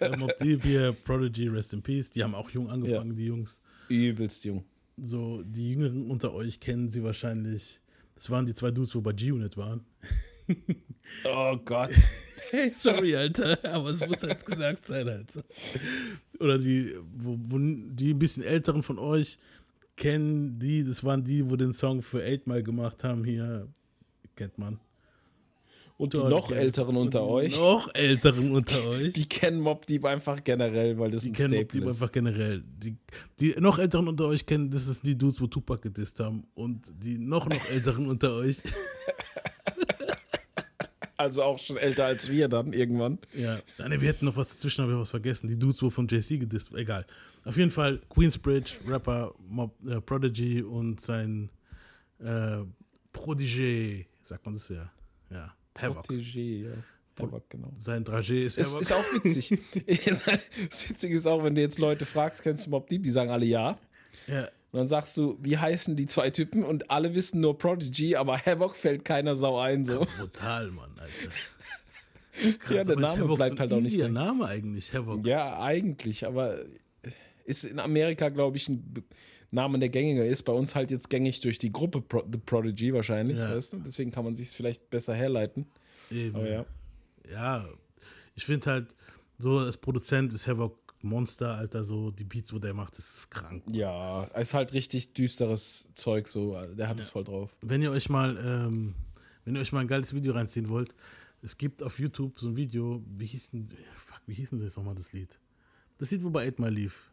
ja, 0.00 0.16
Mob 0.16 0.36
Deep 0.36 0.62
hier, 0.62 0.92
Prodigy, 0.92 1.48
Rest 1.48 1.72
in 1.72 1.82
Peace. 1.82 2.12
Die 2.12 2.22
haben 2.22 2.36
auch 2.36 2.50
jung 2.50 2.70
angefangen, 2.70 3.16
die 3.16 3.26
Jungs. 3.26 3.60
Übelst 3.88 4.44
jung. 4.44 4.64
So, 4.96 5.42
die 5.42 5.70
Jüngeren 5.70 6.10
unter 6.10 6.32
euch 6.34 6.60
kennen 6.60 6.88
sie 6.88 7.02
wahrscheinlich. 7.02 7.80
Das 8.14 8.30
waren 8.30 8.46
die 8.46 8.54
zwei 8.54 8.70
Dudes, 8.70 8.94
wo 8.94 9.00
bei 9.00 9.12
G-Unit 9.12 9.56
waren. 9.56 9.84
Oh 11.24 11.56
Gott. 11.64 11.90
Hey, 12.50 12.70
sorry, 12.74 13.16
Alter, 13.16 13.58
aber 13.64 13.90
es 13.90 14.06
muss 14.06 14.22
halt 14.22 14.46
gesagt 14.46 14.86
sein, 14.86 15.08
Alter. 15.08 15.42
Oder 16.38 16.58
die, 16.58 16.94
wo, 17.16 17.36
wo 17.38 17.58
die 17.58 18.14
ein 18.14 18.18
bisschen 18.18 18.44
älteren 18.44 18.82
von 18.82 18.98
euch 18.98 19.38
kennen 19.96 20.58
die, 20.58 20.84
das 20.84 21.04
waren 21.04 21.22
die, 21.24 21.48
wo 21.48 21.56
den 21.56 21.72
Song 21.72 22.02
für 22.02 22.24
8 22.24 22.46
Mal 22.46 22.62
gemacht 22.62 23.04
haben, 23.04 23.24
hier, 23.24 23.68
kennt 24.36 24.58
man. 24.58 24.80
Und 26.02 26.14
die 26.14 26.18
noch 26.18 26.50
älteren 26.50 26.96
unter 26.96 27.20
die 27.20 27.24
euch. 27.26 27.56
Noch 27.56 27.94
älteren 27.94 28.50
unter 28.50 28.84
euch. 28.88 29.12
Die 29.12 29.28
kennen 29.28 29.60
Mob 29.60 29.86
Deep 29.86 30.04
einfach 30.04 30.42
generell, 30.42 30.98
weil 30.98 31.12
das 31.12 31.22
Die 31.22 31.28
ein 31.30 31.32
kennen 31.32 31.54
Mob 31.54 31.70
Deep 31.70 31.86
einfach 31.86 32.10
generell. 32.10 32.64
Die, 32.66 32.96
die 33.38 33.54
noch 33.60 33.78
älteren 33.78 34.08
unter 34.08 34.26
euch 34.26 34.44
kennen, 34.44 34.68
das 34.68 34.88
ist 34.88 35.06
die 35.06 35.16
Dudes, 35.16 35.40
wo 35.40 35.46
Tupac 35.46 35.80
gedisst 35.80 36.18
haben. 36.18 36.42
Und 36.54 36.90
die 37.04 37.18
noch 37.18 37.48
noch 37.48 37.64
älteren 37.70 38.06
unter 38.06 38.34
euch. 38.34 38.56
Also 41.18 41.44
auch 41.44 41.56
schon 41.60 41.76
älter 41.76 42.06
als 42.06 42.28
wir 42.28 42.48
dann 42.48 42.72
irgendwann. 42.72 43.16
Ja, 43.32 43.60
Ah, 43.78 43.88
nee, 43.88 44.00
wir 44.00 44.08
hätten 44.08 44.24
noch 44.24 44.34
was 44.34 44.48
dazwischen, 44.48 44.82
aber 44.82 44.94
wir 44.94 44.98
was 44.98 45.10
vergessen. 45.10 45.46
Die 45.46 45.56
Dudes, 45.56 45.80
wo 45.80 45.88
von 45.88 46.08
JC 46.08 46.40
gedisst, 46.40 46.74
egal. 46.74 47.06
Auf 47.44 47.56
jeden 47.56 47.70
Fall 47.70 48.00
Queensbridge, 48.08 48.78
Rapper, 48.88 49.32
Mob, 49.46 49.72
äh, 49.86 50.00
Prodigy 50.00 50.64
und 50.64 51.00
sein 51.00 51.48
äh, 52.18 52.64
Prodigy, 53.12 54.04
sagt 54.22 54.44
man 54.44 54.54
das 54.54 54.68
ja. 54.68 54.90
Ja, 55.30 55.54
Havoc. 55.78 56.06
Protégé, 56.06 56.64
ja. 56.64 56.72
Havoc, 57.18 57.48
genau. 57.50 57.72
Sein 57.78 58.04
Dragé 58.04 58.44
ist 58.44 58.58
Es 58.58 58.70
Havoc. 58.70 58.82
ist 58.82 58.92
auch 58.92 59.04
witzig. 59.12 59.58
das 60.68 60.88
Witzige 60.90 61.16
ist 61.16 61.26
auch, 61.26 61.44
wenn 61.44 61.54
du 61.54 61.60
jetzt 61.60 61.78
Leute 61.78 62.06
fragst, 62.06 62.42
kennst 62.42 62.66
du 62.66 62.70
Mob 62.70 62.88
Deep? 62.88 63.02
Die 63.02 63.10
sagen 63.10 63.30
alle 63.30 63.46
ja. 63.46 63.78
Ja. 64.26 64.48
Und 64.72 64.78
dann 64.78 64.88
sagst 64.88 65.16
du, 65.18 65.36
wie 65.40 65.58
heißen 65.58 65.96
die 65.96 66.06
zwei 66.06 66.30
Typen? 66.30 66.64
Und 66.64 66.90
alle 66.90 67.14
wissen 67.14 67.40
nur 67.40 67.58
Prodigy, 67.58 68.16
aber 68.16 68.38
Havoc 68.38 68.74
fällt 68.74 69.04
keiner 69.04 69.36
Sau 69.36 69.58
ein. 69.58 69.84
So. 69.84 70.06
Brutal, 70.18 70.70
Mann, 70.70 70.90
Alter. 70.98 71.34
ja, 72.74 72.84
der 72.84 72.94
ist 72.94 73.00
Name 73.00 73.20
Havoc 73.24 73.36
bleibt 73.36 73.56
so 73.56 73.60
halt 73.60 73.72
auch 73.74 73.80
nicht 73.80 73.98
so. 73.98 74.08
Name 74.08 74.46
eigentlich, 74.46 74.94
Havoc. 74.94 75.26
Ja, 75.26 75.60
eigentlich, 75.60 76.26
aber 76.26 76.64
ist 77.44 77.64
in 77.64 77.78
Amerika, 77.78 78.30
glaube 78.30 78.56
ich, 78.56 78.68
ein 78.68 79.04
B- 79.52 79.56
Name, 79.56 79.78
der 79.78 79.88
gängiger 79.90 80.24
ist. 80.24 80.42
Bei 80.42 80.52
uns 80.52 80.74
halt 80.74 80.90
jetzt 80.90 81.08
gängig 81.10 81.40
durch 81.40 81.58
die 81.58 81.70
Gruppe 81.70 82.00
Pro 82.00 82.24
The 82.30 82.38
Prodigy 82.38 82.92
wahrscheinlich. 82.92 83.36
Ja. 83.36 83.54
Weißt 83.54 83.74
du? 83.74 83.78
Deswegen 83.78 84.10
kann 84.10 84.24
man 84.24 84.34
sich 84.34 84.48
vielleicht 84.50 84.90
besser 84.90 85.14
herleiten. 85.14 85.66
Eben. 86.10 86.34
Aber 86.36 86.48
ja. 86.50 86.66
Ja, 87.30 87.64
ich 88.34 88.44
finde 88.44 88.70
halt, 88.70 88.94
so 89.38 89.58
als 89.58 89.76
Produzent 89.76 90.32
ist 90.32 90.46
Havoc 90.48 90.78
Monster, 91.02 91.56
Alter, 91.56 91.82
so 91.84 92.10
die 92.10 92.24
Beats, 92.24 92.52
wo 92.52 92.58
der 92.58 92.74
macht, 92.74 92.96
das 92.96 93.18
ist 93.18 93.30
krank. 93.30 93.62
Ja, 93.72 94.24
ist 94.24 94.54
halt 94.54 94.72
richtig 94.72 95.12
düsteres 95.14 95.88
Zeug, 95.94 96.28
so. 96.28 96.56
Der 96.74 96.88
hat 96.88 96.98
es 97.00 97.10
voll 97.10 97.24
drauf. 97.24 97.50
Wenn 97.60 97.82
ihr 97.82 97.90
euch 97.90 98.08
mal, 98.08 98.38
ähm, 98.38 98.94
wenn 99.44 99.56
ihr 99.56 99.60
euch 99.60 99.72
mal 99.72 99.80
ein 99.80 99.88
geiles 99.88 100.14
Video 100.14 100.32
reinziehen 100.32 100.68
wollt, 100.68 100.94
es 101.42 101.58
gibt 101.58 101.82
auf 101.82 101.98
YouTube 101.98 102.38
so 102.38 102.48
ein 102.48 102.56
Video, 102.56 103.02
wie 103.18 103.26
hieß 103.26 103.50
denn, 103.50 103.68
fuck, 103.96 104.20
wie 104.26 104.34
hieß 104.34 104.50
denn 104.50 104.60
das 104.60 104.76
nochmal, 104.76 104.94
das 104.94 105.12
Lied? 105.12 105.38
Das 105.98 106.10
Lied, 106.12 106.22
wo 106.22 106.30
bei 106.30 106.46
8 106.48 106.60
Mile 106.60 106.70
lief. 106.70 107.10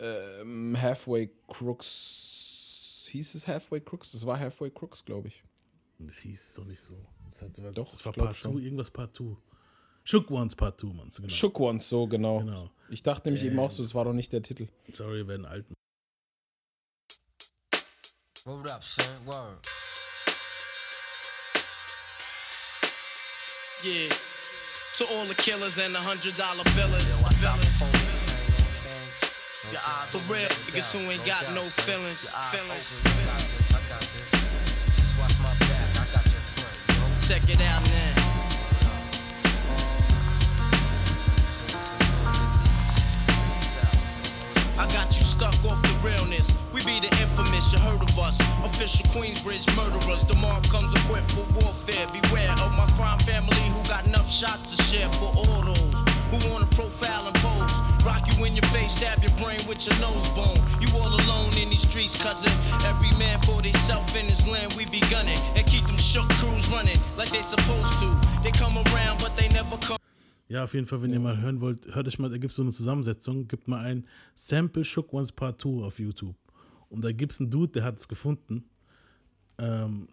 Ähm, 0.00 0.76
Halfway 0.80 1.30
Crooks. 1.48 3.06
Hieß 3.10 3.34
es 3.34 3.46
Halfway 3.46 3.80
Crooks? 3.80 4.12
Das 4.12 4.24
war 4.26 4.38
Halfway 4.38 4.70
Crooks, 4.70 5.04
glaube 5.04 5.28
ich. 5.28 5.42
Das 5.98 6.18
hieß 6.18 6.54
doch 6.54 6.64
nicht 6.66 6.80
so. 6.80 6.94
Das, 7.24 7.42
hat, 7.42 7.58
Doch, 7.76 7.90
das 7.90 8.04
war 8.04 8.12
Part 8.12 8.36
schon. 8.36 8.52
2, 8.52 8.60
irgendwas 8.60 8.90
Part 8.90 9.16
2. 9.16 9.36
Shook 10.04 10.30
Ones 10.30 10.54
Part 10.54 10.80
2, 10.80 10.86
Mann. 10.88 11.10
So 11.10 11.22
genau. 11.22 11.34
Shook 11.34 11.60
Ones, 11.60 11.88
so 11.88 12.06
genau. 12.06 12.38
Genau. 12.38 12.70
Ich 12.88 13.02
dachte 13.02 13.28
nämlich 13.28 13.44
eben 13.44 13.56
Damn. 13.56 13.66
auch 13.66 13.70
so, 13.70 13.82
das 13.82 13.94
war 13.94 14.04
doch 14.04 14.12
nicht 14.12 14.32
der 14.32 14.42
Titel. 14.42 14.68
Sorry, 14.90 15.18
wir 15.18 15.28
werden 15.28 15.46
alt. 15.46 15.66
Hold 18.46 18.70
up, 18.70 18.82
son. 18.82 19.04
Word. 19.26 19.58
Yeah. 23.84 24.08
To 24.96 25.04
all 25.04 25.26
the 25.26 25.34
killers 25.34 25.78
and 25.78 25.94
the 25.94 26.00
hundred 26.00 26.36
dollar 26.36 26.64
billers. 26.74 28.17
For 29.68 30.32
real, 30.32 30.48
niggas 30.48 30.92
who 30.92 31.10
ain't 31.10 31.24
got 31.26 31.42
no 31.54 31.62
feelings. 31.84 32.30
Feelings. 32.50 33.00
Check 37.28 37.42
it 37.50 37.60
out 37.60 37.82
now. 37.90 38.28
I 44.78 44.86
got 44.86 45.06
you 45.08 45.24
stuck 45.24 45.52
off 45.66 45.82
the 45.82 45.98
realness. 46.02 46.56
We 46.72 46.82
be 46.86 47.00
the 47.00 47.08
infamous, 47.20 47.70
you 47.70 47.78
heard 47.80 48.00
of 48.00 48.18
us. 48.18 48.40
Official 48.64 49.04
Queensbridge 49.08 49.68
murderers. 49.76 50.24
The 50.24 50.34
mob 50.36 50.64
comes 50.68 50.94
equipped 50.94 51.32
for 51.32 51.44
warfare. 51.60 52.06
Beware 52.06 52.52
of 52.52 52.72
my 52.74 52.86
crime 52.96 53.18
family 53.18 53.68
who 53.74 53.86
got 53.86 54.06
enough 54.06 54.32
shots 54.32 54.74
to 54.74 54.82
share 54.82 55.08
for 55.12 55.26
all 55.36 55.62
those 55.62 56.07
who 56.30 56.38
wanna 56.52 56.66
profile 56.66 57.26
and 57.26 57.36
pose. 57.36 57.74
Rock 58.04 58.24
you 58.28 58.44
in 58.44 58.54
your 58.54 58.66
face, 58.72 58.92
stab 58.92 59.22
your 59.22 59.34
brain 59.36 59.60
with 59.68 59.86
your 59.86 59.96
nose 60.00 60.28
bone. 60.30 60.58
You 60.80 60.88
all 60.98 61.08
alone 61.08 61.52
in 61.60 61.68
these 61.70 61.86
streets, 61.88 62.16
cousin. 62.20 62.52
Every 62.84 63.12
man 63.18 63.38
for 63.42 63.60
theyself 63.62 64.14
in 64.16 64.26
his 64.26 64.46
land, 64.46 64.74
we 64.74 64.84
be 64.86 65.00
gunning. 65.10 65.38
And 65.56 65.66
keep 65.66 65.86
them 65.86 65.98
shook 65.98 66.28
crews 66.40 66.68
running 66.68 66.98
like 67.16 67.30
they 67.30 67.42
supposed 67.42 67.98
to. 68.00 68.08
They 68.42 68.52
come 68.52 68.76
around, 68.78 69.20
but 69.20 69.36
they 69.36 69.48
never 69.48 69.76
come. 69.78 69.98
Ja, 70.50 70.64
auf 70.64 70.72
jeden 70.72 70.86
Fall, 70.86 71.02
wenn 71.02 71.12
ihr 71.12 71.20
mal 71.20 71.36
hören 71.38 71.60
wollt, 71.60 71.94
hört 71.94 72.08
euch 72.08 72.18
mal, 72.18 72.30
da 72.30 72.38
gibt 72.38 72.52
es 72.52 72.56
so 72.56 72.62
eine 72.62 72.72
Zusammensetzung, 72.72 73.48
gibt 73.48 73.68
mal 73.68 73.84
ein 73.84 74.06
Sample 74.34 74.82
Shook 74.82 75.12
Ones 75.12 75.30
Part 75.30 75.60
2 75.60 75.84
auf 75.84 75.98
YouTube. 75.98 76.36
Und 76.88 77.04
da 77.04 77.12
gibt 77.12 77.32
es 77.32 77.40
einen 77.40 77.50
Dude, 77.50 77.72
der 77.72 77.84
hat 77.84 77.98
es 77.98 78.08
gefunden. 78.08 78.64
Ähm, 79.58 80.08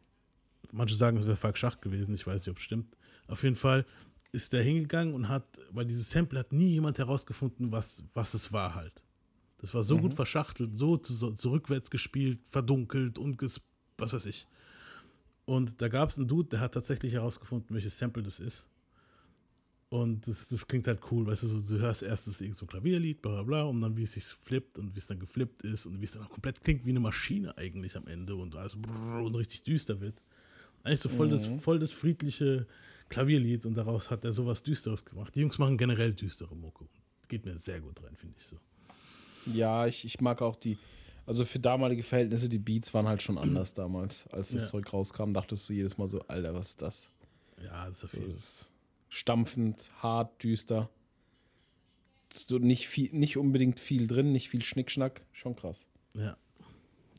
manche 0.74 0.96
sagen, 0.96 1.18
es 1.18 1.26
wäre 1.26 1.38
Falk 1.38 1.58
Schach 1.58 1.80
gewesen, 1.80 2.16
ich 2.16 2.28
weiß 2.28 2.42
nicht, 2.42 2.50
ob 2.50 2.58
es 2.58 2.64
stimmt. 2.64 2.98
Auf 3.28 3.44
jeden 3.44 3.56
Fall 3.56 3.86
ist 4.36 4.54
der 4.54 4.62
hingegangen 4.62 5.14
und 5.16 5.30
hat, 5.30 5.46
weil 5.72 5.86
dieses 5.86 6.12
Sample 6.12 6.38
hat 6.40 6.54
nie 6.54 6.70
jemand 6.70 6.98
herausgefunden, 7.00 7.72
was, 7.72 8.04
was 8.14 8.34
es 8.36 8.52
war 8.52 8.76
halt. 8.76 9.04
Das 9.58 9.74
war 9.74 9.82
so 9.84 9.96
Mhm. 9.96 10.02
gut 10.02 10.14
verschachtelt, 10.14 10.78
so, 10.78 10.98
zu, 10.98 11.14
so 11.36 11.50
rückwärts 11.50 11.90
gespielt, 11.90 12.40
verdunkelt 12.48 13.18
und 13.18 13.38
ges, 13.38 13.62
was 13.98 14.14
weiß 14.14 14.26
ich. 14.28 14.46
Und 15.46 15.82
da 15.82 15.88
gab 15.88 16.10
es 16.10 16.18
einen 16.18 16.28
Dude, 16.28 16.50
der 16.50 16.60
hat 16.60 16.74
tatsächlich 16.74 17.14
herausgefunden, 17.14 17.74
welches 17.74 17.98
Sample 17.98 18.24
das 18.24 18.40
ist. 18.40 18.70
Und 19.90 20.28
das, 20.28 20.50
das 20.50 20.68
klingt 20.68 20.88
halt 20.88 21.00
cool, 21.12 21.26
weißt 21.28 21.44
du, 21.44 21.48
so, 21.48 21.76
du 21.78 21.82
hörst 21.82 22.02
erst 22.04 22.28
das 22.28 22.42
irgend 22.42 22.58
so 22.58 22.66
ein 22.66 22.70
Klavierlied, 22.70 23.22
bla 23.22 23.32
bla 23.32 23.44
bla, 23.44 23.64
und 23.64 23.80
dann 23.82 23.96
wie 23.96 24.04
es 24.04 24.14
sich 24.14 24.24
flippt 24.26 24.78
und 24.80 24.94
wie 24.94 25.00
es 25.00 25.08
dann 25.08 25.20
geflippt 25.20 25.62
ist 25.62 25.86
und 25.86 26.02
wie 26.02 26.06
es 26.06 26.12
dann 26.12 26.24
auch 26.24 26.30
komplett 26.30 26.64
klingt 26.64 26.86
wie 26.86 26.90
eine 26.90 27.00
Maschine 27.00 27.56
eigentlich 27.58 27.96
am 27.96 28.08
Ende 28.08 28.36
und 28.36 28.56
also 28.56 28.78
und 28.78 29.36
richtig 29.36 29.64
düster 29.64 30.02
wird. 30.02 30.22
Eigentlich 30.84 31.00
so 31.00 31.10
voll, 31.10 31.30
das, 31.30 31.46
Mhm. 31.46 31.60
voll 31.60 31.80
das 31.80 31.92
friedliche 31.92 32.68
Klavierlied 33.10 33.66
und 33.66 33.76
daraus 33.76 34.10
hat 34.12 34.24
er 34.26 34.34
sowas 34.34 34.64
Düsteres 34.64 35.06
gemacht. 35.06 35.36
Die 35.36 35.42
Jungs 35.42 35.58
machen 35.58 35.78
generell 35.78 36.14
düstere 36.14 36.56
Mucke. 36.56 36.86
Geht 37.28 37.46
mir 37.46 37.58
sehr 37.60 37.82
gut 37.82 38.02
rein, 38.04 38.16
finde 38.16 38.36
ich 38.40 38.46
so. 38.48 38.58
Ja, 39.54 39.86
ich, 39.88 40.06
ich 40.06 40.22
mag 40.22 40.42
auch 40.42 40.56
die, 40.56 40.78
also 41.26 41.46
für 41.46 41.60
damalige 41.60 42.04
Verhältnisse, 42.04 42.50
die 42.50 42.58
Beats 42.60 42.94
waren 42.94 43.08
halt 43.08 43.22
schon 43.22 43.38
anders 43.38 43.74
damals. 43.76 44.28
Als 44.28 44.50
das 44.50 44.64
Ja. 44.64 44.68
Zeug 44.70 44.92
rauskam, 44.92 45.32
dachtest 45.34 45.70
du 45.70 45.74
jedes 45.74 45.98
Mal 45.98 46.08
so, 46.08 46.22
Alter, 46.28 46.54
was 46.54 46.70
ist 46.70 46.82
das? 46.82 47.08
Ja, 47.64 47.88
das 47.88 47.98
ist 48.00 48.04
auf 48.06 48.14
jeden 48.14 48.34
ist 48.34 48.72
Stampfend, 49.10 49.92
hart, 50.02 50.44
düster. 50.44 50.90
So 52.34 52.58
nicht, 52.58 52.88
viel, 52.88 53.10
nicht 53.14 53.38
unbedingt 53.38 53.80
viel 53.80 54.08
drin, 54.08 54.32
nicht 54.32 54.50
viel 54.50 54.62
Schnickschnack. 54.62 55.22
Schon 55.32 55.56
krass. 55.56 55.86
Ja. 56.16 56.36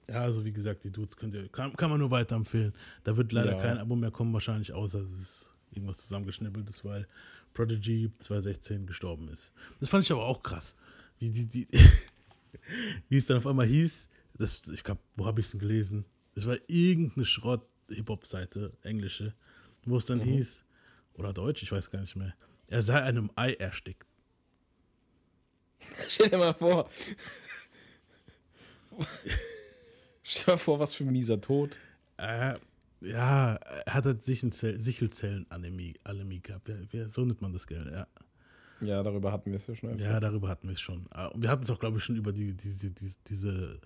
Ja, 0.08 0.20
also 0.20 0.44
wie 0.44 0.52
gesagt, 0.52 0.84
die 0.84 0.90
Dudes 0.92 1.16
könnt 1.16 1.34
ihr, 1.34 1.48
kann, 1.48 1.72
kann 1.74 1.90
man 1.90 1.98
nur 1.98 2.10
weiterempfehlen. 2.10 2.74
Da 3.04 3.16
wird 3.16 3.32
leider 3.32 3.52
Ja. 3.56 3.62
kein 3.62 3.78
Album 3.78 4.00
mehr 4.00 4.10
kommen, 4.10 4.32
wahrscheinlich, 4.32 4.72
außer 4.72 5.00
es 5.00 5.10
ist 5.10 5.52
irgendwas 5.76 5.98
zusammengeschnippeltes, 5.98 6.84
weil 6.84 7.06
Prodigy 7.54 8.10
2016 8.18 8.86
gestorben 8.86 9.28
ist. 9.28 9.52
Das 9.80 9.88
fand 9.88 10.04
ich 10.04 10.12
aber 10.12 10.24
auch 10.26 10.42
krass. 10.42 10.76
Wie, 11.18 11.30
die, 11.30 11.46
die, 11.46 11.66
wie 13.08 13.16
es 13.18 13.26
dann 13.26 13.38
auf 13.38 13.46
einmal 13.46 13.66
hieß, 13.66 14.08
das, 14.38 14.68
ich 14.68 14.84
glaube, 14.84 15.00
wo 15.14 15.24
habe 15.26 15.40
ich 15.40 15.46
es 15.46 15.52
denn 15.52 15.60
gelesen? 15.60 16.04
Es 16.34 16.46
war 16.46 16.56
irgendeine 16.66 17.24
Schrott-Hip-Hop-Seite, 17.24 18.72
englische, 18.82 19.34
wo 19.84 19.96
es 19.96 20.06
dann 20.06 20.18
Mhm. 20.18 20.24
hieß, 20.24 20.64
oder 21.14 21.32
Deutsch, 21.32 21.62
ich 21.62 21.72
weiß 21.72 21.90
gar 21.90 22.00
nicht 22.00 22.16
mehr, 22.16 22.34
er 22.68 22.82
sei 22.82 23.00
einem 23.02 23.30
Ei 23.36 23.52
erstickt. 23.54 24.06
Stell 26.08 26.28
dir 26.30 26.38
mal 26.38 26.52
vor. 26.54 26.90
Stell 30.22 30.44
dir 30.44 30.50
mal 30.52 30.58
vor, 30.58 30.78
was 30.78 30.94
für 30.94 31.04
ein 31.04 31.12
mieser 31.12 31.40
Tod. 31.40 31.76
Äh, 32.18 32.54
ja, 33.06 33.54
er 33.54 33.94
hat 33.94 34.04
halt 34.06 34.22
Sichelzellenanämie 34.24 35.94
Anämie 36.04 36.40
gehabt. 36.40 36.68
Ja, 36.92 37.08
so 37.08 37.24
nennt 37.24 37.40
man 37.40 37.52
das, 37.52 37.66
gell? 37.66 37.88
Ja. 37.92 38.06
Ja, 38.80 39.02
darüber 39.02 39.32
hatten 39.32 39.50
wir 39.50 39.56
es 39.56 39.66
ja 39.66 39.74
schon. 39.74 39.90
öfter. 39.90 40.04
ja, 40.04 40.20
darüber 40.20 40.48
hatten 40.48 40.68
wir 40.68 40.72
es 40.74 40.80
schon. 40.80 41.06
Ah, 41.10 41.26
Und 41.28 41.40
wir 41.42 41.48
hatten 41.48 41.62
es 41.62 41.70
auch, 41.70 41.78
glaube 41.78 41.96
ich, 41.98 42.04
schon 42.04 42.16
über 42.16 42.32
die, 42.32 42.54
die, 42.54 42.92
die, 42.94 43.12
diese 43.26 43.80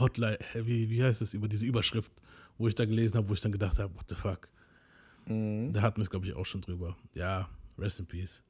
Hotline, 0.00 0.38
wie, 0.54 0.90
wie 0.90 1.02
heißt 1.04 1.22
es, 1.22 1.34
über 1.34 1.46
diese 1.48 1.64
Überschrift, 1.66 2.10
wo 2.58 2.66
ich 2.66 2.74
da 2.74 2.84
gelesen 2.84 3.18
habe, 3.18 3.28
wo 3.28 3.34
ich 3.34 3.40
dann 3.40 3.52
gedacht 3.52 3.78
habe, 3.78 3.94
what 3.94 4.08
the 4.08 4.16
fuck. 4.16 4.48
Mhm. 5.26 5.72
Da 5.72 5.82
hatten 5.82 5.98
wir 5.98 6.02
es, 6.02 6.10
glaube 6.10 6.26
ich, 6.26 6.34
auch 6.34 6.46
schon 6.46 6.60
drüber. 6.62 6.96
Ja, 7.14 7.48
rest 7.78 8.00
in 8.00 8.06
peace. 8.06 8.42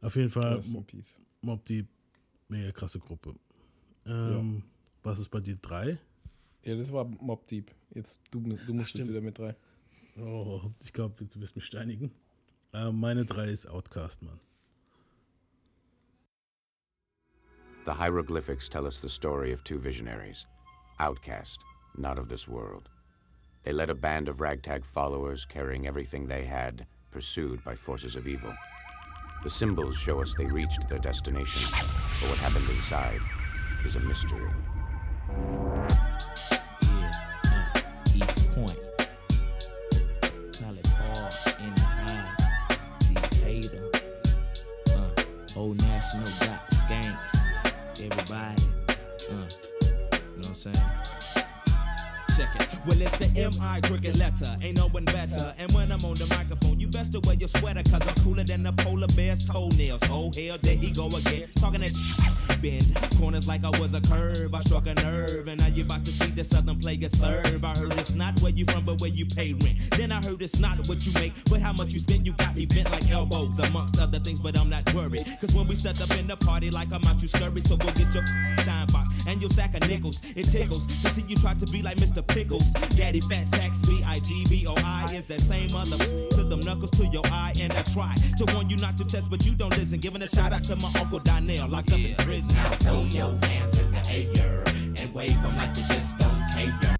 Auf 0.00 0.14
jeden 0.14 0.30
Fall, 0.30 0.54
Rest 0.56 0.68
in 0.68 0.74
Mo- 0.74 0.82
peace. 0.82 1.16
Mob 1.40 1.64
Deep, 1.64 1.88
mega 2.48 2.70
krasse 2.70 3.00
Gruppe. 3.00 3.34
Ähm, 4.06 4.62
Was 5.02 5.18
ist 5.18 5.28
bei 5.30 5.40
dir? 5.40 5.56
Drei? 5.56 5.98
Ja, 6.68 6.76
das 6.76 6.92
war 6.92 7.06
Mob 7.22 7.46
Deep. 7.46 7.70
Jetzt, 7.94 8.20
du, 8.30 8.40
du 8.40 8.50
musst 8.50 8.68
jetzt 8.68 8.88
stimmt. 8.90 9.08
wieder 9.08 9.22
mit 9.22 9.38
drei. 9.38 9.56
Oh, 10.20 10.60
ich 10.84 10.92
glaube, 10.92 11.24
du 11.24 11.40
wirst 11.40 11.56
mich 11.56 11.64
steinigen. 11.64 12.10
Äh, 12.74 12.92
meine 12.92 13.24
drei 13.24 13.46
ist 13.46 13.70
Outcast, 13.70 14.20
Mann. 14.20 14.38
The 17.86 17.94
hieroglyphics 17.94 18.68
tell 18.68 18.84
us 18.84 19.00
the 19.00 19.08
story 19.08 19.50
of 19.50 19.64
two 19.64 19.78
visionaries, 19.78 20.44
outcast, 21.00 21.58
not 21.96 22.18
of 22.18 22.28
this 22.28 22.46
world. 22.46 22.90
They 23.62 23.72
led 23.72 23.88
a 23.88 23.94
band 23.94 24.28
of 24.28 24.42
ragtag 24.42 24.84
followers 24.84 25.46
carrying 25.46 25.86
everything 25.86 26.28
they 26.28 26.44
had, 26.44 26.86
pursued 27.10 27.64
by 27.64 27.76
forces 27.76 28.14
of 28.14 28.28
evil. 28.28 28.52
The 29.42 29.48
symbols 29.48 29.96
show 29.96 30.20
us 30.20 30.34
they 30.34 30.44
reached 30.44 30.86
their 30.90 30.98
destination, 30.98 31.70
but 32.20 32.28
what 32.28 32.38
happened 32.40 32.68
inside 32.68 33.22
is 33.86 33.96
a 33.96 34.00
mystery. 34.00 34.50
East 38.58 38.74
Point. 38.76 38.87
Well, 52.88 53.02
it's 53.02 53.18
the 53.18 53.28
M.I. 53.38 53.82
cricket 53.82 54.16
letter. 54.18 54.56
Ain't 54.62 54.78
no 54.78 54.88
one 54.88 55.04
better. 55.04 55.54
And 55.58 55.70
when 55.72 55.92
I'm 55.92 56.02
on 56.06 56.14
the 56.14 56.26
microphone, 56.38 56.80
you 56.80 56.88
best 56.88 57.12
to 57.12 57.20
wear 57.20 57.34
your 57.34 57.48
sweater, 57.48 57.82
cause 57.82 58.00
I'm 58.00 58.14
cooler 58.24 58.44
than 58.44 58.62
the 58.62 58.72
polar 58.72 59.06
bear's 59.08 59.44
toenails. 59.44 60.00
Oh, 60.08 60.32
hell, 60.34 60.56
there 60.62 60.74
he 60.74 60.90
go 60.90 61.08
again. 61.08 61.46
Talking 61.56 61.82
that 61.82 61.92
shit. 61.92 62.62
Bend 62.62 63.20
corners 63.20 63.46
like 63.46 63.62
I 63.62 63.78
was 63.78 63.92
a 63.92 64.00
curve. 64.00 64.54
I 64.54 64.60
struck 64.60 64.86
a 64.86 64.94
nerve, 64.94 65.48
and 65.48 65.60
now 65.60 65.66
you 65.66 65.84
about 65.84 66.06
to 66.06 66.10
see 66.10 66.30
the 66.30 66.42
southern 66.42 66.80
player 66.80 67.10
serve. 67.10 67.62
I 67.62 67.76
heard 67.76 67.92
it's 67.98 68.14
not 68.14 68.40
where 68.40 68.52
you 68.52 68.64
from, 68.64 68.86
but 68.86 69.02
where 69.02 69.10
you 69.10 69.26
pay 69.26 69.52
rent. 69.52 69.76
Then 69.90 70.10
I 70.10 70.24
heard 70.24 70.40
it's 70.40 70.58
not 70.58 70.88
what 70.88 71.04
you 71.04 71.12
make, 71.20 71.34
but 71.50 71.60
how 71.60 71.74
much 71.74 71.92
you 71.92 71.98
spend. 71.98 72.26
You 72.26 72.32
got 72.32 72.56
me 72.56 72.64
bent 72.64 72.90
like 72.90 73.10
elbows, 73.10 73.58
amongst 73.68 74.00
other 74.00 74.18
things, 74.18 74.40
but 74.40 74.58
I'm 74.58 74.70
not 74.70 74.92
worried. 74.94 75.26
Cause 75.42 75.54
when 75.54 75.68
we 75.68 75.74
set 75.74 76.00
up 76.00 76.18
in 76.18 76.26
the 76.26 76.36
party, 76.36 76.70
like 76.70 76.90
I'm 76.90 77.04
out, 77.04 77.20
you 77.20 77.28
scurry. 77.28 77.60
So 77.60 77.76
go 77.76 77.90
get 77.92 78.14
your 78.14 78.24
shine 78.64 78.86
box 78.86 79.07
and 79.28 79.40
your 79.40 79.50
sack 79.50 79.74
of 79.74 79.86
nickels. 79.88 80.22
It 80.34 80.50
tickles 80.50 80.86
to 80.86 81.08
see 81.08 81.24
you 81.28 81.36
try 81.36 81.54
to 81.54 81.66
be 81.66 81.82
like 81.82 81.98
Mr. 81.98 82.26
Pickles. 82.26 82.72
Daddy 82.96 83.20
Fat 83.20 83.46
Sacks, 83.46 83.80
B 83.82 84.02
I 84.04 84.18
G 84.20 84.44
B 84.48 84.66
O 84.66 84.74
I 84.84 85.04
is 85.14 85.26
that 85.26 85.40
same 85.40 85.74
other 85.76 85.98
to 86.30 86.44
them 86.44 86.60
knuckles 86.60 86.90
to 86.92 87.06
your 87.06 87.22
eye. 87.26 87.52
And 87.60 87.72
I 87.72 87.82
try 87.82 88.14
to 88.38 88.44
warn 88.54 88.68
you 88.70 88.76
not 88.78 88.96
to 88.98 89.04
test, 89.04 89.30
but 89.30 89.44
you 89.46 89.54
don't 89.54 89.76
listen. 89.76 90.00
Giving 90.00 90.22
a 90.22 90.28
shout 90.28 90.52
out 90.52 90.64
to 90.64 90.76
my 90.76 90.90
Uncle 90.98 91.20
Donnell, 91.20 91.68
locked 91.68 91.92
up 91.92 91.98
in 91.98 92.14
prison. 92.16 92.54
Now 92.54 92.70
throw 92.80 93.04
your 93.04 93.38
hands 93.46 93.78
in 93.78 93.90
the 93.92 94.02
air 94.10 94.64
and 94.96 95.14
wave 95.14 95.40
them 95.42 95.56
like 95.58 95.76
you 95.76 95.84
just 95.94 96.18
don't 96.18 96.42
care. 96.52 96.96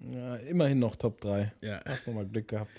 Ja, 0.00 0.36
immerhin 0.48 0.78
noch 0.78 0.96
Top 0.96 1.20
3. 1.20 1.52
Ja. 1.62 1.80
Hast 1.86 2.06
nochmal 2.06 2.26
Glück 2.26 2.48
gehabt. 2.48 2.70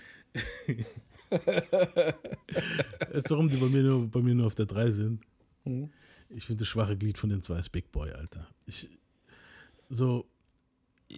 Weißt 3.12 3.30
du, 3.30 3.36
warum 3.36 3.48
die 3.50 3.58
bei 3.58 3.68
mir 3.68 3.84
nur, 3.84 4.08
bei 4.10 4.22
mir 4.22 4.36
nur 4.36 4.48
auf 4.48 4.56
der 4.56 4.66
3 4.66 4.92
sind? 4.92 5.22
Mhm. 5.64 5.90
Ich 6.34 6.46
finde 6.46 6.60
das 6.60 6.68
schwache 6.68 6.98
Glied 6.98 7.18
von 7.18 7.30
den 7.30 7.42
zwei 7.42 7.60
ist 7.60 7.70
Big 7.70 7.92
Boy, 7.92 8.12
Alter. 8.12 8.48
Ich, 8.66 8.90
so. 9.90 10.26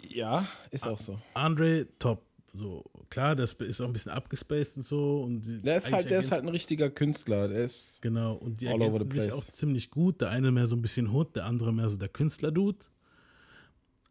Ja, 0.10 0.48
ist 0.72 0.88
auch 0.88 0.98
so. 0.98 1.20
Andre, 1.36 1.88
top. 2.00 2.24
So, 2.56 2.84
klar, 3.10 3.36
das 3.36 3.54
ist 3.54 3.82
auch 3.82 3.88
ein 3.88 3.94
bisschen 3.94 4.12
abgespaced 4.12 4.78
und 4.78 4.84
so. 4.84 5.22
Und 5.24 5.66
Der 5.66 5.78
ist, 5.78 5.92
halt, 5.92 6.10
der 6.10 6.20
ist 6.20 6.32
halt 6.32 6.44
ein 6.44 6.50
richtiger 6.50 6.90
Künstler. 6.90 7.48
Der 7.48 7.64
ist 7.64 8.00
Genau, 8.02 8.36
und 8.36 8.62
die 8.62 8.68
all 8.68 8.80
ergänzen 8.80 9.10
sich 9.10 9.34
auch 9.34 9.44
ziemlich 9.44 9.90
gut. 9.90 10.22
Der 10.22 10.30
eine 10.30 10.52
mehr 10.52 10.68
so 10.68 10.76
ein 10.76 10.82
bisschen 10.82 11.12
Hood, 11.12 11.36
der 11.36 11.46
andere 11.46 11.74
mehr 11.74 11.90
so 11.90 11.98
der 11.98 12.10
Künstler-Dude. 12.10 12.86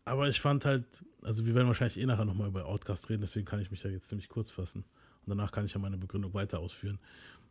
Aber 0.05 0.28
ich 0.28 0.40
fand 0.40 0.64
halt, 0.64 1.05
also 1.22 1.46
wir 1.46 1.55
werden 1.55 1.68
wahrscheinlich 1.68 2.00
eh 2.00 2.07
nachher 2.07 2.24
nochmal 2.24 2.48
über 2.48 2.66
Outcast 2.66 3.09
reden, 3.11 3.22
deswegen 3.22 3.46
kann 3.46 3.61
ich 3.61 3.70
mich 3.70 3.82
da 3.82 3.88
jetzt 3.88 4.09
ziemlich 4.09 4.28
kurz 4.28 4.50
fassen. 4.50 4.84
Und 5.24 5.28
danach 5.28 5.53
kann 5.53 5.64
ich 5.64 5.74
ja 5.74 5.78
meine 5.78 5.96
Begründung 5.96 6.34
weiter 6.34 6.59
ausführen. 6.59 6.98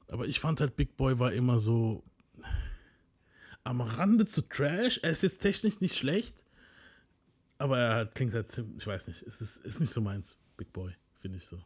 Aber 0.09 0.25
ich 0.27 0.41
fand 0.41 0.59
halt, 0.59 0.75
Big 0.75 0.97
Boy 0.97 1.19
war 1.19 1.31
immer 1.31 1.59
so 1.59 2.03
am 3.63 3.81
Rande 3.81 4.25
zu 4.25 4.41
Trash. 4.41 4.99
Er 5.03 5.11
ist 5.11 5.23
jetzt 5.23 5.39
technisch 5.39 5.79
nicht 5.81 5.95
schlecht, 5.95 6.45
aber 7.57 7.77
er 7.79 7.95
hat, 7.95 8.15
klingt 8.15 8.33
halt 8.33 8.49
ziemlich, 8.51 8.77
ich 8.79 8.87
weiß 8.87 9.07
nicht, 9.07 9.21
es 9.23 9.41
ist, 9.41 9.57
ist 9.57 9.79
nicht 9.79 9.91
so 9.93 10.01
meins, 10.01 10.37
Big 10.57 10.71
Boy, 10.73 10.93
finde 11.19 11.37
ich 11.37 11.45
so. 11.45 11.59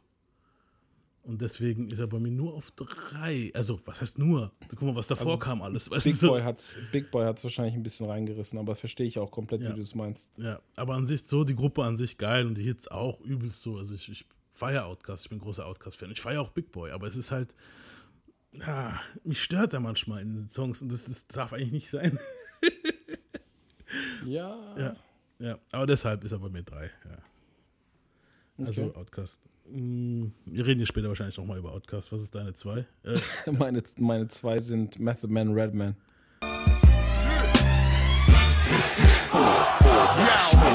Und 1.24 1.42
deswegen 1.42 1.90
ist 1.90 1.98
er 1.98 2.06
bei 2.06 2.20
mir 2.20 2.30
nur 2.32 2.54
auf 2.54 2.70
drei. 2.72 3.50
Also, 3.56 3.80
was 3.86 4.00
heißt 4.00 4.20
nur? 4.20 4.52
Guck 4.70 4.84
mal, 4.84 4.96
was 4.96 5.08
davor 5.08 5.26
Also, 5.26 5.40
kam 5.40 5.64
alles. 5.64 5.90
Weißt 5.90 6.04
Big, 6.06 6.20
du, 6.20 6.28
Boy 6.28 6.42
hat's, 6.44 6.78
Big 6.92 7.10
Boy 7.10 7.26
hat 7.26 7.40
es 7.40 7.44
wahrscheinlich 7.44 7.74
ein 7.74 7.82
bisschen 7.82 8.06
reingerissen, 8.06 8.60
aber 8.60 8.76
verstehe 8.76 9.08
ich 9.08 9.18
auch 9.18 9.32
komplett, 9.32 9.62
Ja. 9.62 9.72
wie 9.72 9.76
du 9.78 9.82
es 9.82 9.96
meinst. 9.96 10.30
Ja, 10.38 10.60
aber 10.76 10.94
an 10.94 11.08
sich 11.08 11.24
so, 11.24 11.44
die 11.44 11.56
Gruppe 11.56 11.84
an 11.84 11.98
sich 11.98 12.20
geil 12.20 12.46
und 12.46 12.56
die 12.60 12.64
Hits 12.64 12.88
auch 12.90 13.20
übelst 13.22 13.64
so. 13.64 13.78
Also 13.78 13.96
ich, 13.96 14.08
ich 14.08 14.26
feiere 14.52 14.86
Outcast, 14.86 15.24
ich 15.24 15.30
bin 15.32 15.40
großer 15.40 15.66
Outcast-Fan. 15.66 16.12
Ich 16.12 16.22
feiere 16.22 16.42
auch 16.42 16.52
Big 16.52 16.72
Boy, 16.72 16.92
aber 16.92 17.08
es 17.08 17.18
ist 17.18 17.32
halt, 17.32 17.56
ja, 18.60 19.00
mich 19.24 19.42
stört 19.42 19.74
er 19.74 19.80
manchmal 19.80 20.22
in 20.22 20.36
den 20.36 20.48
Songs 20.48 20.82
und 20.82 20.92
das, 20.92 21.06
das 21.06 21.28
darf 21.28 21.54
eigentlich 21.54 21.72
nicht 21.72 21.90
sein. 21.90 22.18
Ja. 24.26 24.76
Ja, 24.78 24.96
ja, 25.40 25.60
aber 25.72 25.86
deshalb 25.86 26.24
ist 26.24 26.32
er 26.32 26.40
bei 26.40 26.50
mir 26.50 26.64
drei, 26.64 26.90
ja. 27.06 28.66
Also 28.66 28.86
Okay. 28.86 29.00
Outcast. 29.00 29.42
Mm, 29.70 30.28
Wir 30.46 30.66
reden 30.66 30.80
hier 30.80 30.88
später 30.88 31.08
wahrscheinlich 31.08 31.38
nochmal 31.38 31.60
über 31.60 31.72
Outcast. 31.72 32.12
Was 32.12 32.22
ist 32.22 32.34
deine 32.36 32.54
zwei? 32.54 32.86
Äh, 33.04 33.18
meine, 33.52 33.84
meine 34.00 34.28
zwei 34.28 34.60
sind 34.60 35.00
Method 35.00 35.32
Man, 35.32 35.54
Redman. 35.54 35.96
Yo, 38.76 38.82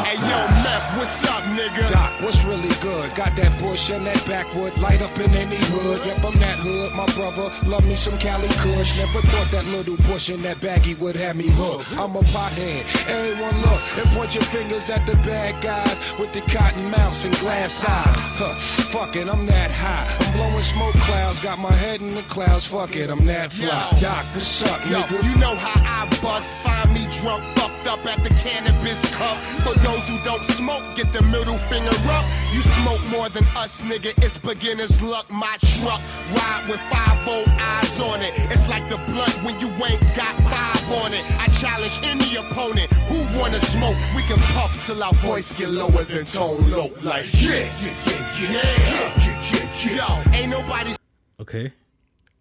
hey 0.05 0.17
yo, 0.17 0.39
Meth, 0.65 0.97
what's 0.97 1.23
up, 1.29 1.43
nigga? 1.53 1.87
Doc, 1.91 2.11
what's 2.23 2.43
really 2.45 2.75
good? 2.81 3.15
Got 3.15 3.37
that 3.37 3.53
bush 3.61 3.91
and 3.91 4.07
that 4.07 4.25
backwood, 4.27 4.75
light 4.79 5.03
up 5.03 5.19
in 5.19 5.35
any 5.35 5.57
hood. 5.59 6.01
Yep, 6.07 6.25
I'm 6.25 6.39
that 6.39 6.59
hood, 6.61 6.95
my 6.95 7.05
brother. 7.13 7.51
Love 7.69 7.85
me 7.85 7.95
some 7.97 8.17
Cali 8.17 8.49
Kush. 8.49 8.97
Never 8.97 9.21
thought 9.29 9.51
that 9.51 9.67
little 9.67 9.99
push 10.09 10.31
in 10.31 10.41
that 10.43 10.63
baggy 10.63 10.95
would 10.95 11.15
have 11.17 11.37
me 11.37 11.49
hooked. 11.49 11.93
I'm 11.99 12.17
a 12.17 12.21
pothead. 12.21 12.89
Everyone 13.07 13.57
look 13.61 13.81
and 13.99 14.09
point 14.17 14.35
your 14.35 14.45
fingers 14.45 14.89
at 14.89 15.05
the 15.05 15.17
bad 15.17 15.63
guys 15.63 16.15
with 16.19 16.33
the 16.33 16.41
cotton 16.41 16.91
mouths 16.91 17.27
and 17.27 17.37
glass 17.39 17.85
eyes. 17.85 18.17
Huh, 18.41 18.55
fuck 18.55 19.15
it, 19.15 19.29
I'm 19.29 19.45
that 19.45 19.71
high. 19.71 20.07
I'm 20.25 20.33
blowing 20.39 20.63
smoke 20.63 20.95
clouds, 21.05 21.41
got 21.41 21.59
my 21.59 21.73
head 21.73 22.01
in 22.01 22.15
the 22.15 22.23
clouds. 22.23 22.65
Fuck 22.65 22.97
it, 22.97 23.11
I'm 23.11 23.27
that 23.27 23.53
fly. 23.53 23.67
Yo. 23.67 24.01
Doc, 24.01 24.25
what's 24.33 24.63
up, 24.63 24.81
Yo, 24.89 25.03
nigga? 25.03 25.23
you 25.31 25.37
know 25.39 25.55
how 25.55 26.05
I 26.05 26.09
bust, 26.23 26.65
find 26.65 26.95
me 26.95 27.07
drunk, 27.21 27.43
fucked 27.57 27.87
up 27.87 28.05
at 28.07 28.23
the 28.25 28.31
cannabis 28.35 29.01
cup. 29.15 29.37
For 29.65 29.75
those 29.81 30.09
who 30.09 30.19
don't 30.25 30.45
smoke, 30.45 30.85
get 30.95 31.13
the 31.13 31.23
middle 31.23 31.59
finger 31.71 31.97
up. 32.17 32.25
You 32.53 32.63
smoke 32.63 33.01
more 33.11 33.29
than 33.29 33.45
us, 33.57 33.83
nigga. 33.83 34.13
It's 34.25 34.39
beginner's 34.39 35.01
luck. 35.03 35.31
My 35.31 35.57
truck 35.61 36.01
ride 36.33 36.65
with 36.69 36.81
five 36.91 37.29
old 37.29 37.49
eyes 37.49 38.01
on 38.01 38.21
it. 38.23 38.33
It's 38.51 38.69
like 38.69 38.89
the 38.89 38.97
blunt 39.09 39.35
when 39.45 39.59
you 39.61 39.69
ain't 39.85 40.01
got 40.15 40.35
five 40.49 40.85
on 41.03 41.13
it. 41.13 41.25
I 41.39 41.47
challenge 41.49 42.01
any 42.03 42.37
opponent 42.37 42.93
who 43.11 43.19
wanna 43.39 43.61
smoke. 43.61 43.97
We 44.17 44.23
can 44.23 44.39
puff 44.55 44.73
till 44.87 45.03
our 45.03 45.15
voice 45.15 45.53
get 45.53 45.71
lower 45.71 46.05
than 46.05 46.25
tone 46.25 46.69
low. 46.71 46.91
Like 47.03 47.27
yeah, 47.35 47.69
yeah, 47.83 47.95
yeah, 48.07 48.41
yeah, 48.41 48.53
yeah, 48.53 49.25
yeah, 49.25 49.97
yeah. 49.97 49.97
Yo, 49.97 50.33
ain't 50.37 50.51
nobody. 50.51 50.93
okay. 51.41 51.73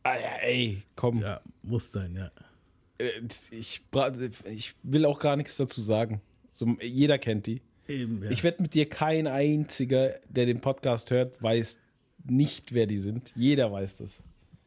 Ah, 0.06 0.16
ja, 0.16 0.40
ey, 0.42 0.84
komm. 0.96 1.22
Ja, 1.22 1.40
muss 1.64 1.92
sein, 1.92 2.16
ja. 2.16 2.30
Äh, 3.00 3.10
Ich, 3.52 3.82
ich 4.46 4.76
will 4.84 5.06
auch 5.06 5.20
gar 5.20 5.36
nichts 5.36 5.58
dazu 5.58 5.82
sagen. 5.82 6.22
So, 6.52 6.78
jeder 6.82 7.18
kennt 7.18 7.48
die. 7.48 7.62
Eben, 7.88 8.24
ja. 8.24 8.30
Ich 8.30 8.44
wette 8.44 8.62
mit 8.62 8.74
dir, 8.76 8.88
kein 8.88 9.26
einziger, 9.28 10.20
der 10.30 10.46
den 10.46 10.62
Podcast 10.62 11.10
hört, 11.10 11.42
weiß 11.42 11.80
nicht, 12.26 12.74
wer 12.74 12.86
die 12.86 13.00
sind. 13.00 13.32
Jeder 13.36 13.72
weiß 13.72 13.98
das. 13.98 14.18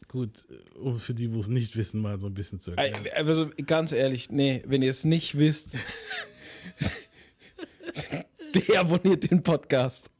Gut, 0.08 0.46
um 0.78 0.98
für 0.98 1.14
die, 1.14 1.32
wo 1.32 1.38
es 1.40 1.48
nicht 1.48 1.76
wissen, 1.76 2.00
mal 2.02 2.20
so 2.20 2.26
ein 2.26 2.34
bisschen 2.34 2.58
zu 2.58 2.72
erklären. 2.72 3.06
Äh, 3.06 3.10
Also 3.22 3.48
ganz 3.66 3.92
ehrlich, 3.92 4.30
nee, 4.30 4.62
wenn 4.66 4.82
ihr 4.82 4.90
es 4.90 5.04
nicht 5.04 5.38
wisst, 5.38 5.76
deabonniert 8.54 9.30
den 9.30 9.42
Podcast. 9.42 10.10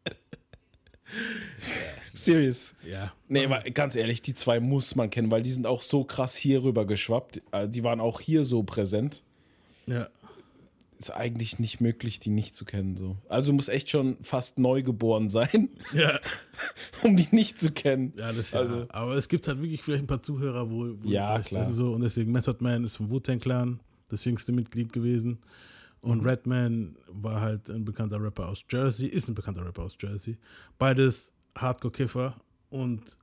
Serious. 2.24 2.74
Ja. 2.90 3.12
Nee, 3.28 3.44
aber 3.46 3.60
ganz 3.70 3.94
ehrlich, 3.96 4.22
die 4.22 4.34
zwei 4.34 4.60
muss 4.60 4.94
man 4.94 5.10
kennen, 5.10 5.30
weil 5.30 5.42
die 5.42 5.50
sind 5.50 5.66
auch 5.66 5.82
so 5.82 6.04
krass 6.04 6.34
hier 6.36 6.62
rüber 6.64 6.84
geschwappt. 6.86 7.40
Äh, 7.52 7.68
Die 7.68 7.82
waren 7.82 8.00
auch 8.00 8.20
hier 8.20 8.44
so 8.44 8.62
präsent. 8.62 9.22
Ja. 9.86 10.08
Ist 10.98 11.10
eigentlich 11.10 11.58
nicht 11.58 11.80
möglich, 11.80 12.20
die 12.20 12.30
nicht 12.30 12.54
zu 12.54 12.64
kennen. 12.64 12.96
So. 12.96 13.16
Also 13.28 13.52
muss 13.52 13.68
echt 13.68 13.88
schon 13.90 14.16
fast 14.22 14.58
neu 14.60 14.82
geboren 14.84 15.30
sein, 15.30 15.68
Ja. 15.92 16.20
um 17.02 17.16
die 17.16 17.26
nicht 17.32 17.60
zu 17.60 17.72
kennen. 17.72 18.12
Ja, 18.16 18.32
das 18.32 18.54
Also- 18.54 18.80
ja. 18.80 18.86
Aber 18.90 19.14
es 19.16 19.28
gibt 19.28 19.48
halt 19.48 19.60
wirklich 19.60 19.82
vielleicht 19.82 20.04
ein 20.04 20.06
paar 20.06 20.22
Zuhörer, 20.22 20.70
wo. 20.70 20.90
wo 21.02 21.08
Ja, 21.08 21.40
klar. 21.40 21.64
So, 21.64 21.92
und 21.92 22.02
deswegen 22.02 22.30
Method 22.30 22.58
Man 22.62 22.84
ist 22.84 22.98
vom 22.98 23.10
Wu-Tang 23.10 23.40
Clan, 23.40 23.80
das 24.08 24.24
jüngste 24.24 24.52
Mitglied 24.52 24.92
gewesen. 24.92 25.38
Und. 26.02 26.24
Redman 26.26 26.96
war 27.08 27.40
halt 27.40 27.70
ein 27.70 27.84
bekannter 27.84 28.20
Rapper 28.20 28.48
aus 28.48 28.64
Jersey, 28.68 29.06
ist 29.06 29.28
ein 29.28 29.36
bekannter 29.36 29.64
Rapper 29.64 29.82
aus 29.84 29.96
Jersey. 30.00 30.36
Beides 30.78 31.32
Hardcore-Kiffer 31.56 32.34
und 32.70 33.18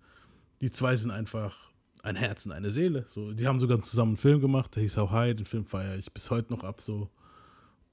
die 0.61 0.71
zwei 0.71 0.95
sind 0.95 1.11
einfach 1.11 1.71
ein 2.03 2.15
Herz 2.15 2.45
und 2.45 2.51
eine 2.51 2.69
Seele. 2.71 3.05
So, 3.07 3.33
die 3.33 3.47
haben 3.47 3.59
sogar 3.59 3.79
zusammen 3.81 4.11
einen 4.11 4.17
Film 4.17 4.41
gemacht, 4.41 4.75
der 4.75 4.83
hieß 4.83 4.97
How 4.97 5.11
High, 5.11 5.35
den 5.35 5.45
Film 5.45 5.65
feiere 5.65 5.97
ich 5.97 6.13
bis 6.13 6.29
heute 6.29 6.53
noch 6.53 6.63
ab 6.63 6.81
so. 6.81 7.09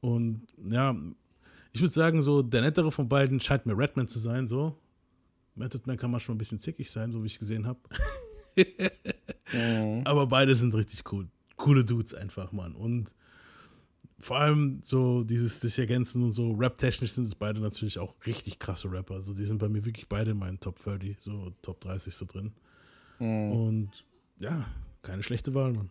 Und 0.01 0.47
ja, 0.69 0.95
ich 1.73 1.81
würde 1.81 1.93
sagen, 1.93 2.23
so 2.23 2.43
der 2.43 2.63
nettere 2.63 2.93
von 2.93 3.09
beiden 3.09 3.41
scheint 3.41 3.67
mir 3.67 3.77
Redman 3.77 4.09
zu 4.09 4.19
sein, 4.19 4.49
so. 4.49 4.79
Method 5.55 5.83
Man 5.87 5.97
kann 5.97 6.11
manchmal 6.11 6.35
ein 6.35 6.39
bisschen 6.39 6.61
zickig 6.61 6.91
sein, 6.91 7.13
so 7.13 7.23
wie 7.23 7.27
ich 7.27 7.39
gesehen 7.39 7.67
habe. 7.67 7.81
Aber 10.05 10.27
beide 10.27 10.55
sind 10.55 10.75
richtig 10.75 11.11
cool. 11.13 11.29
Coole 11.57 11.85
Dudes 11.85 12.15
einfach, 12.15 12.53
Mann. 12.53 12.75
Und 12.75 13.15
vor 14.19 14.39
allem 14.39 14.81
so 14.83 15.25
dieses 15.25 15.61
sich 15.61 15.79
ergänzen 15.79 16.23
und 16.23 16.33
so 16.33 16.53
rap-technisch 16.53 17.13
sind 17.13 17.25
es 17.25 17.35
beide 17.35 17.61
natürlich 17.61 17.99
auch 17.99 18.15
richtig 18.27 18.59
krasse 18.59 18.91
Rapper. 18.91 19.15
Also 19.15 19.35
die 19.35 19.45
sind 19.45 19.59
bei 19.59 19.69
mir 19.69 19.85
wirklich 19.85 20.09
beide 20.09 20.31
in 20.31 20.39
meinen 20.39 20.59
Top 20.59 20.79
30, 20.79 21.19
so 21.21 21.53
Top 21.63 21.81
30 21.81 22.15
so 22.15 22.25
drin. 22.25 22.53
Mhm. 23.19 23.53
Und 23.53 24.05
ja, 24.39 24.67
keine 25.03 25.23
schlechte 25.23 25.55
Wahl, 25.55 25.73
Mann. 25.73 25.91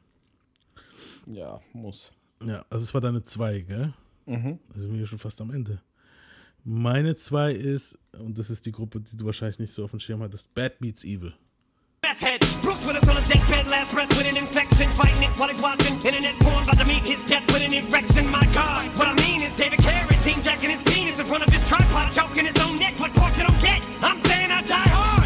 Ja, 1.28 1.59
muss. 1.73 2.13
Ja, 2.43 2.65
also 2.69 2.84
es 2.84 2.93
war 2.93 3.01
deine 3.01 3.23
zwei, 3.23 3.59
gell? 3.59 3.93
Mhm. 4.26 4.59
Da 4.73 4.80
sind 4.80 4.91
wir 4.91 4.97
hier 4.97 5.07
schon 5.07 5.19
fast 5.19 5.39
am 5.41 5.51
Ende. 5.51 5.82
Meine 6.63 7.15
zwei 7.15 7.51
ist, 7.51 7.99
und 8.17 8.39
das 8.39 8.49
ist 8.49 8.65
die 8.65 8.71
Gruppe, 8.71 8.99
die 8.99 9.15
du 9.15 9.26
wahrscheinlich 9.26 9.59
nicht 9.59 9.71
so 9.71 9.84
auf 9.84 9.91
dem 9.91 9.99
Schirm 9.99 10.21
hattest, 10.21 10.51
Bad 10.55 10.80
Beats 10.80 11.03
Evil. 11.03 11.34
Meth 12.01 12.19
head, 12.19 12.43
Bruce 12.86 13.02
Willis 13.02 13.10
on 13.10 13.16
his 13.16 13.30
deathbed, 13.30 13.72
last 13.72 13.94
breath 13.96 14.16
with 14.16 14.28
an 14.28 14.38
infection, 14.38 14.88
fighting 14.92 15.24
it 15.24 15.40
while 15.40 15.50
he's 15.50 15.62
watching 15.62 15.94
internet 15.94 16.36
porn, 16.40 16.64
about 16.64 16.78
to 16.78 16.86
meet 16.86 17.08
his 17.08 17.24
death 17.24 17.46
with 17.52 17.64
an 17.64 17.74
erection. 17.74 18.30
My 18.30 18.46
God, 18.54 18.88
what 19.00 19.08
I 19.08 19.14
mean 19.16 19.42
is 19.42 19.56
David 19.56 19.80
Carradine 19.80 20.44
jacking 20.44 20.70
his 20.70 20.84
penis 20.84 21.18
in 21.18 21.26
front 21.26 21.46
of 21.48 21.52
his 21.52 21.68
tripod, 21.68 22.12
choking 22.12 22.46
his 22.46 22.58
own 22.60 22.76
neck. 22.76 23.00
What 23.00 23.14
part 23.16 23.36
you 23.38 23.44
don't 23.44 23.60
get? 23.62 23.90
I'm 24.04 24.20
saying. 24.22 24.45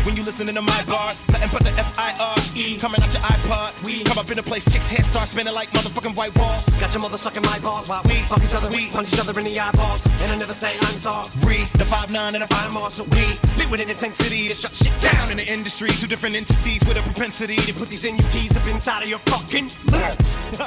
When 0.09 0.17
you 0.17 0.23
listening 0.23 0.55
to 0.55 0.61
my 0.63 0.83
bars, 0.85 1.29
nothing 1.29 1.49
but 1.53 1.61
the 1.61 1.69
F-I-R-E 1.69 2.77
coming 2.79 2.99
out 2.99 3.13
your 3.13 3.21
iPod. 3.21 3.85
We 3.85 4.03
come 4.03 4.17
up 4.17 4.27
in 4.31 4.37
the 4.37 4.41
place, 4.41 4.65
chicks' 4.65 4.89
heads 4.89 5.05
start 5.05 5.29
spinning 5.29 5.53
like 5.53 5.69
motherfucking 5.69 6.17
white 6.17 6.35
walls. 6.35 6.65
Got 6.81 6.91
your 6.95 7.03
mother 7.03 7.19
sucking 7.19 7.43
my 7.43 7.59
balls 7.59 7.89
while 7.89 8.01
we 8.05 8.15
fuck 8.25 8.43
each 8.43 8.55
other, 8.55 8.69
we 8.69 8.89
punch 8.89 9.13
each 9.13 9.19
other 9.19 9.39
in 9.39 9.45
the 9.45 9.59
eyeballs, 9.59 10.07
and 10.23 10.31
I 10.31 10.35
never 10.35 10.51
say 10.51 10.73
I'm 10.81 10.97
sorry. 10.97 11.29
Re 11.45 11.63
the 11.77 11.85
five 11.85 12.11
nine 12.11 12.33
and 12.33 12.43
a 12.43 12.47
I'm 12.49 12.73
Marshall. 12.73 13.05
We 13.11 13.21
spit 13.53 13.69
with 13.69 13.81
an 13.81 13.91
intensity 13.91 14.47
to 14.47 14.55
shut 14.55 14.73
shit 14.73 14.99
down. 14.99 15.13
down 15.13 15.29
in 15.29 15.37
the 15.37 15.47
industry, 15.47 15.89
two 15.89 16.07
different 16.07 16.35
entities 16.35 16.81
with 16.87 16.97
a 16.97 17.03
propensity 17.03 17.57
to 17.57 17.73
Put 17.75 17.89
these 17.89 18.03
NUTs 18.03 18.57
up 18.57 18.65
inside 18.65 19.03
of 19.03 19.09
your 19.09 19.19
fucking 19.29 19.69
mouth. 19.93 20.17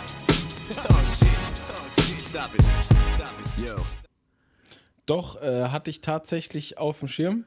oh 0.87 1.03
shit, 1.19 1.65
oh 1.67 1.89
stop 2.17 2.55
it, 2.55 2.63
stop 2.63 3.35
it, 3.41 3.59
yo. 3.59 3.77
Doch, 5.07 5.43
äh, 5.43 5.69
hatte 5.71 5.91
ich 5.91 6.01
tatsächlich 6.01 6.79
auf 6.79 7.01
dem 7.01 7.09
Schirm. 7.09 7.45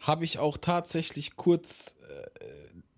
Habe 0.00 0.24
ich 0.24 0.38
auch 0.38 0.56
tatsächlich 0.58 1.36
kurz 1.36 1.96
äh, 2.08 2.44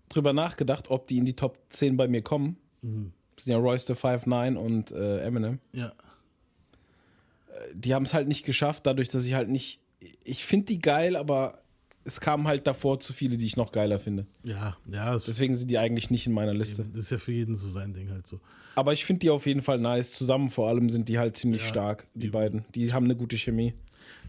drüber 0.09 0.33
nachgedacht, 0.33 0.89
ob 0.91 1.07
die 1.07 1.17
in 1.17 1.25
die 1.25 1.35
Top 1.35 1.57
10 1.69 1.97
bei 1.97 2.07
mir 2.07 2.21
kommen. 2.21 2.57
Mhm. 2.81 3.13
Das 3.35 3.45
sind 3.45 3.53
ja 3.53 3.59
Royce 3.59 3.87
the 3.87 3.93
5'9 3.93 4.55
und 4.55 4.91
äh, 4.91 5.19
Eminem. 5.21 5.59
Ja. 5.73 5.87
Äh, 5.87 7.73
Die 7.75 7.93
haben 7.93 8.03
es 8.03 8.13
halt 8.13 8.27
nicht 8.27 8.45
geschafft, 8.45 8.85
dadurch, 8.85 9.09
dass 9.09 9.25
ich 9.25 9.33
halt 9.33 9.49
nicht. 9.49 9.79
Ich 10.23 10.45
finde 10.45 10.65
die 10.67 10.79
geil, 10.79 11.15
aber 11.15 11.61
es 12.03 12.19
kamen 12.19 12.47
halt 12.47 12.65
davor 12.65 12.99
zu 12.99 13.13
viele, 13.13 13.37
die 13.37 13.45
ich 13.45 13.57
noch 13.57 13.71
geiler 13.71 13.99
finde. 13.99 14.25
Ja, 14.43 14.75
ja. 14.91 15.13
es- 15.15 15.25
Deswegen 15.25 15.53
sind 15.53 15.69
die 15.69 15.77
eigentlich 15.77 16.09
nicht 16.09 16.25
in 16.25 16.33
meiner 16.33 16.53
Liste. 16.53 16.85
Das 16.85 17.03
ist 17.03 17.09
ja 17.11 17.17
für 17.19 17.31
jeden 17.31 17.55
so 17.55 17.69
sein 17.69 17.93
Ding 17.93 18.09
halt 18.09 18.25
so. 18.25 18.39
Aber 18.75 18.93
ich 18.93 19.05
finde 19.05 19.19
die 19.19 19.29
auf 19.29 19.45
jeden 19.45 19.61
Fall 19.61 19.79
nice. 19.79 20.11
Zusammen 20.13 20.49
vor 20.49 20.67
allem 20.69 20.89
sind 20.89 21.09
die 21.09 21.19
halt 21.19 21.37
ziemlich 21.37 21.61
Ja, 21.61 21.67
stark, 21.67 22.07
die 22.15 22.29
beiden. 22.29 22.65
Die 22.73 22.91
haben 22.93 23.05
eine 23.05 23.15
gute 23.15 23.37
Chemie. 23.37 23.73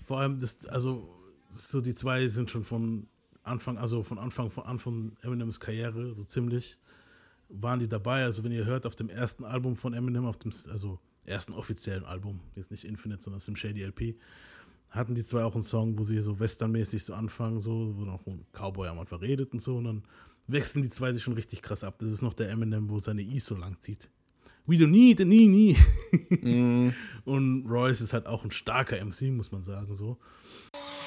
Vor 0.02 0.18
allem, 0.18 0.38
das, 0.38 0.66
also, 0.66 1.08
so 1.52 1.80
die 1.80 1.94
zwei 1.94 2.28
sind 2.28 2.50
schon 2.50 2.64
von 2.64 3.06
Anfang, 3.42 3.76
also 3.78 4.02
von 4.02 4.18
Anfang 4.18 4.50
von 4.50 4.64
Anfang 4.64 5.16
Eminems 5.22 5.60
Karriere, 5.60 6.14
so 6.14 6.24
ziemlich, 6.24 6.78
waren 7.48 7.80
die 7.80 7.88
dabei. 7.88 8.24
Also, 8.24 8.44
wenn 8.44 8.52
ihr 8.52 8.64
hört, 8.64 8.86
auf 8.86 8.96
dem 8.96 9.08
ersten 9.08 9.44
Album 9.44 9.76
von 9.76 9.94
Eminem, 9.94 10.26
auf 10.26 10.38
dem, 10.38 10.52
also 10.70 10.98
ersten 11.24 11.52
offiziellen 11.52 12.04
Album, 12.04 12.40
jetzt 12.54 12.70
nicht 12.70 12.84
Infinite, 12.84 13.22
sondern 13.22 13.36
aus 13.36 13.44
dem 13.44 13.56
Shady 13.56 13.82
LP, 13.82 14.16
hatten 14.90 15.14
die 15.14 15.24
zwei 15.24 15.44
auch 15.44 15.54
einen 15.54 15.62
Song, 15.62 15.98
wo 15.98 16.04
sie 16.04 16.20
so 16.20 16.38
westernmäßig 16.38 17.02
so 17.04 17.14
anfangen, 17.14 17.60
so, 17.60 17.94
wo 17.96 18.04
noch 18.04 18.26
ein 18.26 18.44
Cowboy 18.52 18.88
am 18.88 18.98
Anfang 18.98 19.20
redet 19.20 19.52
und 19.52 19.60
so, 19.60 19.76
und 19.76 19.84
dann 19.84 20.02
wechseln 20.46 20.82
die 20.82 20.90
zwei 20.90 21.12
sich 21.12 21.22
schon 21.22 21.34
richtig 21.34 21.62
krass 21.62 21.84
ab. 21.84 21.98
Das 21.98 22.10
ist 22.10 22.22
noch 22.22 22.34
der 22.34 22.50
Eminem, 22.50 22.88
wo 22.90 22.98
seine 22.98 23.22
I's 23.22 23.46
so 23.46 23.56
lang 23.56 23.78
zieht. 23.80 24.10
We 24.66 24.76
don't 24.76 24.88
need 24.88 25.20
a 25.20 25.24
nie, 25.24 25.48
nie. 25.48 26.92
Und 27.24 27.66
Royce 27.66 28.00
ist 28.00 28.12
halt 28.12 28.28
auch 28.28 28.44
ein 28.44 28.50
starker 28.52 29.04
MC, 29.04 29.32
muss 29.32 29.50
man 29.50 29.64
sagen, 29.64 29.92
so. 29.94 30.18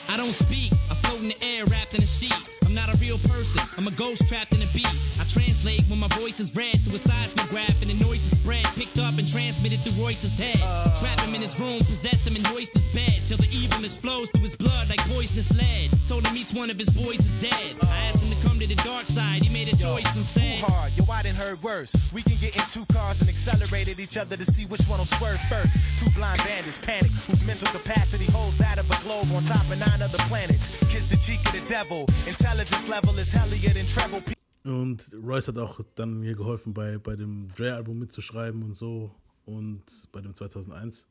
I 0.07 0.17
don't 0.17 0.33
speak, 0.33 0.71
I 0.89 0.95
float 0.95 1.21
in 1.21 1.29
the 1.29 1.39
air 1.43 1.65
wrapped 1.65 1.95
in 1.95 2.03
a 2.03 2.07
sheet. 2.07 2.33
I'm 2.65 2.73
not 2.73 2.93
a 2.93 2.97
real 2.97 3.17
person, 3.19 3.61
I'm 3.77 3.87
a 3.87 3.91
ghost 3.91 4.27
trapped 4.27 4.53
in 4.53 4.61
a 4.61 4.67
beat. 4.73 4.89
I 5.19 5.23
translate 5.25 5.83
when 5.89 5.99
my 5.99 6.07
voice 6.19 6.39
is 6.39 6.55
read 6.55 6.79
through 6.81 6.95
a 6.95 6.99
seismograph 6.99 7.81
and 7.81 7.89
the 7.89 7.95
noise 7.95 8.25
is 8.25 8.37
spread, 8.37 8.65
picked 8.75 8.97
up 8.97 9.17
and 9.17 9.27
transmitted 9.27 9.81
through 9.81 10.03
Royce's 10.03 10.37
head. 10.37 10.59
Trap 10.99 11.19
him 11.21 11.35
in 11.35 11.41
his 11.41 11.59
room, 11.59 11.79
possess 11.79 12.25
him 12.25 12.35
hoist 12.55 12.73
his 12.73 12.87
bed 12.87 13.21
till 13.27 13.37
the 13.37 13.49
evilness 13.51 13.97
flows 13.97 14.29
through 14.31 14.43
his 14.43 14.55
blood 14.55 14.89
like 14.89 14.99
poisonous 15.11 15.51
lead. 15.51 15.91
Told 16.07 16.25
him 16.25 16.37
each 16.37 16.51
one 16.51 16.69
of 16.69 16.77
his 16.77 16.89
boys 16.89 17.19
is 17.19 17.33
dead. 17.41 17.71
I 17.83 18.07
asked 18.07 18.23
him 18.23 18.31
to 18.35 18.44
come 18.55 18.67
to 18.67 18.75
the 18.75 18.81
dark 18.83 19.05
side, 19.05 19.43
he 19.43 19.51
made 19.51 19.67
a 19.67 19.75
choice 19.75 20.05
and 20.15 20.25
said. 20.25 20.59
Too 20.59 20.65
hard, 20.65 20.91
yo, 20.95 21.03
I 21.11 21.23
done 21.23 21.33
heard 21.33 21.61
worse. 21.61 21.93
We 22.13 22.21
can 22.21 22.37
get 22.37 22.55
in 22.55 22.63
two 22.71 22.85
cars 22.93 23.19
and 23.21 23.29
accelerate 23.29 23.89
at 23.89 23.99
each 23.99 24.17
other 24.17 24.37
to 24.37 24.45
see 24.45 24.65
which 24.65 24.83
one 24.87 24.99
will 24.99 25.05
swerve 25.05 25.39
first. 25.49 25.75
Two 25.99 26.09
blind 26.11 26.39
bandits 26.39 26.77
panic, 26.77 27.11
whose 27.27 27.43
mental 27.43 27.67
capacity 27.67 28.25
holds 28.31 28.57
that 28.57 28.79
of 28.79 28.89
a 28.89 28.97
globe 29.03 29.27
on 29.35 29.43
top 29.43 29.69
of 29.71 29.77
nine 29.79 30.01
other 30.01 30.17
planets. 30.29 30.69
Kiss 30.91 31.05
the 31.07 31.17
cheek 31.17 31.39
of 31.47 31.51
the 31.51 31.65
devil. 31.67 32.01
Intelligence 32.27 32.87
level 32.87 33.17
is 33.19 33.33
hellier 33.33 33.73
than 33.73 33.87
treble. 33.87 34.21
Und 34.63 35.15
Royce 35.21 35.49
hat 35.49 35.57
auch 35.57 35.79
dann 35.95 36.19
mir 36.19 36.35
geholfen, 36.35 36.73
bei, 36.73 36.97
bei 36.97 37.15
dem 37.15 37.49
Dre-Album 37.49 37.99
mitzuschreiben 37.99 38.63
und 38.63 38.75
so. 38.75 39.11
Und 39.45 40.07
bei 40.11 40.21
dem 40.21 40.33
2001. 40.33 41.07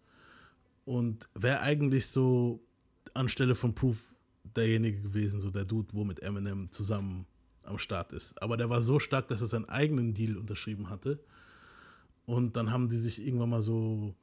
Und 0.86 1.28
wäre 1.34 1.60
eigentlich 1.60 2.06
so 2.06 2.60
anstelle 3.12 3.54
von 3.54 3.74
Proof 3.74 4.16
derjenige 4.56 5.00
gewesen, 5.00 5.40
so 5.40 5.50
der 5.50 5.64
Dude, 5.64 5.88
wo 5.92 6.04
mit 6.04 6.20
Eminem 6.22 6.70
zusammen 6.72 7.26
am 7.64 7.78
Start 7.78 8.12
ist. 8.12 8.40
Aber 8.42 8.56
der 8.56 8.70
war 8.70 8.82
so 8.82 8.98
stark, 8.98 9.28
dass 9.28 9.40
er 9.40 9.46
seinen 9.46 9.68
eigenen 9.68 10.14
Deal 10.14 10.36
unterschrieben 10.36 10.90
hatte. 10.90 11.18
Und 12.26 12.56
dann 12.56 12.70
haben 12.70 12.88
die 12.88 12.96
sich 12.96 13.24
irgendwann 13.24 13.50
mal 13.50 13.62
so, 13.62 14.14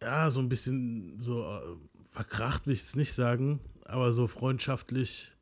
ja, 0.00 0.30
so 0.30 0.40
ein 0.40 0.48
bisschen 0.48 1.18
so 1.20 1.44
äh, 1.44 1.60
verkracht, 2.08 2.66
will 2.66 2.72
ich 2.72 2.82
es 2.82 2.96
nicht 2.96 3.12
sagen, 3.12 3.60
aber 3.84 4.12
so 4.12 4.26
freundschaftlich 4.26 5.32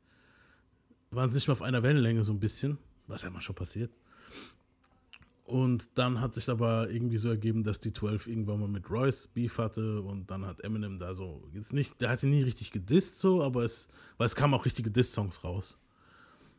waren 1.11 1.29
sie 1.29 1.35
nicht 1.35 1.47
mehr 1.47 1.53
auf 1.53 1.61
einer 1.61 1.83
Wellenlänge 1.83 2.23
so 2.25 2.33
ein 2.33 2.39
bisschen, 2.39 2.77
was 3.07 3.23
ja 3.23 3.29
mal 3.29 3.41
schon 3.41 3.55
passiert. 3.55 3.91
Und 5.45 5.89
dann 5.93 6.21
hat 6.21 6.33
sich 6.33 6.49
aber 6.49 6.89
irgendwie 6.89 7.17
so 7.17 7.29
ergeben, 7.29 7.63
dass 7.63 7.79
die 7.79 7.93
12 7.93 8.27
irgendwann 8.27 8.59
mal 8.59 8.67
mit 8.67 8.89
Royce 8.89 9.27
Beef 9.27 9.59
hatte 9.59 10.01
und 10.01 10.31
dann 10.31 10.43
hat 10.43 10.61
Eminem 10.61 10.97
da 10.97 11.13
so, 11.13 11.47
jetzt 11.53 11.71
nicht, 11.71 12.01
der 12.01 12.09
hatte 12.09 12.25
nie 12.25 12.41
richtig 12.41 12.71
gedisst 12.71 13.19
so, 13.19 13.43
aber 13.43 13.63
es, 13.63 13.87
weil 14.17 14.25
es 14.25 14.35
kamen 14.35 14.55
auch 14.55 14.65
richtige 14.65 14.89
Diss-Songs 14.89 15.43
raus. 15.43 15.77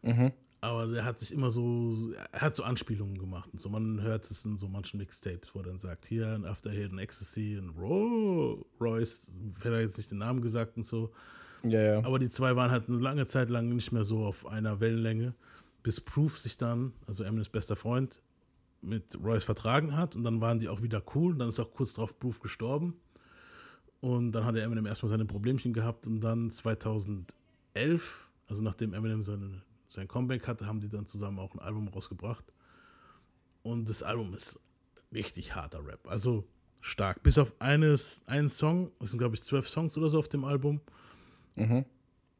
Mhm. 0.03 0.33
Aber 0.61 0.87
der 0.87 1.05
hat 1.05 1.19
sich 1.19 1.33
immer 1.33 1.51
so, 1.51 2.13
er 2.33 2.41
hat 2.41 2.57
so 2.57 2.65
Anspielungen 2.65 3.19
gemacht 3.19 3.51
und 3.53 3.61
so. 3.61 3.69
Man 3.69 4.01
hört 4.01 4.29
es 4.31 4.45
in 4.45 4.59
so 4.59 4.69
manchen 4.69 4.99
Mixtapes, 4.99 5.55
wo 5.55 5.61
er 5.61 5.67
dann 5.67 5.79
sagt, 5.79 6.07
hier 6.07 6.29
ein 6.29 6.45
After 6.45 6.71
Hit 6.71 6.93
und 6.93 6.99
Ecstasy 6.99 7.59
und 7.59 7.71
Ro 7.79 8.67
Royce, 8.81 9.33
hätte 9.63 9.75
er 9.75 9.83
jetzt 9.83 9.97
nicht 9.97 10.11
den 10.11 10.19
Namen 10.19 10.41
gesagt 10.41 10.77
und 10.77 10.85
so. 10.85 11.13
Ja, 11.63 11.81
ja. 11.81 12.05
Aber 12.05 12.19
die 12.19 12.31
zwei 12.31 12.57
waren 12.57 12.71
halt 12.71 12.89
eine 12.89 12.99
lange 12.99 13.27
Zeit 13.27 13.51
lang 13.51 13.69
nicht 13.69 13.93
mehr 13.93 14.05
so 14.05 14.25
auf 14.25 14.47
einer 14.47 14.81
Wellenlänge, 14.81 15.35
bis 15.83 16.01
Proof 16.01 16.39
sich 16.39 16.57
dann, 16.57 16.93
also 17.07 17.23
Eminems 17.23 17.49
bester 17.49 17.77
Freund, 17.77 18.21
mit 18.81 19.19
Royce 19.23 19.45
vertragen 19.45 19.97
hat 19.97 20.17
und 20.17 20.25
dann 20.25 20.41
waren 20.41 20.59
die 20.59 20.69
auch 20.69 20.83
wieder 20.83 21.03
cool. 21.15 21.33
Und 21.33 21.39
dann 21.39 21.49
ist 21.49 21.61
auch 21.61 21.73
kurz 21.73 21.95
darauf 21.95 22.19
Proof 22.19 22.41
gestorben. 22.41 22.99
Und 24.01 24.33
dann 24.33 24.45
hat 24.45 24.57
Eminem 24.57 24.87
erstmal 24.87 25.11
seine 25.11 25.25
Problemchen 25.25 25.73
gehabt 25.73 26.07
und 26.07 26.21
dann 26.21 26.51
2011, 26.51 28.29
also 28.49 28.63
nachdem 28.63 28.95
Eminem 28.95 29.25
seine, 29.25 29.63
sein 29.97 30.09
Comeback 30.09 30.47
hatte, 30.47 30.67
haben 30.67 30.81
die 30.81 30.89
dann 30.89 31.07
zusammen 31.07 31.39
auch 31.39 31.53
ein 31.55 31.59
Album 31.59 31.89
rausgebracht. 31.89 32.45
Und 33.63 33.89
das 33.89 34.03
Album 34.03 34.33
ist 34.35 34.61
richtig 35.13 35.55
harter 35.55 35.85
Rap. 35.85 36.07
Also 36.09 36.45
stark. 36.81 37.23
Bis 37.23 37.39
auf 37.39 37.55
eines, 37.59 38.23
einen 38.27 38.49
Song, 38.49 38.93
es 39.01 39.11
sind 39.11 39.19
glaube 39.19 39.35
ich 39.35 39.43
zwölf 39.43 39.69
Songs 39.69 39.97
oder 39.99 40.09
so 40.09 40.19
auf 40.19 40.29
dem 40.29 40.45
Album. 40.45 40.81
Mhm. 41.57 41.85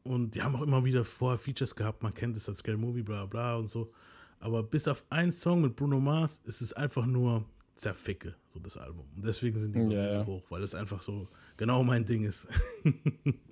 Und 0.05 0.35
die 0.35 0.43
haben 0.43 0.55
auch 0.55 0.63
immer 0.63 0.85
wieder 0.85 1.05
vorher 1.05 1.39
Features 1.39 1.75
gehabt. 1.75 2.03
Man 2.03 2.15
kennt 2.15 2.37
es 2.37 2.49
als 2.49 2.59
Scary 2.59 2.77
Movie, 2.77 3.03
bla 3.03 3.27
bla 3.27 3.57
und 3.57 3.67
so. 3.67 3.91
Aber 4.39 4.63
bis 4.63 4.87
auf 4.87 5.05
einen 5.11 5.33
Song 5.33 5.63
mit 5.63 5.75
Bruno 5.75 5.99
Mars 5.99 6.41
ist 6.45 6.61
es 6.61 6.75
einfach 6.75 7.07
nur 7.07 7.45
Zerficke, 7.75 8.37
so 8.49 8.61
das 8.61 8.77
Album. 8.77 9.07
Und 9.17 9.25
deswegen 9.25 9.59
sind 9.59 9.75
die 9.75 9.81
Ja, 9.81 10.13
ja. 10.13 10.25
so 10.25 10.27
hoch, 10.27 10.51
weil 10.51 10.63
es 10.63 10.75
einfach 10.75 11.01
so 11.01 11.27
genau 11.57 11.83
mein 11.83 12.05
Ding 12.05 12.23
ist. 12.23 12.49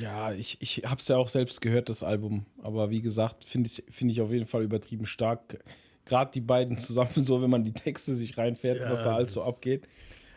Ja, 0.00 0.32
ich, 0.32 0.56
ich 0.60 0.82
habe 0.84 1.00
es 1.00 1.08
ja 1.08 1.16
auch 1.16 1.28
selbst 1.28 1.60
gehört, 1.60 1.88
das 1.88 2.02
Album. 2.02 2.46
Aber 2.62 2.90
wie 2.90 3.02
gesagt, 3.02 3.44
finde 3.44 3.70
ich, 3.70 3.84
find 3.90 4.10
ich 4.10 4.20
auf 4.20 4.30
jeden 4.30 4.46
Fall 4.46 4.62
übertrieben 4.62 5.06
stark. 5.06 5.62
Gerade 6.06 6.30
die 6.32 6.40
beiden 6.40 6.78
zusammen, 6.78 7.12
so 7.16 7.42
wenn 7.42 7.50
man 7.50 7.64
die 7.64 7.72
Texte 7.72 8.14
sich 8.14 8.36
reinfährt, 8.36 8.80
Ja, 8.80 8.90
was 8.90 9.02
da 9.02 9.16
alles 9.16 9.32
so 9.32 9.42
abgeht. 9.42 9.88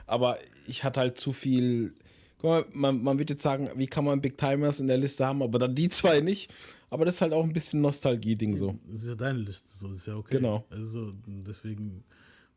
Aber 0.05 0.37
ich 0.67 0.83
hatte 0.83 0.99
halt 0.99 1.17
zu 1.17 1.33
viel. 1.33 1.93
Guck 2.39 2.49
mal, 2.49 2.65
man, 2.71 3.01
man 3.01 3.19
wird 3.19 3.31
jetzt 3.31 3.41
sagen, 3.41 3.69
wie 3.75 3.87
kann 3.87 4.05
man 4.05 4.21
Big 4.21 4.37
Timers 4.37 4.79
in 4.79 4.87
der 4.87 4.97
Liste 4.97 5.25
haben, 5.25 5.41
aber 5.41 5.57
dann 5.57 5.73
die 5.73 5.89
zwei 5.89 6.19
nicht. 6.21 6.53
Aber 6.89 7.03
das 7.03 7.15
ist 7.15 7.21
halt 7.21 7.33
auch 7.33 7.43
ein 7.43 7.51
bisschen 7.51 7.81
Nostalgie-Ding 7.81 8.55
so. 8.55 8.77
Das 8.85 9.03
ist 9.03 9.09
ja 9.09 9.15
deine 9.15 9.39
Liste, 9.39 9.69
so 9.69 9.87
das 9.89 9.97
ist 9.97 10.07
ja 10.07 10.15
okay. 10.15 10.37
Genau. 10.37 10.63
Also 10.69 11.13
deswegen 11.25 12.03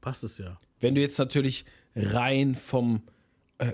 passt 0.00 0.22
es 0.22 0.38
ja. 0.38 0.58
Wenn 0.78 0.94
du 0.94 1.00
jetzt 1.00 1.18
natürlich 1.18 1.64
rein 1.96 2.54
vom, 2.54 3.02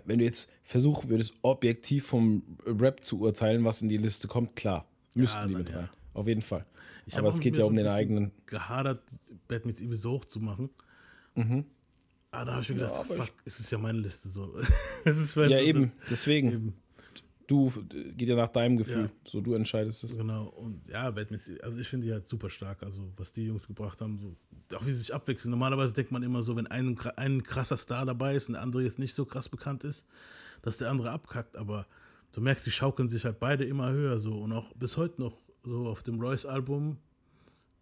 wenn 0.05 0.19
du 0.19 0.25
jetzt 0.25 0.51
versuchen 0.65 1.09
würdest, 1.11 1.35
objektiv 1.43 2.07
vom 2.07 2.43
Rap 2.67 3.05
zu 3.05 3.21
urteilen, 3.21 3.65
was 3.65 3.83
in 3.83 3.89
die 3.89 3.97
Liste 3.97 4.29
kommt, 4.29 4.57
klar, 4.57 4.87
müssten 5.15 5.49
die 5.49 5.55
dann 5.55 5.63
mit 5.63 5.71
ja. 5.71 5.79
rein. 5.81 5.89
Auf 6.15 6.27
jeden 6.27 6.43
Fall. 6.43 6.65
Ich 7.05 7.19
Aber 7.19 7.29
es 7.29 7.41
geht 7.41 7.59
ja 7.59 7.65
um 7.65 7.73
so 7.73 7.77
den 7.77 7.89
eigenen. 7.89 8.33
gehadert, 8.47 9.03
Bad 9.49 9.67
Meets 9.67 9.83
Evil 9.83 9.97
so 9.97 10.13
hoch 10.13 10.25
zu 10.25 10.41
machen. 10.41 10.71
Mhm. 11.35 11.67
Aber 12.31 12.45
da 12.47 12.53
habe 12.53 12.63
ich 12.63 12.69
mir 12.71 12.77
Ja, 12.77 12.89
gedacht, 12.89 13.01
aber 13.01 13.25
fuck, 13.25 13.33
es 13.45 13.61
ist 13.61 13.71
ja 13.71 13.79
meine 13.79 13.99
Liste 13.99 14.29
so. 14.29 14.59
Ja, 15.37 15.61
eben, 15.61 15.93
deswegen. 16.11 16.53
Eben. 16.53 16.75
Du 17.47 17.73
geht 18.17 18.29
ja 18.29 18.37
nach 18.37 18.49
deinem 18.49 18.77
Gefühl. 18.77 19.05
Ja. 19.05 19.31
So, 19.31 19.41
du 19.41 19.55
entscheidest 19.55 20.05
es. 20.05 20.17
Genau, 20.17 20.47
und 20.47 20.89
ja, 20.89 21.13
also 21.63 21.79
ich 21.79 21.89
finde 21.89 22.07
die 22.07 22.13
halt 22.13 22.27
super 22.27 22.51
stark, 22.51 22.83
also 22.83 23.13
was 23.17 23.33
die 23.33 23.47
Jungs 23.47 23.67
gebracht 23.67 24.01
haben, 24.01 24.19
so, 24.71 24.77
auch 24.77 24.85
wie 24.85 24.91
sie 24.91 24.99
sich 24.99 25.15
abwechseln. 25.15 25.51
Normalerweise 25.51 25.95
denkt 25.95 26.11
man 26.11 26.23
immer 26.23 26.43
so, 26.43 26.57
wenn 26.57 26.67
ein, 26.67 26.99
ein 27.17 27.43
krasser 27.43 27.77
Star 27.77 28.05
dabei 28.05 28.35
ist 28.35 28.49
und 28.49 28.55
der 28.55 28.63
andere 28.63 28.83
jetzt 28.83 28.99
nicht 28.99 29.15
so 29.15 29.25
krass 29.25 29.49
bekannt 29.49 29.85
ist, 29.85 30.07
dass 30.63 30.79
der 30.79 30.91
andere 30.91 31.11
abkackt, 31.11 31.57
aber 31.57 31.87
du 32.33 32.41
merkst, 32.41 32.67
die 32.67 32.73
schaukeln 32.73 33.09
sich 33.09 33.25
halt 33.25 33.39
beide 33.39 33.65
immer 33.65 33.91
höher 33.91 34.19
so 34.19 34.39
und 34.39 34.53
auch 34.53 34.73
bis 34.75 34.97
heute 34.97 35.23
noch 35.23 35.37
so 35.63 35.87
auf 35.87 36.03
dem 36.03 36.21
Royce-Album 36.21 36.99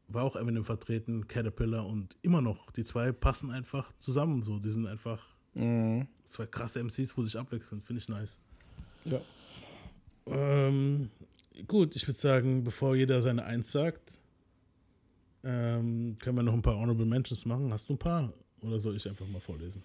war 0.08 0.24
auch 0.24 0.36
Eminem 0.36 0.64
vertreten, 0.64 1.26
Caterpillar 1.26 1.86
und 1.86 2.16
immer 2.20 2.42
noch, 2.42 2.70
die 2.72 2.84
zwei 2.84 3.12
passen 3.12 3.50
einfach 3.50 3.90
zusammen 4.00 4.42
so, 4.42 4.58
die 4.58 4.70
sind 4.70 4.86
einfach 4.86 5.34
Mhm. 5.54 6.06
Zwei 6.24 6.46
krasse 6.46 6.80
MCs, 6.82 7.16
wo 7.16 7.22
sich 7.22 7.38
abwechseln, 7.38 7.82
finde 7.82 8.00
ich 8.00 8.08
nice. 8.08 8.40
Ja. 9.04 9.20
Ähm, 10.26 11.10
gut, 11.66 11.96
ich 11.96 12.06
würde 12.06 12.18
sagen, 12.18 12.64
bevor 12.64 12.96
jeder 12.96 13.22
seine 13.22 13.44
Eins 13.44 13.72
sagt, 13.72 14.20
ähm, 15.44 16.16
können 16.18 16.36
wir 16.36 16.42
noch 16.42 16.54
ein 16.54 16.62
paar 16.62 16.76
Honorable 16.76 17.06
Mentions 17.06 17.44
machen. 17.46 17.72
Hast 17.72 17.88
du 17.88 17.94
ein 17.94 17.98
paar? 17.98 18.32
Oder 18.62 18.78
soll 18.78 18.96
ich 18.96 19.08
einfach 19.08 19.26
mal 19.26 19.40
vorlesen? 19.40 19.82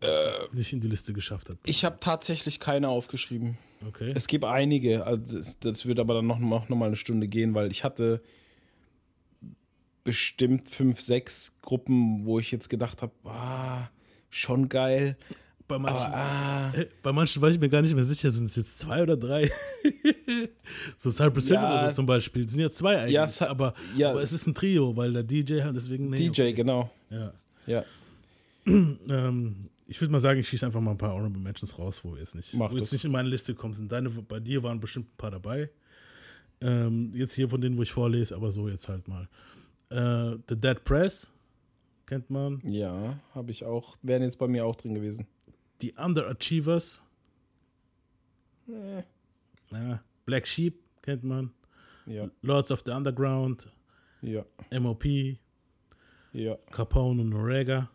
Äh, 0.00 0.32
nicht 0.52 0.72
in 0.72 0.80
die 0.80 0.88
Liste 0.88 1.12
geschafft 1.12 1.50
hat. 1.50 1.58
Ich 1.64 1.84
habe 1.84 1.98
tatsächlich 2.00 2.58
keine 2.58 2.88
aufgeschrieben. 2.88 3.58
Okay. 3.86 4.12
Es 4.16 4.26
gibt 4.26 4.44
einige, 4.44 5.06
also 5.06 5.36
das, 5.36 5.58
das 5.60 5.86
wird 5.86 6.00
aber 6.00 6.14
dann 6.14 6.26
noch, 6.26 6.38
noch, 6.38 6.68
noch 6.68 6.76
mal 6.76 6.86
eine 6.86 6.96
Stunde 6.96 7.28
gehen, 7.28 7.54
weil 7.54 7.70
ich 7.70 7.84
hatte 7.84 8.22
bestimmt 10.02 10.68
fünf, 10.68 11.00
sechs 11.00 11.52
Gruppen, 11.62 12.24
wo 12.24 12.40
ich 12.40 12.50
jetzt 12.50 12.68
gedacht 12.68 13.02
habe, 13.02 13.12
ah, 13.24 13.90
schon 14.30 14.68
geil. 14.68 15.16
Bei 15.72 15.78
manchen, 15.78 16.06
aber, 16.06 16.16
ah, 16.16 16.72
äh, 16.74 16.86
bei 17.02 17.12
manchen 17.12 17.40
war 17.42 17.50
ich 17.50 17.58
mir 17.58 17.68
gar 17.68 17.80
nicht 17.82 17.94
mehr 17.94 18.04
sicher, 18.04 18.30
sind 18.30 18.44
es 18.46 18.56
jetzt 18.56 18.78
zwei 18.78 19.02
oder 19.02 19.16
drei? 19.16 19.50
so 20.96 21.10
Cypress 21.10 21.46
Hill 21.46 21.54
Ja. 21.56 21.80
oder 21.80 21.88
so 21.88 21.94
zum 21.96 22.06
Beispiel. 22.06 22.42
Das 22.44 22.52
sind 22.52 22.60
ja 22.60 22.70
zwei 22.70 22.98
eigentlich. 22.98 23.12
Ja, 23.12 23.24
es 23.24 23.40
hat- 23.40 23.48
aber, 23.48 23.74
ja, 23.96 24.10
aber 24.10 24.20
es 24.20 24.32
es- 24.32 24.42
ist 24.42 24.46
ein 24.48 24.54
Trio, 24.54 24.94
weil 24.96 25.12
der 25.12 25.22
DJ 25.22 25.60
hat 25.62 25.74
deswegen. 25.76 26.10
nee, 26.10 26.16
DJ, 26.28 26.52
genau. 26.52 26.90
Ja. 27.10 27.32
Ja. 27.66 27.84
ähm, 28.66 29.68
ich 29.86 30.00
würde 30.00 30.12
mal 30.12 30.20
sagen, 30.20 30.40
ich 30.40 30.48
schieße 30.48 30.64
einfach 30.66 30.80
mal 30.80 30.92
ein 30.92 30.98
paar 30.98 31.12
Honorable 31.14 31.40
Mentions 31.40 31.78
raus, 31.78 32.00
wo 32.04 32.16
jetzt 32.16 32.34
nicht, 32.34 32.54
Mach 32.54 32.70
wo 32.72 32.76
jetzt 32.76 32.92
nicht 32.92 33.04
in 33.04 33.10
meine 33.12 33.28
Liste 33.28 33.54
gekommen 33.54 33.74
sind. 33.74 33.90
Deine, 33.90 34.08
bei 34.10 34.40
dir 34.40 34.62
waren 34.62 34.80
bestimmt 34.80 35.06
ein 35.08 35.16
paar 35.16 35.30
dabei. 35.30 35.70
Ähm, 36.60 37.12
jetzt 37.14 37.34
hier 37.34 37.48
von 37.48 37.60
denen, 37.60 37.76
wo 37.76 37.82
ich 37.82 37.92
vorlese, 37.92 38.34
aber 38.36 38.52
so 38.52 38.68
jetzt 38.68 38.88
halt 38.88 39.06
mal. 39.08 39.28
Äh, 39.90 40.38
The 40.48 40.56
Dead 40.56 40.82
Press, 40.84 41.32
kennt 42.06 42.30
man. 42.30 42.60
Ja, 42.64 43.18
habe 43.34 43.50
ich 43.50 43.64
auch, 43.64 43.96
wären 44.02 44.22
jetzt 44.22 44.38
bei 44.38 44.46
mir 44.46 44.64
auch 44.64 44.76
drin 44.76 44.94
gewesen. 44.94 45.26
Die 45.82 45.92
Underachievers. 45.94 47.02
Äh. 48.68 49.02
Ja. 49.72 50.02
Black 50.24 50.46
Sheep, 50.46 50.78
kennt 51.02 51.24
man. 51.24 51.52
Ja. 52.06 52.30
Lords 52.42 52.70
of 52.70 52.82
the 52.86 52.92
Underground. 52.92 53.68
Ja. 54.22 54.44
MOP. 54.78 55.04
Ja. 56.32 56.56
Capone 56.70 57.22
und 57.22 57.30
Norega. 57.30 57.90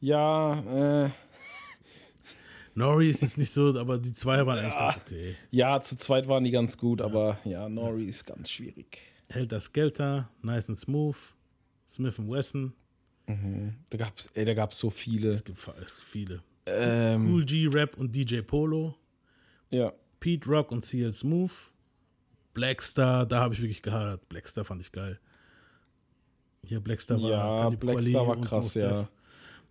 Ja, 0.00 1.04
äh. 1.06 1.10
Nori 2.74 3.10
ist 3.10 3.22
jetzt 3.22 3.38
nicht 3.38 3.50
so, 3.50 3.76
aber 3.76 3.98
die 3.98 4.12
zwei 4.12 4.46
waren 4.46 4.60
eigentlich 4.60 4.74
Ja. 4.74 4.90
ganz 4.92 5.02
okay. 5.04 5.36
Ja, 5.50 5.80
zu 5.80 5.96
zweit 5.96 6.28
waren 6.28 6.44
die 6.44 6.52
ganz 6.52 6.76
gut, 6.78 7.02
aber 7.02 7.38
ja, 7.44 7.68
Nori 7.68 8.04
ist 8.04 8.24
ganz 8.24 8.50
schwierig. 8.50 9.00
Helter 9.28 9.60
Skelter, 9.60 10.30
Nice 10.42 10.68
and 10.68 10.78
Smooth, 10.78 11.16
Smith 11.88 12.18
Wesson. 12.18 12.72
Mhm. 13.26 13.74
Da 13.90 14.10
da 14.34 14.54
gab's 14.54 14.78
so 14.78 14.88
viele. 14.90 15.30
Es 15.32 15.40
es 15.40 15.44
gibt 15.44 15.58
viele. 15.58 16.42
Ähm, 16.70 17.32
Cool 17.32 17.44
G 17.44 17.68
Rap 17.68 17.96
und 17.96 18.14
DJ 18.14 18.40
Polo. 18.40 18.94
Ja. 19.70 19.92
Pete 20.20 20.48
Rock 20.48 20.72
und 20.72 20.84
CL 20.84 21.12
Smooth. 21.12 21.50
Blackstar, 22.54 23.26
da 23.26 23.40
habe 23.40 23.54
ich 23.54 23.60
wirklich 23.60 23.82
gehadert. 23.82 24.28
Blackstar 24.28 24.64
fand 24.64 24.80
ich 24.80 24.90
geil. 24.90 25.20
Hier 26.64 26.80
Blackstar 26.80 27.22
war 27.22 27.30
ja, 27.30 27.56
Talib 27.58 27.80
Blackstar 27.80 28.24
Kweli 28.24 28.26
war 28.26 28.40
krass, 28.40 28.74
ja. 28.74 29.08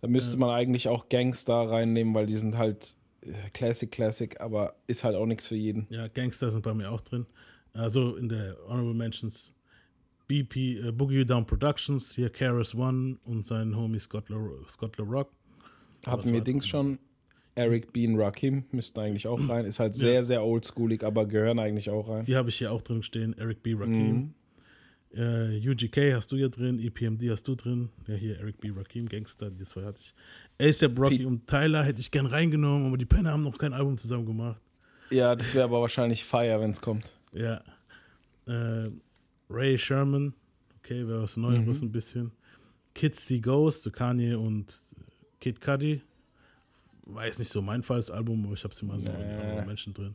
Da 0.00 0.08
müsste 0.08 0.36
Äh, 0.36 0.40
man 0.40 0.50
eigentlich 0.50 0.88
auch 0.88 1.08
Gangster 1.08 1.68
reinnehmen, 1.70 2.14
weil 2.14 2.26
die 2.26 2.34
sind 2.34 2.56
halt 2.56 2.94
äh, 3.20 3.32
Classic, 3.52 3.90
Classic, 3.90 4.40
aber 4.40 4.76
ist 4.86 5.04
halt 5.04 5.16
auch 5.16 5.26
nichts 5.26 5.46
für 5.46 5.56
jeden. 5.56 5.86
Ja, 5.90 6.08
Gangster 6.08 6.50
sind 6.50 6.62
bei 6.62 6.74
mir 6.74 6.90
auch 6.90 7.00
drin. 7.00 7.26
Also 7.74 8.16
in 8.16 8.28
der 8.28 8.56
Honorable 8.66 8.94
Mentions 8.94 9.52
BP, 10.26 10.56
äh, 10.88 10.92
Boogie 10.92 11.24
Down 11.24 11.46
Productions, 11.46 12.14
hier 12.14 12.30
Karis 12.30 12.74
One 12.74 13.18
und 13.24 13.44
sein 13.46 13.76
Homie 13.76 13.98
Scott 13.98 14.28
LaRock. 14.30 15.32
Hatten 16.06 16.32
wir 16.32 16.40
Dings 16.40 16.66
schon. 16.66 16.98
Eric 17.54 17.92
Bean 17.92 18.14
Rakim 18.20 18.64
müssten 18.70 19.00
eigentlich 19.00 19.26
auch 19.26 19.48
rein. 19.48 19.64
Ist 19.64 19.80
halt 19.80 19.94
sehr, 19.94 20.12
Ja. 20.14 20.22
sehr 20.22 20.44
oldschoolig, 20.44 21.02
aber 21.02 21.26
gehören 21.26 21.58
eigentlich 21.58 21.90
auch 21.90 22.08
rein. 22.08 22.24
Die 22.24 22.36
habe 22.36 22.50
ich 22.50 22.56
hier 22.58 22.70
auch 22.72 22.82
drin 22.82 23.02
stehen. 23.02 23.36
Eric 23.36 23.62
B. 23.64 23.74
Rakim. 23.74 24.16
Mhm. 24.16 24.34
Äh, 25.12 25.68
UGK 25.68 26.14
hast 26.14 26.30
du 26.30 26.36
hier 26.36 26.50
drin. 26.50 26.78
EPMD 26.78 27.30
hast 27.30 27.48
du 27.48 27.54
drin. 27.56 27.88
Ja, 28.06 28.14
hier 28.14 28.38
Eric 28.38 28.60
B. 28.60 28.70
Rakim, 28.70 29.08
Gangster. 29.08 29.50
Die 29.50 29.64
zwei 29.64 29.82
hatte 29.84 30.00
ich. 30.02 30.14
ASAP 30.64 30.96
Rocky 30.98 31.24
und 31.24 31.46
Tyler 31.48 31.82
hätte 31.82 32.00
ich 32.00 32.10
gern 32.12 32.26
reingenommen, 32.26 32.86
aber 32.88 32.96
die 32.98 33.06
Penner 33.06 33.32
haben 33.32 33.42
noch 33.42 33.58
kein 33.58 33.72
Album 33.72 33.98
zusammen 33.98 34.26
gemacht. 34.26 34.62
Ja, 35.10 35.34
das 35.34 35.54
wäre 35.54 35.64
aber 35.64 35.80
wahrscheinlich 35.80 36.22
Fire, 36.24 36.60
wenn 36.60 36.70
es 36.70 36.80
kommt. 36.80 37.16
Ja. 37.32 37.60
Äh, 38.46 38.90
Ray 39.50 39.76
Sherman. 39.78 40.34
Okay, 40.78 41.06
wäre 41.08 41.22
was 41.22 41.36
Neueres 41.36 41.80
Mhm. 41.80 41.88
ein 41.88 41.92
bisschen. 41.92 42.32
Kids 42.94 43.26
See 43.26 43.40
Ghost, 43.40 43.90
Kanye 43.92 44.34
und 44.34 44.66
Kid 45.40 45.60
Cudi. 45.60 46.02
War 47.02 47.26
jetzt 47.26 47.38
nicht 47.38 47.50
so 47.50 47.62
mein 47.62 47.82
Falls 47.82 48.10
Album, 48.10 48.44
aber 48.44 48.54
ich 48.54 48.64
habe 48.64 48.74
sie 48.74 48.84
mal 48.84 48.98
so 49.00 49.06
Nee. 49.10 49.56
mit 49.56 49.66
Menschen 49.66 49.94
drin. 49.94 50.14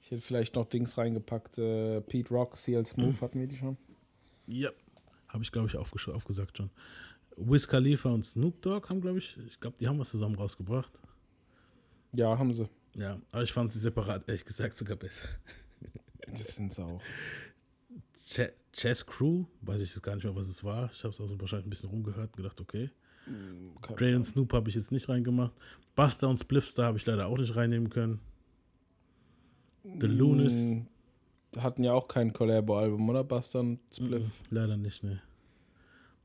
Ich 0.00 0.10
hätte 0.10 0.22
vielleicht 0.22 0.54
noch 0.56 0.66
Dings 0.66 0.98
reingepackt. 0.98 1.58
Äh, 1.58 2.00
Pete 2.00 2.30
Rock, 2.30 2.56
CL 2.56 2.84
Smooth 2.84 3.20
hatten 3.20 3.38
wir 3.38 3.46
die 3.46 3.56
schon. 3.56 3.76
Ja, 4.46 4.70
habe 5.28 5.44
ich, 5.44 5.52
glaube 5.52 5.68
ich, 5.68 5.74
aufgesch- 5.76 6.10
aufgesagt 6.10 6.56
schon. 6.58 6.70
Wiz 7.36 7.66
Khalifa 7.68 8.10
und 8.10 8.24
Snoop 8.24 8.60
Dogg 8.60 8.88
haben, 8.90 9.00
glaube 9.00 9.18
ich, 9.18 9.38
ich 9.48 9.58
glaube, 9.60 9.76
die 9.78 9.86
haben 9.88 9.98
was 9.98 10.10
zusammen 10.10 10.34
rausgebracht. 10.34 11.00
Ja, 12.12 12.36
haben 12.36 12.52
sie. 12.52 12.68
Ja, 12.96 13.16
aber 13.30 13.42
ich 13.42 13.52
fand 13.52 13.72
sie 13.72 13.78
separat, 13.78 14.28
ehrlich 14.28 14.44
gesagt, 14.44 14.76
sogar 14.76 14.96
besser. 14.96 15.28
Das 16.34 16.54
sind 16.56 16.72
sie 16.72 16.82
auch. 16.84 17.00
Ch 18.16 18.40
Chess 18.72 19.04
Crew, 19.04 19.44
weiß 19.62 19.80
ich 19.82 19.90
jetzt 19.90 20.02
gar 20.02 20.14
nicht 20.14 20.24
mehr, 20.24 20.34
was 20.34 20.48
es 20.48 20.62
war. 20.64 20.90
Ich 20.92 21.02
habe 21.04 21.12
es 21.12 21.20
auch 21.20 21.28
so 21.28 21.38
wahrscheinlich 21.40 21.66
ein 21.66 21.70
bisschen 21.70 21.90
rumgehört 21.90 22.28
und 22.28 22.36
gedacht, 22.36 22.58
okay. 22.60 22.90
Keine 23.80 23.96
Dre 23.96 24.16
und 24.16 24.24
Snoop 24.24 24.52
habe 24.52 24.68
ich 24.68 24.74
jetzt 24.74 24.92
nicht 24.92 25.08
reingemacht. 25.08 25.52
Buster 25.94 26.28
und 26.28 26.38
Spliffstar 26.38 26.86
habe 26.86 26.98
ich 26.98 27.06
leider 27.06 27.26
auch 27.26 27.38
nicht 27.38 27.54
reinnehmen 27.54 27.90
können. 27.90 28.20
The 30.00 30.06
Lunis. 30.06 30.70
Mm, 30.70 30.80
Hatten 31.58 31.84
ja 31.84 31.92
auch 31.92 32.08
kein 32.08 32.32
Collabo-Album, 32.32 33.08
oder? 33.08 33.24
Buster 33.24 33.60
und 33.60 33.80
Spliff. 33.94 34.22
Leider 34.50 34.76
nicht, 34.76 35.02
ne. 35.04 35.20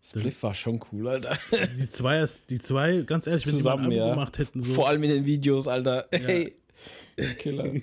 Spliff 0.02 0.42
war 0.44 0.56
schon 0.56 0.80
cool, 0.92 1.08
Alter. 1.10 1.38
Die 1.52 1.90
zwei, 1.90 2.26
die 2.50 2.60
zwei 2.60 3.02
ganz 3.02 3.28
ehrlich, 3.28 3.46
wenn 3.46 3.58
die 3.58 3.64
mal 3.64 3.72
ein 3.72 3.78
Zusammen, 3.78 3.94
Album 3.94 4.08
ja. 4.08 4.10
gemacht 4.12 4.38
hätten, 4.38 4.62
so. 4.62 4.74
Vor 4.74 4.88
allem 4.88 5.04
in 5.04 5.10
den 5.10 5.26
Videos, 5.26 5.68
Alter. 5.68 6.08
Hey. 6.12 6.56
Killer. 7.40 7.74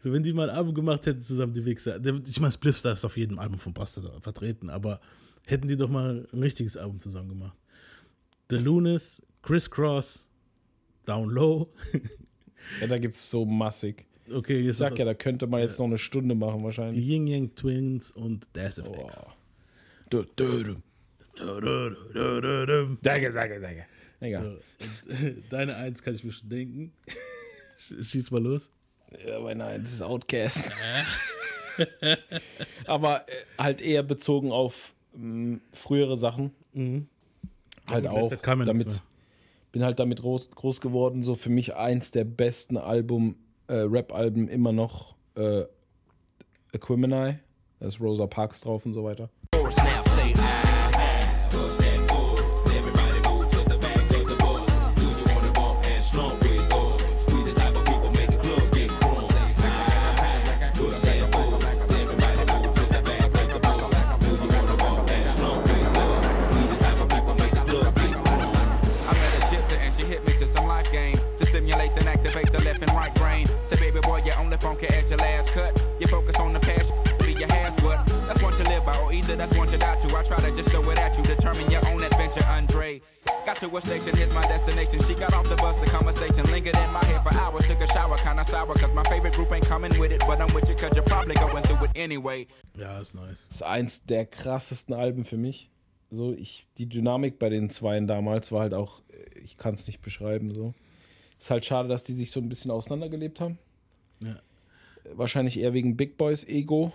So, 0.00 0.12
wenn 0.12 0.22
die 0.22 0.32
mal 0.32 0.48
ein 0.48 0.56
Album 0.56 0.74
gemacht 0.74 1.06
hätten 1.06 1.20
zusammen, 1.20 1.52
die 1.52 1.64
Wichser. 1.64 1.98
Ich 2.24 2.38
meine, 2.40 2.52
Spliffstar 2.52 2.92
ist 2.92 3.04
auf 3.04 3.16
jedem 3.16 3.40
Album 3.40 3.58
von 3.58 3.74
Buster 3.74 4.20
vertreten, 4.20 4.70
aber 4.70 5.00
hätten 5.44 5.66
die 5.66 5.76
doch 5.76 5.88
mal 5.88 6.24
ein 6.32 6.38
richtiges 6.40 6.76
Album 6.76 7.00
zusammen 7.00 7.30
gemacht. 7.30 7.56
The 8.50 8.56
Lunis, 8.56 9.22
Criss 9.42 9.70
Cross, 9.70 10.28
Down 11.04 11.28
Low. 11.30 11.68
Ja, 12.80 12.88
da 12.88 12.98
gibt's 12.98 13.30
so 13.30 13.44
massig. 13.44 14.06
Okay, 14.28 14.68
Ich 14.68 14.76
sag 14.76 14.98
ja, 14.98 15.04
da 15.04 15.14
könnte 15.14 15.46
man 15.46 15.60
jetzt 15.60 15.78
noch 15.78 15.86
eine 15.86 15.98
Stunde 15.98 16.34
machen, 16.34 16.64
wahrscheinlich. 16.64 16.96
Die 17.00 17.12
Ying 17.12 17.28
Yang 17.28 17.54
Twins 17.54 18.10
und 18.12 18.48
Das 18.54 18.78
FX. 18.80 19.24
Danke, 23.02 23.30
danke, 23.30 23.60
danke. 23.60 23.86
Egal. 24.18 24.58
So, 25.08 25.28
deine 25.50 25.76
Eins 25.76 26.02
kann 26.02 26.14
ich 26.16 26.24
mir 26.24 26.32
schon 26.32 26.48
denken. 26.48 26.92
Sch- 27.80 28.02
Schieß 28.02 28.32
mal 28.32 28.42
los. 28.42 28.68
Ja, 29.24 29.38
meine 29.38 29.64
Eins 29.64 29.92
ist 29.92 30.02
Outcast. 30.02 30.74
Aber 32.86 33.20
äh, 33.28 33.32
halt 33.58 33.80
eher 33.82 34.02
bezogen 34.02 34.50
auf 34.50 34.92
mh, 35.14 35.58
frühere 35.72 36.16
Sachen. 36.16 36.50
Mhm. 36.72 37.06
Halt 37.90 38.06
auch. 38.08 38.30
damit, 38.64 39.02
bin 39.72 39.84
halt 39.84 39.98
damit 39.98 40.20
groß, 40.20 40.50
groß 40.50 40.80
geworden. 40.80 41.22
So 41.22 41.34
für 41.34 41.50
mich 41.50 41.74
eins 41.74 42.10
der 42.10 42.24
besten 42.24 42.76
Album, 42.76 43.36
äh, 43.68 43.74
Rap-Alben 43.74 44.48
immer 44.48 44.72
noch 44.72 45.16
äh, 45.36 45.64
Equimini. 46.72 47.38
Da 47.78 47.86
ist 47.86 48.00
Rosa 48.00 48.26
Parks 48.26 48.60
drauf 48.62 48.86
und 48.86 48.94
so 48.94 49.04
weiter. 49.04 49.30
Either 79.36 79.46
that's 79.46 79.58
one 79.58 79.68
to 79.68 79.78
die 79.78 79.96
to. 79.96 80.16
I 80.16 80.22
try 80.22 80.38
to 80.38 80.56
just 80.56 80.70
throw 80.70 80.90
it 80.90 80.98
at 80.98 81.16
you, 81.16 81.22
determine 81.22 81.70
your 81.70 81.86
own 81.88 82.02
adventure, 82.02 82.44
Andre. 82.48 83.00
Got 83.44 83.58
to 83.58 83.76
a 83.76 83.80
station, 83.80 84.16
here's 84.16 84.32
my 84.34 84.42
destination. 84.42 85.00
She 85.00 85.14
got 85.14 85.32
off 85.34 85.48
the 85.48 85.56
bus, 85.56 85.76
the 85.78 85.86
conversation 85.86 86.44
lingered 86.50 86.76
in 86.76 86.92
my 86.92 87.04
head 87.04 87.22
for 87.22 87.34
hours. 87.38 87.64
Took 87.66 87.80
a 87.80 87.88
shower, 87.88 88.16
kinda 88.16 88.44
sour, 88.44 88.74
cause 88.74 88.92
my 88.94 89.04
favorite 89.04 89.34
group 89.34 89.52
ain't 89.52 89.66
coming 89.66 89.92
with 89.98 90.12
it. 90.12 90.22
But 90.26 90.40
I'm 90.40 90.52
with 90.54 90.68
you, 90.68 90.74
cause 90.74 90.90
you're 90.94 91.04
probably 91.04 91.34
going 91.34 91.62
through 91.62 91.84
it 91.84 91.90
anyway. 91.96 92.46
Ja, 92.76 93.00
ist 93.00 93.14
nice. 93.14 93.48
Das 93.48 93.56
ist 93.56 93.62
eins 93.62 94.04
der 94.04 94.26
krassesten 94.26 94.94
Alben 94.94 95.24
für 95.24 95.36
mich. 95.36 95.70
So, 96.10 96.32
ich, 96.32 96.66
die 96.78 96.86
Dynamik 96.86 97.38
bei 97.38 97.48
den 97.48 97.68
Zweien 97.68 98.06
damals 98.06 98.52
war 98.52 98.60
halt 98.60 98.74
auch, 98.74 99.00
äh, 99.10 99.40
ich 99.40 99.56
kann 99.56 99.74
es 99.74 99.86
nicht 99.86 100.00
beschreiben. 100.02 100.54
So. 100.54 100.72
Ist 101.38 101.50
halt 101.50 101.64
schade, 101.64 101.88
dass 101.88 102.04
die 102.04 102.14
sich 102.14 102.30
so 102.30 102.40
ein 102.40 102.48
bisschen 102.48 102.70
auseinandergelebt 102.70 103.40
haben. 103.40 103.58
Ja. 104.20 104.36
Wahrscheinlich 105.12 105.58
eher 105.58 105.72
wegen 105.72 105.96
Big 105.96 106.16
Boys 106.16 106.44
Ego, 106.44 106.92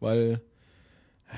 weil 0.00 0.40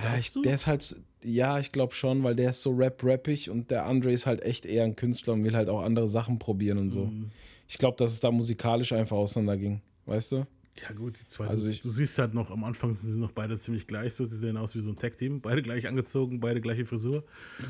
ja, 0.03 0.19
ich, 0.19 0.33
der 0.45 0.55
ist 0.55 0.67
halt, 0.67 0.97
ja, 1.23 1.59
ich 1.59 1.73
glaube 1.73 1.95
schon, 1.95 2.23
weil 2.25 2.35
der 2.35 2.51
ist 2.51 2.61
so 2.63 2.71
rap-rappig 2.71 3.51
und 3.51 3.71
der 3.71 3.87
Andre 3.87 4.13
ist 4.13 4.27
halt 4.27 4.43
echt 4.43 4.67
eher 4.67 4.85
ein 4.85 4.97
Künstler 4.97 5.35
und 5.35 5.45
will 5.45 5.55
halt 5.57 5.69
auch 5.69 5.83
andere 5.83 6.09
Sachen 6.09 6.39
probieren 6.39 6.79
und 6.79 6.91
so. 6.91 7.07
Mhm. 7.07 7.31
Ich 7.69 7.79
glaube, 7.79 7.97
dass 7.97 8.13
es 8.13 8.21
da 8.21 8.31
musikalisch 8.31 8.93
einfach 8.93 9.17
auseinanderging, 9.17 9.81
weißt 10.07 10.33
du? 10.33 10.47
Ja, 10.83 10.93
gut, 10.95 11.21
die 11.21 11.27
zwei. 11.29 11.47
Also 11.47 11.65
du, 11.67 11.71
ich- 11.71 11.79
du 11.81 11.89
siehst 11.89 12.19
halt 12.19 12.35
noch, 12.35 12.51
am 12.51 12.65
Anfang 12.65 12.93
sind 12.93 13.13
sie 13.13 13.21
noch 13.21 13.31
beide 13.31 13.57
ziemlich 13.57 13.87
gleich, 13.87 14.13
so. 14.15 14.25
Sie 14.25 14.37
sehen 14.37 14.57
aus 14.57 14.75
wie 14.75 14.81
so 14.81 14.91
ein 14.91 14.97
Tag-Team. 14.99 15.41
Beide 15.41 15.63
gleich 15.63 15.87
angezogen, 15.87 16.41
beide 16.41 16.61
gleiche 16.61 16.85
Frisur. 16.85 17.23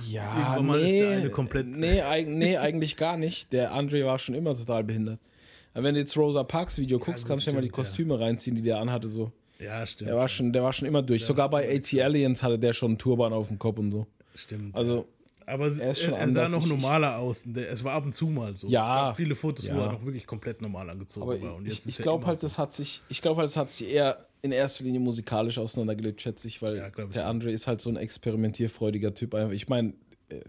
Ja, 0.09 0.35
Irgendwann 0.55 0.67
mal 0.67 0.81
nee, 0.83 1.01
ist 1.01 1.07
der 1.11 1.19
eine 1.19 1.31
komplett. 1.31 1.67
nee, 1.77 2.01
eig 2.01 2.27
nee, 2.27 2.57
eigentlich 2.57 2.97
gar 2.97 3.19
nicht. 3.19 3.53
Der 3.53 3.73
Andre 3.75 4.05
war 4.07 4.19
schon 4.19 4.35
immer 4.35 4.55
total 4.55 4.85
behindert. 4.85 5.21
Aber 5.75 5.85
wenn 5.85 5.95
du 5.95 6.01
jetzt 6.01 6.17
Rosa 6.17 6.45
Parks 6.45 6.79
Video 6.79 6.99
guckst, 6.99 7.25
gut, 7.25 7.29
kannst 7.29 7.47
du 7.47 7.51
ja 7.51 7.55
mal 7.57 7.61
die 7.61 7.69
stimmt, 7.69 7.77
ja. 7.77 7.83
Kostüme 7.91 8.19
reinziehen, 8.21 8.57
die 8.57 8.63
der 8.63 8.79
anhatte. 8.79 9.09
So. 9.11 9.33
Ja, 9.65 9.86
stimmt. 9.86 10.11
Der 10.11 10.16
war 10.16 10.28
schon, 10.28 10.53
der 10.53 10.62
war 10.62 10.73
schon 10.73 10.86
immer 10.89 11.03
durch. 11.03 11.24
Sogar 11.24 11.49
bei 11.51 11.69
AT 11.77 11.93
Aliens 12.01 12.43
hatte 12.43 12.59
der 12.59 12.73
schon 12.73 12.93
einen 12.93 12.99
Turban 12.99 13.32
auf 13.32 13.49
dem 13.49 13.59
Kopf 13.59 13.78
und 13.78 13.91
so. 13.91 14.07
Stimmt. 14.35 14.77
Also, 14.77 15.07
Aber 15.47 15.66
er 15.66 15.97
er, 15.97 16.28
sah 16.31 16.49
noch 16.49 16.61
Ich- 16.62 16.66
normaler 16.69 17.19
aus. 17.19 17.47
Es 17.47 17.85
war 17.85 17.93
ab 17.95 18.05
und 18.07 18.12
zu 18.15 18.27
mal 18.28 18.57
so. 18.57 18.66
Ja, 18.69 18.82
Es 18.82 18.89
gab 18.89 19.16
viele 19.16 19.35
Fotos, 19.35 19.66
wo 19.66 19.74
ja. 19.77 19.86
er 19.86 19.93
noch 19.93 20.05
wirklich 20.05 20.27
komplett 20.27 20.61
normal 20.62 20.89
angezogen 20.91 21.31
Aber 21.31 21.41
war. 21.43 21.55
Und 21.57 21.66
ich, 21.66 21.74
jetzt 21.74 21.86
ich 21.86 21.99
er 21.99 22.03
glaube 22.05 22.27
halt, 22.27 22.39
so. 22.39 22.47
das 22.47 22.57
hat 22.59 22.73
sich, 22.73 23.03
ich 23.09 23.20
glaube 23.20 23.41
halt, 23.41 23.49
das 23.51 23.57
hat 23.57 23.70
sich 23.70 23.89
eher 23.89 24.19
in 24.43 24.53
erster 24.53 24.85
Linie 24.85 25.01
musikalisch 25.01 25.59
auseinandergelebt, 25.59 26.20
schätze 26.20 26.49
ich, 26.49 26.61
weil 26.62 26.77
glaub 26.91 27.09
ich 27.09 27.15
der. 27.15 27.27
Andre 27.28 27.51
ist 27.53 27.66
halt 27.66 27.81
so 27.81 27.91
ein 27.91 27.97
experimentierfreudiger 27.97 29.15
Typ. 29.15 29.35
Ich 29.53 29.69
meine, 29.69 29.95
äh, 30.28 30.41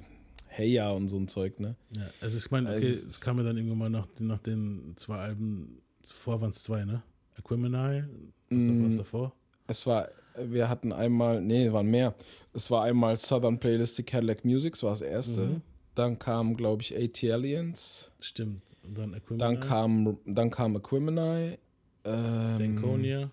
Hey 0.47 0.69
ja 0.71 0.89
und 0.89 1.09
so 1.09 1.17
ein 1.17 1.27
Zeug, 1.27 1.59
ne? 1.59 1.75
Ja, 1.97 2.03
also 2.21 2.37
ich 2.37 2.49
meine, 2.49 2.69
okay, 2.69 2.87
Also- 2.87 3.07
es 3.09 3.19
kam 3.19 3.35
mir 3.35 3.43
dann 3.43 3.57
irgendwann 3.57 3.77
mal 3.77 3.89
nach, 3.89 4.07
nach 4.19 4.39
den 4.39 4.93
zwei 4.95 5.17
Alben, 5.17 5.81
zuvor 6.01 6.39
waren 6.39 6.51
es 6.51 6.63
zwei, 6.63 6.85
ne? 6.85 7.03
Aquemini, 7.37 8.03
was, 8.49 8.63
Mm. 8.63 8.87
was 8.87 8.97
davor? 8.97 9.33
Es 9.67 9.85
war, 9.87 10.07
wir 10.37 10.69
hatten 10.69 10.91
einmal, 10.93 11.41
nee, 11.41 11.71
waren 11.71 11.87
mehr. 11.89 12.13
Es 12.53 12.69
war 12.71 12.83
einmal 12.83 13.17
Southern 13.17 13.59
Playlistic 13.59 14.07
Cadillac 14.07 14.45
Music, 14.45 14.73
das 14.73 14.83
war 14.83 14.91
das 14.91 15.01
erste. 15.01 15.41
Mhm. 15.41 15.61
Dann 15.95 16.19
kam, 16.19 16.55
glaube 16.57 16.81
ich, 16.81 16.95
AT 16.95 17.23
Aliens. 17.31 18.11
Stimmt. 18.19 18.61
Und 18.83 18.97
dann 18.97 19.13
Aquemini. 19.13 19.39
Dann 19.39 19.59
kam, 19.59 20.17
dann 20.25 20.51
kam 20.51 20.75
Aquemini. 20.75 21.57
Ähm, 22.03 22.45
Stankonia. 22.47 23.31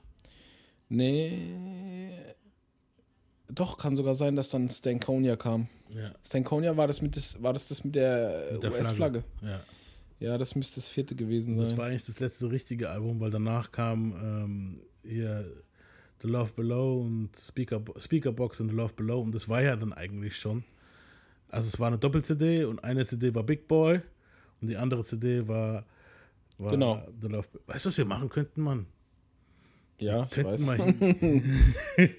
Nee. 0.88 2.10
Doch, 3.48 3.76
kann 3.76 3.96
sogar 3.96 4.14
sein, 4.14 4.36
dass 4.36 4.50
dann 4.50 4.70
Stankonia 4.70 5.36
kam. 5.36 5.68
Ja. 5.90 6.10
Stankonia 6.24 6.74
war 6.76 6.86
das 6.86 7.02
mit, 7.02 7.16
das, 7.16 7.42
war 7.42 7.52
das, 7.52 7.68
das 7.68 7.84
mit 7.84 7.94
der, 7.94 8.48
Mit 8.52 8.62
der 8.62 8.72
US-Flagge. 8.72 9.24
Ja. 9.42 9.60
Ja, 10.22 10.38
das 10.38 10.54
müsste 10.54 10.76
das 10.76 10.88
vierte 10.88 11.14
gewesen 11.14 11.54
sein. 11.54 11.64
Das 11.64 11.76
war 11.76 11.86
eigentlich 11.86 12.06
das 12.06 12.20
letzte 12.20 12.50
richtige 12.50 12.90
Album, 12.90 13.20
weil 13.20 13.30
danach 13.30 13.72
kam 13.72 14.14
ähm, 14.22 14.80
hier 15.02 15.44
The 16.22 16.28
Love 16.28 16.52
Below 16.54 17.00
und 17.00 17.36
Speaker, 17.36 17.82
Speakerbox 17.98 18.60
und 18.60 18.68
The 18.70 18.76
Love 18.76 18.94
Below 18.94 19.20
und 19.20 19.34
das 19.34 19.48
war 19.48 19.62
ja 19.62 19.74
dann 19.74 19.92
eigentlich 19.92 20.36
schon. 20.36 20.62
Also 21.48 21.68
es 21.68 21.80
war 21.80 21.88
eine 21.88 21.98
Doppel-CD 21.98 22.64
und 22.64 22.82
eine 22.84 23.04
CD 23.04 23.34
war 23.34 23.42
Big 23.42 23.66
Boy 23.66 24.00
und 24.60 24.68
die 24.68 24.76
andere 24.76 25.02
CD 25.04 25.46
war, 25.48 25.84
war 26.58 26.70
Genau. 26.70 27.06
The 27.20 27.28
Love 27.28 27.48
Weißt 27.66 27.84
du, 27.84 27.88
was 27.88 27.98
wir 27.98 28.04
machen 28.04 28.28
könnten, 28.28 28.62
Mann? 28.62 28.86
Ja, 30.02 30.28
ich 30.36 30.44
weiß. 30.44 30.60
mal 30.66 30.76
hin. 30.76 31.42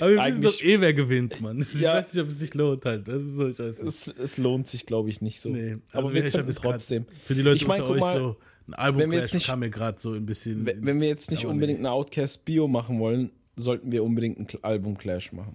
Aber 0.00 0.10
wir 0.10 0.18
wissen 0.26 0.42
doch 0.42 0.60
eh, 0.62 0.80
wer 0.80 0.94
gewinnt, 0.94 1.40
Mann. 1.40 1.60
Ich 1.60 1.80
Ja. 1.80 1.94
weiß 1.94 2.12
nicht, 2.14 2.22
ob 2.22 2.28
es 2.28 2.38
sich 2.40 2.54
lohnt 2.54 2.84
halt. 2.84 3.06
Das 3.06 3.22
ist 3.22 3.34
so 3.36 3.52
scheiße. 3.52 3.86
Es, 3.86 4.08
es 4.08 4.36
lohnt 4.38 4.66
sich, 4.66 4.84
glaube 4.86 5.10
ich, 5.10 5.20
nicht 5.20 5.40
so. 5.40 5.48
Nee, 5.50 5.76
also 5.92 6.06
aber 6.08 6.14
wir 6.14 6.28
können 6.28 6.46
grad- 6.48 6.56
trotzdem. 6.62 7.06
Für 7.22 7.34
die 7.34 7.42
Leute 7.42 7.56
ich 7.56 7.66
mein, 7.68 7.80
unter 7.80 7.94
euch 7.94 8.00
mal, 8.00 8.18
so, 8.18 8.36
ein 8.66 8.74
Album 8.74 9.00
wenn 9.02 9.10
wir 9.12 9.18
jetzt 9.20 9.34
nicht- 9.34 9.46
kam 9.46 9.60
mir 9.60 9.70
gerade 9.70 9.98
so 10.00 10.12
ein 10.12 10.26
bisschen. 10.26 10.66
Wenn 10.66 10.84
wenn 10.84 11.00
wir 11.00 11.08
jetzt 11.08 11.30
nicht 11.30 11.46
unbedingt 11.46 11.78
eine 11.78 11.90
Outcast-Bio 11.92 12.66
machen 12.68 12.98
wollen, 12.98 13.30
sollten 13.56 13.92
wir 13.92 14.02
unbedingt 14.02 14.38
ein 14.40 14.48
Album-Clash 14.64 15.32
machen. 15.32 15.54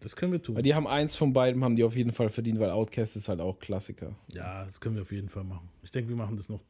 Das 0.00 0.14
können 0.16 0.32
wir 0.32 0.42
tun. 0.42 0.56
Weil 0.56 0.62
die 0.62 0.74
haben 0.74 0.86
eins 0.86 1.16
von 1.16 1.32
beiden, 1.32 1.62
haben 1.64 1.74
die 1.76 1.82
auf 1.84 1.96
jeden 1.96 2.12
Fall 2.12 2.28
verdient, 2.28 2.58
weil 2.60 2.70
Outcast 2.70 3.16
ist 3.16 3.28
halt 3.28 3.40
auch 3.40 3.58
Klassiker. 3.58 4.14
Ja, 4.32 4.64
das 4.64 4.80
können 4.80 4.94
wir 4.96 5.02
auf 5.02 5.12
jeden 5.12 5.28
Fall 5.28 5.44
machen. 5.44 5.68
Ich 5.82 5.90
denke, 5.90 6.08
wir 6.10 6.16
machen 6.16 6.36
das 6.36 6.48
noch, 6.48 6.60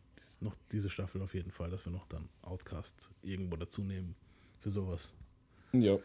noch 0.41 0.57
diese 0.73 0.91
Staffel 0.91 1.23
auf 1.23 1.35
jeden 1.35 1.51
Fall, 1.51 1.71
dass 1.71 1.85
wir 1.85 1.93
noch 1.93 2.07
dann 2.07 2.29
Outcast 2.43 3.11
irgendwo 3.23 3.57
dazu 3.57 3.83
nehmen 3.83 4.15
für 4.59 4.71
sowas. 4.71 5.15
Ja. 5.73 5.99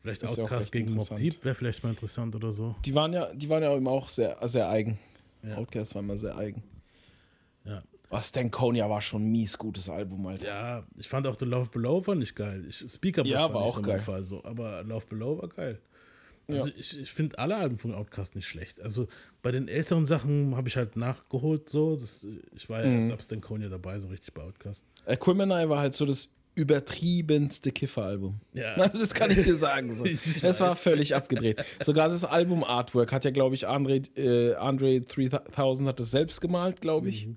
Vielleicht 0.00 0.22
ja 0.22 0.28
Outcast 0.28 0.64
echt 0.64 0.72
gegen 0.72 0.94
Mob. 0.94 1.14
Deep 1.16 1.44
wäre 1.44 1.54
vielleicht 1.54 1.82
mal 1.82 1.90
interessant 1.90 2.36
oder 2.36 2.52
so. 2.52 2.74
Die 2.84 2.94
waren 2.94 3.12
ja, 3.12 3.32
die 3.32 3.48
waren 3.48 3.62
ja 3.62 3.74
immer 3.74 3.90
auch 3.90 4.08
sehr, 4.08 4.36
sehr 4.46 4.68
eigen. 4.68 4.98
Ja. 5.42 5.56
Outcast 5.56 5.94
war 5.94 6.02
immer 6.02 6.16
sehr 6.16 6.36
eigen. 6.36 6.62
Ja. 7.64 7.82
Was 8.10 8.28
Stankonia 8.28 8.88
war 8.88 9.00
schon 9.00 9.24
ein 9.24 9.32
mies 9.32 9.56
gutes 9.56 9.88
Album, 9.88 10.26
Alter. 10.26 10.46
Ja, 10.46 10.86
ich 10.96 11.08
fand 11.08 11.26
auch 11.26 11.36
The 11.38 11.46
Love 11.46 11.70
Below 11.70 12.02
fand 12.02 12.22
ich 12.22 12.34
geil. 12.34 12.64
Ich, 12.68 12.84
Speakerbox 12.88 13.30
Ja, 13.30 13.52
war 13.52 13.62
nicht 13.62 13.70
auch 13.70 13.76
so 13.76 13.82
geil. 13.82 14.00
Fall 14.00 14.24
so, 14.24 14.44
aber 14.44 14.82
Love 14.84 15.06
Below 15.06 15.40
war 15.40 15.48
geil. 15.48 15.80
Also 16.48 16.68
Ja. 16.68 16.74
ich, 16.76 17.00
ich 17.00 17.10
finde 17.12 17.38
alle 17.38 17.56
Alben 17.56 17.78
von 17.78 17.94
Outcast 17.94 18.34
nicht 18.36 18.46
schlecht. 18.46 18.80
Also 18.80 19.06
bei 19.42 19.50
den 19.52 19.68
älteren 19.68 20.06
Sachen 20.06 20.56
habe 20.56 20.68
ich 20.68 20.76
halt 20.76 20.96
nachgeholt 20.96 21.68
so. 21.68 21.96
Das, 21.96 22.26
ich 22.54 22.68
war 22.68 22.82
ja 22.82 22.88
Mhm. 22.88 22.96
erst 22.96 23.12
ab 23.12 23.22
Stankonia 23.22 23.68
dabei, 23.68 23.98
so 23.98 24.08
richtig 24.08 24.34
bei 24.34 24.42
Outcast. 24.42 24.84
Aquemini 25.06 25.68
war 25.68 25.78
halt 25.80 25.94
so 25.94 26.04
das 26.06 26.28
übertriebenste 26.56 27.72
Kiffer-Album. 27.72 28.40
Ja. 28.52 28.74
Also 28.74 28.98
das 29.00 29.14
kann 29.14 29.30
ich 29.30 29.42
dir 29.42 29.56
sagen. 29.56 29.94
So. 29.96 30.04
Das 30.42 30.60
war 30.60 30.76
völlig 30.76 31.14
abgedreht. 31.14 31.64
Sogar 31.82 32.08
das 32.08 32.24
Album-Artwork 32.24 33.12
hat 33.12 33.24
ja, 33.24 33.30
glaube 33.30 33.54
ich, 33.54 33.66
Andre, 33.66 33.96
äh, 34.16 34.54
Andre 34.54 35.00
3000 35.00 35.88
hat 35.88 36.00
das 36.00 36.10
selbst 36.10 36.40
gemalt, 36.40 36.80
glaube 36.80 37.08
ich. 37.08 37.26
Mhm. 37.26 37.36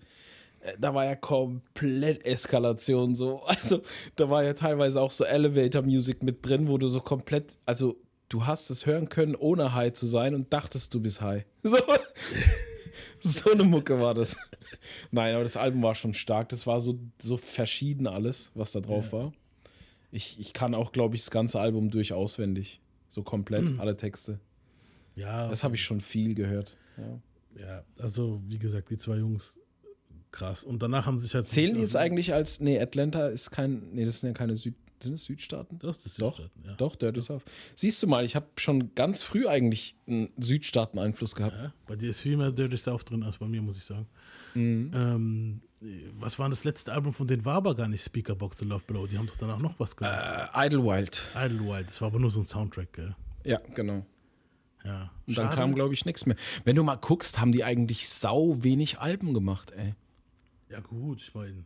Äh, 0.61 0.73
Da 0.79 0.93
war 0.93 1.05
ja 1.05 1.15
komplett 1.15 2.25
Eskalation 2.25 3.15
so. 3.15 3.41
Also 3.43 3.81
da 4.15 4.29
war 4.29 4.43
ja 4.43 4.53
teilweise 4.53 5.01
auch 5.01 5.11
so 5.11 5.23
Elevator-Music 5.23 6.23
mit 6.23 6.45
drin, 6.45 6.67
wo 6.67 6.77
du 6.77 6.87
so 6.87 6.99
komplett, 7.01 7.57
also 7.65 7.97
du 8.29 8.45
hast 8.45 8.69
es 8.69 8.85
hören 8.85 9.09
können, 9.09 9.35
ohne 9.35 9.73
high 9.73 9.93
zu 9.93 10.05
sein 10.05 10.35
und 10.35 10.51
dachtest, 10.53 10.93
du 10.93 10.99
bist 10.99 11.21
high. 11.21 11.45
So, 11.63 11.77
so 13.19 13.51
eine 13.51 13.63
Mucke 13.63 13.99
war 13.99 14.13
das. 14.13 14.37
Nein, 15.11 15.33
aber 15.33 15.43
das 15.43 15.57
Album 15.57 15.81
war 15.81 15.95
schon 15.95 16.13
stark. 16.13 16.49
Das 16.49 16.67
war 16.67 16.79
so, 16.79 16.99
so 17.19 17.35
verschieden 17.35 18.05
alles, 18.05 18.51
was 18.53 18.73
da 18.73 18.79
drauf 18.79 19.11
war. 19.11 19.33
Ich, 20.11 20.39
ich 20.39 20.53
kann 20.53 20.75
auch, 20.75 20.91
glaube 20.91 21.15
ich, 21.15 21.21
das 21.23 21.31
ganze 21.31 21.59
Album 21.59 21.89
durch 21.89 22.13
auswendig. 22.13 22.79
So 23.09 23.23
komplett, 23.23 23.79
alle 23.79 23.97
Texte. 23.97 24.39
Ja. 25.15 25.49
Das 25.49 25.63
habe 25.63 25.75
ich 25.75 25.83
schon 25.83 25.99
viel 25.99 26.35
gehört. 26.35 26.77
Ja. 26.97 27.19
Ja, 27.59 27.83
also 27.97 28.41
wie 28.47 28.59
gesagt, 28.59 28.91
die 28.91 28.97
zwei 28.97 29.17
Jungs 29.17 29.59
krass. 30.31 30.63
Und 30.63 30.83
danach 30.83 31.05
haben 31.05 31.17
sich 31.17 31.33
halt. 31.33 31.45
Zählen 31.45 31.73
die 31.73 31.81
jetzt 31.81 31.95
eigentlich 31.95 32.33
als. 32.33 32.59
Nee, 32.59 32.79
Atlanta 32.79 33.27
ist 33.27 33.51
kein. 33.51 33.93
Nee, 33.93 34.05
das 34.05 34.21
sind 34.21 34.29
ja 34.29 34.33
keine 34.33 34.55
Süd. 34.55 34.75
Sind 34.99 35.13
es 35.13 35.25
Südstaaten? 35.25 35.77
Doch, 35.79 35.95
das 35.95 36.05
ist 36.05 36.21
Doch, 36.21 36.37
Südstaaten, 36.37 36.63
ja. 36.65 36.75
doch, 36.75 36.95
Dirty 36.95 37.21
South. 37.21 37.43
Siehst 37.75 38.01
du 38.01 38.07
mal, 38.07 38.25
ich 38.25 38.35
habe 38.35 38.47
schon 38.57 38.95
ganz 38.95 39.21
früh 39.23 39.47
eigentlich 39.47 39.95
einen 40.07 40.29
Südstaaten-Einfluss 40.37 41.35
gehabt. 41.35 41.55
Ja, 41.55 41.73
bei 41.85 41.95
dir 41.95 42.09
ist 42.09 42.21
viel 42.21 42.37
mehr 42.37 42.51
Dirty 42.51 42.77
South 42.77 43.05
drin 43.05 43.23
als 43.23 43.37
bei 43.37 43.47
mir, 43.47 43.61
muss 43.61 43.77
ich 43.77 43.83
sagen. 43.85 44.07
Mhm. 44.55 44.91
Ähm, 44.93 45.61
was 46.13 46.39
war 46.39 46.49
das 46.49 46.63
letzte 46.63 46.91
Album 46.93 47.13
von 47.13 47.27
denen? 47.27 47.45
War 47.45 47.55
aber 47.55 47.75
gar 47.75 47.87
nicht 47.87 48.03
Speakerbox 48.03 48.57
The 48.57 48.65
Love 48.65 48.83
Below. 48.87 49.05
Die 49.05 49.17
haben 49.17 49.27
doch 49.27 49.35
danach 49.37 49.59
noch 49.59 49.79
was 49.79 49.95
gemacht. 49.95 50.49
Äh, 50.53 50.65
Idlewild. 50.65 51.29
Idlewild, 51.35 51.87
das 51.89 52.01
war 52.01 52.07
aber 52.07 52.19
nur 52.19 52.31
so 52.31 52.39
ein 52.39 52.45
Soundtrack, 52.45 52.93
gell? 52.93 53.15
Ja, 53.43 53.59
genau. 53.75 54.05
Ja. 54.83 55.11
Und 55.27 55.37
dann 55.37 55.45
Schade. 55.47 55.55
kam, 55.57 55.75
glaube 55.75 55.93
ich, 55.93 56.05
nichts 56.05 56.25
mehr. 56.25 56.37
Wenn 56.63 56.75
du 56.75 56.83
mal 56.83 56.95
guckst, 56.95 57.39
haben 57.39 57.51
die 57.51 57.63
eigentlich 57.63 58.09
sau 58.09 58.63
wenig 58.63 58.99
Alben 58.99 59.33
gemacht, 59.33 59.71
ey. 59.71 59.93
Ja, 60.69 60.79
gut, 60.79 61.21
ich 61.21 61.33
meine. 61.35 61.65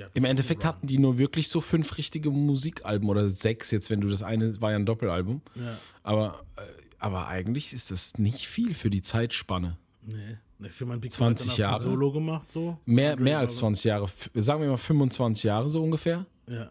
Ja, 0.00 0.06
Im 0.14 0.24
Endeffekt 0.24 0.64
hatten 0.64 0.86
die 0.86 0.98
nur 0.98 1.18
wirklich 1.18 1.48
so 1.48 1.60
fünf 1.60 1.98
richtige 1.98 2.30
Musikalben 2.30 3.08
oder 3.08 3.28
sechs 3.28 3.70
jetzt, 3.70 3.90
wenn 3.90 4.00
du 4.00 4.08
das 4.08 4.22
eine 4.22 4.58
war 4.60 4.70
ja 4.70 4.76
ein 4.76 4.86
Doppelalbum. 4.86 5.42
Ja. 5.56 5.76
Aber, 6.02 6.40
äh, 6.56 6.62
aber 6.98 7.28
eigentlich 7.28 7.72
ist 7.72 7.90
das 7.90 8.16
nicht 8.18 8.46
viel 8.46 8.74
für 8.74 8.88
die 8.90 9.02
Zeitspanne. 9.02 9.76
Nee. 10.02 10.38
Ne, 10.58 10.68
Für 10.68 10.86
mein 10.86 11.00
Big 11.00 11.12
20 11.12 11.46
Brother 11.48 11.52
hat 11.52 11.58
Jahre. 11.80 11.82
Solo 11.82 12.12
gemacht, 12.12 12.50
so. 12.50 12.78
Mehr, 12.86 13.18
mehr 13.18 13.38
als 13.38 13.54
so- 13.54 13.60
20 13.60 13.84
Jahre. 13.84 14.08
Sagen 14.34 14.62
wir 14.62 14.68
mal 14.70 14.76
25 14.76 15.44
Jahre 15.44 15.68
so 15.70 15.82
ungefähr. 15.82 16.26
Ja. 16.48 16.70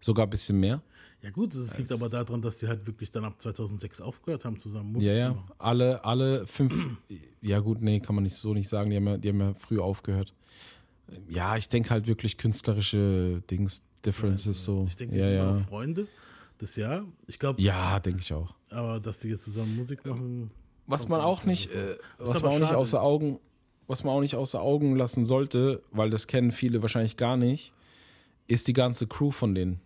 Sogar 0.00 0.26
ein 0.26 0.30
bisschen 0.30 0.58
mehr. 0.60 0.82
Ja, 1.22 1.30
gut, 1.30 1.54
das 1.54 1.76
liegt 1.78 1.90
aber 1.92 2.08
daran, 2.08 2.40
dass 2.42 2.58
die 2.58 2.68
halt 2.68 2.86
wirklich 2.86 3.10
dann 3.10 3.24
ab 3.24 3.40
2006 3.40 4.00
aufgehört 4.00 4.44
haben, 4.44 4.60
zusammen 4.60 4.92
Musik 4.92 5.08
Ja, 5.08 5.14
zu 5.14 5.18
ja. 5.18 5.30
machen. 5.34 5.50
Alle, 5.58 6.04
alle 6.04 6.46
fünf. 6.46 6.98
ja, 7.42 7.58
gut, 7.60 7.80
nee, 7.82 8.00
kann 8.00 8.14
man 8.14 8.24
nicht 8.24 8.34
so 8.36 8.52
nicht 8.54 8.68
sagen. 8.68 8.90
Die 8.90 8.96
haben 8.96 9.06
ja, 9.06 9.16
die 9.18 9.28
haben 9.30 9.40
ja 9.40 9.54
früh 9.54 9.78
aufgehört. 9.80 10.34
Ja, 11.28 11.56
ich 11.56 11.68
denke 11.68 11.90
halt 11.90 12.06
wirklich 12.06 12.36
künstlerische 12.36 13.42
Dings, 13.50 13.82
Differences 14.04 14.64
so. 14.64 14.86
Ich 14.88 14.96
denke, 14.96 15.14
die 15.14 15.20
ja, 15.20 15.26
sind 15.26 15.34
ja. 15.34 15.42
immer 15.42 15.52
noch 15.52 15.68
Freunde. 15.68 16.06
Das 16.58 16.76
Jahr. 16.76 17.04
Ich 17.26 17.38
glaube. 17.38 17.60
Ja, 17.60 18.00
denke 18.00 18.20
ich 18.22 18.32
auch. 18.32 18.54
Aber 18.70 18.98
dass 18.98 19.18
die 19.18 19.28
jetzt 19.28 19.44
zusammen 19.44 19.76
Musik 19.76 20.04
machen. 20.06 20.50
Was 20.86 21.02
kommt 21.02 21.10
man 21.10 21.20
auch 21.20 21.44
nicht, 21.44 21.70
äh, 21.72 21.96
was 22.18 22.40
man 22.40 22.52
auch 22.52 22.58
nicht 22.60 22.74
außer 22.74 23.02
Augen, 23.02 23.40
was 23.88 24.04
man 24.04 24.14
auch 24.14 24.20
nicht 24.20 24.36
außer 24.36 24.60
Augen 24.60 24.96
lassen 24.96 25.24
sollte, 25.24 25.82
weil 25.90 26.10
das 26.10 26.26
kennen 26.26 26.52
viele 26.52 26.80
wahrscheinlich 26.80 27.16
gar 27.16 27.36
nicht, 27.36 27.72
ist 28.46 28.68
die 28.68 28.72
ganze 28.72 29.06
Crew 29.06 29.32
von 29.32 29.54
denen. 29.54 29.80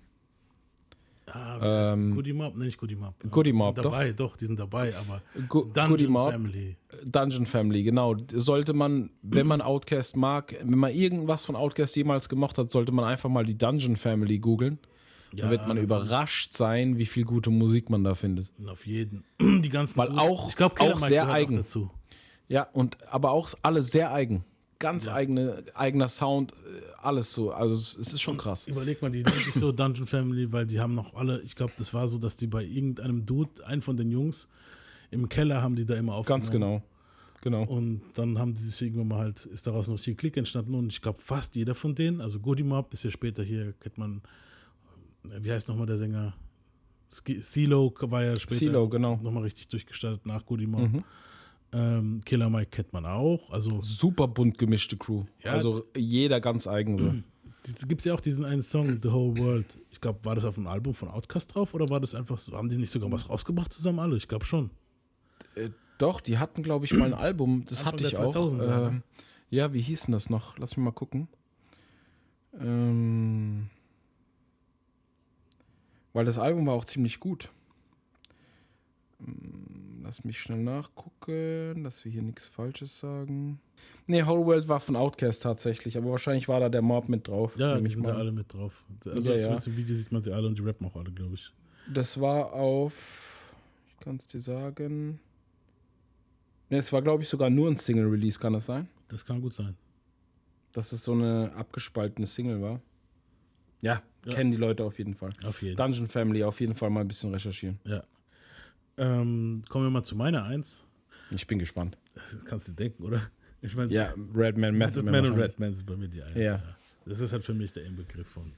Ah? 1.32 1.92
Ähm, 1.92 2.14
Goody 2.14 2.32
Mob? 2.32 2.56
Nee, 2.56 2.64
nicht 2.66 2.80
Mob, 2.80 3.14
sind 3.76 3.84
doch. 3.84 3.92
dabei, 3.92 4.12
doch. 4.12 4.36
die 4.36 4.46
sind 4.46 4.58
dabei, 4.58 4.94
aber 4.96 5.22
Go- 5.48 5.64
Dungeon 5.64 5.88
Goody 5.90 6.06
Mob. 6.08 6.30
Family. 6.32 6.76
Dungeon 7.04 7.46
Family, 7.46 7.82
genau. 7.82 8.16
Sollte 8.32 8.72
man, 8.72 9.10
wenn 9.22 9.46
man 9.46 9.60
Outcast 9.60 10.16
mag, 10.16 10.56
wenn 10.62 10.78
man 10.78 10.92
irgendwas 10.92 11.44
von 11.44 11.56
Outcast 11.56 11.96
jemals 11.96 12.28
gemocht 12.28 12.58
hat, 12.58 12.70
sollte 12.70 12.92
man 12.92 13.04
einfach 13.04 13.28
mal 13.28 13.44
die 13.44 13.56
Dungeon 13.56 13.96
Family 13.96 14.38
googeln. 14.38 14.78
Ja, 15.32 15.44
da 15.44 15.50
wird 15.50 15.68
man 15.68 15.76
überrascht 15.76 16.54
sein, 16.54 16.98
wie 16.98 17.06
viel 17.06 17.24
gute 17.24 17.50
Musik 17.50 17.88
man 17.88 18.02
da 18.02 18.14
findet. 18.14 18.50
Auf 18.68 18.86
jeden. 18.86 19.24
Die 19.40 19.68
ganzen 19.68 19.96
Weil 19.98 20.18
auch, 20.18 20.48
ich 20.48 20.56
glaube, 20.56 20.80
auch 20.80 20.98
sehr 20.98 21.30
eigen. 21.30 21.54
Auch 21.54 21.60
dazu. 21.60 21.90
Ja, 22.48 22.64
und 22.72 22.98
aber 23.12 23.30
auch 23.30 23.48
alle 23.62 23.82
sehr 23.82 24.12
eigen. 24.12 24.44
Ganz 24.80 25.06
eigene, 25.06 25.62
eigener 25.74 26.08
Sound, 26.08 26.52
äh, 26.52 26.54
alles 27.00 27.32
so. 27.32 27.52
Also 27.52 27.76
es 27.76 27.96
es 27.96 28.12
ist 28.12 28.20
schon 28.22 28.36
krass. 28.36 28.66
Überleg 28.66 29.00
mal, 29.00 29.10
die 29.10 29.22
nennt 29.22 29.36
sich 29.36 29.54
so 29.54 29.70
Dungeon 29.72 30.06
Family, 30.06 30.50
weil 30.50 30.66
die 30.66 30.80
haben 30.80 30.94
noch 30.94 31.14
alle, 31.14 31.40
ich 31.42 31.54
glaube, 31.54 31.72
das 31.78 31.94
war 31.94 32.08
so, 32.08 32.18
dass 32.18 32.34
die 32.34 32.48
bei 32.48 32.64
irgendeinem 32.64 33.24
Dude, 33.24 33.64
einen 33.66 33.82
von 33.82 33.96
den 33.96 34.10
Jungs, 34.10 34.48
im 35.12 35.28
Keller 35.28 35.62
haben 35.62 35.76
die 35.76 35.86
da 35.86 35.94
immer 35.94 36.14
aufgenommen. 36.14 36.42
Ganz 36.42 36.50
genau. 36.50 36.82
Genau. 37.42 37.64
Und 37.64 38.02
dann 38.14 38.38
haben 38.38 38.54
die 38.54 38.60
sich 38.60 38.82
irgendwann 38.82 39.08
mal 39.08 39.18
halt, 39.18 39.46
ist 39.46 39.66
daraus 39.66 39.88
noch 39.88 39.98
die 39.98 40.14
Klick 40.14 40.36
entstanden 40.36 40.74
und 40.74 40.92
ich 40.92 41.00
glaube 41.00 41.20
fast 41.20 41.54
jeder 41.54 41.74
von 41.74 41.94
denen, 41.94 42.20
also 42.20 42.38
Goody 42.38 42.62
Mob 42.62 42.92
ist 42.92 43.04
ja 43.04 43.10
später 43.10 43.42
hier, 43.42 43.72
kennt 43.80 43.96
man, 43.96 44.22
äh, 45.24 45.42
wie 45.42 45.52
heißt 45.52 45.68
nochmal 45.68 45.86
der 45.86 45.98
Sänger? 45.98 46.34
CeeLo 47.08 47.92
war 48.02 48.24
ja 48.24 48.38
später 48.38 48.86
genau. 48.88 49.18
nochmal 49.22 49.42
richtig 49.42 49.68
durchgestartet 49.68 50.26
nach 50.26 50.44
Goody 50.46 50.66
Mob. 50.66 50.92
Mhm. 50.92 51.04
Ähm, 51.72 52.22
Killer 52.24 52.50
Mike 52.50 52.70
kennt 52.70 52.92
man 52.92 53.06
auch. 53.06 53.50
Also 53.50 53.80
Super 53.80 54.26
bunt 54.28 54.58
gemischte 54.58 54.96
Crew. 54.96 55.24
Ja. 55.44 55.52
also 55.52 55.84
jeder 55.96 56.40
ganz 56.40 56.66
eigen 56.66 56.98
so. 56.98 57.14
Gibt 57.86 58.00
es 58.00 58.06
ja 58.06 58.14
auch 58.14 58.20
diesen 58.20 58.44
einen 58.44 58.62
Song, 58.62 59.00
The 59.02 59.12
Whole 59.12 59.38
World. 59.38 59.78
Ich 59.90 60.00
glaube, 60.00 60.24
war 60.24 60.34
das 60.34 60.46
auf 60.46 60.56
einem 60.56 60.66
Album 60.66 60.94
von 60.94 61.08
Outkast 61.08 61.54
drauf 61.54 61.74
oder 61.74 61.90
war 61.90 62.00
das 62.00 62.14
einfach 62.14 62.38
so, 62.38 62.56
haben 62.56 62.70
die 62.70 62.78
nicht 62.78 62.90
sogar 62.90 63.12
was 63.12 63.28
rausgebracht 63.28 63.72
zusammen 63.72 63.98
alle? 63.98 64.16
Ich 64.16 64.28
glaube 64.28 64.46
schon. 64.46 64.70
Äh, 65.54 65.68
Doch, 65.98 66.22
die 66.22 66.38
hatten, 66.38 66.62
glaube 66.62 66.86
ich, 66.86 66.94
mal 66.94 67.04
ein 67.04 67.14
Album. 67.14 67.64
Das 67.66 67.80
Anfang 67.80 67.92
hatte 67.92 68.04
ich 68.06 68.16
auch. 68.16 68.34
2000er, 68.34 68.88
Ähm, 68.88 69.02
ja, 69.50 69.72
wie 69.74 69.82
hieß 69.82 70.04
denn 70.04 70.12
das 70.12 70.30
noch? 70.30 70.56
Lass 70.58 70.76
mich 70.76 70.84
mal 70.84 70.92
gucken. 70.92 71.28
Ähm, 72.58 73.68
weil 76.14 76.24
das 76.24 76.38
Album 76.38 76.66
war 76.66 76.74
auch 76.74 76.86
ziemlich 76.86 77.20
gut. 77.20 77.50
Ähm, 79.20 79.69
Lass 80.02 80.24
mich 80.24 80.40
schnell 80.40 80.62
nachgucken, 80.62 81.84
dass 81.84 82.04
wir 82.04 82.12
hier 82.12 82.22
nichts 82.22 82.46
Falsches 82.46 82.98
sagen. 83.00 83.60
Nee, 84.06 84.24
Whole 84.24 84.46
World 84.46 84.68
war 84.68 84.80
von 84.80 84.96
Outkast 84.96 85.42
tatsächlich, 85.42 85.96
aber 85.98 86.10
wahrscheinlich 86.10 86.48
war 86.48 86.58
da 86.60 86.68
der 86.68 86.82
Mob 86.82 87.08
mit 87.08 87.28
drauf. 87.28 87.54
Ja, 87.58 87.78
die 87.78 87.90
sind 87.90 88.06
da 88.06 88.14
alle 88.14 88.32
mit 88.32 88.52
drauf. 88.52 88.84
Also 89.04 89.32
ja, 89.32 89.38
ja. 89.38 89.56
im 89.56 89.76
Video 89.76 89.94
sieht 89.94 90.10
man 90.10 90.22
sie 90.22 90.32
alle 90.32 90.46
und 90.46 90.58
die 90.58 90.62
rappen 90.62 90.86
auch 90.86 90.96
alle, 90.96 91.10
glaube 91.12 91.34
ich. 91.34 91.52
Das 91.92 92.20
war 92.20 92.52
auf, 92.52 93.52
ich 93.90 94.00
kann 94.00 94.16
es 94.16 94.26
dir 94.26 94.40
sagen. 94.40 95.20
Ne, 96.70 96.78
es 96.78 96.92
war, 96.92 97.02
glaube 97.02 97.22
ich, 97.22 97.28
sogar 97.28 97.50
nur 97.50 97.68
ein 97.70 97.76
Single-Release, 97.76 98.38
kann 98.38 98.52
das 98.52 98.66
sein? 98.66 98.88
Das 99.08 99.24
kann 99.24 99.40
gut 99.40 99.52
sein. 99.54 99.76
Dass 100.72 100.92
es 100.92 101.02
so 101.02 101.12
eine 101.12 101.52
abgespaltene 101.56 102.26
Single 102.26 102.62
war. 102.62 102.80
Ja, 103.82 104.02
Ja. 104.24 104.34
kennen 104.34 104.50
die 104.52 104.56
Leute 104.56 104.84
auf 104.84 104.98
jeden 104.98 105.14
Fall. 105.14 105.32
Auf 105.44 105.62
jeden. 105.62 105.76
Dungeon 105.76 106.06
Family 106.06 106.44
auf 106.44 106.60
jeden 106.60 106.74
Fall 106.74 106.90
mal 106.90 107.00
ein 107.00 107.08
bisschen 107.08 107.32
recherchieren. 107.32 107.80
Ja. 107.84 108.02
Ähm, 109.00 109.62
kommen 109.68 109.86
wir 109.86 109.90
mal 109.90 110.02
zu 110.02 110.14
meiner 110.14 110.44
Eins. 110.44 110.86
Ich 111.30 111.46
bin 111.46 111.58
gespannt. 111.58 111.96
Das 112.14 112.36
kannst 112.44 112.68
du 112.68 112.72
denken, 112.72 113.02
oder? 113.02 113.20
Ich 113.62 113.74
meine, 113.74 113.92
Ja, 113.92 114.12
Redman, 114.34 114.76
Method 114.76 115.10
Man 115.10 115.26
und. 115.26 115.38
Redman 115.38 115.74
sind 115.74 115.86
bei 115.86 115.96
mir 115.96 116.08
die 116.08 116.22
Eins. 116.22 116.36
Ja. 116.36 116.42
Ja. 116.42 116.62
Das 117.06 117.20
ist 117.20 117.32
halt 117.32 117.44
für 117.44 117.54
mich 117.54 117.72
der 117.72 117.84
Inbegriff 117.84 118.28
von, 118.28 118.52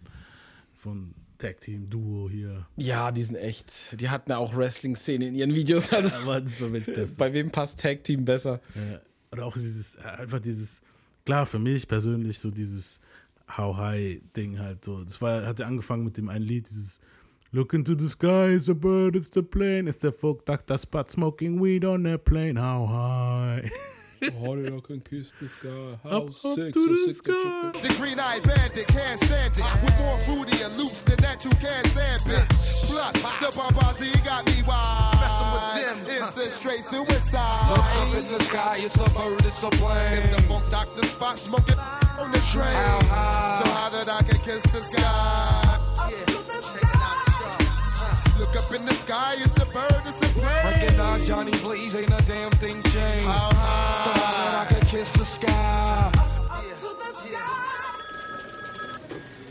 von 0.74 1.14
Tag 1.38 1.60
Team, 1.60 1.88
Duo 1.88 2.28
hier. 2.28 2.66
Ja, 2.76 3.12
die 3.12 3.22
sind 3.22 3.36
echt. 3.36 4.00
Die 4.00 4.10
hatten 4.10 4.30
ja 4.30 4.38
auch 4.38 4.54
Wrestling-Szene 4.54 5.28
in 5.28 5.34
ihren 5.34 5.54
Videos. 5.54 5.92
Also 5.92 6.10
Weltklasse. 6.26 7.14
bei 7.18 7.32
wem 7.32 7.50
passt 7.50 7.80
Tag 7.80 8.02
Team 8.02 8.24
besser? 8.24 8.60
Ja. 8.74 9.00
Oder 9.32 9.46
auch 9.46 9.54
dieses, 9.54 9.96
einfach 9.96 10.40
dieses, 10.40 10.82
klar, 11.24 11.46
für 11.46 11.58
mich 11.58 11.86
persönlich 11.86 12.38
so 12.38 12.50
dieses 12.50 13.00
How 13.56 13.76
High 13.76 14.20
Ding 14.36 14.58
halt 14.58 14.84
so. 14.84 15.04
Das 15.04 15.20
war, 15.20 15.46
hat 15.46 15.58
ja 15.58 15.66
angefangen 15.66 16.04
mit 16.04 16.16
dem 16.16 16.28
einen 16.28 16.44
Lied, 16.44 16.68
dieses 16.68 17.00
Look 17.54 17.74
into 17.74 17.94
the 17.94 18.08
sky, 18.08 18.46
it's 18.46 18.68
a 18.68 18.74
bird, 18.74 19.14
it's 19.14 19.28
the 19.28 19.42
plane, 19.42 19.86
it's 19.86 19.98
the 19.98 20.10
folk 20.10 20.46
Dr. 20.46 20.78
Spot 20.78 21.10
smoking 21.10 21.60
weed 21.60 21.84
on 21.84 22.04
the 22.04 22.18
plane, 22.18 22.56
how 22.56 22.86
high. 22.86 23.70
Oh, 24.40 24.54
I 24.54 24.80
can 24.80 25.00
kiss 25.00 25.32
the 25.32 25.48
sky. 25.50 25.98
How 26.02 26.22
Up, 26.22 26.32
sick, 26.32 26.48
up 26.48 26.72
to 26.72 26.72
so 26.72 26.86
the 26.86 27.12
sick 27.12 27.24
that 27.24 27.82
The 27.82 27.94
green 27.98 28.18
eyed 28.18 28.42
bandit 28.44 28.86
can't 28.86 29.20
stand 29.20 29.52
it. 29.52 29.82
With 29.82 29.98
more 29.98 30.18
fruity 30.20 30.62
and 30.62 30.78
loops 30.78 31.02
than 31.02 31.16
that 31.16 31.44
you 31.44 31.50
can't 31.60 31.84
stand 31.88 32.22
it. 32.26 32.48
Plus, 32.88 33.12
the 33.20 33.48
paparazzi 33.52 34.24
got 34.24 34.46
me 34.46 34.62
wild. 34.62 35.20
Messing 35.20 35.52
with 35.52 36.06
them, 36.06 36.22
it's 36.22 36.36
a 36.38 36.50
straight 36.50 36.84
suicide. 36.84 37.68
Look 37.68 37.84
up 37.84 38.14
in 38.14 38.32
the 38.32 38.42
sky, 38.44 38.76
it's 38.78 38.94
a 38.94 39.10
bird, 39.12 39.44
it's 39.44 39.62
a 39.62 39.70
plane. 39.70 40.22
It's 40.22 40.36
the 40.36 40.42
funk 40.42 40.70
doctor 40.70 41.04
spot 41.04 41.38
smoking 41.38 41.78
on 42.18 42.30
the 42.32 42.38
train. 42.50 42.68
How 42.68 43.02
high? 43.02 43.62
So 43.62 43.70
high 43.72 43.90
that 43.90 44.08
I 44.08 44.22
can 44.22 44.38
kiss 44.38 44.62
the 44.62 44.80
sky. 44.82 45.81
Look 48.42 48.56
up 48.56 48.74
in 48.74 48.84
the 48.84 48.92
sky, 48.92 49.36
it's 49.38 49.56
a 49.62 49.66
bird, 49.66 50.02
it's 50.04 50.18
a 50.18 50.28
plane. 50.34 50.62
Breaking 50.64 50.96
down 50.96 51.22
Johnny 51.22 51.52
Blaze, 51.62 51.94
ain't 51.94 52.08
a 52.08 52.22
damn 52.26 52.50
thing 52.50 52.82
changed. 52.82 53.24
How 53.24 53.50
high? 53.54 54.02
high 54.02 54.50
that 54.50 54.66
I 54.66 54.74
can 54.74 54.86
kiss 54.88 55.12
the 55.12 55.24
sky. 55.24 56.10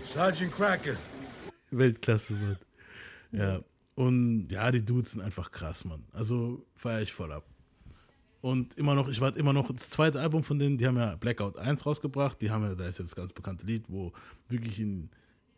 Sergeant 0.07 0.51
Cracker. 0.51 0.97
Weltklasse, 1.71 2.33
Mann. 2.33 2.57
Ja. 3.31 3.61
Und 3.95 4.49
ja, 4.51 4.69
die 4.71 4.83
Dudes 4.83 5.11
sind 5.11 5.21
einfach 5.21 5.51
krass, 5.51 5.85
Mann. 5.85 6.03
Also 6.11 6.65
feiere 6.75 7.03
ich 7.03 7.13
voll 7.13 7.31
ab. 7.31 7.45
Und 8.41 8.77
immer 8.77 8.93
noch, 8.93 9.07
ich 9.07 9.21
warte 9.21 9.39
immer 9.39 9.53
noch, 9.53 9.71
das 9.71 9.89
zweite 9.89 10.19
Album 10.19 10.43
von 10.43 10.59
denen, 10.59 10.77
die 10.77 10.85
haben 10.85 10.97
ja 10.97 11.15
Blackout 11.15 11.57
1 11.57 11.85
rausgebracht. 11.85 12.41
Die 12.41 12.51
haben 12.51 12.65
ja, 12.65 12.75
da 12.75 12.83
ist 12.87 12.99
jetzt 12.99 13.11
das 13.11 13.15
ganz 13.15 13.31
bekannte 13.31 13.65
Lied, 13.65 13.85
wo 13.87 14.11
wirklich 14.49 14.81
in 14.81 15.11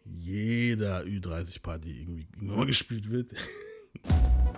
jeder 0.05 1.01
Ü30-Party 1.03 1.89
irgendwie 1.89 2.27
irgendwann 2.33 2.57
mal 2.57 2.65
gespielt 2.65 3.09
wird. 3.09 3.31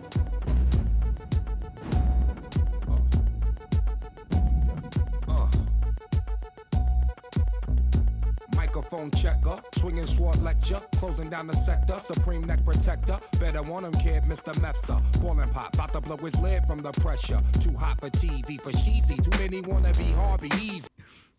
Microphone 8.55 9.09
checker, 9.11 9.61
swinging 9.77 10.05
sword 10.05 10.41
lecture, 10.43 10.81
closing 10.97 11.29
down 11.29 11.47
the 11.47 11.55
sector, 11.65 11.99
supreme 12.11 12.43
neck 12.45 12.59
protector. 12.65 13.19
Better 13.39 13.61
want 13.61 13.85
him, 13.85 13.93
kid, 13.93 14.23
Mr. 14.23 14.53
Mepsa. 14.59 15.01
Ballin' 15.21 15.49
pop, 15.49 15.73
about 15.73 15.93
to 15.93 16.01
blow 16.01 16.17
his 16.17 16.35
lid 16.41 16.63
from 16.65 16.81
the 16.81 16.91
pressure. 16.91 17.41
Too 17.61 17.73
hot 17.73 17.99
for 17.99 18.09
TV, 18.09 18.59
for 18.59 18.71
cheesy. 18.71 19.15
Too 19.15 19.29
many 19.39 19.61
wanna 19.61 19.93
be 19.93 20.11
Harvey 20.11 20.49
Easy. 20.61 20.87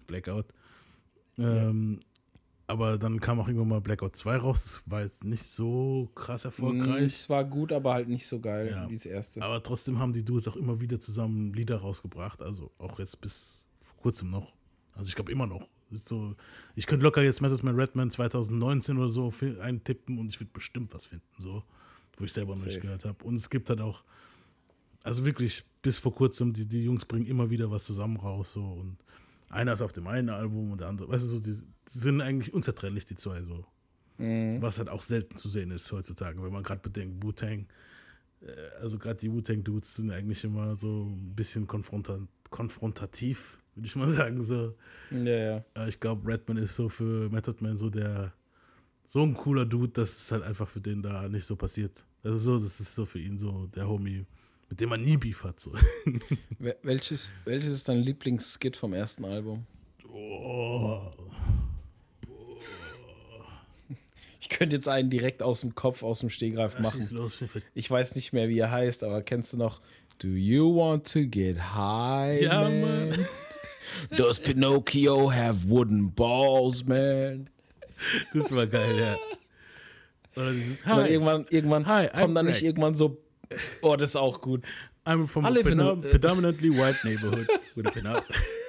Blackout. 0.07 0.47
Ähm, 1.39 2.01
aber 2.67 2.99
dann 2.99 3.21
kam 3.21 3.39
auch 3.41 3.47
irgendwann 3.49 3.69
mal 3.69 3.81
Blackout 3.81 4.17
2 4.17 4.37
raus. 4.39 4.63
Das 4.65 4.91
war 4.91 5.03
jetzt 5.03 5.25
nicht 5.25 5.43
so 5.45 6.11
krass 6.15 6.45
erfolgreich. 6.45 7.05
Es 7.05 7.31
war 7.31 7.45
gut, 7.45 7.73
aber 7.73 7.93
halt 7.95 8.09
nicht 8.09 8.27
so 8.27 8.41
geil 8.41 8.71
Ja. 8.71 8.89
wie 8.91 8.95
das 8.95 9.07
erste. 9.07 9.43
Aber 9.43 9.63
trotzdem 9.63 9.99
haben 9.99 10.13
die 10.13 10.25
Duos 10.25 10.49
auch 10.49 10.57
immer 10.57 10.81
wieder 10.81 10.99
zusammen 10.99 11.53
Lieder 11.53 11.77
rausgebracht. 11.79 12.43
Also 12.43 12.73
auch 12.79 12.99
jetzt 12.99 13.21
bis 13.21 13.63
vor 13.81 13.97
kurzem 13.99 14.31
noch. 14.31 14.55
Also 14.95 15.09
ich 15.09 15.15
glaube 15.15 15.31
immer 15.33 15.47
noch. 15.47 15.69
So, 15.93 16.35
ich 16.75 16.87
könnte 16.89 17.05
locker 17.05 17.23
jetzt 17.23 17.41
Method 17.41 17.63
Man 17.65 17.77
Redman 17.77 18.11
2019 18.11 18.99
oder 18.99 19.09
so 19.09 19.33
eintippen 19.61 20.19
und 20.19 20.29
ich 20.29 20.41
würde 20.41 20.51
bestimmt 20.53 20.93
was 20.93 21.07
finden, 21.07 21.25
so, 21.39 21.63
wo 22.19 22.25
ich 22.25 22.33
selber 22.33 22.57
noch 22.57 22.65
nicht 22.65 22.73
Safe. 22.75 22.81
gehört 22.81 23.05
habe. 23.05 23.23
Und 23.25 23.37
es 23.37 23.49
gibt 23.49 23.71
halt 23.71 23.81
auch, 23.81 24.03
also 25.05 25.25
wirklich 25.25 25.63
bis 25.83 25.99
vor 25.99 26.13
kurzem, 26.13 26.53
die, 26.53 26.67
die 26.67 26.83
Jungs 26.83 27.05
bringen 27.05 27.27
immer 27.27 27.51
wieder 27.51 27.71
was 27.71 27.85
zusammen 27.85 28.17
raus, 28.17 28.53
so 28.55 28.65
und 28.65 28.97
einer 29.49 29.75
ist 29.75 29.83
auf 29.83 29.93
dem 29.93 30.09
einen 30.09 30.29
Album 30.31 30.73
und 30.73 30.81
der 30.81 30.89
andere, 30.89 31.09
weißt 31.09 31.23
du, 31.23 31.29
so, 31.29 31.39
die 31.41 31.55
sind 31.89 32.21
eigentlich 32.21 32.53
unzertrennlich, 32.55 33.05
die 33.05 33.15
zwei, 33.15 33.43
so. 33.43 33.65
Mhm. 34.19 34.63
Was 34.63 34.79
halt 34.79 34.89
auch 34.89 35.03
selten 35.03 35.37
zu 35.37 35.49
sehen 35.49 35.71
ist 35.71 35.91
heutzutage, 35.93 36.43
wenn 36.43 36.53
man 36.53 36.63
gerade 36.63 36.81
bedenkt, 36.81 37.23
Wu-Tang, 37.23 37.67
äh, 38.41 38.47
also 38.81 38.99
gerade 38.99 39.21
die 39.21 39.31
Wu-Tang-Dudes 39.31 39.97
sind 39.97 40.11
eigentlich 40.11 40.43
immer 40.45 40.77
so 40.79 41.05
ein 41.07 41.35
bisschen 41.35 41.67
konfronta 41.67 42.19
konfrontativ, 42.51 43.59
würde 43.75 43.87
ich 43.89 43.97
mal 43.97 44.09
sagen. 44.21 44.43
So. 44.43 44.75
Ja, 45.11 45.19
ja. 45.21 45.65
Äh, 45.75 45.89
Ich 45.89 46.01
glaube, 46.01 46.27
Redman 46.31 46.57
ist 46.57 46.77
so 46.77 46.89
für 46.89 47.29
Method 47.31 47.57
Man 47.63 47.77
so 47.77 47.91
der, 47.91 48.33
so 49.05 49.23
ein 49.23 49.35
cooler 49.35 49.67
Dude, 49.67 49.93
dass 49.93 50.17
es 50.17 50.33
halt 50.33 50.43
einfach 50.45 50.69
für 50.69 50.81
den 50.81 51.03
da 51.03 51.29
nicht 51.29 51.45
so 51.45 51.57
passiert. 51.57 52.05
Ist 52.23 52.39
so, 52.41 52.59
das 52.59 52.81
ist 52.81 52.95
so 52.95 53.05
für 53.05 53.19
ihn 53.21 53.37
so 53.39 53.67
der 53.69 53.87
Homie, 53.89 54.25
mit 54.71 54.81
dem 54.81 54.89
man 54.89 55.03
nie 55.03 55.17
Beef 55.17 55.45
hat. 55.45 55.61
So. 55.61 55.73
Wel- 56.59 56.77
Welches, 56.83 57.33
welches 57.45 57.73
ist 57.75 57.89
dein 57.89 57.99
Lieblingsskit 57.99 58.77
vom 58.77 58.95
ersten 58.95 59.25
Album? 59.25 59.67
Oh. 60.09 61.13
Ich 64.41 64.49
könnte 64.49 64.77
jetzt 64.77 64.89
einen 64.89 65.11
direkt 65.11 65.43
aus 65.43 65.61
dem 65.61 65.75
Kopf, 65.75 66.03
aus 66.03 66.21
dem 66.21 66.31
Stehgreif 66.31 66.79
machen. 66.79 67.01
los, 67.13 67.39
Ich 67.75 67.91
weiß 67.91 68.15
nicht 68.15 68.33
mehr, 68.33 68.49
wie 68.49 68.59
er 68.59 68.71
heißt, 68.71 69.05
aber 69.05 69.23
kennst 69.23 69.53
du 69.53 69.57
noch 69.57 69.81
Do 70.19 70.29
you 70.29 70.75
want 70.75 71.11
to 71.13 71.27
get 71.27 71.59
high? 71.75 72.41
Ja, 72.41 72.63
man? 72.63 73.11
Mann. 73.11 73.29
Does 74.17 74.41
Pinocchio 74.41 75.31
have 75.31 75.69
wooden 75.69 76.13
balls, 76.13 76.85
man? 76.85 77.51
Das 78.35 78.55
war 78.55 78.67
geil, 78.67 78.99
ja. 78.99 79.17
Oder 80.37 80.53
dieses 80.53 80.83
Und 80.83 80.93
Hi. 80.93 81.11
irgendwann, 81.11 81.47
irgendwann 81.51 81.87
Hi, 81.87 82.07
I'm 82.07 82.21
kommt 82.21 82.37
dann 82.37 82.47
nicht 82.47 82.63
irgendwann 82.63 82.95
so, 82.95 83.23
oh, 83.81 83.97
das 83.97 84.11
ist 84.11 84.17
auch 84.17 84.41
gut. 84.41 84.63
I'm 85.05 85.27
from 85.27 85.45
I 85.45 85.49
a 85.49 85.95
predominantly 85.97 86.71
white 86.71 86.99
neighborhood 87.05 87.47
with 87.75 87.87
a. 88.05 88.23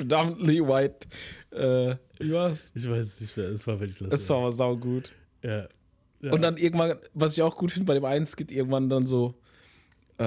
Predominantly 0.00 0.60
white. 0.66 1.06
Äh, 1.50 1.96
wie 2.18 2.32
war's? 2.32 2.72
Ich 2.74 2.88
weiß 2.88 3.06
es 3.06 3.20
nicht 3.20 3.36
mehr, 3.36 3.48
es 3.48 3.66
war 3.66 3.78
Weltklasse. 3.78 4.10
Das 4.10 4.28
war 4.30 4.38
aber 4.38 4.50
saugut. 4.50 5.12
Ja. 5.42 5.66
ja. 6.22 6.32
Und 6.32 6.42
dann 6.42 6.56
irgendwann, 6.56 6.98
was 7.12 7.34
ich 7.34 7.42
auch 7.42 7.54
gut 7.56 7.70
finde, 7.70 7.86
bei 7.86 7.94
dem 7.94 8.04
einen 8.04 8.26
Skit 8.26 8.50
irgendwann 8.50 8.88
dann 8.88 9.04
so, 9.04 9.34
äh, 10.18 10.24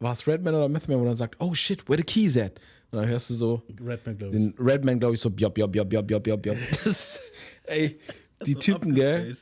war 0.00 0.12
es 0.12 0.26
Redman 0.26 0.54
oder 0.54 0.68
Methman, 0.68 0.98
wo 1.00 1.04
dann 1.04 1.16
sagt, 1.16 1.36
oh 1.40 1.54
shit, 1.54 1.88
where 1.88 1.98
the 1.98 2.04
keys 2.04 2.36
at? 2.36 2.60
Und 2.90 2.98
dann 2.98 3.08
hörst 3.08 3.30
du 3.30 3.34
so 3.34 3.62
Redman, 3.80 4.18
glaube 4.18 4.36
ich. 4.36 4.42
den 4.42 4.54
Redman, 4.58 4.98
glaube 5.00 5.14
ich, 5.14 5.20
so, 5.20 5.30
bjob, 5.30 5.54
bjob, 5.54 5.70
bjob, 5.70 5.88
bjob, 6.06 6.22
bjob. 6.24 6.56
Das, 6.84 7.22
ey, 7.64 7.98
die 8.46 8.54
Typen, 8.56 8.94
gell? 8.94 9.32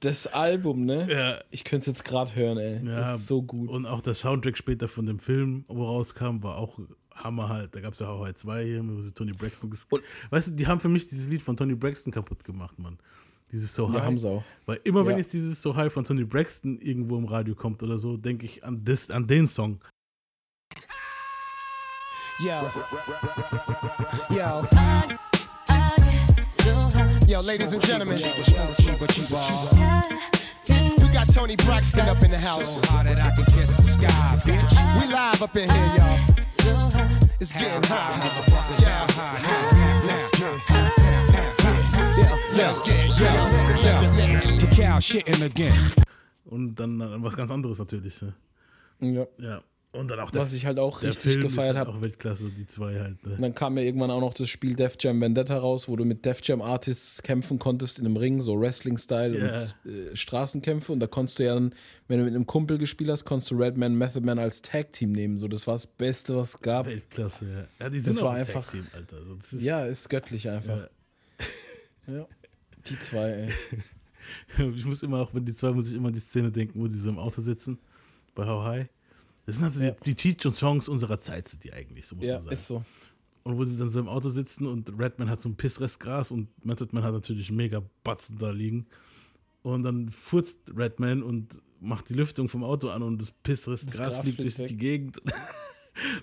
Das 0.00 0.26
Album, 0.26 0.84
ne? 0.84 1.06
Ja. 1.10 1.38
Ich 1.50 1.64
könnte 1.64 1.80
es 1.82 1.86
jetzt 1.86 2.04
gerade 2.04 2.34
hören, 2.34 2.58
ey. 2.58 2.86
Ja, 2.86 3.00
Das 3.00 3.20
ist 3.20 3.26
so 3.26 3.42
gut. 3.42 3.70
Und 3.70 3.86
auch 3.86 4.02
der 4.02 4.14
Soundtrack 4.14 4.58
später 4.58 4.88
von 4.88 5.06
dem 5.06 5.18
Film, 5.18 5.64
wo 5.68 5.84
rauskam, 5.84 6.42
war 6.42 6.58
auch 6.58 6.78
Hammer 7.14 7.48
halt. 7.48 7.74
Da 7.74 7.80
gab 7.80 7.92
es 7.94 8.00
ja 8.00 8.08
auch 8.08 8.30
2 8.30 8.64
hier, 8.64 8.82
wo 8.86 9.00
sie 9.00 9.12
Tony 9.12 9.32
Braxton 9.32 9.70
ges 9.70 9.86
Weißt 10.30 10.48
du, 10.48 10.52
die 10.52 10.66
haben 10.66 10.80
für 10.80 10.88
mich 10.88 11.06
dieses 11.08 11.28
Lied 11.28 11.42
von 11.42 11.56
Tony 11.56 11.74
Braxton 11.74 12.12
kaputt 12.12 12.44
gemacht, 12.44 12.78
Mann. 12.78 12.98
Dieses 13.52 13.74
So 13.74 13.86
Ja, 13.88 13.94
High. 13.94 14.02
haben 14.02 14.18
sie 14.18 14.28
auch. 14.28 14.42
Weil 14.66 14.80
immer 14.84 15.04
wenn 15.06 15.12
Ja. 15.12 15.18
jetzt 15.18 15.32
dieses 15.32 15.60
So 15.62 15.76
High 15.76 15.92
von 15.92 16.04
Tony 16.04 16.24
Braxton 16.24 16.78
irgendwo 16.78 17.16
im 17.18 17.26
Radio 17.26 17.54
kommt 17.54 17.82
oder 17.82 17.98
so, 17.98 18.16
denke 18.16 18.46
ich 18.46 18.64
an, 18.64 18.84
das, 18.84 19.10
an 19.10 19.26
den 19.26 19.46
Song. 19.46 19.80
Yo. 22.40 22.70
Yo. 24.30 24.66
Yo, 27.28 27.40
ladies 27.40 27.72
and 27.74 27.82
gentlemen. 27.82 28.18
We 30.98 31.08
got 31.12 31.28
Tony 31.32 31.54
Braxton 31.56 32.08
up 32.08 32.22
in 32.24 32.30
the 32.32 32.38
house. 32.38 32.80
We 34.98 35.06
live 35.12 35.42
up 35.42 35.56
in 35.56 35.70
here, 35.70 35.90
y'all. 35.96 36.33
It's 37.40 37.52
getting 37.52 37.82
hot. 37.84 38.18
Yeah. 38.80 39.06
Let's 40.06 40.30
get 40.30 40.54
let's 42.56 42.82
get 42.82 43.10
yeah. 43.82 44.58
Cacao 44.58 45.00
shitting 45.00 45.42
again. 45.42 45.72
Und 46.46 46.76
dann, 46.76 46.98
dann 46.98 47.22
was 47.22 47.36
ganz 47.36 47.50
anderes 47.50 47.78
natürlich. 47.78 48.22
Ne? 48.22 48.34
Ja. 49.00 49.26
Ja. 49.38 49.62
Und 49.94 50.08
dann 50.08 50.18
auch 50.18 50.30
der, 50.32 50.40
Was 50.42 50.52
ich 50.52 50.66
halt 50.66 50.78
auch 50.80 51.02
richtig 51.02 51.32
Film 51.32 51.40
gefeiert 51.42 51.76
halt 51.76 51.86
habe. 51.86 51.96
auch 51.98 52.02
Weltklasse, 52.02 52.50
die 52.50 52.66
zwei 52.66 52.98
halt. 52.98 53.24
Ne? 53.24 53.34
Und 53.36 53.42
dann 53.42 53.54
kam 53.54 53.78
ja 53.78 53.84
irgendwann 53.84 54.10
auch 54.10 54.20
noch 54.20 54.34
das 54.34 54.48
Spiel 54.48 54.74
Def 54.74 54.96
Jam 54.98 55.20
Vendetta 55.20 55.56
raus, 55.56 55.88
wo 55.88 55.94
du 55.94 56.04
mit 56.04 56.24
Def 56.24 56.40
Jam 56.42 56.60
Artists 56.60 57.22
kämpfen 57.22 57.58
konntest 57.60 58.00
in 58.00 58.06
einem 58.06 58.16
Ring, 58.16 58.42
so 58.42 58.58
Wrestling-Style 58.60 59.38
Ja. 59.38 59.60
und 59.84 59.92
äh, 59.92 60.16
Straßenkämpfe. 60.16 60.90
Und 60.92 60.98
da 61.00 61.06
konntest 61.06 61.38
du 61.38 61.44
ja 61.44 61.54
dann, 61.54 61.74
wenn 62.08 62.18
du 62.18 62.24
mit 62.24 62.34
einem 62.34 62.46
Kumpel 62.46 62.76
gespielt 62.78 63.08
hast, 63.08 63.24
konntest 63.24 63.52
du 63.52 63.56
Redman, 63.56 63.94
Method 63.94 64.20
Man 64.26 64.40
als 64.40 64.62
Tag-Team 64.62 65.12
nehmen. 65.12 65.38
So, 65.38 65.46
das 65.46 65.66
war 65.68 65.74
das 65.74 65.86
Beste, 65.86 66.34
was 66.36 66.54
es 66.54 66.60
gab. 66.60 66.86
Weltklasse, 66.86 67.44
ja. 67.48 67.84
Ja, 67.84 67.88
die 67.90 68.00
sind 68.00 68.16
das 68.16 68.22
auch 68.22 68.26
war 68.26 68.32
ein 68.34 68.40
einfach. 68.40 68.64
Tag-Team, 68.64 68.86
Alter. 68.94 69.16
Also 69.16 69.34
ist- 69.56 69.62
ja, 69.62 69.84
ist 69.86 70.08
göttlich 70.10 70.48
einfach. 70.50 70.88
Ja. 72.08 72.26
Die 72.88 72.98
zwei, 72.98 73.28
ey. 73.30 73.48
Ich 74.74 74.84
muss 74.84 75.02
immer, 75.02 75.18
auch 75.20 75.34
wenn 75.34 75.44
die 75.44 75.54
zwei, 75.54 75.70
muss 75.72 75.88
ich 75.88 75.94
immer 75.94 76.08
an 76.08 76.14
die 76.14 76.20
Szene 76.20 76.50
denken, 76.50 76.80
wo 76.80 76.86
die 76.88 76.96
so 76.96 77.10
im 77.10 77.18
Auto 77.18 77.42
sitzen, 77.42 77.78
bei 78.34 78.46
How 78.46 78.64
High. 78.64 78.86
Das 79.46 79.56
sind 79.56 79.64
also 79.64 79.80
die, 79.80 79.92
die 80.04 80.14
Cheat 80.14 80.44
und 80.46 80.54
Songs 80.54 80.88
unserer 80.88 81.18
Zeit, 81.18 81.48
sind 81.48 81.64
die 81.64 81.72
eigentlich, 81.72 82.06
so 82.06 82.16
muss 82.16 82.24
Ja, 82.24 82.34
man 82.34 82.44
sagen. 82.44 82.54
ist 82.54 82.66
so. 82.66 82.84
Und 83.42 83.58
wo 83.58 83.64
sie 83.64 83.76
dann 83.76 83.90
so 83.90 84.00
im 84.00 84.08
Auto 84.08 84.30
sitzen 84.30 84.66
und 84.66 84.90
Redman 84.98 85.28
hat 85.28 85.38
so 85.40 85.50
ein 85.50 85.56
Pissrest 85.56 86.00
Gras 86.00 86.30
und 86.30 86.48
Method 86.64 86.88
Man 86.92 87.02
hat 87.04 87.12
natürlich 87.12 87.50
mega 87.52 87.82
Batzen 88.02 88.38
da 88.38 88.50
liegen. 88.50 88.86
Und 89.62 89.82
dann 89.82 90.08
furzt 90.10 90.60
Redman 90.74 91.22
und 91.22 91.60
macht 91.80 92.08
die 92.08 92.14
Lüftung 92.14 92.48
vom 92.48 92.64
Auto 92.64 92.88
an 92.88 93.02
und 93.02 93.20
das 93.20 93.30
Pissrest 93.32 93.86
Das 93.88 93.96
Gras, 93.98 94.08
Gras 94.14 94.20
fliegt 94.22 94.42
durch 94.42 94.54
die 94.54 94.62
weg. 94.62 94.78
Gegend. 94.78 95.22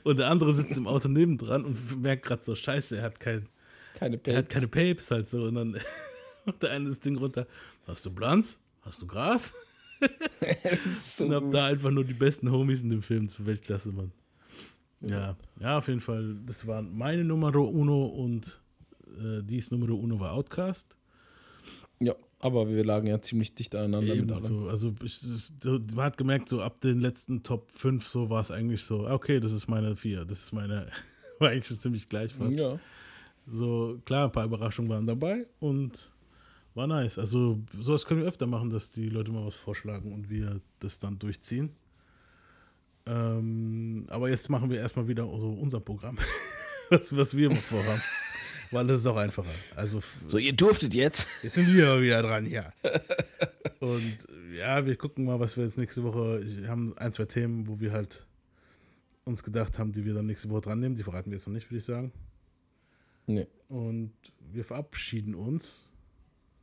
Und 0.04 0.18
der 0.20 0.30
andere 0.30 0.54
sitzt 0.54 0.76
im 0.76 0.86
Auto 0.86 1.08
nebendran 1.08 1.64
und 1.64 2.02
merkt 2.02 2.26
gerade 2.26 2.44
so, 2.44 2.56
scheiße, 2.56 2.98
er 2.98 3.04
hat 3.04 3.22
kein, 3.22 3.48
keine 3.96 4.20
er 4.26 4.38
hat 4.40 4.50
Papes. 4.50 4.54
keine 4.54 4.68
Papes 4.68 5.12
halt 5.12 5.30
so. 5.30 5.44
Und 5.46 5.56
dann 5.56 5.78
macht 6.46 6.62
der 6.62 6.72
eine 6.72 6.90
das 6.90 7.00
Ding 7.00 7.18
runter. 7.18 7.48
Hast 7.88 8.06
du 8.06 8.12
Blans? 8.12 8.60
Hast 8.82 9.02
du 9.02 9.08
Gras? 9.08 9.54
So 10.94 11.26
und 11.26 11.34
hab 11.34 11.52
da 11.52 11.66
einfach 11.66 11.92
nur 11.92 12.04
die 12.04 12.14
besten 12.14 12.52
Homies 12.52 12.82
in 12.82 12.90
dem 12.90 13.02
Film 13.02 13.28
zur 13.30 13.46
Weltklasse, 13.46 13.92
Mann. 13.92 14.12
Ja, 15.02 15.36
ja, 15.60 15.78
auf 15.78 15.88
jeden 15.88 16.00
Fall. 16.00 16.36
Das 16.46 16.68
waren 16.68 16.96
meine 16.96 17.24
Numero 17.24 17.64
Uno 17.64 18.06
und 18.06 18.62
äh, 19.20 19.42
dies 19.44 19.72
Numero 19.72 19.96
Uno 19.96 20.20
war 20.20 20.34
Outcast. 20.34 20.98
Ja, 22.00 22.16
aber 22.40 22.68
wir 22.68 22.84
lagen 22.84 23.08
ja 23.08 23.22
ziemlich 23.22 23.54
dicht 23.54 23.76
aneinander 23.76 24.16
Eben 24.16 24.44
so, 24.44 24.68
also 24.68 24.94
ich, 25.04 25.20
das, 25.20 25.54
man 25.96 26.06
hat 26.06 26.18
gemerkt, 26.18 26.50
so 26.50 26.62
ab 26.62 26.82
den 26.82 27.00
letzten 27.00 27.44
Top 27.44 27.72
5 27.72 28.08
so 28.08 28.30
war 28.30 28.42
es 28.42 28.52
eigentlich 28.52 28.84
so, 28.84 29.08
okay, 29.08 29.40
das 29.40 29.52
ist 29.52 29.68
meine 29.68 29.96
4, 29.96 30.26
das 30.26 30.44
ist 30.44 30.52
meine, 30.52 30.88
war 31.40 31.50
eigentlich 31.50 31.68
schon 31.68 31.78
ziemlich 31.78 32.10
gleich 32.10 32.34
fast. 32.34 32.58
Ja. 32.58 32.80
So, 33.48 34.00
klar, 34.06 34.26
ein 34.26 34.32
paar 34.32 34.46
Überraschungen 34.46 34.90
waren 34.90 35.06
dabei 35.06 35.46
und 35.60 36.12
war 36.74 36.88
nice. 36.88 37.18
Also 37.18 37.60
sowas 37.78 38.06
können 38.06 38.22
wir 38.22 38.28
öfter 38.28 38.48
machen, 38.48 38.70
dass 38.70 38.92
die 38.92 39.10
Leute 39.10 39.32
mal 39.32 39.46
was 39.46 39.56
vorschlagen 39.56 40.14
und 40.14 40.30
wir 40.30 40.62
das 40.80 41.00
dann 41.00 41.20
durchziehen. 41.20 41.72
Ähm, 43.06 44.06
aber 44.10 44.30
jetzt 44.30 44.50
machen 44.50 44.70
wir 44.70 44.80
erstmal 44.80 45.08
wieder 45.08 45.24
so 45.24 45.52
unser 45.52 45.80
Programm, 45.80 46.18
was, 46.90 47.16
was 47.16 47.36
wir 47.36 47.52
vorhaben. 47.52 48.02
Weil 48.72 48.88
das 48.88 49.02
ist 49.02 49.08
auch 49.08 49.18
einfacher. 49.18 49.50
Also, 49.76 50.02
So, 50.28 50.38
ihr 50.38 50.54
durftet 50.54 50.94
jetzt. 50.94 51.28
Jetzt 51.44 51.56
sind 51.56 51.74
wir 51.74 52.02
wieder 52.02 52.22
dran, 52.22 52.50
ja. 52.50 52.72
Und 53.82 54.28
ja, 54.58 54.86
wir 54.86 54.96
gucken 54.96 55.26
mal, 55.26 55.42
was 55.42 55.58
wir 55.58 55.66
jetzt 55.66 55.78
nächste 55.78 56.04
Woche. 56.06 56.42
Wir 56.42 56.70
haben 56.70 56.98
ein, 56.98 57.12
zwei 57.12 57.26
Themen, 57.26 57.68
wo 57.68 57.82
wir 57.82 57.92
halt 57.92 58.26
uns 59.26 59.44
gedacht 59.44 59.78
haben, 59.78 59.92
die 59.92 60.06
wir 60.06 60.14
dann 60.14 60.26
nächste 60.26 60.50
Woche 60.50 60.62
dran 60.62 60.80
nehmen. 60.80 60.96
Die 60.96 61.04
verraten 61.04 61.32
wir 61.32 61.38
jetzt 61.38 61.48
noch 61.48 61.54
nicht, 61.54 61.68
würde 61.70 61.80
ich 61.80 61.84
sagen. 61.84 62.14
Nee. 63.28 63.46
Und 63.68 64.14
wir 64.40 64.64
verabschieden 64.64 65.36
uns. 65.36 65.90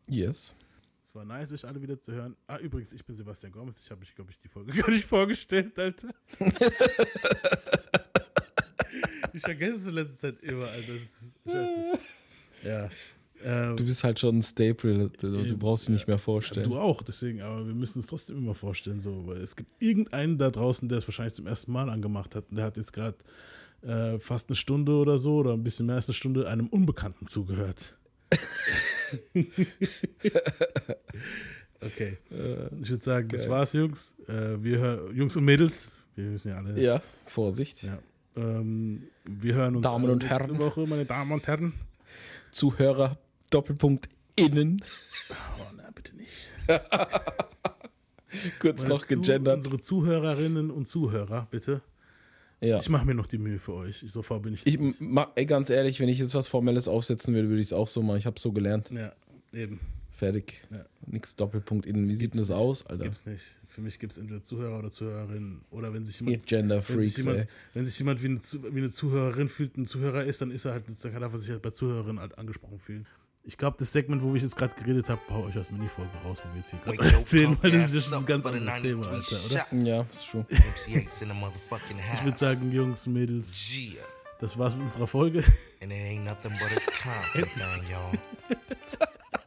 Yes. 0.09 0.55
Es 1.03 1.15
war 1.15 1.25
nice, 1.25 1.53
euch 1.53 1.65
alle 1.65 1.81
wieder 1.81 1.99
zu 1.99 2.13
hören. 2.13 2.37
Ah, 2.47 2.59
übrigens, 2.59 2.93
ich 2.93 3.05
bin 3.05 3.17
Sebastian 3.17 3.51
Gomez. 3.53 3.81
Ich 3.81 3.91
habe 3.91 4.01
mich, 4.01 4.15
glaube 4.15 4.31
ich, 4.31 4.39
die 4.41 4.49
Folge 4.49 4.73
gar 4.77 4.91
nicht 4.91 5.07
vorgestellt, 5.07 5.79
Alter. 5.79 6.09
ich 9.33 9.43
vergesse 9.43 9.77
es 9.77 9.87
in 9.87 9.95
letzter 9.95 10.19
Zeit 10.19 10.43
immer, 10.43 10.67
Alter. 10.67 10.93
Das 10.95 11.35
ich 11.45 11.53
weiß 11.55 11.77
nicht. 11.77 12.01
Ja. 12.63 12.91
Ähm, 13.43 13.77
Du 13.77 13.85
bist 13.85 14.05
halt 14.05 14.19
schon 14.19 14.39
ein 14.39 14.43
Staple, 14.43 15.11
du, 15.11 15.31
du 15.31 15.57
brauchst 15.57 15.89
dich 15.89 15.95
nicht 15.95 16.09
mehr 16.09 16.19
vorstellen. 16.19 16.69
Du 16.69 16.77
auch, 16.77 17.03
deswegen, 17.03 17.41
aber 17.41 17.67
wir 17.67 17.75
müssen 17.75 18.01
es 18.01 18.07
trotzdem 18.07 18.37
immer 18.37 18.55
vorstellen, 18.55 19.01
so, 19.01 19.27
weil 19.27 19.39
es 19.39 19.55
gibt 19.57 19.71
irgendeinen 19.79 20.39
da 20.39 20.51
draußen, 20.51 20.89
der 20.89 20.99
es 20.99 21.07
wahrscheinlich 21.07 21.35
zum 21.35 21.47
ersten 21.47 21.73
Mal 21.73 21.89
angemacht 21.89 22.35
hat 22.35 22.51
und 22.51 22.57
der 22.57 22.65
hat 22.67 22.77
jetzt 22.77 22.93
gerade 22.93 23.17
äh, 23.83 24.19
fast 24.19 24.51
eine 24.51 24.57
Stunde 24.57 24.93
oder 24.93 25.19
so 25.19 25.37
oder 25.37 25.53
ein 25.53 25.63
bisschen 25.63 25.87
mehr 25.87 25.97
als 25.97 26.09
eine 26.09 26.15
Stunde 26.15 26.49
einem 26.49 26.67
Unbekannten 26.67 27.27
zugehört. 27.27 27.97
okay. 31.81 32.19
Ich 32.81 32.91
würde 32.91 33.05
sagen, 33.05 33.29
das 33.29 33.43
geil. 33.43 33.51
war's, 33.51 33.73
Jungs. 33.73 34.15
Äh, 34.27 34.63
wir 34.63 35.11
Jungs 35.15 35.37
und 35.37 35.45
Mädels, 35.45 35.97
wir 36.17 36.25
müssen 36.25 36.49
ja 36.49 36.57
alle. 36.57 36.81
Ja, 36.81 37.03
Vorsicht. 37.25 37.83
Ja. 37.83 37.99
Ähm, 38.37 39.09
wir 39.25 39.55
hören 39.55 39.77
uns 39.77 39.83
Damen 39.83 40.11
und 40.11 40.23
nächste 40.23 40.45
Herren. 40.45 40.59
Woche, 40.59 40.87
meine 40.87 41.05
Damen 41.05 41.33
und 41.33 41.47
Herren. 41.47 41.73
Zuhörer, 42.51 43.19
Doppelpunkt 43.51 44.09
innen. 44.37 44.83
Oh 45.31 45.75
nein, 45.77 45.93
bitte 45.95 46.17
nicht. 46.17 46.55
Kurz 48.61 48.83
Meine 48.83 48.95
noch 48.95 49.07
gegendert. 49.07 49.57
Unsere 49.59 49.79
Zuhörerinnen 49.81 50.71
und 50.71 50.87
Zuhörer, 50.87 51.49
bitte. 51.51 51.83
Ja. 52.61 52.79
Ich 52.79 52.89
mache 52.89 53.07
mir 53.07 53.15
noch 53.15 53.27
die 53.27 53.39
Mühe 53.39 53.59
für 53.59 53.75
euch. 53.75 54.05
So 54.09 54.23
fahr 54.23 54.41
bin 54.41 54.55
ich. 54.55 54.67
Ich, 54.67 54.79
ey, 55.35 55.47
ganz 55.47 55.71
ehrlich, 55.71 56.01
wenn 56.01 56.09
ich 56.09 56.19
jetzt 56.19 56.35
was 56.35 56.49
Formelles 56.49 56.89
aufsetzen 56.89 57.35
würde, 57.35 57.49
würde 57.49 57.61
ich 57.61 57.69
es 57.69 57.73
auch 57.73 57.89
so 57.89 58.03
machen. 58.03 58.19
Ich 58.19 58.27
habe 58.27 58.39
so 58.39 58.53
gelernt. 58.53 58.91
Ja, 58.91 59.13
eben. 59.53 59.79
Fertig. 60.11 60.63
Ja. 60.71 60.85
Nix 61.07 61.37
Doppelpunkt 61.37 61.87
innen. 61.87 62.09
Wie 62.09 62.15
sieht 62.17 62.35
denn 62.35 62.41
das 62.41 62.51
aus, 62.51 62.85
Alter? 62.87 63.05
Gibt's 63.05 63.25
nicht. 63.27 63.45
Für 63.69 63.81
mich 63.81 64.01
gibt 64.01 64.13
es 64.13 64.19
entweder 64.19 64.43
Zuhörer 64.43 64.81
oder 64.81 64.91
Zuhörerinnen. 64.91 65.61
Oder 65.71 65.95
wenn 65.95 66.05
sich 66.05 66.19
jemand. 66.19 66.45
Gender 66.47 66.77
wenn 66.77 67.01
sich 67.01 67.15
Freaks, 67.15 67.17
jemand, 67.19 67.39
ey. 67.39 67.47
wenn 67.75 67.85
sich 67.85 67.97
jemand 67.97 68.23
wie 68.25 68.27
eine, 68.27 68.41
wie 68.41 68.79
eine 68.79 68.91
Zuhörerin 68.91 69.47
fühlt, 69.47 69.77
ein 69.77 69.87
Zuhörer 69.87 70.25
ist, 70.25 70.43
dann 70.43 70.51
ist 70.51 70.65
er 70.65 70.73
halt, 70.73 70.85
dann 70.89 71.21
darf 71.21 71.33
er 71.33 71.39
sich 71.39 71.51
halt 71.51 71.63
bei 71.63 71.71
Zuhörerinnen 71.71 72.19
halt 72.19 72.37
angesprochen 72.37 72.81
fühlen. 72.81 73.07
Ich 73.45 73.57
glaube, 73.57 73.77
das 73.79 73.93
Segment, 73.93 74.23
wo 74.23 74.35
ich 74.35 74.43
jetzt 74.43 74.57
gerade 74.57 74.75
geredet 74.75 75.09
habe, 75.09 75.21
hau 75.31 75.45
euch 75.45 75.57
aus 75.59 75.69
der 75.69 75.77
Mini-Folge 75.79 76.11
raus, 76.25 76.39
wo 76.45 76.53
wir 76.53 76.59
jetzt 76.61 76.71
hier 76.71 76.81
gerade 76.81 77.17
erzählen, 77.17 77.57
weil 77.63 77.71
das 77.71 77.87
ist 77.87 77.95
ja 77.95 78.01
schon 78.03 78.19
ein 78.19 78.27
ganz 78.27 78.45
anderes 78.47 78.83
Thema, 78.83 79.07
93 79.07 79.39
Alter, 79.55 79.67
oder? 79.73 79.85
Ja, 79.85 80.01
ist 80.03 80.27
schon. 80.27 80.45
MC8's 80.45 81.23
in 81.23 81.29
the 81.29 81.35
motherfucking 81.35 81.97
Ich 82.15 82.25
würde 82.25 82.37
sagen, 82.37 82.71
Jungs, 82.73 83.07
Mädels, 83.07 83.57
das 84.41 84.59
war's 84.59 84.75
mit 84.77 84.85
unserer 84.87 85.07
Folge. 85.07 85.39
And 85.83 85.91
it 85.93 85.99
ain't 85.99 86.25
nothing 86.25 86.53
but 86.59 86.71
a 86.71 87.41
thing, 87.41 87.89
y'all. 87.91 88.13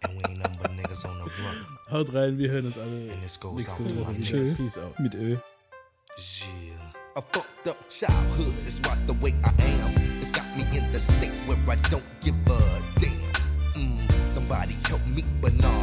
And 0.03 0.17
we 0.17 0.23
ain't 0.29 0.39
nothing 0.39 0.57
but 0.61 0.71
niggas 0.71 1.05
on 1.05 1.17
the 1.19 1.25
run. 1.25 1.65
Haut 1.91 2.13
rein, 2.13 2.37
wir 2.39 2.49
hören 2.49 2.65
uns 2.65 2.79
alle 2.79 3.15
nächste 3.21 3.43
Woche 3.47 3.57
wieder. 3.85 4.11
niggas. 4.13 4.55
Peace 4.57 4.77
out. 4.79 4.99
Mit 4.99 5.13
Ö. 5.13 5.31
Yeah. 5.33 5.41
A 7.15 7.21
fucked 7.21 7.67
up 7.67 7.77
childhood 7.89 8.53
is 8.67 8.81
what 8.83 8.97
the 9.05 9.13
way 9.21 9.33
I 9.43 9.51
am. 9.83 9.93
It's 10.19 10.31
got 10.31 10.45
me 10.57 10.63
in 10.75 10.91
the 10.91 10.99
state 10.99 11.31
where 11.45 11.57
I 11.67 11.75
don't 11.89 12.03
give 12.21 12.35
a 12.47 12.99
damn. 12.99 13.20
Somebody 14.31 14.75
help 14.85 15.05
me, 15.07 15.25
but 15.41 15.53
nah, 15.61 15.71